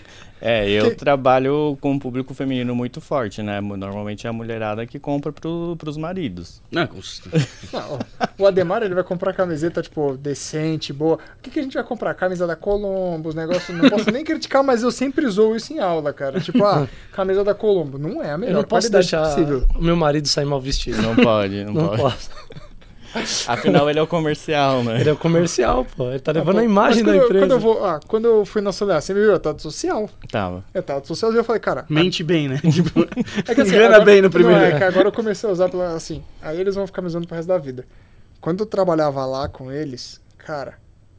É, 0.47 0.68
eu 0.68 0.90
Que- 0.90 0.97
trabalho 0.97 1.78
com 1.80 1.92
um 1.92 1.99
público 1.99 2.34
feminino 2.34 2.74
muito 2.74 3.01
forte, 3.01 3.42
né? 3.42 3.62
Normalmente 3.62 4.26
é 4.26 4.30
a 4.30 4.32
mulherada 4.32 4.84
que 4.86 4.99
compra 4.99 5.32
pro, 5.32 5.74
pros 5.78 5.97
maridos. 5.97 6.61
Não, 6.70 6.82
Não, 7.72 7.95
ó, 7.95 7.99
o 8.38 8.47
Ademar 8.47 8.82
ele 8.82 8.95
vai 8.95 9.03
comprar 9.03 9.32
camiseta, 9.32 9.80
tipo, 9.80 10.18
decente, 10.18 10.92
boa. 10.92 11.14
O 11.38 11.42
que, 11.42 11.49
que 11.49 11.59
a 11.59 11.62
gente 11.62 11.72
vai 11.72 11.82
comprar? 11.82 12.12
Camisa 12.12 12.47
da 12.47 12.55
Colombo, 12.55 13.30
os 13.30 13.34
negócios. 13.34 13.74
Não 13.76 13.88
posso 13.88 14.11
nem 14.11 14.22
criticar, 14.22 14.62
mas 14.62 14.82
eu 14.82 14.90
sempre 14.90 15.26
zoo 15.28 15.57
isso 15.57 15.72
em 15.72 15.78
aula, 15.78 16.12
cara. 16.12 16.38
Tipo, 16.40 16.62
ah, 16.62 16.86
camisa 17.12 17.42
da 17.42 17.55
Colombo. 17.55 17.97
Não 17.99 18.22
é 18.22 18.32
a 18.32 18.36
melhor 18.36 18.53
Eu 18.53 18.57
não 18.59 18.64
posso 18.68 18.92
deixar 18.92 19.24
possível. 19.26 19.66
o 19.74 19.82
meu 19.82 19.97
marido 19.97 20.28
sair 20.28 20.45
mal 20.45 20.61
vestido. 20.61 21.01
Não 21.01 21.16
pode, 21.16 21.64
não, 21.64 21.72
Não 21.72 21.88
pode. 21.88 22.03
posso. 22.03 22.30
Afinal, 23.49 23.89
ele 23.89 23.99
é 23.99 24.03
o 24.03 24.07
comercial, 24.07 24.83
né? 24.85 25.01
Ele 25.01 25.11
é 25.11 25.12
o 25.12 25.17
comercial, 25.17 25.85
pô. 25.97 26.09
Ele 26.11 26.19
tá 26.19 26.33
Tá 26.33 26.39
levando 26.41 26.55
bom. 26.57 26.61
a 26.61 26.65
imagem 26.65 27.03
da 27.05 27.11
quando 27.12 27.17
eu- 27.17 27.25
empresa. 27.25 27.45
Quando 27.47 27.51
eu, 27.53 27.61
vou, 27.61 27.85
ah, 27.85 28.01
quando 28.07 28.25
eu 28.27 28.45
fui 28.45 28.61
na 28.62 28.73
Solear, 28.73 29.01
você 29.01 29.15
me 29.15 29.21
viu? 29.21 29.31
Eu 29.33 29.41
tava 29.41 29.57
de 29.57 29.62
social. 29.62 30.09
Tava. 30.31 30.65
Eu 30.75 30.83
tava 30.83 31.01
de 31.01 31.07
social 31.09 31.33
e 31.33 31.37
eu 31.37 31.45
falei, 31.45 31.61
cara. 31.61 31.85
Mente 31.89 32.23
bem, 32.25 32.49
né? 32.49 32.61
Tipo, 32.73 33.01
É 33.47 33.55
que 33.55 33.61
assim, 33.61 33.71
engana 33.71 33.87
agora- 33.97 34.05
bem 34.05 34.23
no 34.23 34.31
primeiro. 34.31 34.59
Não, 34.61 34.67
é 34.67 34.77
que 34.79 34.85
agora 34.85 35.09
eu 35.09 35.12
comecei 35.12 35.49
a 35.49 35.53
usar 35.53 35.71
assim. 35.95 36.23
Aí 36.43 36.61
eles 36.61 36.75
vão 36.75 36.87
ficar 36.87 37.03
me 37.03 37.09
usando 37.09 37.27
pro 37.27 37.37
resto 37.37 37.49
da 37.49 37.59
vida. 37.59 37.87
Quando 38.41 38.61
eu 38.61 38.67
trabalhava 38.67 39.25
lá 39.25 39.49
com 39.49 39.71
eles, 39.73 40.21
cara, 40.39 40.75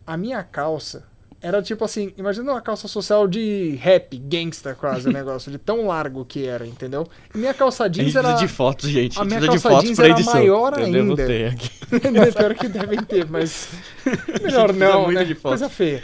a 0.06 0.16
minha 0.18 0.44
calça 0.44 1.04
era 1.46 1.62
tipo 1.62 1.86
assim, 1.86 2.12
imagina 2.18 2.54
uma 2.54 2.62
calça 2.62 2.88
social 2.88 3.28
de 3.28 3.76
rap, 3.80 4.18
gangsta 4.18 4.74
quase, 4.74 5.08
o 5.08 5.12
negócio, 5.14 5.52
de 5.52 5.60
tão 5.60 5.86
largo 5.86 6.26
que 6.26 6.48
era, 6.48 6.66
entendeu? 6.66 7.08
E 7.36 7.38
minha 7.38 7.54
calça 7.54 7.88
jeans 7.88 8.16
era. 8.16 8.34
de 8.34 8.48
fotos, 8.48 8.90
gente. 8.90 9.20
A 9.20 9.24
minha 9.24 9.38
precisa 9.40 9.58
de 9.58 9.64
calça 9.64 9.70
fotos 9.70 9.86
jeans 9.86 10.00
era 10.00 10.10
edição. 10.10 10.34
maior 10.34 10.74
Eu 10.80 10.92
devo 10.92 11.10
ainda. 11.12 11.28
ter 11.28 11.52
aqui. 11.52 11.70
Espero 12.28 12.56
que 12.56 12.68
devem 12.68 13.04
ter, 13.04 13.30
mas. 13.30 13.70
Melhor 14.42 14.74
não, 14.74 15.12
né? 15.12 15.36
Coisa 15.36 15.70
feia. 15.70 16.04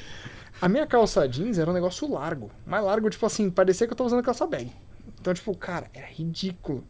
A 0.62 0.70
minha 0.70 0.86
calça 0.86 1.28
jeans 1.28 1.58
era 1.58 1.72
um 1.72 1.74
negócio 1.74 2.08
largo. 2.08 2.52
Mais 2.64 2.84
largo, 2.84 3.10
tipo 3.10 3.26
assim, 3.26 3.50
parecia 3.50 3.88
que 3.88 3.94
eu 3.94 3.98
tava 3.98 4.10
usando 4.10 4.22
calça 4.22 4.46
bag. 4.46 4.72
Então, 5.20 5.34
tipo, 5.34 5.58
cara, 5.58 5.88
era 5.92 6.06
ridículo. 6.06 6.84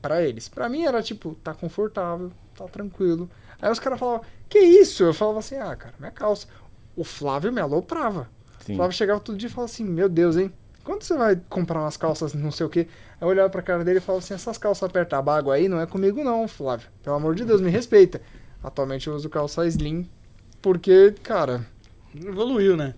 Pra 0.00 0.20
eles. 0.20 0.48
Pra 0.48 0.68
mim 0.68 0.82
era 0.82 1.00
tipo, 1.00 1.36
tá 1.36 1.54
confortável, 1.54 2.32
tá 2.56 2.64
tranquilo. 2.64 3.30
Aí 3.60 3.70
os 3.70 3.78
caras 3.78 4.00
falavam, 4.00 4.22
que 4.48 4.58
isso? 4.58 5.04
Eu 5.04 5.14
falava 5.14 5.38
assim, 5.38 5.54
ah, 5.58 5.76
cara, 5.76 5.94
minha 6.00 6.10
calça. 6.10 6.48
O 6.96 7.04
Flávio 7.04 7.52
me 7.52 7.60
aloprava. 7.60 8.28
O 8.60 8.64
Sim. 8.64 8.76
Flávio 8.76 8.96
chegava 8.96 9.20
todo 9.20 9.36
dia 9.38 9.48
e 9.48 9.50
falava 9.50 9.70
assim, 9.72 9.84
meu 9.84 10.08
Deus, 10.08 10.36
hein? 10.36 10.52
Quando 10.84 11.02
você 11.02 11.16
vai 11.16 11.40
comprar 11.48 11.80
umas 11.80 11.96
calças 11.96 12.34
não 12.34 12.50
sei 12.50 12.66
o 12.66 12.68
quê? 12.68 12.88
Aí 13.20 13.26
eu 13.26 13.28
olhava 13.28 13.48
pra 13.50 13.62
cara 13.62 13.84
dele 13.84 13.98
e 13.98 14.00
falava 14.00 14.24
assim, 14.24 14.34
essas 14.34 14.58
calças 14.58 14.82
apertar 14.82 15.22
a 15.26 15.34
água 15.34 15.54
aí 15.54 15.68
não 15.68 15.80
é 15.80 15.86
comigo 15.86 16.22
não, 16.24 16.46
Flávio. 16.48 16.88
Pelo 17.02 17.16
amor 17.16 17.34
de 17.34 17.44
Deus, 17.44 17.60
me 17.60 17.70
respeita. 17.70 18.20
Atualmente 18.62 19.06
eu 19.08 19.14
uso 19.14 19.28
calça 19.28 19.66
slim 19.66 20.08
porque, 20.60 21.14
cara, 21.22 21.66
Evoluiu, 22.14 22.76
né? 22.76 22.94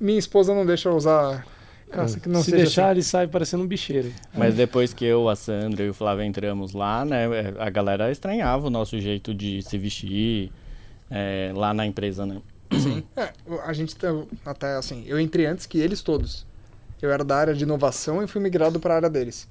minha 0.00 0.18
esposa 0.18 0.54
não 0.54 0.66
deixa 0.66 0.88
eu 0.88 0.96
usar 0.96 1.46
calça 1.90 2.18
que 2.18 2.28
não 2.28 2.40
Se 2.42 2.46
seja 2.50 2.56
deixar, 2.56 2.82
assim. 2.84 2.90
ele 2.92 3.02
sai 3.02 3.28
parecendo 3.28 3.62
um 3.62 3.66
bicheiro. 3.66 4.12
Mas 4.34 4.54
depois 4.54 4.92
que 4.92 5.04
eu, 5.04 5.28
a 5.28 5.36
Sandra 5.36 5.84
e 5.84 5.90
o 5.90 5.94
Flávio 5.94 6.24
entramos 6.24 6.72
lá, 6.72 7.04
né? 7.04 7.26
A 7.58 7.70
galera 7.70 8.10
estranhava 8.10 8.66
o 8.66 8.70
nosso 8.70 8.98
jeito 8.98 9.32
de 9.34 9.62
se 9.62 9.78
vestir 9.78 10.50
é, 11.12 11.52
lá 11.54 11.72
na 11.74 11.84
empresa, 11.86 12.24
né? 12.26 12.40
É, 13.16 13.28
a 13.66 13.72
gente 13.74 13.94
tá, 13.94 14.08
até 14.46 14.74
assim, 14.76 15.04
eu 15.06 15.20
entrei 15.20 15.44
antes 15.46 15.66
que 15.66 15.78
eles 15.78 16.00
todos. 16.00 16.46
Eu 17.02 17.10
era 17.10 17.22
da 17.22 17.36
área 17.36 17.54
de 17.54 17.64
inovação 17.64 18.22
e 18.22 18.26
fui 18.26 18.40
migrado 18.40 18.80
para 18.80 18.94
a 18.94 18.96
área 18.96 19.10
deles. 19.10 19.46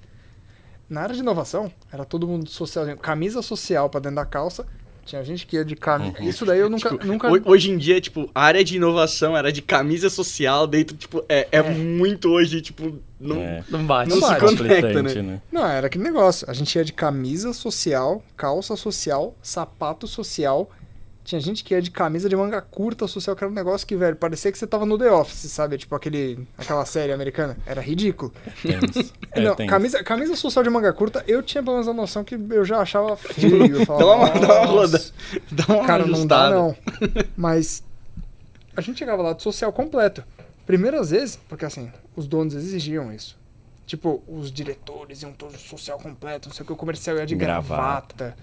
Na 0.90 1.02
área 1.02 1.14
de 1.14 1.22
inovação, 1.22 1.72
era 1.92 2.04
todo 2.04 2.28
mundo 2.28 2.50
social, 2.50 2.86
camisa 2.98 3.42
social 3.42 3.90
para 3.90 4.00
dentro 4.02 4.16
da 4.16 4.26
calça. 4.26 4.66
Tinha 5.06 5.24
gente 5.24 5.46
que 5.48 5.56
ia 5.56 5.66
de 5.66 5.76
camisa. 5.76 6.18
Uhum. 6.20 6.28
Isso 6.30 6.46
daí 6.46 6.60
eu 6.60 6.70
nunca, 6.70 6.90
Tipo, 6.90 7.06
nunca 7.06 7.30
ho- 7.32 7.42
Hoje 7.46 7.72
em 7.72 7.78
dia, 7.78 8.00
tipo, 8.00 8.30
a 8.36 8.42
área 8.44 8.64
de 8.64 8.76
inovação 8.76 9.36
era 9.36 9.52
de 9.52 9.62
camisa 9.62 10.10
social 10.10 10.66
dentro, 10.68 10.96
tipo, 10.96 11.24
é, 11.28 11.48
é, 11.52 11.58
É. 11.58 11.64
muito 11.64 12.30
hoje, 12.30 12.62
tipo, 12.62 12.98
não... 13.20 13.38
É. 13.42 13.64
Não 13.70 13.86
bate. 13.86 14.10
Não 14.10 14.18
Não 14.20 14.28
se 14.28 14.34
bate. 14.34 14.58
conecta, 14.58 14.88
Conflitante, 14.94 15.22
né? 15.22 15.42
Não, 15.52 15.66
era 15.68 15.88
aquele 15.88 16.04
negócio. 16.04 16.50
A 16.50 16.54
gente 16.54 16.76
ia 16.76 16.86
de 16.86 16.94
camisa 16.94 17.52
social, 17.54 18.24
calça 18.38 18.76
social, 18.76 19.36
sapato 19.42 20.08
social. 20.08 20.70
Tinha 21.24 21.40
gente 21.40 21.64
que 21.64 21.74
ia 21.76 21.82
de 21.82 21.92
camisa 21.92 22.28
de 22.28 22.36
manga 22.36 22.60
curta 22.62 23.08
social, 23.08 23.36
que 23.36 23.44
era 23.44 23.52
um 23.52 23.54
negócio 23.56 23.86
que, 23.86 23.96
velho, 23.96 24.16
parecia 24.16 24.52
que 24.52 24.58
você 24.58 24.66
tava 24.66 24.86
no 24.88 24.98
The 24.98 25.12
Office, 25.12 25.52
sabe? 25.52 25.78
Tipo 25.78 25.94
aquele, 25.96 26.48
aquela 26.58 26.84
série 26.86 27.12
americana. 27.14 27.56
Era 27.66 27.80
ridículo. 27.82 28.34
É, 29.34 29.40
não, 29.40 29.56
tenso. 29.56 29.70
camisa, 29.70 30.04
camisa 30.04 30.36
social 30.36 30.62
de 30.62 30.70
manga 30.70 30.92
curta, 30.92 31.24
eu 31.26 31.42
tinha 31.42 31.64
pelo 31.64 31.76
menos 31.78 31.88
a 31.88 31.94
noção 31.94 32.22
que 32.22 32.36
eu 32.36 32.66
já 32.66 32.80
achava 32.80 33.16
feio. 33.16 33.78
Eu 33.78 33.86
falava, 33.86 34.04
Dá 34.06 34.16
uma, 34.16 34.28
dá 34.28 34.40
uma 34.40 34.48
"Nossa, 34.66 34.72
roda. 34.72 35.02
Dá 35.52 35.66
uma 35.74 35.86
Cara, 35.86 36.06
não 36.06 36.28
dá 36.28 36.48
ajustada. 36.48 36.56
não. 36.56 36.76
Mas 37.38 37.82
a 38.76 38.82
gente 38.82 39.00
chegava 39.00 39.22
lá 39.22 39.32
de 39.34 39.42
social 39.42 39.72
completo. 39.72 40.22
Primeiras 40.66 41.12
vezes, 41.12 41.40
porque 41.48 41.64
assim, 41.66 41.90
os 42.16 42.28
donos 42.28 42.54
exigiam 42.56 43.14
isso. 43.14 43.38
Tipo, 43.86 44.22
os 44.28 44.52
diretores 44.52 45.22
iam 45.22 45.32
todos 45.34 45.62
social 45.62 45.98
completo, 45.98 46.50
não 46.50 46.56
sei 46.56 46.64
o 46.64 46.68
que, 46.68 46.74
o 46.74 46.76
comercial 46.76 47.16
ia 47.18 47.26
de 47.26 47.36
Gravata. 47.36 48.16
gravata. 48.16 48.38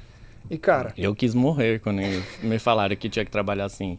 E, 0.50 0.56
cara, 0.58 0.92
Eu 0.96 1.14
quis 1.14 1.34
morrer 1.34 1.80
quando 1.80 2.00
me 2.42 2.58
falaram 2.58 2.96
que 2.96 3.08
tinha 3.08 3.24
que 3.24 3.30
trabalhar 3.30 3.64
assim. 3.66 3.98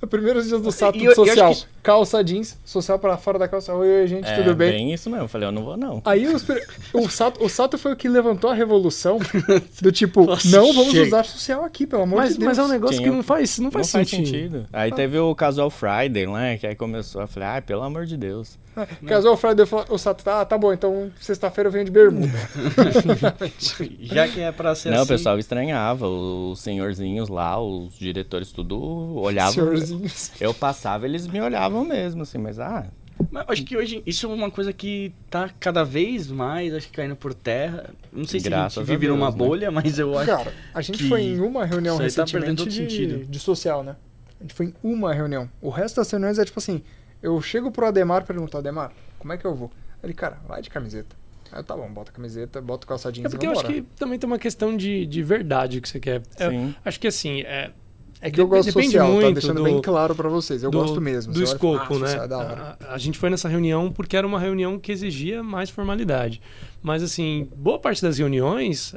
os 0.00 0.08
primeiros 0.08 0.46
dias 0.46 0.60
do 0.62 0.70
Sato 0.70 0.96
eu- 0.98 1.04
eu 1.04 1.10
acho 1.10 1.24
social, 1.26 1.54
calça 1.88 2.22
jeans, 2.22 2.58
social 2.66 2.98
pra 2.98 3.16
fora 3.16 3.38
da 3.38 3.48
calça. 3.48 3.72
Oi, 3.72 4.00
oi, 4.00 4.06
gente, 4.06 4.28
É 4.28 4.36
tudo 4.36 4.54
bem? 4.54 4.70
bem 4.72 4.92
isso 4.92 5.08
mesmo. 5.08 5.24
Eu 5.24 5.28
falei, 5.28 5.48
eu 5.48 5.52
não 5.52 5.64
vou 5.64 5.74
não. 5.74 6.02
Aí 6.04 6.26
os 6.28 6.44
o, 6.92 7.08
Sato, 7.08 7.42
o 7.42 7.48
Sato 7.48 7.78
foi 7.78 7.94
o 7.94 7.96
que 7.96 8.10
levantou 8.10 8.50
a 8.50 8.54
revolução 8.54 9.18
do 9.80 9.90
tipo, 9.90 10.26
Nossa, 10.26 10.48
não 10.54 10.70
vamos 10.74 10.92
chega. 10.92 11.06
usar 11.06 11.24
social 11.24 11.64
aqui, 11.64 11.86
pelo 11.86 12.02
amor 12.02 12.16
Mas, 12.18 12.34
de 12.34 12.40
Deus. 12.40 12.46
mas 12.48 12.58
é 12.58 12.62
um 12.62 12.68
negócio 12.68 12.96
Tinha- 12.98 13.08
que 13.08 13.16
não 13.16 13.22
faz, 13.22 13.58
não 13.58 13.70
faz 13.70 13.86
não 13.86 13.92
faz 13.92 14.08
sentido. 14.10 14.26
sentido. 14.26 14.66
Aí 14.70 14.92
teve 14.92 15.18
o 15.18 15.34
Casual 15.34 15.70
Friday, 15.70 16.26
né? 16.26 16.58
Que 16.58 16.66
aí 16.66 16.74
começou. 16.74 17.22
Eu 17.22 17.28
falei, 17.28 17.48
ai, 17.48 17.62
pelo 17.62 17.82
amor 17.82 18.04
de 18.04 18.18
Deus. 18.18 18.58
Casou 19.06 19.32
o 19.32 19.36
Friday 19.36 19.66
falou, 19.66 19.86
o 19.90 19.98
Sato, 19.98 20.22
tá, 20.22 20.44
tá 20.44 20.56
bom, 20.56 20.72
então 20.72 21.10
sexta-feira 21.20 21.66
eu 21.66 21.72
venho 21.72 21.84
de 21.84 21.90
bermuda. 21.90 22.30
Já 24.02 24.28
que 24.28 24.40
é 24.40 24.52
pra 24.52 24.74
ser 24.74 24.90
não, 24.90 24.98
assim... 24.98 25.04
o 25.04 25.08
pessoal 25.08 25.38
estranhava. 25.38 26.06
Os 26.06 26.60
senhorzinhos 26.60 27.28
lá, 27.28 27.60
os 27.60 27.98
diretores, 27.98 28.52
tudo 28.52 28.78
olhavam. 29.16 29.52
Senhorzinhos. 29.52 30.30
Eu 30.40 30.54
passava, 30.54 31.06
eles 31.06 31.26
me 31.26 31.40
olhavam 31.40 31.77
mesmo, 31.84 32.22
assim, 32.22 32.38
mas 32.38 32.58
ah, 32.58 32.86
Mas 33.30 33.44
acho 33.48 33.64
que 33.64 33.76
hoje 33.76 34.02
isso 34.06 34.26
é 34.26 34.28
uma 34.34 34.50
coisa 34.50 34.72
que 34.72 35.12
tá 35.30 35.50
cada 35.60 35.84
vez 35.84 36.30
mais, 36.30 36.72
acho 36.74 36.86
que 36.86 36.92
caindo 36.92 37.16
por 37.16 37.34
terra. 37.34 37.90
Não 38.12 38.24
sei 38.24 38.40
se 38.40 38.46
a 38.46 38.50
Graças 38.50 38.74
gente 38.74 38.82
a 38.82 38.86
vive 38.86 39.06
Deus, 39.06 39.18
numa 39.18 39.30
né? 39.30 39.36
bolha, 39.36 39.70
mas 39.70 39.98
eu 39.98 40.16
acho... 40.16 40.26
Cara, 40.30 40.52
a 40.72 40.80
gente 40.80 40.98
que 40.98 41.08
foi 41.08 41.22
em 41.22 41.40
uma 41.40 41.64
reunião 41.64 41.96
tá 41.96 42.04
recentemente 42.04 42.56
todo 42.56 42.68
de, 42.68 42.74
sentido. 42.76 43.24
de 43.26 43.38
social, 43.38 43.82
né? 43.82 43.96
A 44.40 44.44
gente 44.44 44.54
foi 44.54 44.66
em 44.66 44.74
uma 44.82 45.12
reunião. 45.12 45.50
O 45.60 45.70
resto 45.70 45.96
das 45.96 46.10
reuniões 46.10 46.38
é 46.38 46.44
tipo 46.44 46.58
assim, 46.58 46.82
eu 47.22 47.40
chego 47.42 47.70
pro 47.70 47.86
Ademar 47.86 48.22
e 48.22 48.24
pergunto, 48.24 48.56
Ademar, 48.56 48.92
como 49.18 49.32
é 49.32 49.36
que 49.36 49.44
eu 49.44 49.54
vou? 49.54 49.70
Ele, 50.02 50.14
cara, 50.14 50.38
vai 50.46 50.62
de 50.62 50.70
camiseta. 50.70 51.16
Aí 51.50 51.60
eu, 51.60 51.64
tá 51.64 51.76
bom, 51.76 51.90
bota 51.90 52.10
a 52.10 52.14
camiseta, 52.14 52.60
bota 52.60 52.84
o 52.84 52.88
calçadinho 52.88 53.26
É 53.26 53.30
porque 53.30 53.46
eu 53.46 53.52
acho 53.52 53.64
que 53.64 53.82
também 53.96 54.18
tem 54.18 54.26
uma 54.26 54.38
questão 54.38 54.76
de, 54.76 55.06
de 55.06 55.22
verdade 55.22 55.80
que 55.80 55.88
você 55.88 55.98
quer. 55.98 56.22
Eu 56.38 56.74
acho 56.84 57.00
que 57.00 57.06
assim, 57.06 57.40
é, 57.40 57.72
É 58.20 58.30
que 58.30 58.40
eu 58.40 58.48
gosto 58.48 58.66
depende 58.66 58.86
social, 58.92 59.06
tá 59.06 59.12
muito 59.12 59.32
deixando 59.34 59.56
do- 59.58 59.62
bem 59.64 59.80
claro 59.80 60.14
pra 60.14 60.28
vocês. 60.28 60.62
Eu 60.62 60.70
do, 60.70 60.78
gosto 60.78 61.00
mesmo. 61.00 61.32
do 61.32 61.38
olha 61.38 61.44
escopo, 61.44 61.94
"Ah, 61.96 61.98
né? 62.00 62.14
é 62.24 62.28
da 62.28 62.38
hora." 62.38 62.76
A, 62.80 62.94
a 62.94 62.98
gente 62.98 63.18
foi 63.18 63.30
nessa 63.30 63.48
reunião 63.48 63.92
porque 63.92 64.16
era 64.16 64.26
uma 64.26 64.40
reunião 64.40 64.78
que 64.78 64.90
exigia 64.90 65.42
mais 65.42 65.70
formalidade. 65.70 66.40
Mas 66.82 67.02
assim, 67.02 67.48
boa 67.56 67.78
parte 67.78 68.02
das 68.02 68.18
reuniões, 68.18 68.92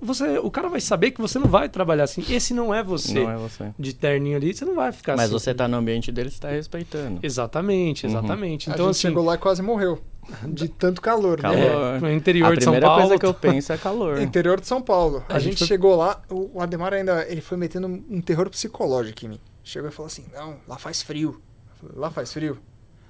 você, 0.00 0.38
o 0.38 0.50
cara 0.50 0.68
vai 0.68 0.80
saber 0.80 1.10
que 1.10 1.20
você 1.20 1.38
não 1.38 1.48
vai 1.48 1.68
trabalhar 1.68 2.04
assim. 2.04 2.22
Esse 2.30 2.54
não 2.54 2.72
é 2.72 2.82
você. 2.82 3.20
Não 3.24 3.30
é 3.30 3.36
você. 3.36 3.70
De 3.78 3.92
terninho 3.92 4.36
ali, 4.36 4.54
você 4.54 4.64
não 4.64 4.74
vai 4.76 4.92
ficar 4.92 5.16
Mas 5.16 5.26
assim. 5.26 5.32
você 5.32 5.52
tá 5.54 5.66
no 5.66 5.76
ambiente 5.76 6.12
dele, 6.12 6.30
você 6.30 6.40
tá 6.40 6.50
respeitando. 6.50 7.18
Exatamente, 7.22 8.06
Uhum. 8.06 8.12
exatamente. 8.12 8.70
A 8.70 8.74
Então 8.74 8.86
gente 8.86 8.90
assim, 8.92 9.08
chegou 9.08 9.24
lá 9.24 9.34
e 9.34 9.38
quase 9.38 9.60
morreu. 9.62 10.00
De 10.46 10.68
tanto 10.68 11.00
calor, 11.00 11.40
Calor. 11.40 11.56
né? 11.58 11.96
é, 11.96 12.00
no 12.00 12.10
interior 12.12 12.52
A 12.52 12.54
de 12.54 12.62
São 12.62 12.72
primeira 12.72 12.86
Paulo. 12.86 13.02
coisa 13.02 13.18
que 13.18 13.26
eu 13.26 13.34
penso 13.34 13.72
é 13.72 13.78
calor. 13.78 14.20
Interior 14.22 14.60
de 14.60 14.66
São 14.66 14.80
Paulo. 14.80 15.24
A, 15.28 15.34
A 15.36 15.38
gente, 15.38 15.50
gente 15.52 15.58
foi- 15.60 15.66
chegou 15.68 15.96
lá, 15.96 16.22
o 16.30 16.60
Ademar 16.60 16.92
ainda 16.94 17.26
ele 17.28 17.40
foi 17.40 17.56
metendo 17.58 17.86
um 17.88 18.20
terror 18.20 18.48
psicológico 18.50 19.24
em 19.24 19.28
mim. 19.30 19.40
Chegou 19.64 19.88
e 19.88 19.92
falou 19.92 20.06
assim: 20.06 20.26
Não, 20.32 20.56
lá 20.68 20.78
faz 20.78 21.02
frio. 21.02 21.40
Falei, 21.80 21.96
lá 21.98 22.10
faz 22.10 22.32
frio? 22.32 22.58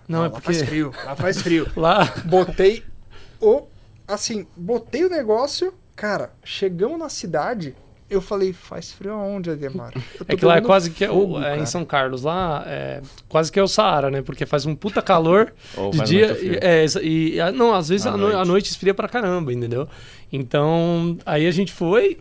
Não, 0.09 0.21
é 0.21 0.23
lá 0.23 0.31
porque 0.31 0.47
faz 0.47 0.63
frio, 0.63 0.93
lá 1.05 1.17
faz 1.17 1.43
frio. 1.43 1.69
lá 1.77 2.05
Botei 2.25 2.83
o. 3.41 3.67
Assim, 4.09 4.47
botei 4.57 5.05
o 5.05 5.09
negócio. 5.11 5.75
Cara, 5.95 6.33
chegamos 6.43 6.99
na 6.99 7.09
cidade. 7.09 7.77
Eu 8.11 8.21
falei, 8.21 8.53
faz 8.53 8.91
frio 8.93 9.13
aonde, 9.13 9.51
Ademar? 9.51 9.93
É 10.27 10.35
que 10.35 10.45
lá 10.45 10.57
é 10.57 10.61
quase 10.61 10.91
que 10.91 11.05
é, 11.05 11.09
fogo, 11.09 11.41
é, 11.41 11.59
em. 11.61 11.65
São 11.67 11.85
Carlos, 11.85 12.23
lá 12.25 12.65
é 12.67 13.01
quase 13.29 13.53
que 13.53 13.59
é 13.59 13.63
o 13.63 13.69
Saara, 13.69 14.11
né? 14.11 14.21
Porque 14.21 14.45
faz 14.45 14.67
um 14.67 14.75
puta 14.75 15.01
calor 15.01 15.53
Ou 15.77 15.91
de 15.93 16.03
dia. 16.03 16.37
E, 16.43 16.59
é, 16.61 16.85
e, 17.03 17.41
a- 17.41 17.53
não, 17.53 17.73
às 17.73 17.89
vezes 17.89 18.07
À 18.07 18.11
a, 18.15 18.17
no- 18.17 18.27
a 18.27 18.31
noite. 18.33 18.49
noite 18.49 18.71
esfria 18.71 18.93
pra 18.93 19.09
caramba, 19.09 19.53
entendeu? 19.53 19.87
Então, 20.33 21.17
aí 21.25 21.47
a 21.47 21.51
gente 21.51 21.73
foi. 21.73 22.19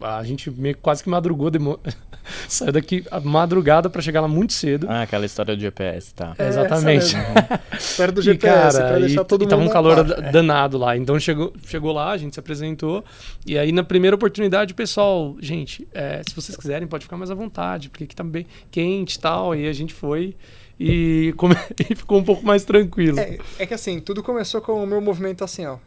A 0.00 0.22
gente 0.24 0.50
meio 0.50 0.76
quase 0.78 1.02
que 1.02 1.08
madrugou, 1.08 1.50
demo- 1.50 1.78
saiu 2.48 2.72
daqui 2.72 3.04
a 3.10 3.20
madrugada 3.20 3.88
pra 3.88 4.02
chegar 4.02 4.20
lá 4.20 4.28
muito 4.28 4.52
cedo. 4.52 4.86
Ah, 4.88 5.02
aquela 5.02 5.24
história 5.26 5.54
do 5.56 5.60
GPS, 5.60 6.12
tá. 6.14 6.34
É, 6.38 6.48
Exatamente. 6.48 7.16
essa 7.16 7.96
Perto 7.96 8.14
do 8.16 8.20
E, 8.20 8.24
GPS, 8.24 8.76
cara, 8.78 8.88
pra 8.90 8.98
deixar 8.98 9.22
e, 9.22 9.24
todo 9.24 9.44
e 9.44 9.48
tava 9.48 9.62
um 9.62 9.68
calor 9.68 10.04
paz. 10.06 10.32
danado 10.32 10.76
lá. 10.78 10.96
Então 10.96 11.18
chegou, 11.18 11.52
chegou 11.66 11.92
lá, 11.92 12.10
a 12.12 12.16
gente 12.16 12.34
se 12.34 12.40
apresentou. 12.40 13.04
E 13.46 13.58
aí, 13.58 13.72
na 13.72 13.82
primeira 13.82 14.14
oportunidade, 14.14 14.72
o 14.72 14.76
pessoal, 14.76 15.36
gente, 15.40 15.86
é, 15.94 16.20
se 16.28 16.34
vocês 16.34 16.56
quiserem, 16.56 16.86
pode 16.86 17.04
ficar 17.04 17.16
mais 17.16 17.30
à 17.30 17.34
vontade, 17.34 17.88
porque 17.88 18.04
aqui 18.04 18.14
tá 18.16 18.24
bem 18.24 18.46
quente 18.70 19.14
e 19.16 19.18
tal. 19.20 19.54
E 19.54 19.66
a 19.68 19.72
gente 19.72 19.94
foi 19.94 20.36
e, 20.78 21.32
come- 21.36 21.56
e 21.90 21.94
ficou 21.94 22.18
um 22.18 22.24
pouco 22.24 22.44
mais 22.44 22.64
tranquilo. 22.64 23.18
É, 23.18 23.38
é 23.58 23.66
que 23.66 23.74
assim, 23.74 24.00
tudo 24.00 24.22
começou 24.22 24.60
com 24.60 24.82
o 24.82 24.86
meu 24.86 25.00
movimento 25.00 25.42
assim, 25.44 25.64
ó. 25.66 25.78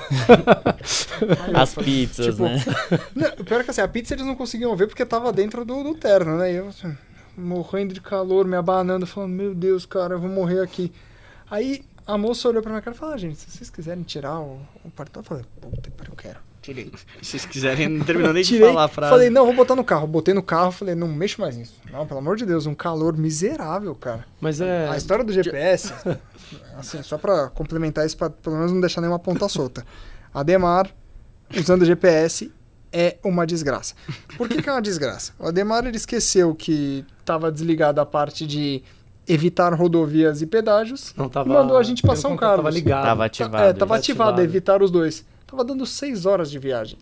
As 1.54 1.74
falei, 1.74 2.06
pizzas, 2.06 2.26
tipo, 2.26 2.42
né? 2.44 2.62
Não, 3.14 3.44
pior 3.44 3.64
que 3.64 3.70
assim, 3.70 3.80
a 3.80 3.88
pizza 3.88 4.14
eles 4.14 4.26
não 4.26 4.36
conseguiam 4.36 4.74
ver 4.76 4.86
porque 4.86 5.04
tava 5.04 5.32
dentro 5.32 5.64
do, 5.64 5.82
do 5.82 5.94
terno, 5.94 6.36
né? 6.38 6.52
E 6.52 6.56
eu 6.56 6.68
assim, 6.68 6.96
morrendo 7.36 7.94
de 7.94 8.00
calor, 8.00 8.46
me 8.46 8.56
abanando, 8.56 9.06
falando, 9.06 9.32
meu 9.32 9.54
Deus, 9.54 9.86
cara, 9.86 10.14
eu 10.14 10.20
vou 10.20 10.30
morrer 10.30 10.60
aqui. 10.60 10.92
Aí 11.50 11.84
a 12.06 12.16
moça 12.16 12.48
olhou 12.48 12.62
pra 12.62 12.70
minha 12.70 12.82
cara 12.82 12.94
e 12.94 12.98
falou, 12.98 13.14
ah, 13.14 13.18
gente, 13.18 13.38
se 13.38 13.50
vocês 13.50 13.70
quiserem 13.70 14.02
tirar 14.02 14.40
o, 14.40 14.60
o 14.84 14.90
paletó, 14.90 15.20
eu 15.20 15.24
falei, 15.24 15.44
puta 15.60 15.90
eu 16.08 16.16
quero. 16.16 16.38
Tirei. 16.66 16.90
Se 17.22 17.30
vocês 17.30 17.44
quiserem, 17.46 17.88
não 17.88 18.04
terminou 18.04 18.32
nem 18.32 18.42
de 18.42 18.58
falar 18.58 18.84
a 18.84 18.88
frase. 18.88 19.10
falei, 19.12 19.30
não, 19.30 19.46
vou 19.46 19.54
botar 19.54 19.76
no 19.76 19.84
carro. 19.84 20.06
Botei 20.06 20.34
no 20.34 20.42
carro, 20.42 20.72
falei, 20.72 20.94
não 20.96 21.06
mexo 21.06 21.40
mais 21.40 21.56
nisso. 21.56 21.74
Não, 21.92 22.04
pelo 22.06 22.18
amor 22.18 22.36
de 22.36 22.44
Deus, 22.44 22.66
um 22.66 22.74
calor 22.74 23.16
miserável, 23.16 23.94
cara. 23.94 24.26
Mas 24.40 24.60
é. 24.60 24.88
A 24.88 24.96
história 24.96 25.24
do 25.24 25.32
GPS, 25.32 25.92
assim, 26.76 27.02
só 27.04 27.16
pra 27.16 27.48
complementar 27.50 28.04
isso, 28.04 28.16
pra 28.16 28.28
pelo 28.28 28.56
menos 28.56 28.72
não 28.72 28.80
deixar 28.80 29.00
nenhuma 29.00 29.18
ponta 29.20 29.48
solta. 29.48 29.84
Ademar, 30.34 30.90
usando 31.56 31.82
o 31.82 31.84
GPS, 31.86 32.52
é 32.92 33.16
uma 33.24 33.46
desgraça. 33.46 33.94
Por 34.36 34.48
que, 34.48 34.60
que 34.60 34.68
é 34.68 34.72
uma 34.72 34.82
desgraça? 34.82 35.32
O 35.38 35.46
Ademar 35.46 35.86
ele 35.86 35.96
esqueceu 35.96 36.54
que 36.54 37.04
estava 37.20 37.50
desligada 37.52 38.02
a 38.02 38.06
parte 38.06 38.46
de 38.46 38.82
evitar 39.28 39.72
rodovias 39.74 40.42
e 40.42 40.46
pedágios. 40.46 41.12
Não 41.16 41.28
tava. 41.28 41.48
mandou 41.48 41.76
a 41.76 41.82
gente 41.82 42.02
pelo 42.02 42.16
São 42.16 42.32
contrário, 42.32 42.56
Tava 42.56 42.62
Carlos. 42.64 42.74
ligado. 42.74 43.02
Tava 43.04 43.18
Tá- 43.20 43.24
ativado. 43.26 43.56
é, 43.64 43.72
tava 43.72 43.96
ativado, 43.96 44.30
ativado. 44.30 44.42
evitar 44.42 44.82
os 44.82 44.90
dois. 44.90 45.24
Tava 45.46 45.64
dando 45.64 45.86
seis 45.86 46.26
horas 46.26 46.50
de 46.50 46.58
viagem. 46.58 46.98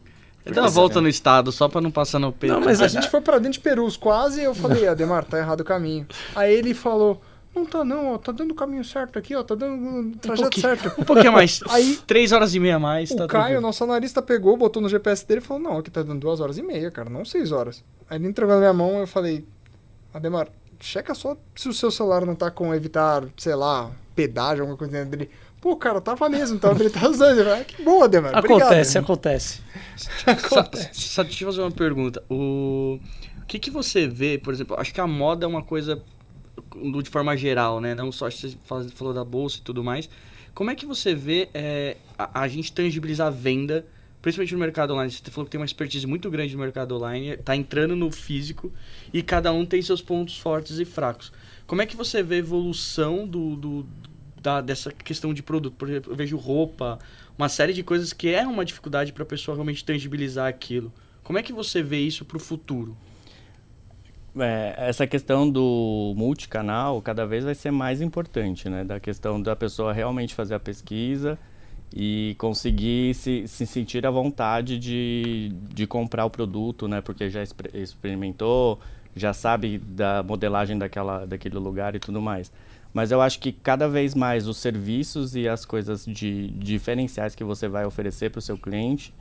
Dá 0.52 0.62
uma 0.62 0.68
volta 0.68 1.00
no 1.00 1.08
estado, 1.08 1.50
só 1.50 1.68
pra 1.68 1.80
não 1.80 1.90
passar 1.90 2.18
no 2.18 2.30
peito. 2.30 2.52
Não, 2.52 2.60
mas 2.60 2.82
A 2.82 2.88
gente 2.88 3.08
foi 3.08 3.20
pra 3.22 3.38
dentro 3.38 3.54
de 3.54 3.60
Perus, 3.60 3.96
quase, 3.96 4.42
eu 4.42 4.54
falei, 4.54 4.86
Ademar, 4.86 5.24
tá 5.24 5.38
errado 5.38 5.62
o 5.62 5.64
caminho. 5.64 6.06
Aí 6.36 6.52
ele 6.52 6.74
falou, 6.74 7.22
não 7.54 7.64
tá 7.64 7.82
não, 7.82 8.12
ó, 8.12 8.18
tá 8.18 8.30
dando 8.30 8.50
o 8.50 8.54
caminho 8.54 8.84
certo 8.84 9.18
aqui, 9.18 9.34
ó, 9.34 9.42
tá 9.42 9.54
dando 9.54 10.10
o 10.10 10.16
trajeto 10.18 10.42
pouquinho. 10.50 10.62
certo. 10.62 11.00
Um 11.00 11.04
pouquinho 11.04 11.32
mais. 11.32 11.62
Aí 11.70 11.96
Três 12.06 12.30
horas 12.30 12.54
e 12.54 12.60
meia 12.60 12.76
a 12.76 12.78
mais, 12.78 13.10
o 13.10 13.16
tá 13.16 13.26
Caio, 13.26 13.42
tranquilo. 13.44 13.60
nosso 13.62 13.84
analista, 13.84 14.20
pegou, 14.20 14.54
botou 14.54 14.82
no 14.82 14.88
GPS 14.90 15.26
dele 15.26 15.40
e 15.40 15.42
falou, 15.44 15.62
não, 15.62 15.78
aqui 15.78 15.90
tá 15.90 16.02
dando 16.02 16.20
duas 16.20 16.40
horas 16.40 16.58
e 16.58 16.62
meia, 16.62 16.90
cara, 16.90 17.08
não 17.08 17.24
seis 17.24 17.50
horas. 17.50 17.82
Aí 18.10 18.18
ele 18.18 18.28
entregou 18.28 18.52
na 18.54 18.60
minha 18.60 18.72
mão, 18.74 18.98
eu 18.98 19.06
falei, 19.06 19.46
Ademar, 20.12 20.48
checa 20.78 21.14
só 21.14 21.38
se 21.56 21.70
o 21.70 21.72
seu 21.72 21.90
celular 21.90 22.26
não 22.26 22.34
tá 22.34 22.50
com 22.50 22.74
evitar, 22.74 23.24
sei 23.38 23.54
lá, 23.54 23.90
pedágio, 24.14 24.60
alguma 24.60 24.76
coisa 24.76 24.92
dentro 24.92 25.16
dele. 25.16 25.30
Pô, 25.64 25.74
cara, 25.76 25.98
tava 25.98 26.28
mesmo, 26.28 26.58
tava 26.58 26.78
ele 26.78 26.90
tá 26.90 27.08
usando. 27.08 27.40
"Ah, 27.48 27.64
que 27.64 27.82
bom, 27.82 28.02
Ademar, 28.04 28.36
Acontece, 28.36 28.98
obrigado. 28.98 29.04
acontece. 29.04 29.60
Só, 29.96 30.68
só 30.92 31.22
deixa 31.22 31.42
eu 31.44 31.48
fazer 31.48 31.62
uma 31.62 31.70
pergunta. 31.70 32.22
O, 32.28 33.00
o 33.40 33.46
que, 33.46 33.58
que 33.58 33.70
você 33.70 34.06
vê, 34.06 34.36
por 34.36 34.52
exemplo, 34.52 34.76
acho 34.78 34.92
que 34.92 35.00
a 35.00 35.06
moda 35.06 35.46
é 35.46 35.48
uma 35.48 35.62
coisa 35.62 36.02
de 37.02 37.08
forma 37.08 37.34
geral, 37.34 37.80
né? 37.80 37.94
Não 37.94 38.12
só 38.12 38.28
você 38.30 38.54
fala- 38.64 38.86
falou 38.94 39.14
da 39.14 39.24
bolsa 39.24 39.56
e 39.58 39.62
tudo 39.62 39.82
mais. 39.82 40.06
Como 40.54 40.70
é 40.70 40.74
que 40.74 40.84
você 40.84 41.14
vê 41.14 41.48
é, 41.54 41.96
a, 42.18 42.42
a 42.42 42.46
gente 42.48 42.70
tangibilizar 42.70 43.28
a 43.28 43.30
venda, 43.30 43.86
principalmente 44.20 44.52
no 44.52 44.60
mercado 44.60 44.92
online? 44.92 45.10
Você 45.10 45.30
falou 45.30 45.46
que 45.46 45.50
tem 45.50 45.58
uma 45.58 45.64
expertise 45.64 46.06
muito 46.06 46.30
grande 46.30 46.52
no 46.54 46.60
mercado 46.60 46.94
online, 46.94 47.38
tá 47.38 47.56
entrando 47.56 47.96
no 47.96 48.10
físico 48.10 48.70
e 49.14 49.22
cada 49.22 49.50
um 49.50 49.64
tem 49.64 49.80
seus 49.80 50.02
pontos 50.02 50.36
fortes 50.38 50.78
e 50.78 50.84
fracos. 50.84 51.32
Como 51.66 51.80
é 51.80 51.86
que 51.86 51.96
você 51.96 52.22
vê 52.22 52.34
a 52.34 52.38
evolução 52.38 53.26
do, 53.26 53.56
do- 53.56 53.86
da, 54.44 54.60
dessa 54.60 54.92
questão 54.92 55.32
de 55.32 55.42
produto? 55.42 55.74
Por 55.74 55.88
exemplo, 55.88 56.12
eu 56.12 56.16
vejo 56.16 56.36
roupa, 56.36 56.98
uma 57.36 57.48
série 57.48 57.72
de 57.72 57.82
coisas 57.82 58.12
que 58.12 58.28
é 58.28 58.46
uma 58.46 58.64
dificuldade 58.64 59.12
para 59.12 59.22
a 59.22 59.26
pessoa 59.26 59.56
realmente 59.56 59.82
tangibilizar 59.84 60.46
aquilo. 60.46 60.92
Como 61.22 61.38
é 61.38 61.42
que 61.42 61.52
você 61.52 61.82
vê 61.82 62.00
isso 62.00 62.24
para 62.26 62.36
o 62.36 62.40
futuro? 62.40 62.94
É, 64.38 64.74
essa 64.76 65.06
questão 65.06 65.48
do 65.48 66.12
multicanal 66.16 67.00
cada 67.00 67.24
vez 67.24 67.44
vai 67.44 67.54
ser 67.54 67.70
mais 67.70 68.02
importante, 68.02 68.68
né? 68.68 68.84
Da 68.84 69.00
questão 69.00 69.40
da 69.40 69.56
pessoa 69.56 69.92
realmente 69.92 70.34
fazer 70.34 70.54
a 70.54 70.60
pesquisa 70.60 71.38
e 71.94 72.34
conseguir 72.38 73.14
se, 73.14 73.46
se 73.48 73.64
sentir 73.66 74.04
à 74.06 74.10
vontade 74.10 74.78
de, 74.78 75.52
de 75.72 75.86
comprar 75.86 76.26
o 76.26 76.30
produto, 76.30 76.86
né? 76.88 77.00
Porque 77.00 77.30
já 77.30 77.42
exper- 77.42 77.70
experimentou, 77.74 78.80
já 79.16 79.32
sabe 79.32 79.78
da 79.78 80.22
modelagem 80.22 80.76
daquela, 80.76 81.24
daquele 81.24 81.56
lugar 81.56 81.94
e 81.94 82.00
tudo 82.00 82.20
mais. 82.20 82.52
Mas 82.94 83.10
eu 83.10 83.20
acho 83.20 83.40
que 83.40 83.50
cada 83.50 83.88
vez 83.88 84.14
mais 84.14 84.46
os 84.46 84.56
serviços 84.56 85.34
e 85.34 85.48
as 85.48 85.64
coisas 85.64 86.06
de 86.06 86.48
diferenciais 86.50 87.34
que 87.34 87.42
você 87.42 87.66
vai 87.66 87.84
oferecer 87.84 88.30
para 88.30 88.38
o 88.38 88.42
seu 88.42 88.56
cliente 88.56 89.12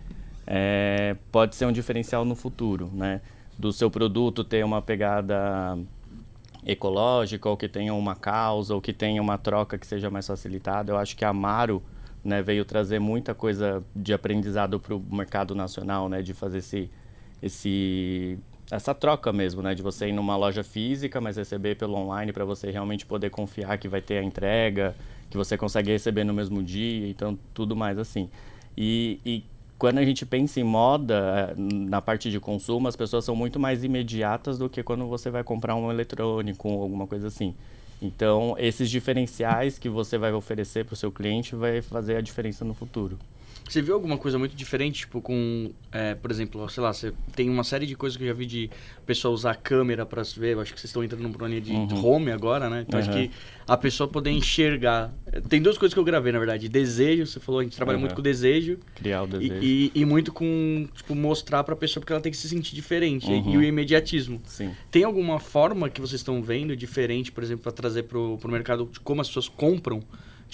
é, 0.45 1.17
pode 1.31 1.55
ser 1.55 1.65
um 1.65 1.71
diferencial 1.71 2.23
no 2.23 2.35
futuro, 2.35 2.91
né? 2.93 3.19
Do 3.57 3.73
seu 3.73 3.89
produto 3.89 4.43
ter 4.43 4.63
uma 4.63 4.81
pegada 4.81 5.77
ecológica, 6.65 7.49
ou 7.49 7.57
que 7.57 7.67
tenha 7.67 7.93
uma 7.93 8.15
causa, 8.15 8.75
ou 8.75 8.81
que 8.81 8.93
tenha 8.93 9.21
uma 9.21 9.37
troca 9.37 9.77
que 9.77 9.87
seja 9.87 10.09
mais 10.09 10.27
facilitada. 10.27 10.91
Eu 10.91 10.97
acho 10.97 11.15
que 11.15 11.25
a 11.25 11.29
Amaro 11.29 11.81
né, 12.23 12.41
veio 12.41 12.63
trazer 12.63 12.99
muita 12.99 13.33
coisa 13.33 13.83
de 13.95 14.13
aprendizado 14.13 14.79
para 14.79 14.95
o 14.95 14.99
mercado 14.99 15.53
nacional, 15.53 16.07
né, 16.07 16.21
de 16.21 16.33
fazer 16.33 16.59
esse, 16.59 16.89
esse, 17.41 18.39
essa 18.75 18.93
troca 18.93 19.31
mesmo, 19.31 19.61
né, 19.61 19.75
de 19.75 19.81
você 19.81 20.07
ir 20.07 20.13
numa 20.13 20.35
loja 20.35 20.63
física, 20.63 21.21
mas 21.21 21.37
receber 21.37 21.75
pelo 21.75 21.95
online 21.95 22.33
para 22.33 22.43
você 22.43 22.71
realmente 22.71 23.05
poder 23.05 23.29
confiar 23.29 23.77
que 23.77 23.87
vai 23.87 24.01
ter 24.01 24.17
a 24.17 24.23
entrega, 24.23 24.95
que 25.29 25.37
você 25.37 25.55
consegue 25.57 25.91
receber 25.91 26.23
no 26.23 26.33
mesmo 26.33 26.61
dia, 26.63 27.07
então 27.07 27.37
tudo 27.53 27.75
mais 27.75 27.99
assim. 27.99 28.29
E, 28.75 29.19
e 29.25 29.43
quando 29.77 29.99
a 29.99 30.05
gente 30.05 30.25
pensa 30.25 30.59
em 30.59 30.63
moda, 30.63 31.53
na 31.57 32.01
parte 32.01 32.31
de 32.31 32.39
consumo, 32.39 32.87
as 32.87 32.95
pessoas 32.95 33.25
são 33.25 33.35
muito 33.35 33.59
mais 33.59 33.83
imediatas 33.83 34.57
do 34.57 34.69
que 34.69 34.81
quando 34.81 35.05
você 35.07 35.29
vai 35.29 35.43
comprar 35.43 35.75
um 35.75 35.91
eletrônico 35.91 36.67
ou 36.67 36.81
alguma 36.81 37.05
coisa 37.05 37.27
assim. 37.27 37.53
Então, 38.01 38.55
esses 38.57 38.89
diferenciais 38.89 39.77
que 39.77 39.87
você 39.87 40.17
vai 40.17 40.33
oferecer 40.33 40.83
para 40.83 40.93
o 40.93 40.97
seu 40.97 41.11
cliente 41.11 41.55
vai 41.55 41.81
fazer 41.81 42.15
a 42.15 42.21
diferença 42.21 42.65
no 42.65 42.73
futuro. 42.73 43.19
Você 43.73 43.81
viu 43.81 43.95
alguma 43.95 44.19
coisa 44.19 44.37
muito 44.37 44.55
diferente, 44.55 44.99
tipo, 44.99 45.19
com, 45.19 45.71
é, 45.91 46.13
por 46.13 46.29
exemplo, 46.29 46.69
sei 46.69 46.83
lá, 46.83 46.93
você 46.93 47.11
tem 47.35 47.49
uma 47.49 47.63
série 47.63 47.87
de 47.87 47.95
coisas 47.95 48.15
que 48.15 48.21
eu 48.23 48.27
já 48.27 48.33
vi 48.35 48.45
de 48.45 48.69
pessoa 49.03 49.33
usar 49.33 49.55
câmera 49.55 50.05
para 50.05 50.23
se 50.23 50.39
ver. 50.39 50.53
Eu 50.53 50.61
acho 50.61 50.71
que 50.71 50.79
vocês 50.79 50.91
estão 50.91 51.03
entrando 51.03 51.23
numa 51.27 51.47
linha 51.47 51.59
de 51.59 51.71
Uhum. 51.71 52.05
home 52.05 52.31
agora, 52.31 52.69
né? 52.69 52.85
Então 52.87 52.99
Uhum. 52.99 53.07
acho 53.07 53.17
que 53.17 53.31
a 53.67 53.75
pessoa 53.75 54.07
poder 54.07 54.29
enxergar. 54.29 55.11
Tem 55.49 55.59
duas 55.59 55.75
coisas 55.75 55.91
que 55.91 55.99
eu 55.99 56.03
gravei, 56.03 56.31
na 56.31 56.37
verdade: 56.37 56.69
desejo, 56.69 57.25
você 57.25 57.39
falou, 57.39 57.61
a 57.61 57.63
gente 57.63 57.75
trabalha 57.75 57.95
Uhum. 57.95 58.01
muito 58.01 58.13
com 58.13 58.21
desejo, 58.21 58.77
Criar 58.93 59.23
o 59.23 59.25
e, 59.25 59.29
desejo. 59.49 59.59
e, 59.63 59.91
e 59.95 60.05
muito 60.05 60.31
com, 60.31 60.87
tipo, 60.93 61.15
mostrar 61.15 61.63
pra 61.63 61.75
pessoa 61.75 61.99
porque 61.99 62.13
ela 62.13 62.21
tem 62.21 62.31
que 62.31 62.37
se 62.37 62.47
sentir 62.47 62.75
diferente. 62.75 63.25
E- 63.27 63.33
Uhum. 63.33 63.53
E 63.53 63.57
o 63.57 63.63
imediatismo. 63.63 64.39
Sim. 64.45 64.71
Tem 64.91 65.03
alguma 65.03 65.39
forma 65.39 65.89
que 65.89 65.99
vocês 65.99 66.21
estão 66.21 66.43
vendo 66.43 66.75
diferente, 66.77 67.31
por 67.31 67.43
exemplo, 67.43 67.63
para 67.63 67.71
trazer 67.71 68.03
pro, 68.03 68.37
pro 68.37 68.51
mercado 68.51 68.87
de 68.93 68.99
como 68.99 69.19
as 69.19 69.27
pessoas 69.29 69.49
compram? 69.49 70.03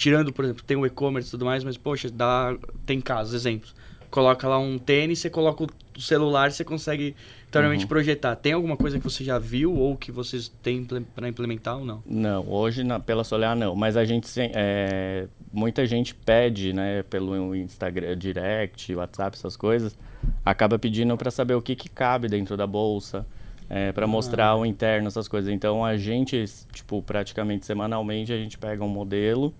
Tirando, 0.00 0.32
por 0.32 0.46
exemplo, 0.46 0.64
tem 0.64 0.78
o 0.78 0.86
e-commerce 0.86 1.28
e 1.28 1.30
tudo 1.30 1.44
mais, 1.44 1.62
mas, 1.62 1.76
poxa, 1.76 2.08
dá, 2.10 2.56
tem 2.86 3.02
casos, 3.02 3.34
exemplos. 3.34 3.74
Coloca 4.10 4.48
lá 4.48 4.58
um 4.58 4.78
tênis, 4.78 5.18
você 5.18 5.28
coloca 5.28 5.62
o 5.62 6.00
celular, 6.00 6.50
você 6.50 6.64
consegue 6.64 7.14
teoricamente 7.50 7.84
Uhum. 7.84 7.88
projetar. 7.88 8.34
Tem 8.34 8.54
alguma 8.54 8.78
coisa 8.78 8.98
que 8.98 9.04
você 9.04 9.22
já 9.22 9.38
viu 9.38 9.74
ou 9.76 9.98
que 9.98 10.10
vocês 10.10 10.48
têm 10.62 10.86
para 11.14 11.28
implementar 11.28 11.76
ou 11.76 11.84
não? 11.84 12.02
Não, 12.06 12.48
hoje 12.48 12.82
na, 12.82 12.98
pela 12.98 13.22
Solear 13.22 13.54
não, 13.54 13.76
mas 13.76 13.94
a 13.94 14.02
gente 14.06 14.26
é, 14.38 15.26
muita 15.52 15.84
gente 15.84 16.14
pede, 16.14 16.72
né, 16.72 17.02
pelo 17.02 17.54
Instagram, 17.54 18.16
Direct, 18.16 18.94
WhatsApp, 18.94 19.36
essas 19.36 19.54
coisas, 19.54 19.98
acaba 20.42 20.78
pedindo 20.78 21.14
para 21.18 21.30
saber 21.30 21.52
o 21.56 21.60
que, 21.60 21.76
que 21.76 21.90
cabe 21.90 22.26
dentro 22.26 22.56
da 22.56 22.66
bolsa, 22.66 23.26
é, 23.68 23.92
para 23.92 24.06
mostrar 24.06 24.56
o 24.56 24.64
interno, 24.64 25.08
essas 25.08 25.28
coisas. 25.28 25.52
Então 25.52 25.84
a 25.84 25.98
gente, 25.98 26.42
tipo, 26.72 27.02
praticamente 27.02 27.66
semanalmente 27.66 28.32
a 28.32 28.36
gente 28.38 28.56
pega 28.56 28.82
um 28.82 28.88
modelo 28.88 29.52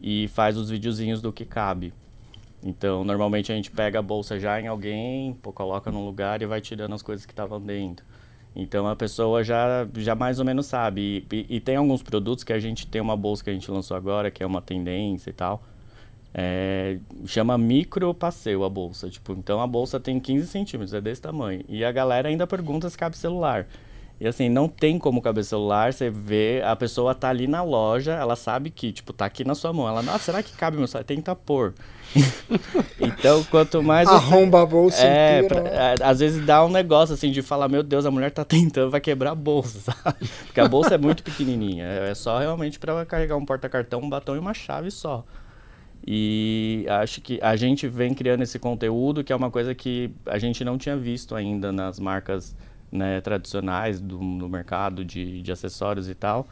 e 0.00 0.28
faz 0.28 0.56
os 0.56 0.70
videozinhos 0.70 1.20
do 1.20 1.32
que 1.32 1.44
cabe. 1.44 1.92
Então, 2.62 3.04
normalmente 3.04 3.50
a 3.52 3.54
gente 3.54 3.70
pega 3.70 3.98
a 3.98 4.02
bolsa 4.02 4.38
já 4.38 4.60
em 4.60 4.66
alguém, 4.66 5.32
pô, 5.42 5.52
coloca 5.52 5.90
no 5.90 6.04
lugar 6.04 6.42
e 6.42 6.46
vai 6.46 6.60
tirando 6.60 6.94
as 6.94 7.02
coisas 7.02 7.24
que 7.24 7.32
estavam 7.32 7.60
dentro. 7.60 8.04
Então 8.54 8.86
a 8.88 8.96
pessoa 8.96 9.44
já, 9.44 9.86
já 9.96 10.14
mais 10.14 10.38
ou 10.40 10.44
menos 10.44 10.66
sabe. 10.66 11.24
E, 11.32 11.36
e- 11.36 11.56
e 11.56 11.60
tem 11.60 11.76
alguns 11.76 12.02
produtos 12.02 12.42
que 12.44 12.52
a 12.52 12.58
gente 12.58 12.86
tem 12.86 13.00
uma 13.00 13.16
bolsa 13.16 13.44
que 13.44 13.50
a 13.50 13.52
gente 13.52 13.70
lançou 13.70 13.96
agora, 13.96 14.30
que 14.30 14.42
é 14.42 14.46
uma 14.46 14.60
tendência 14.60 15.30
e 15.30 15.32
tal. 15.32 15.62
É, 16.34 16.98
chama 17.26 17.56
micro 17.58 18.12
passeio 18.14 18.64
a 18.64 18.68
bolsa. 18.68 19.08
Tipo, 19.08 19.32
então 19.32 19.60
a 19.60 19.66
bolsa 19.66 19.98
tem 20.00 20.18
15 20.20 20.46
centímetros, 20.48 20.94
é 20.94 21.00
desse 21.00 21.22
tamanho. 21.22 21.64
E 21.68 21.84
a 21.84 21.92
galera 21.92 22.28
ainda 22.28 22.46
pergunta 22.46 22.88
se 22.90 22.98
cabe 22.98 23.16
celular. 23.16 23.66
E 24.20 24.28
assim, 24.28 24.50
não 24.50 24.68
tem 24.68 24.98
como 24.98 25.22
caber 25.22 25.42
celular, 25.42 25.94
você 25.94 26.10
vê, 26.10 26.60
a 26.62 26.76
pessoa 26.76 27.14
tá 27.14 27.30
ali 27.30 27.46
na 27.46 27.62
loja, 27.62 28.12
ela 28.12 28.36
sabe 28.36 28.68
que, 28.68 28.92
tipo, 28.92 29.14
tá 29.14 29.24
aqui 29.24 29.44
na 29.44 29.54
sua 29.54 29.72
mão. 29.72 29.88
Ela, 29.88 30.02
nossa, 30.02 30.18
será 30.18 30.42
que 30.42 30.52
cabe 30.52 30.76
meu 30.76 30.86
celular? 30.86 31.04
Tenta 31.04 31.34
pôr. 31.34 31.72
então, 33.00 33.42
quanto 33.44 33.82
mais 33.82 34.06
você- 34.06 34.14
Arromba 34.14 34.60
a 34.60 34.66
bolsa 34.66 35.06
é, 35.06 35.40
inteira. 35.42 35.68
é, 35.68 35.94
às 36.02 36.18
vezes 36.20 36.44
dá 36.44 36.62
um 36.62 36.68
negócio 36.68 37.14
assim 37.14 37.30
de 37.30 37.40
falar, 37.40 37.68
meu 37.68 37.82
Deus, 37.82 38.04
a 38.04 38.10
mulher 38.10 38.30
tá 38.30 38.44
tentando, 38.44 38.90
vai 38.90 39.00
quebrar 39.00 39.30
a 39.30 39.34
bolsa, 39.34 39.80
sabe? 40.04 40.28
Porque 40.44 40.60
a 40.60 40.68
bolsa 40.68 40.96
é 40.96 40.98
muito 40.98 41.22
pequenininha, 41.22 41.86
é 41.86 42.10
é 42.10 42.14
só 42.14 42.38
realmente 42.38 42.78
para 42.78 43.06
carregar 43.06 43.36
um 43.36 43.44
porta-cartão, 43.46 44.00
um 44.00 44.08
batom 44.08 44.34
e 44.36 44.38
uma 44.38 44.52
chave 44.52 44.90
só. 44.90 45.24
E 46.06 46.84
acho 46.88 47.20
que 47.20 47.38
a 47.42 47.56
gente 47.56 47.86
vem 47.86 48.12
criando 48.14 48.42
esse 48.42 48.58
conteúdo 48.58 49.22
que 49.22 49.32
é 49.32 49.36
uma 49.36 49.50
coisa 49.50 49.74
que 49.74 50.10
a 50.26 50.38
gente 50.38 50.64
não 50.64 50.76
tinha 50.76 50.96
visto 50.96 51.34
ainda 51.34 51.70
nas 51.70 51.98
marcas 52.00 52.56
né, 52.90 53.20
tradicionais 53.20 54.00
do, 54.00 54.18
do 54.18 54.48
mercado 54.48 55.04
de, 55.04 55.42
de 55.42 55.52
acessórios 55.52 56.08
e 56.08 56.14
tal, 56.14 56.46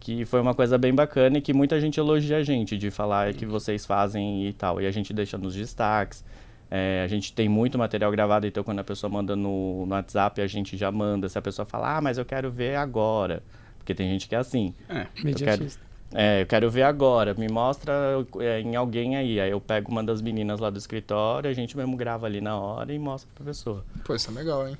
que 0.00 0.24
foi 0.24 0.40
uma 0.40 0.54
coisa 0.54 0.76
bem 0.76 0.94
bacana 0.94 1.38
e 1.38 1.40
que 1.40 1.52
muita 1.52 1.80
gente 1.80 1.98
elogia 1.98 2.38
a 2.38 2.42
gente 2.42 2.76
de 2.76 2.90
falar 2.90 3.32
que 3.32 3.46
vocês 3.46 3.86
fazem 3.86 4.46
e 4.46 4.52
tal. 4.52 4.80
E 4.80 4.86
a 4.86 4.90
gente 4.90 5.12
deixa 5.12 5.38
nos 5.38 5.54
destaques. 5.54 6.24
É, 6.70 7.02
a 7.04 7.08
gente 7.08 7.32
tem 7.32 7.48
muito 7.48 7.78
material 7.78 8.10
gravado, 8.10 8.46
então 8.46 8.64
quando 8.64 8.80
a 8.80 8.84
pessoa 8.84 9.10
manda 9.10 9.36
no, 9.36 9.86
no 9.86 9.94
WhatsApp, 9.94 10.40
a 10.40 10.46
gente 10.46 10.76
já 10.76 10.90
manda. 10.90 11.28
Se 11.28 11.38
a 11.38 11.42
pessoa 11.42 11.64
fala, 11.64 11.96
ah, 11.96 12.00
mas 12.00 12.18
eu 12.18 12.24
quero 12.24 12.50
ver 12.50 12.76
agora. 12.76 13.42
Porque 13.78 13.94
tem 13.94 14.10
gente 14.10 14.28
que 14.28 14.34
é 14.34 14.38
assim. 14.38 14.74
É. 14.88 15.06
Imediatista. 15.16 15.80
É, 16.12 16.42
eu 16.42 16.46
quero 16.46 16.70
ver 16.70 16.82
agora, 16.82 17.34
me 17.34 17.48
mostra 17.48 17.92
é, 18.40 18.60
em 18.60 18.76
alguém 18.76 19.16
aí. 19.16 19.40
Aí 19.40 19.50
eu 19.50 19.60
pego 19.60 19.90
uma 19.90 20.02
das 20.02 20.22
meninas 20.22 20.60
lá 20.60 20.70
do 20.70 20.78
escritório, 20.78 21.50
a 21.50 21.52
gente 21.52 21.76
mesmo 21.76 21.96
grava 21.96 22.26
ali 22.26 22.40
na 22.40 22.56
hora 22.56 22.92
e 22.92 22.98
mostra 22.98 23.28
pra 23.34 23.44
pessoa. 23.44 23.84
Pô, 24.04 24.14
isso 24.14 24.30
é 24.30 24.34
legal, 24.34 24.68
hein? 24.68 24.76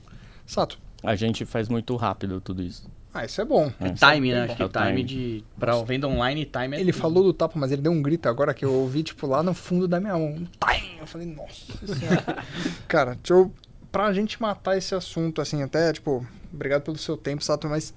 Sato, 0.47 0.78
A 1.05 1.15
gente 1.17 1.45
faz 1.45 1.69
muito 1.69 1.95
rápido 1.97 2.41
tudo 2.41 2.63
isso. 2.63 2.89
ah, 3.13 3.25
isso 3.25 3.41
é 3.41 3.45
bom. 3.45 3.71
É. 3.81 3.93
Time, 3.93 4.33
né? 4.33 4.43
Acho 4.45 4.53
É 4.53 4.57
que 4.57 4.65
o 4.65 4.69
time 4.69 4.87
time. 4.87 5.05
de. 5.05 5.45
Pra 5.59 5.81
venda 5.83 6.09
online, 6.09 6.45
time 6.47 6.77
é. 6.77 6.81
Ele 6.81 6.93
tudo. 6.93 7.01
falou 7.03 7.23
do 7.25 7.33
tapa, 7.33 7.59
mas 7.59 7.71
ele 7.71 7.83
deu 7.83 7.93
um 7.93 8.03
grito 8.03 8.29
agora 8.29 8.53
que 8.55 8.65
eu 8.65 8.73
ouvi, 8.73 9.03
tipo, 9.03 9.27
lá 9.27 9.43
no 9.43 9.55
fundo 9.55 9.87
da 9.87 10.01
minha 10.01 10.15
mão. 10.19 10.35
Time! 10.35 10.99
Eu 11.01 11.07
falei, 11.07 11.27
nossa 11.27 11.87
senhora. 11.87 12.43
Cara, 12.89 13.15
deixa 13.15 13.35
eu. 13.35 13.53
Pra 13.93 14.13
gente 14.13 14.41
matar 14.43 14.77
esse 14.77 14.93
assunto, 14.95 15.41
assim, 15.41 15.63
até, 15.63 15.93
tipo, 15.93 16.27
obrigado 16.53 16.83
pelo 16.83 16.99
seu 16.99 17.17
tempo, 17.17 17.45
Sato, 17.45 17.69
mas 17.69 17.95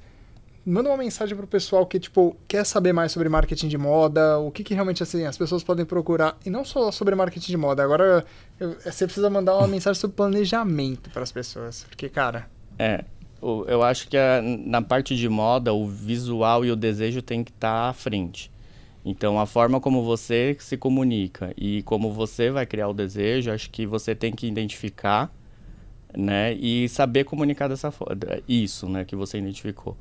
manda 0.64 0.90
uma 0.90 0.98
mensagem 0.98 1.36
pro 1.36 1.48
pessoal 1.48 1.88
que, 1.88 2.00
tipo, 2.00 2.38
quer 2.48 2.64
saber 2.66 2.94
mais 2.94 3.12
sobre 3.12 3.28
marketing 3.30 3.68
de 3.68 3.78
moda, 3.80 4.38
o 4.38 4.52
que, 4.52 4.64
que 4.64 4.74
realmente, 4.76 5.02
assim, 5.02 5.26
as 5.26 5.36
pessoas 5.38 5.64
podem 5.64 5.86
procurar. 5.86 6.38
E 6.46 6.52
não 6.52 6.64
só 6.64 6.92
sobre 6.92 7.16
marketing 7.16 7.50
de 7.52 7.58
moda, 7.58 7.82
agora 7.84 8.24
eu- 8.60 8.76
você 8.80 9.06
precisa 9.06 9.28
mandar 9.30 9.58
uma 9.58 9.68
mensagem 9.68 10.00
sobre 10.00 10.16
planejamento 10.16 11.10
pras 11.10 11.32
pessoas. 11.32 11.84
Porque, 11.90 12.10
cara, 12.10 12.48
É, 12.80 13.04
eu 13.42 13.84
acho 13.84 14.08
que 14.08 14.18
a- 14.18 14.42
na 14.42 14.82
parte 14.82 15.16
de 15.16 15.30
moda, 15.30 15.74
o 15.74 15.88
visual 15.88 16.66
e 16.66 16.72
o 16.72 16.76
desejo 16.76 17.22
tem 17.22 17.44
que 17.44 17.52
estar 17.52 17.90
à 17.90 17.94
frente. 17.94 18.52
Então, 19.06 19.40
a 19.40 19.46
forma 19.46 19.80
como 19.80 20.04
você 20.04 20.56
se 20.60 20.76
comunica 20.78 21.54
e 21.58 21.82
como 21.84 22.12
você 22.12 22.50
vai 22.52 22.66
criar 22.66 22.90
o 22.90 22.94
desejo, 22.94 23.52
acho 23.52 23.70
que 23.70 23.86
você 23.86 24.14
tem 24.14 24.34
que 24.34 24.48
identificar, 24.48 25.32
né, 26.16 26.54
e 26.56 26.90
saber 26.90 27.24
comunicar 27.26 27.68
dessa 27.68 27.92
forma, 27.92 28.18
isso, 28.48 28.88
né, 28.90 29.06
que 29.06 29.16
você 29.16 29.38
identificou. 29.38 29.96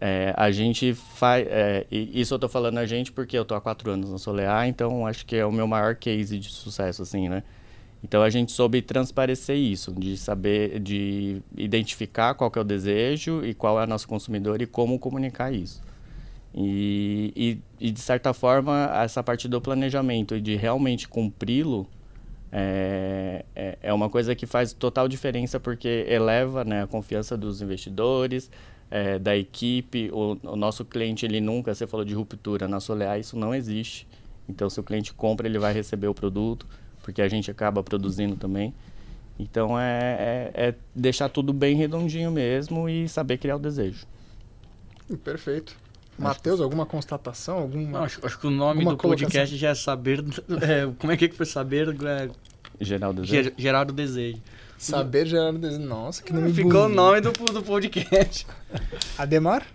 É, 0.00 0.32
a 0.36 0.50
gente 0.52 0.94
faz, 0.94 1.46
isso 1.90 2.34
eu 2.34 2.38
tô 2.38 2.48
falando 2.48 2.78
a 2.78 2.86
gente 2.86 3.10
porque 3.12 3.36
eu 3.36 3.44
tô 3.44 3.54
há 3.54 3.60
quatro 3.60 3.90
anos 3.90 4.10
na 4.12 4.18
Solear, 4.18 4.68
então 4.68 5.06
acho 5.06 5.26
que 5.26 5.36
é 5.36 5.44
o 5.44 5.50
meu 5.52 5.66
maior 5.66 5.96
case 5.96 6.38
de 6.38 6.48
sucesso, 6.50 7.02
assim, 7.02 7.28
né? 7.28 7.42
Então 8.02 8.22
a 8.22 8.30
gente 8.30 8.52
soube 8.52 8.80
transparecer 8.80 9.56
isso, 9.56 9.92
de 9.92 10.16
saber, 10.16 10.78
de 10.78 11.42
identificar 11.56 12.34
qual 12.34 12.50
que 12.50 12.58
é 12.58 12.62
o 12.62 12.64
desejo 12.64 13.44
e 13.44 13.54
qual 13.54 13.80
é 13.80 13.84
o 13.84 13.86
nosso 13.86 14.06
consumidor 14.06 14.62
e 14.62 14.66
como 14.66 14.98
comunicar 14.98 15.52
isso. 15.52 15.82
E, 16.54 17.32
e, 17.36 17.86
e, 17.88 17.90
de 17.90 18.00
certa 18.00 18.32
forma 18.32 18.90
essa 19.02 19.22
parte 19.22 19.46
do 19.46 19.60
planejamento 19.60 20.34
e 20.34 20.40
de 20.40 20.56
realmente 20.56 21.06
cumpri-lo 21.06 21.86
é, 22.50 23.44
é, 23.54 23.78
é 23.82 23.92
uma 23.92 24.08
coisa 24.08 24.34
que 24.34 24.46
faz 24.46 24.72
total 24.72 25.06
diferença 25.06 25.60
porque 25.60 26.06
eleva 26.08 26.64
né, 26.64 26.82
a 26.82 26.86
confiança 26.86 27.36
dos 27.36 27.60
investidores, 27.60 28.50
é, 28.90 29.18
da 29.18 29.36
equipe. 29.36 30.10
O, 30.12 30.38
o, 30.42 30.56
nosso 30.56 30.84
cliente 30.84 31.26
ele 31.26 31.40
nunca, 31.40 31.74
você 31.74 31.86
falou 31.86 32.04
de 32.04 32.14
ruptura 32.14 32.66
na 32.66 32.80
Solear, 32.80 33.18
isso 33.18 33.36
não 33.36 33.54
existe. 33.54 34.06
Então 34.48 34.70
se 34.70 34.80
o 34.80 34.82
cliente 34.82 35.12
compra 35.12 35.46
ele 35.46 35.58
vai 35.58 35.74
receber 35.74 36.06
o 36.06 36.14
produto 36.14 36.66
porque 37.08 37.22
a 37.22 37.28
gente 37.28 37.50
acaba 37.50 37.82
produzindo 37.82 38.36
também. 38.36 38.74
Então 39.38 39.80
é, 39.80 40.52
é, 40.54 40.68
é, 40.68 40.74
deixar 40.94 41.30
tudo 41.30 41.54
bem 41.54 41.74
redondinho 41.74 42.30
mesmo 42.30 42.86
e 42.86 43.08
saber 43.08 43.38
criar 43.38 43.56
o 43.56 43.58
desejo. 43.58 44.06
Perfeito. 45.24 45.74
Matheus, 46.18 46.60
alguma 46.60 46.84
constatação? 46.84 47.60
Alguma... 47.60 47.90
Não, 47.90 48.04
acho, 48.04 48.20
acho, 48.26 48.38
que 48.38 48.46
o 48.46 48.50
nome 48.50 48.84
do 48.84 48.94
podcast 48.94 49.56
já 49.56 49.70
é 49.70 49.74
saber. 49.74 50.22
É, 50.60 50.92
como 50.98 51.10
é 51.10 51.16
que 51.16 51.30
foi 51.30 51.46
saber? 51.46 51.88
É, 52.04 52.28
gerar 52.78 53.08
o 53.08 53.14
desejo. 53.14 53.32
Ger, 53.32 53.54
gerar 53.56 53.88
o 53.88 53.92
desejo. 53.92 54.42
Saber 54.76 55.24
gerar 55.24 55.54
o 55.54 55.58
desejo. 55.58 55.80
Nossa, 55.80 56.22
que 56.22 56.30
nome 56.30 56.52
Ficou 56.52 56.82
bonito. 56.82 56.92
o 56.92 56.94
nome 56.94 57.20
do, 57.22 57.32
do 57.32 57.62
podcast. 57.62 58.46
Ademar? 59.16 59.66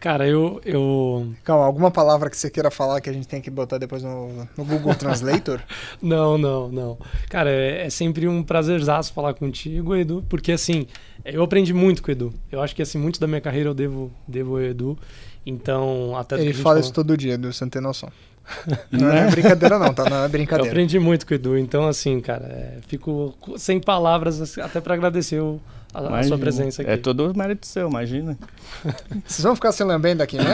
Cara, 0.00 0.26
eu, 0.26 0.60
eu. 0.64 1.30
Calma, 1.44 1.66
alguma 1.66 1.90
palavra 1.90 2.30
que 2.30 2.36
você 2.36 2.48
queira 2.48 2.70
falar 2.70 3.00
que 3.02 3.10
a 3.10 3.12
gente 3.12 3.28
tem 3.28 3.40
que 3.40 3.50
botar 3.50 3.76
depois 3.76 4.02
no, 4.02 4.48
no 4.56 4.64
Google 4.64 4.94
Translator? 4.94 5.60
Não, 6.00 6.38
não, 6.38 6.68
não. 6.70 6.98
Cara, 7.28 7.50
é, 7.50 7.86
é 7.86 7.90
sempre 7.90 8.26
um 8.26 8.42
prazerzaço 8.42 9.12
falar 9.12 9.34
contigo, 9.34 9.94
Edu, 9.94 10.24
porque 10.28 10.52
assim, 10.52 10.86
eu 11.24 11.42
aprendi 11.42 11.74
muito 11.74 12.02
com 12.02 12.08
o 12.08 12.12
Edu. 12.12 12.32
Eu 12.50 12.62
acho 12.62 12.74
que 12.74 12.80
assim, 12.80 12.96
muito 12.98 13.20
da 13.20 13.26
minha 13.26 13.40
carreira 13.42 13.68
eu 13.68 13.74
devo, 13.74 14.10
devo 14.26 14.56
ao 14.56 14.62
Edu. 14.62 14.98
Então, 15.44 16.16
até 16.16 16.36
Ele 16.36 16.52
fala 16.54 16.62
falou- 16.64 16.80
isso 16.80 16.92
todo 16.92 17.16
dia, 17.16 17.34
Edu, 17.34 17.52
você 17.52 17.64
não 17.64 17.70
tem 17.70 17.82
noção. 17.82 18.10
Não 18.90 19.08
é 19.12 19.30
brincadeira 19.30 19.78
não, 19.78 19.92
tá? 19.94 20.08
Não 20.10 20.22
é 20.22 20.24
Eu 20.24 20.28
brincadeira. 20.28 20.70
aprendi 20.72 20.98
muito 20.98 21.24
com 21.26 21.32
o 21.32 21.36
Edu, 21.36 21.56
então 21.58 21.86
assim, 21.86 22.20
cara, 22.20 22.46
é, 22.46 22.78
fico 22.88 23.32
co- 23.38 23.56
sem 23.58 23.78
palavras 23.78 24.40
assim, 24.40 24.60
até 24.60 24.80
pra 24.80 24.94
agradecer 24.94 25.38
o- 25.40 25.60
a, 25.92 26.18
a 26.18 26.22
sua 26.22 26.38
presença 26.38 26.82
aqui. 26.82 26.90
É 26.90 26.96
todo 26.96 27.32
mérito 27.36 27.66
seu, 27.66 27.88
imagina. 27.88 28.38
Vocês 29.26 29.42
vão 29.42 29.54
ficar 29.54 29.72
se 29.72 29.82
lambendo 29.82 30.22
aqui 30.22 30.36
mesmo? 30.36 30.50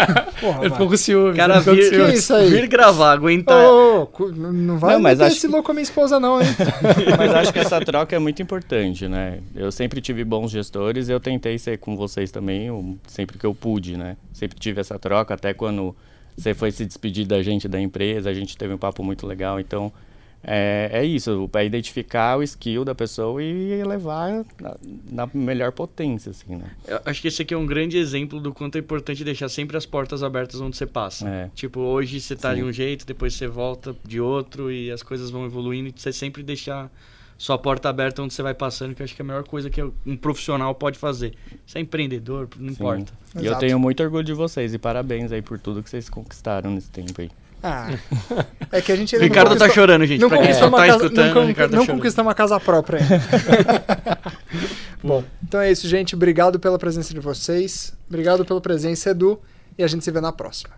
Porra, 0.40 0.60
Ele 0.64 0.70
ficou 0.70 0.88
com 0.88 0.96
ciúme. 0.96 1.36
Cara, 1.36 1.60
vir, 1.60 1.82
ciúme. 1.88 2.12
Que 2.12 2.18
isso 2.18 2.34
aí? 2.34 2.48
vir 2.50 2.66
gravar, 2.68 3.12
aguentar. 3.12 3.64
Cu- 4.12 4.28
não 4.32 4.78
vai 4.78 4.94
Não, 4.94 5.00
mas 5.00 5.20
acho 5.20 5.36
esse 5.36 5.46
louco 5.48 5.64
com 5.66 5.72
a 5.72 5.74
minha 5.74 5.82
esposa 5.82 6.20
não, 6.20 6.40
hein? 6.40 6.48
Mas 7.18 7.34
acho 7.34 7.52
que 7.52 7.58
essa 7.58 7.80
troca 7.80 8.14
é 8.14 8.18
muito 8.18 8.40
importante, 8.42 9.08
né? 9.08 9.40
Eu 9.54 9.72
sempre 9.72 10.00
tive 10.00 10.24
bons 10.24 10.50
gestores 10.50 11.08
e 11.08 11.12
eu 11.12 11.18
tentei 11.18 11.58
ser 11.58 11.78
com 11.78 11.96
vocês 11.96 12.30
também, 12.30 12.98
sempre 13.06 13.38
que 13.38 13.44
eu 13.46 13.54
pude, 13.54 13.96
né? 13.96 14.16
Sempre 14.32 14.58
tive 14.58 14.80
essa 14.80 14.98
troca, 14.98 15.34
até 15.34 15.52
quando 15.54 15.96
você 16.36 16.52
foi 16.54 16.70
se 16.70 16.84
despedir 16.84 17.26
da 17.26 17.42
gente 17.42 17.66
da 17.66 17.80
empresa, 17.80 18.28
a 18.30 18.34
gente 18.34 18.56
teve 18.56 18.74
um 18.74 18.78
papo 18.78 19.02
muito 19.02 19.26
legal. 19.26 19.58
Então, 19.58 19.90
é, 20.48 20.90
é 20.92 21.04
isso, 21.04 21.50
é 21.52 21.64
identificar 21.64 22.38
o 22.38 22.42
skill 22.44 22.84
da 22.84 22.94
pessoa 22.94 23.42
e 23.42 23.82
levar 23.82 24.44
na, 24.60 24.76
na 25.10 25.28
melhor 25.34 25.72
potência, 25.72 26.30
assim, 26.30 26.54
né? 26.54 26.70
Eu 26.86 27.00
acho 27.04 27.20
que 27.20 27.26
esse 27.26 27.42
aqui 27.42 27.52
é 27.52 27.56
um 27.58 27.66
grande 27.66 27.98
exemplo 27.98 28.38
do 28.38 28.54
quanto 28.54 28.76
é 28.76 28.78
importante 28.78 29.24
deixar 29.24 29.48
sempre 29.48 29.76
as 29.76 29.84
portas 29.84 30.22
abertas 30.22 30.60
onde 30.60 30.76
você 30.76 30.86
passa. 30.86 31.28
É. 31.28 31.50
Tipo, 31.52 31.80
hoje 31.80 32.20
você 32.20 32.36
tá 32.36 32.50
Sim. 32.50 32.60
de 32.60 32.64
um 32.64 32.72
jeito, 32.72 33.04
depois 33.04 33.34
você 33.34 33.48
volta 33.48 33.96
de 34.04 34.20
outro 34.20 34.70
e 34.70 34.88
as 34.88 35.02
coisas 35.02 35.30
vão 35.30 35.44
evoluindo. 35.44 35.88
E 35.88 35.94
você 35.96 36.12
sempre 36.12 36.44
deixar 36.44 36.92
sua 37.36 37.58
porta 37.58 37.88
aberta 37.88 38.22
onde 38.22 38.32
você 38.32 38.40
vai 38.40 38.54
passando, 38.54 38.94
que 38.94 39.02
eu 39.02 39.04
acho 39.04 39.16
que 39.16 39.22
é 39.22 39.24
a 39.24 39.26
melhor 39.26 39.42
coisa 39.42 39.68
que 39.68 39.82
um 40.06 40.16
profissional 40.16 40.72
pode 40.76 40.96
fazer. 40.96 41.34
Você 41.66 41.78
é 41.78 41.80
empreendedor, 41.80 42.48
não 42.56 42.68
Sim. 42.68 42.74
importa. 42.74 43.12
E 43.34 43.46
eu 43.46 43.58
tenho 43.58 43.80
muito 43.80 44.00
orgulho 44.00 44.22
de 44.22 44.32
vocês 44.32 44.72
e 44.72 44.78
parabéns 44.78 45.32
aí 45.32 45.42
por 45.42 45.58
tudo 45.58 45.82
que 45.82 45.90
vocês 45.90 46.08
conquistaram 46.08 46.70
nesse 46.70 46.88
tempo 46.88 47.20
aí. 47.20 47.30
Ah, 47.68 47.90
é 48.70 48.80
que 48.80 48.92
a 48.92 48.96
gente 48.96 49.16
ainda 49.16 49.26
Ricardo 49.26 49.56
tá 49.56 49.68
chorando, 49.68 50.06
gente. 50.06 50.20
Não 50.20 50.28
pra 50.28 50.38
quem 50.38 50.46
conquistou 50.46 50.68
só 50.70 50.74
uma 50.76 50.78
tá 50.78 50.86
casa, 50.86 51.04
escutando, 51.04 51.34
não, 51.34 51.42
o 51.42 51.46
Ricardo 51.46 51.70
tá 51.72 51.76
não 51.78 51.86
conquistamos 51.86 52.28
uma 52.28 52.34
casa 52.34 52.60
própria 52.60 53.00
ainda. 53.00 54.22
Bom, 55.02 55.24
então 55.42 55.60
é 55.60 55.72
isso, 55.72 55.88
gente. 55.88 56.14
Obrigado 56.14 56.60
pela 56.60 56.78
presença 56.78 57.12
de 57.12 57.18
vocês. 57.18 57.92
Obrigado 58.08 58.44
pela 58.44 58.60
presença, 58.60 59.10
Edu. 59.10 59.40
E 59.76 59.82
a 59.82 59.86
gente 59.88 60.04
se 60.04 60.10
vê 60.12 60.20
na 60.20 60.30
próxima. 60.32 60.74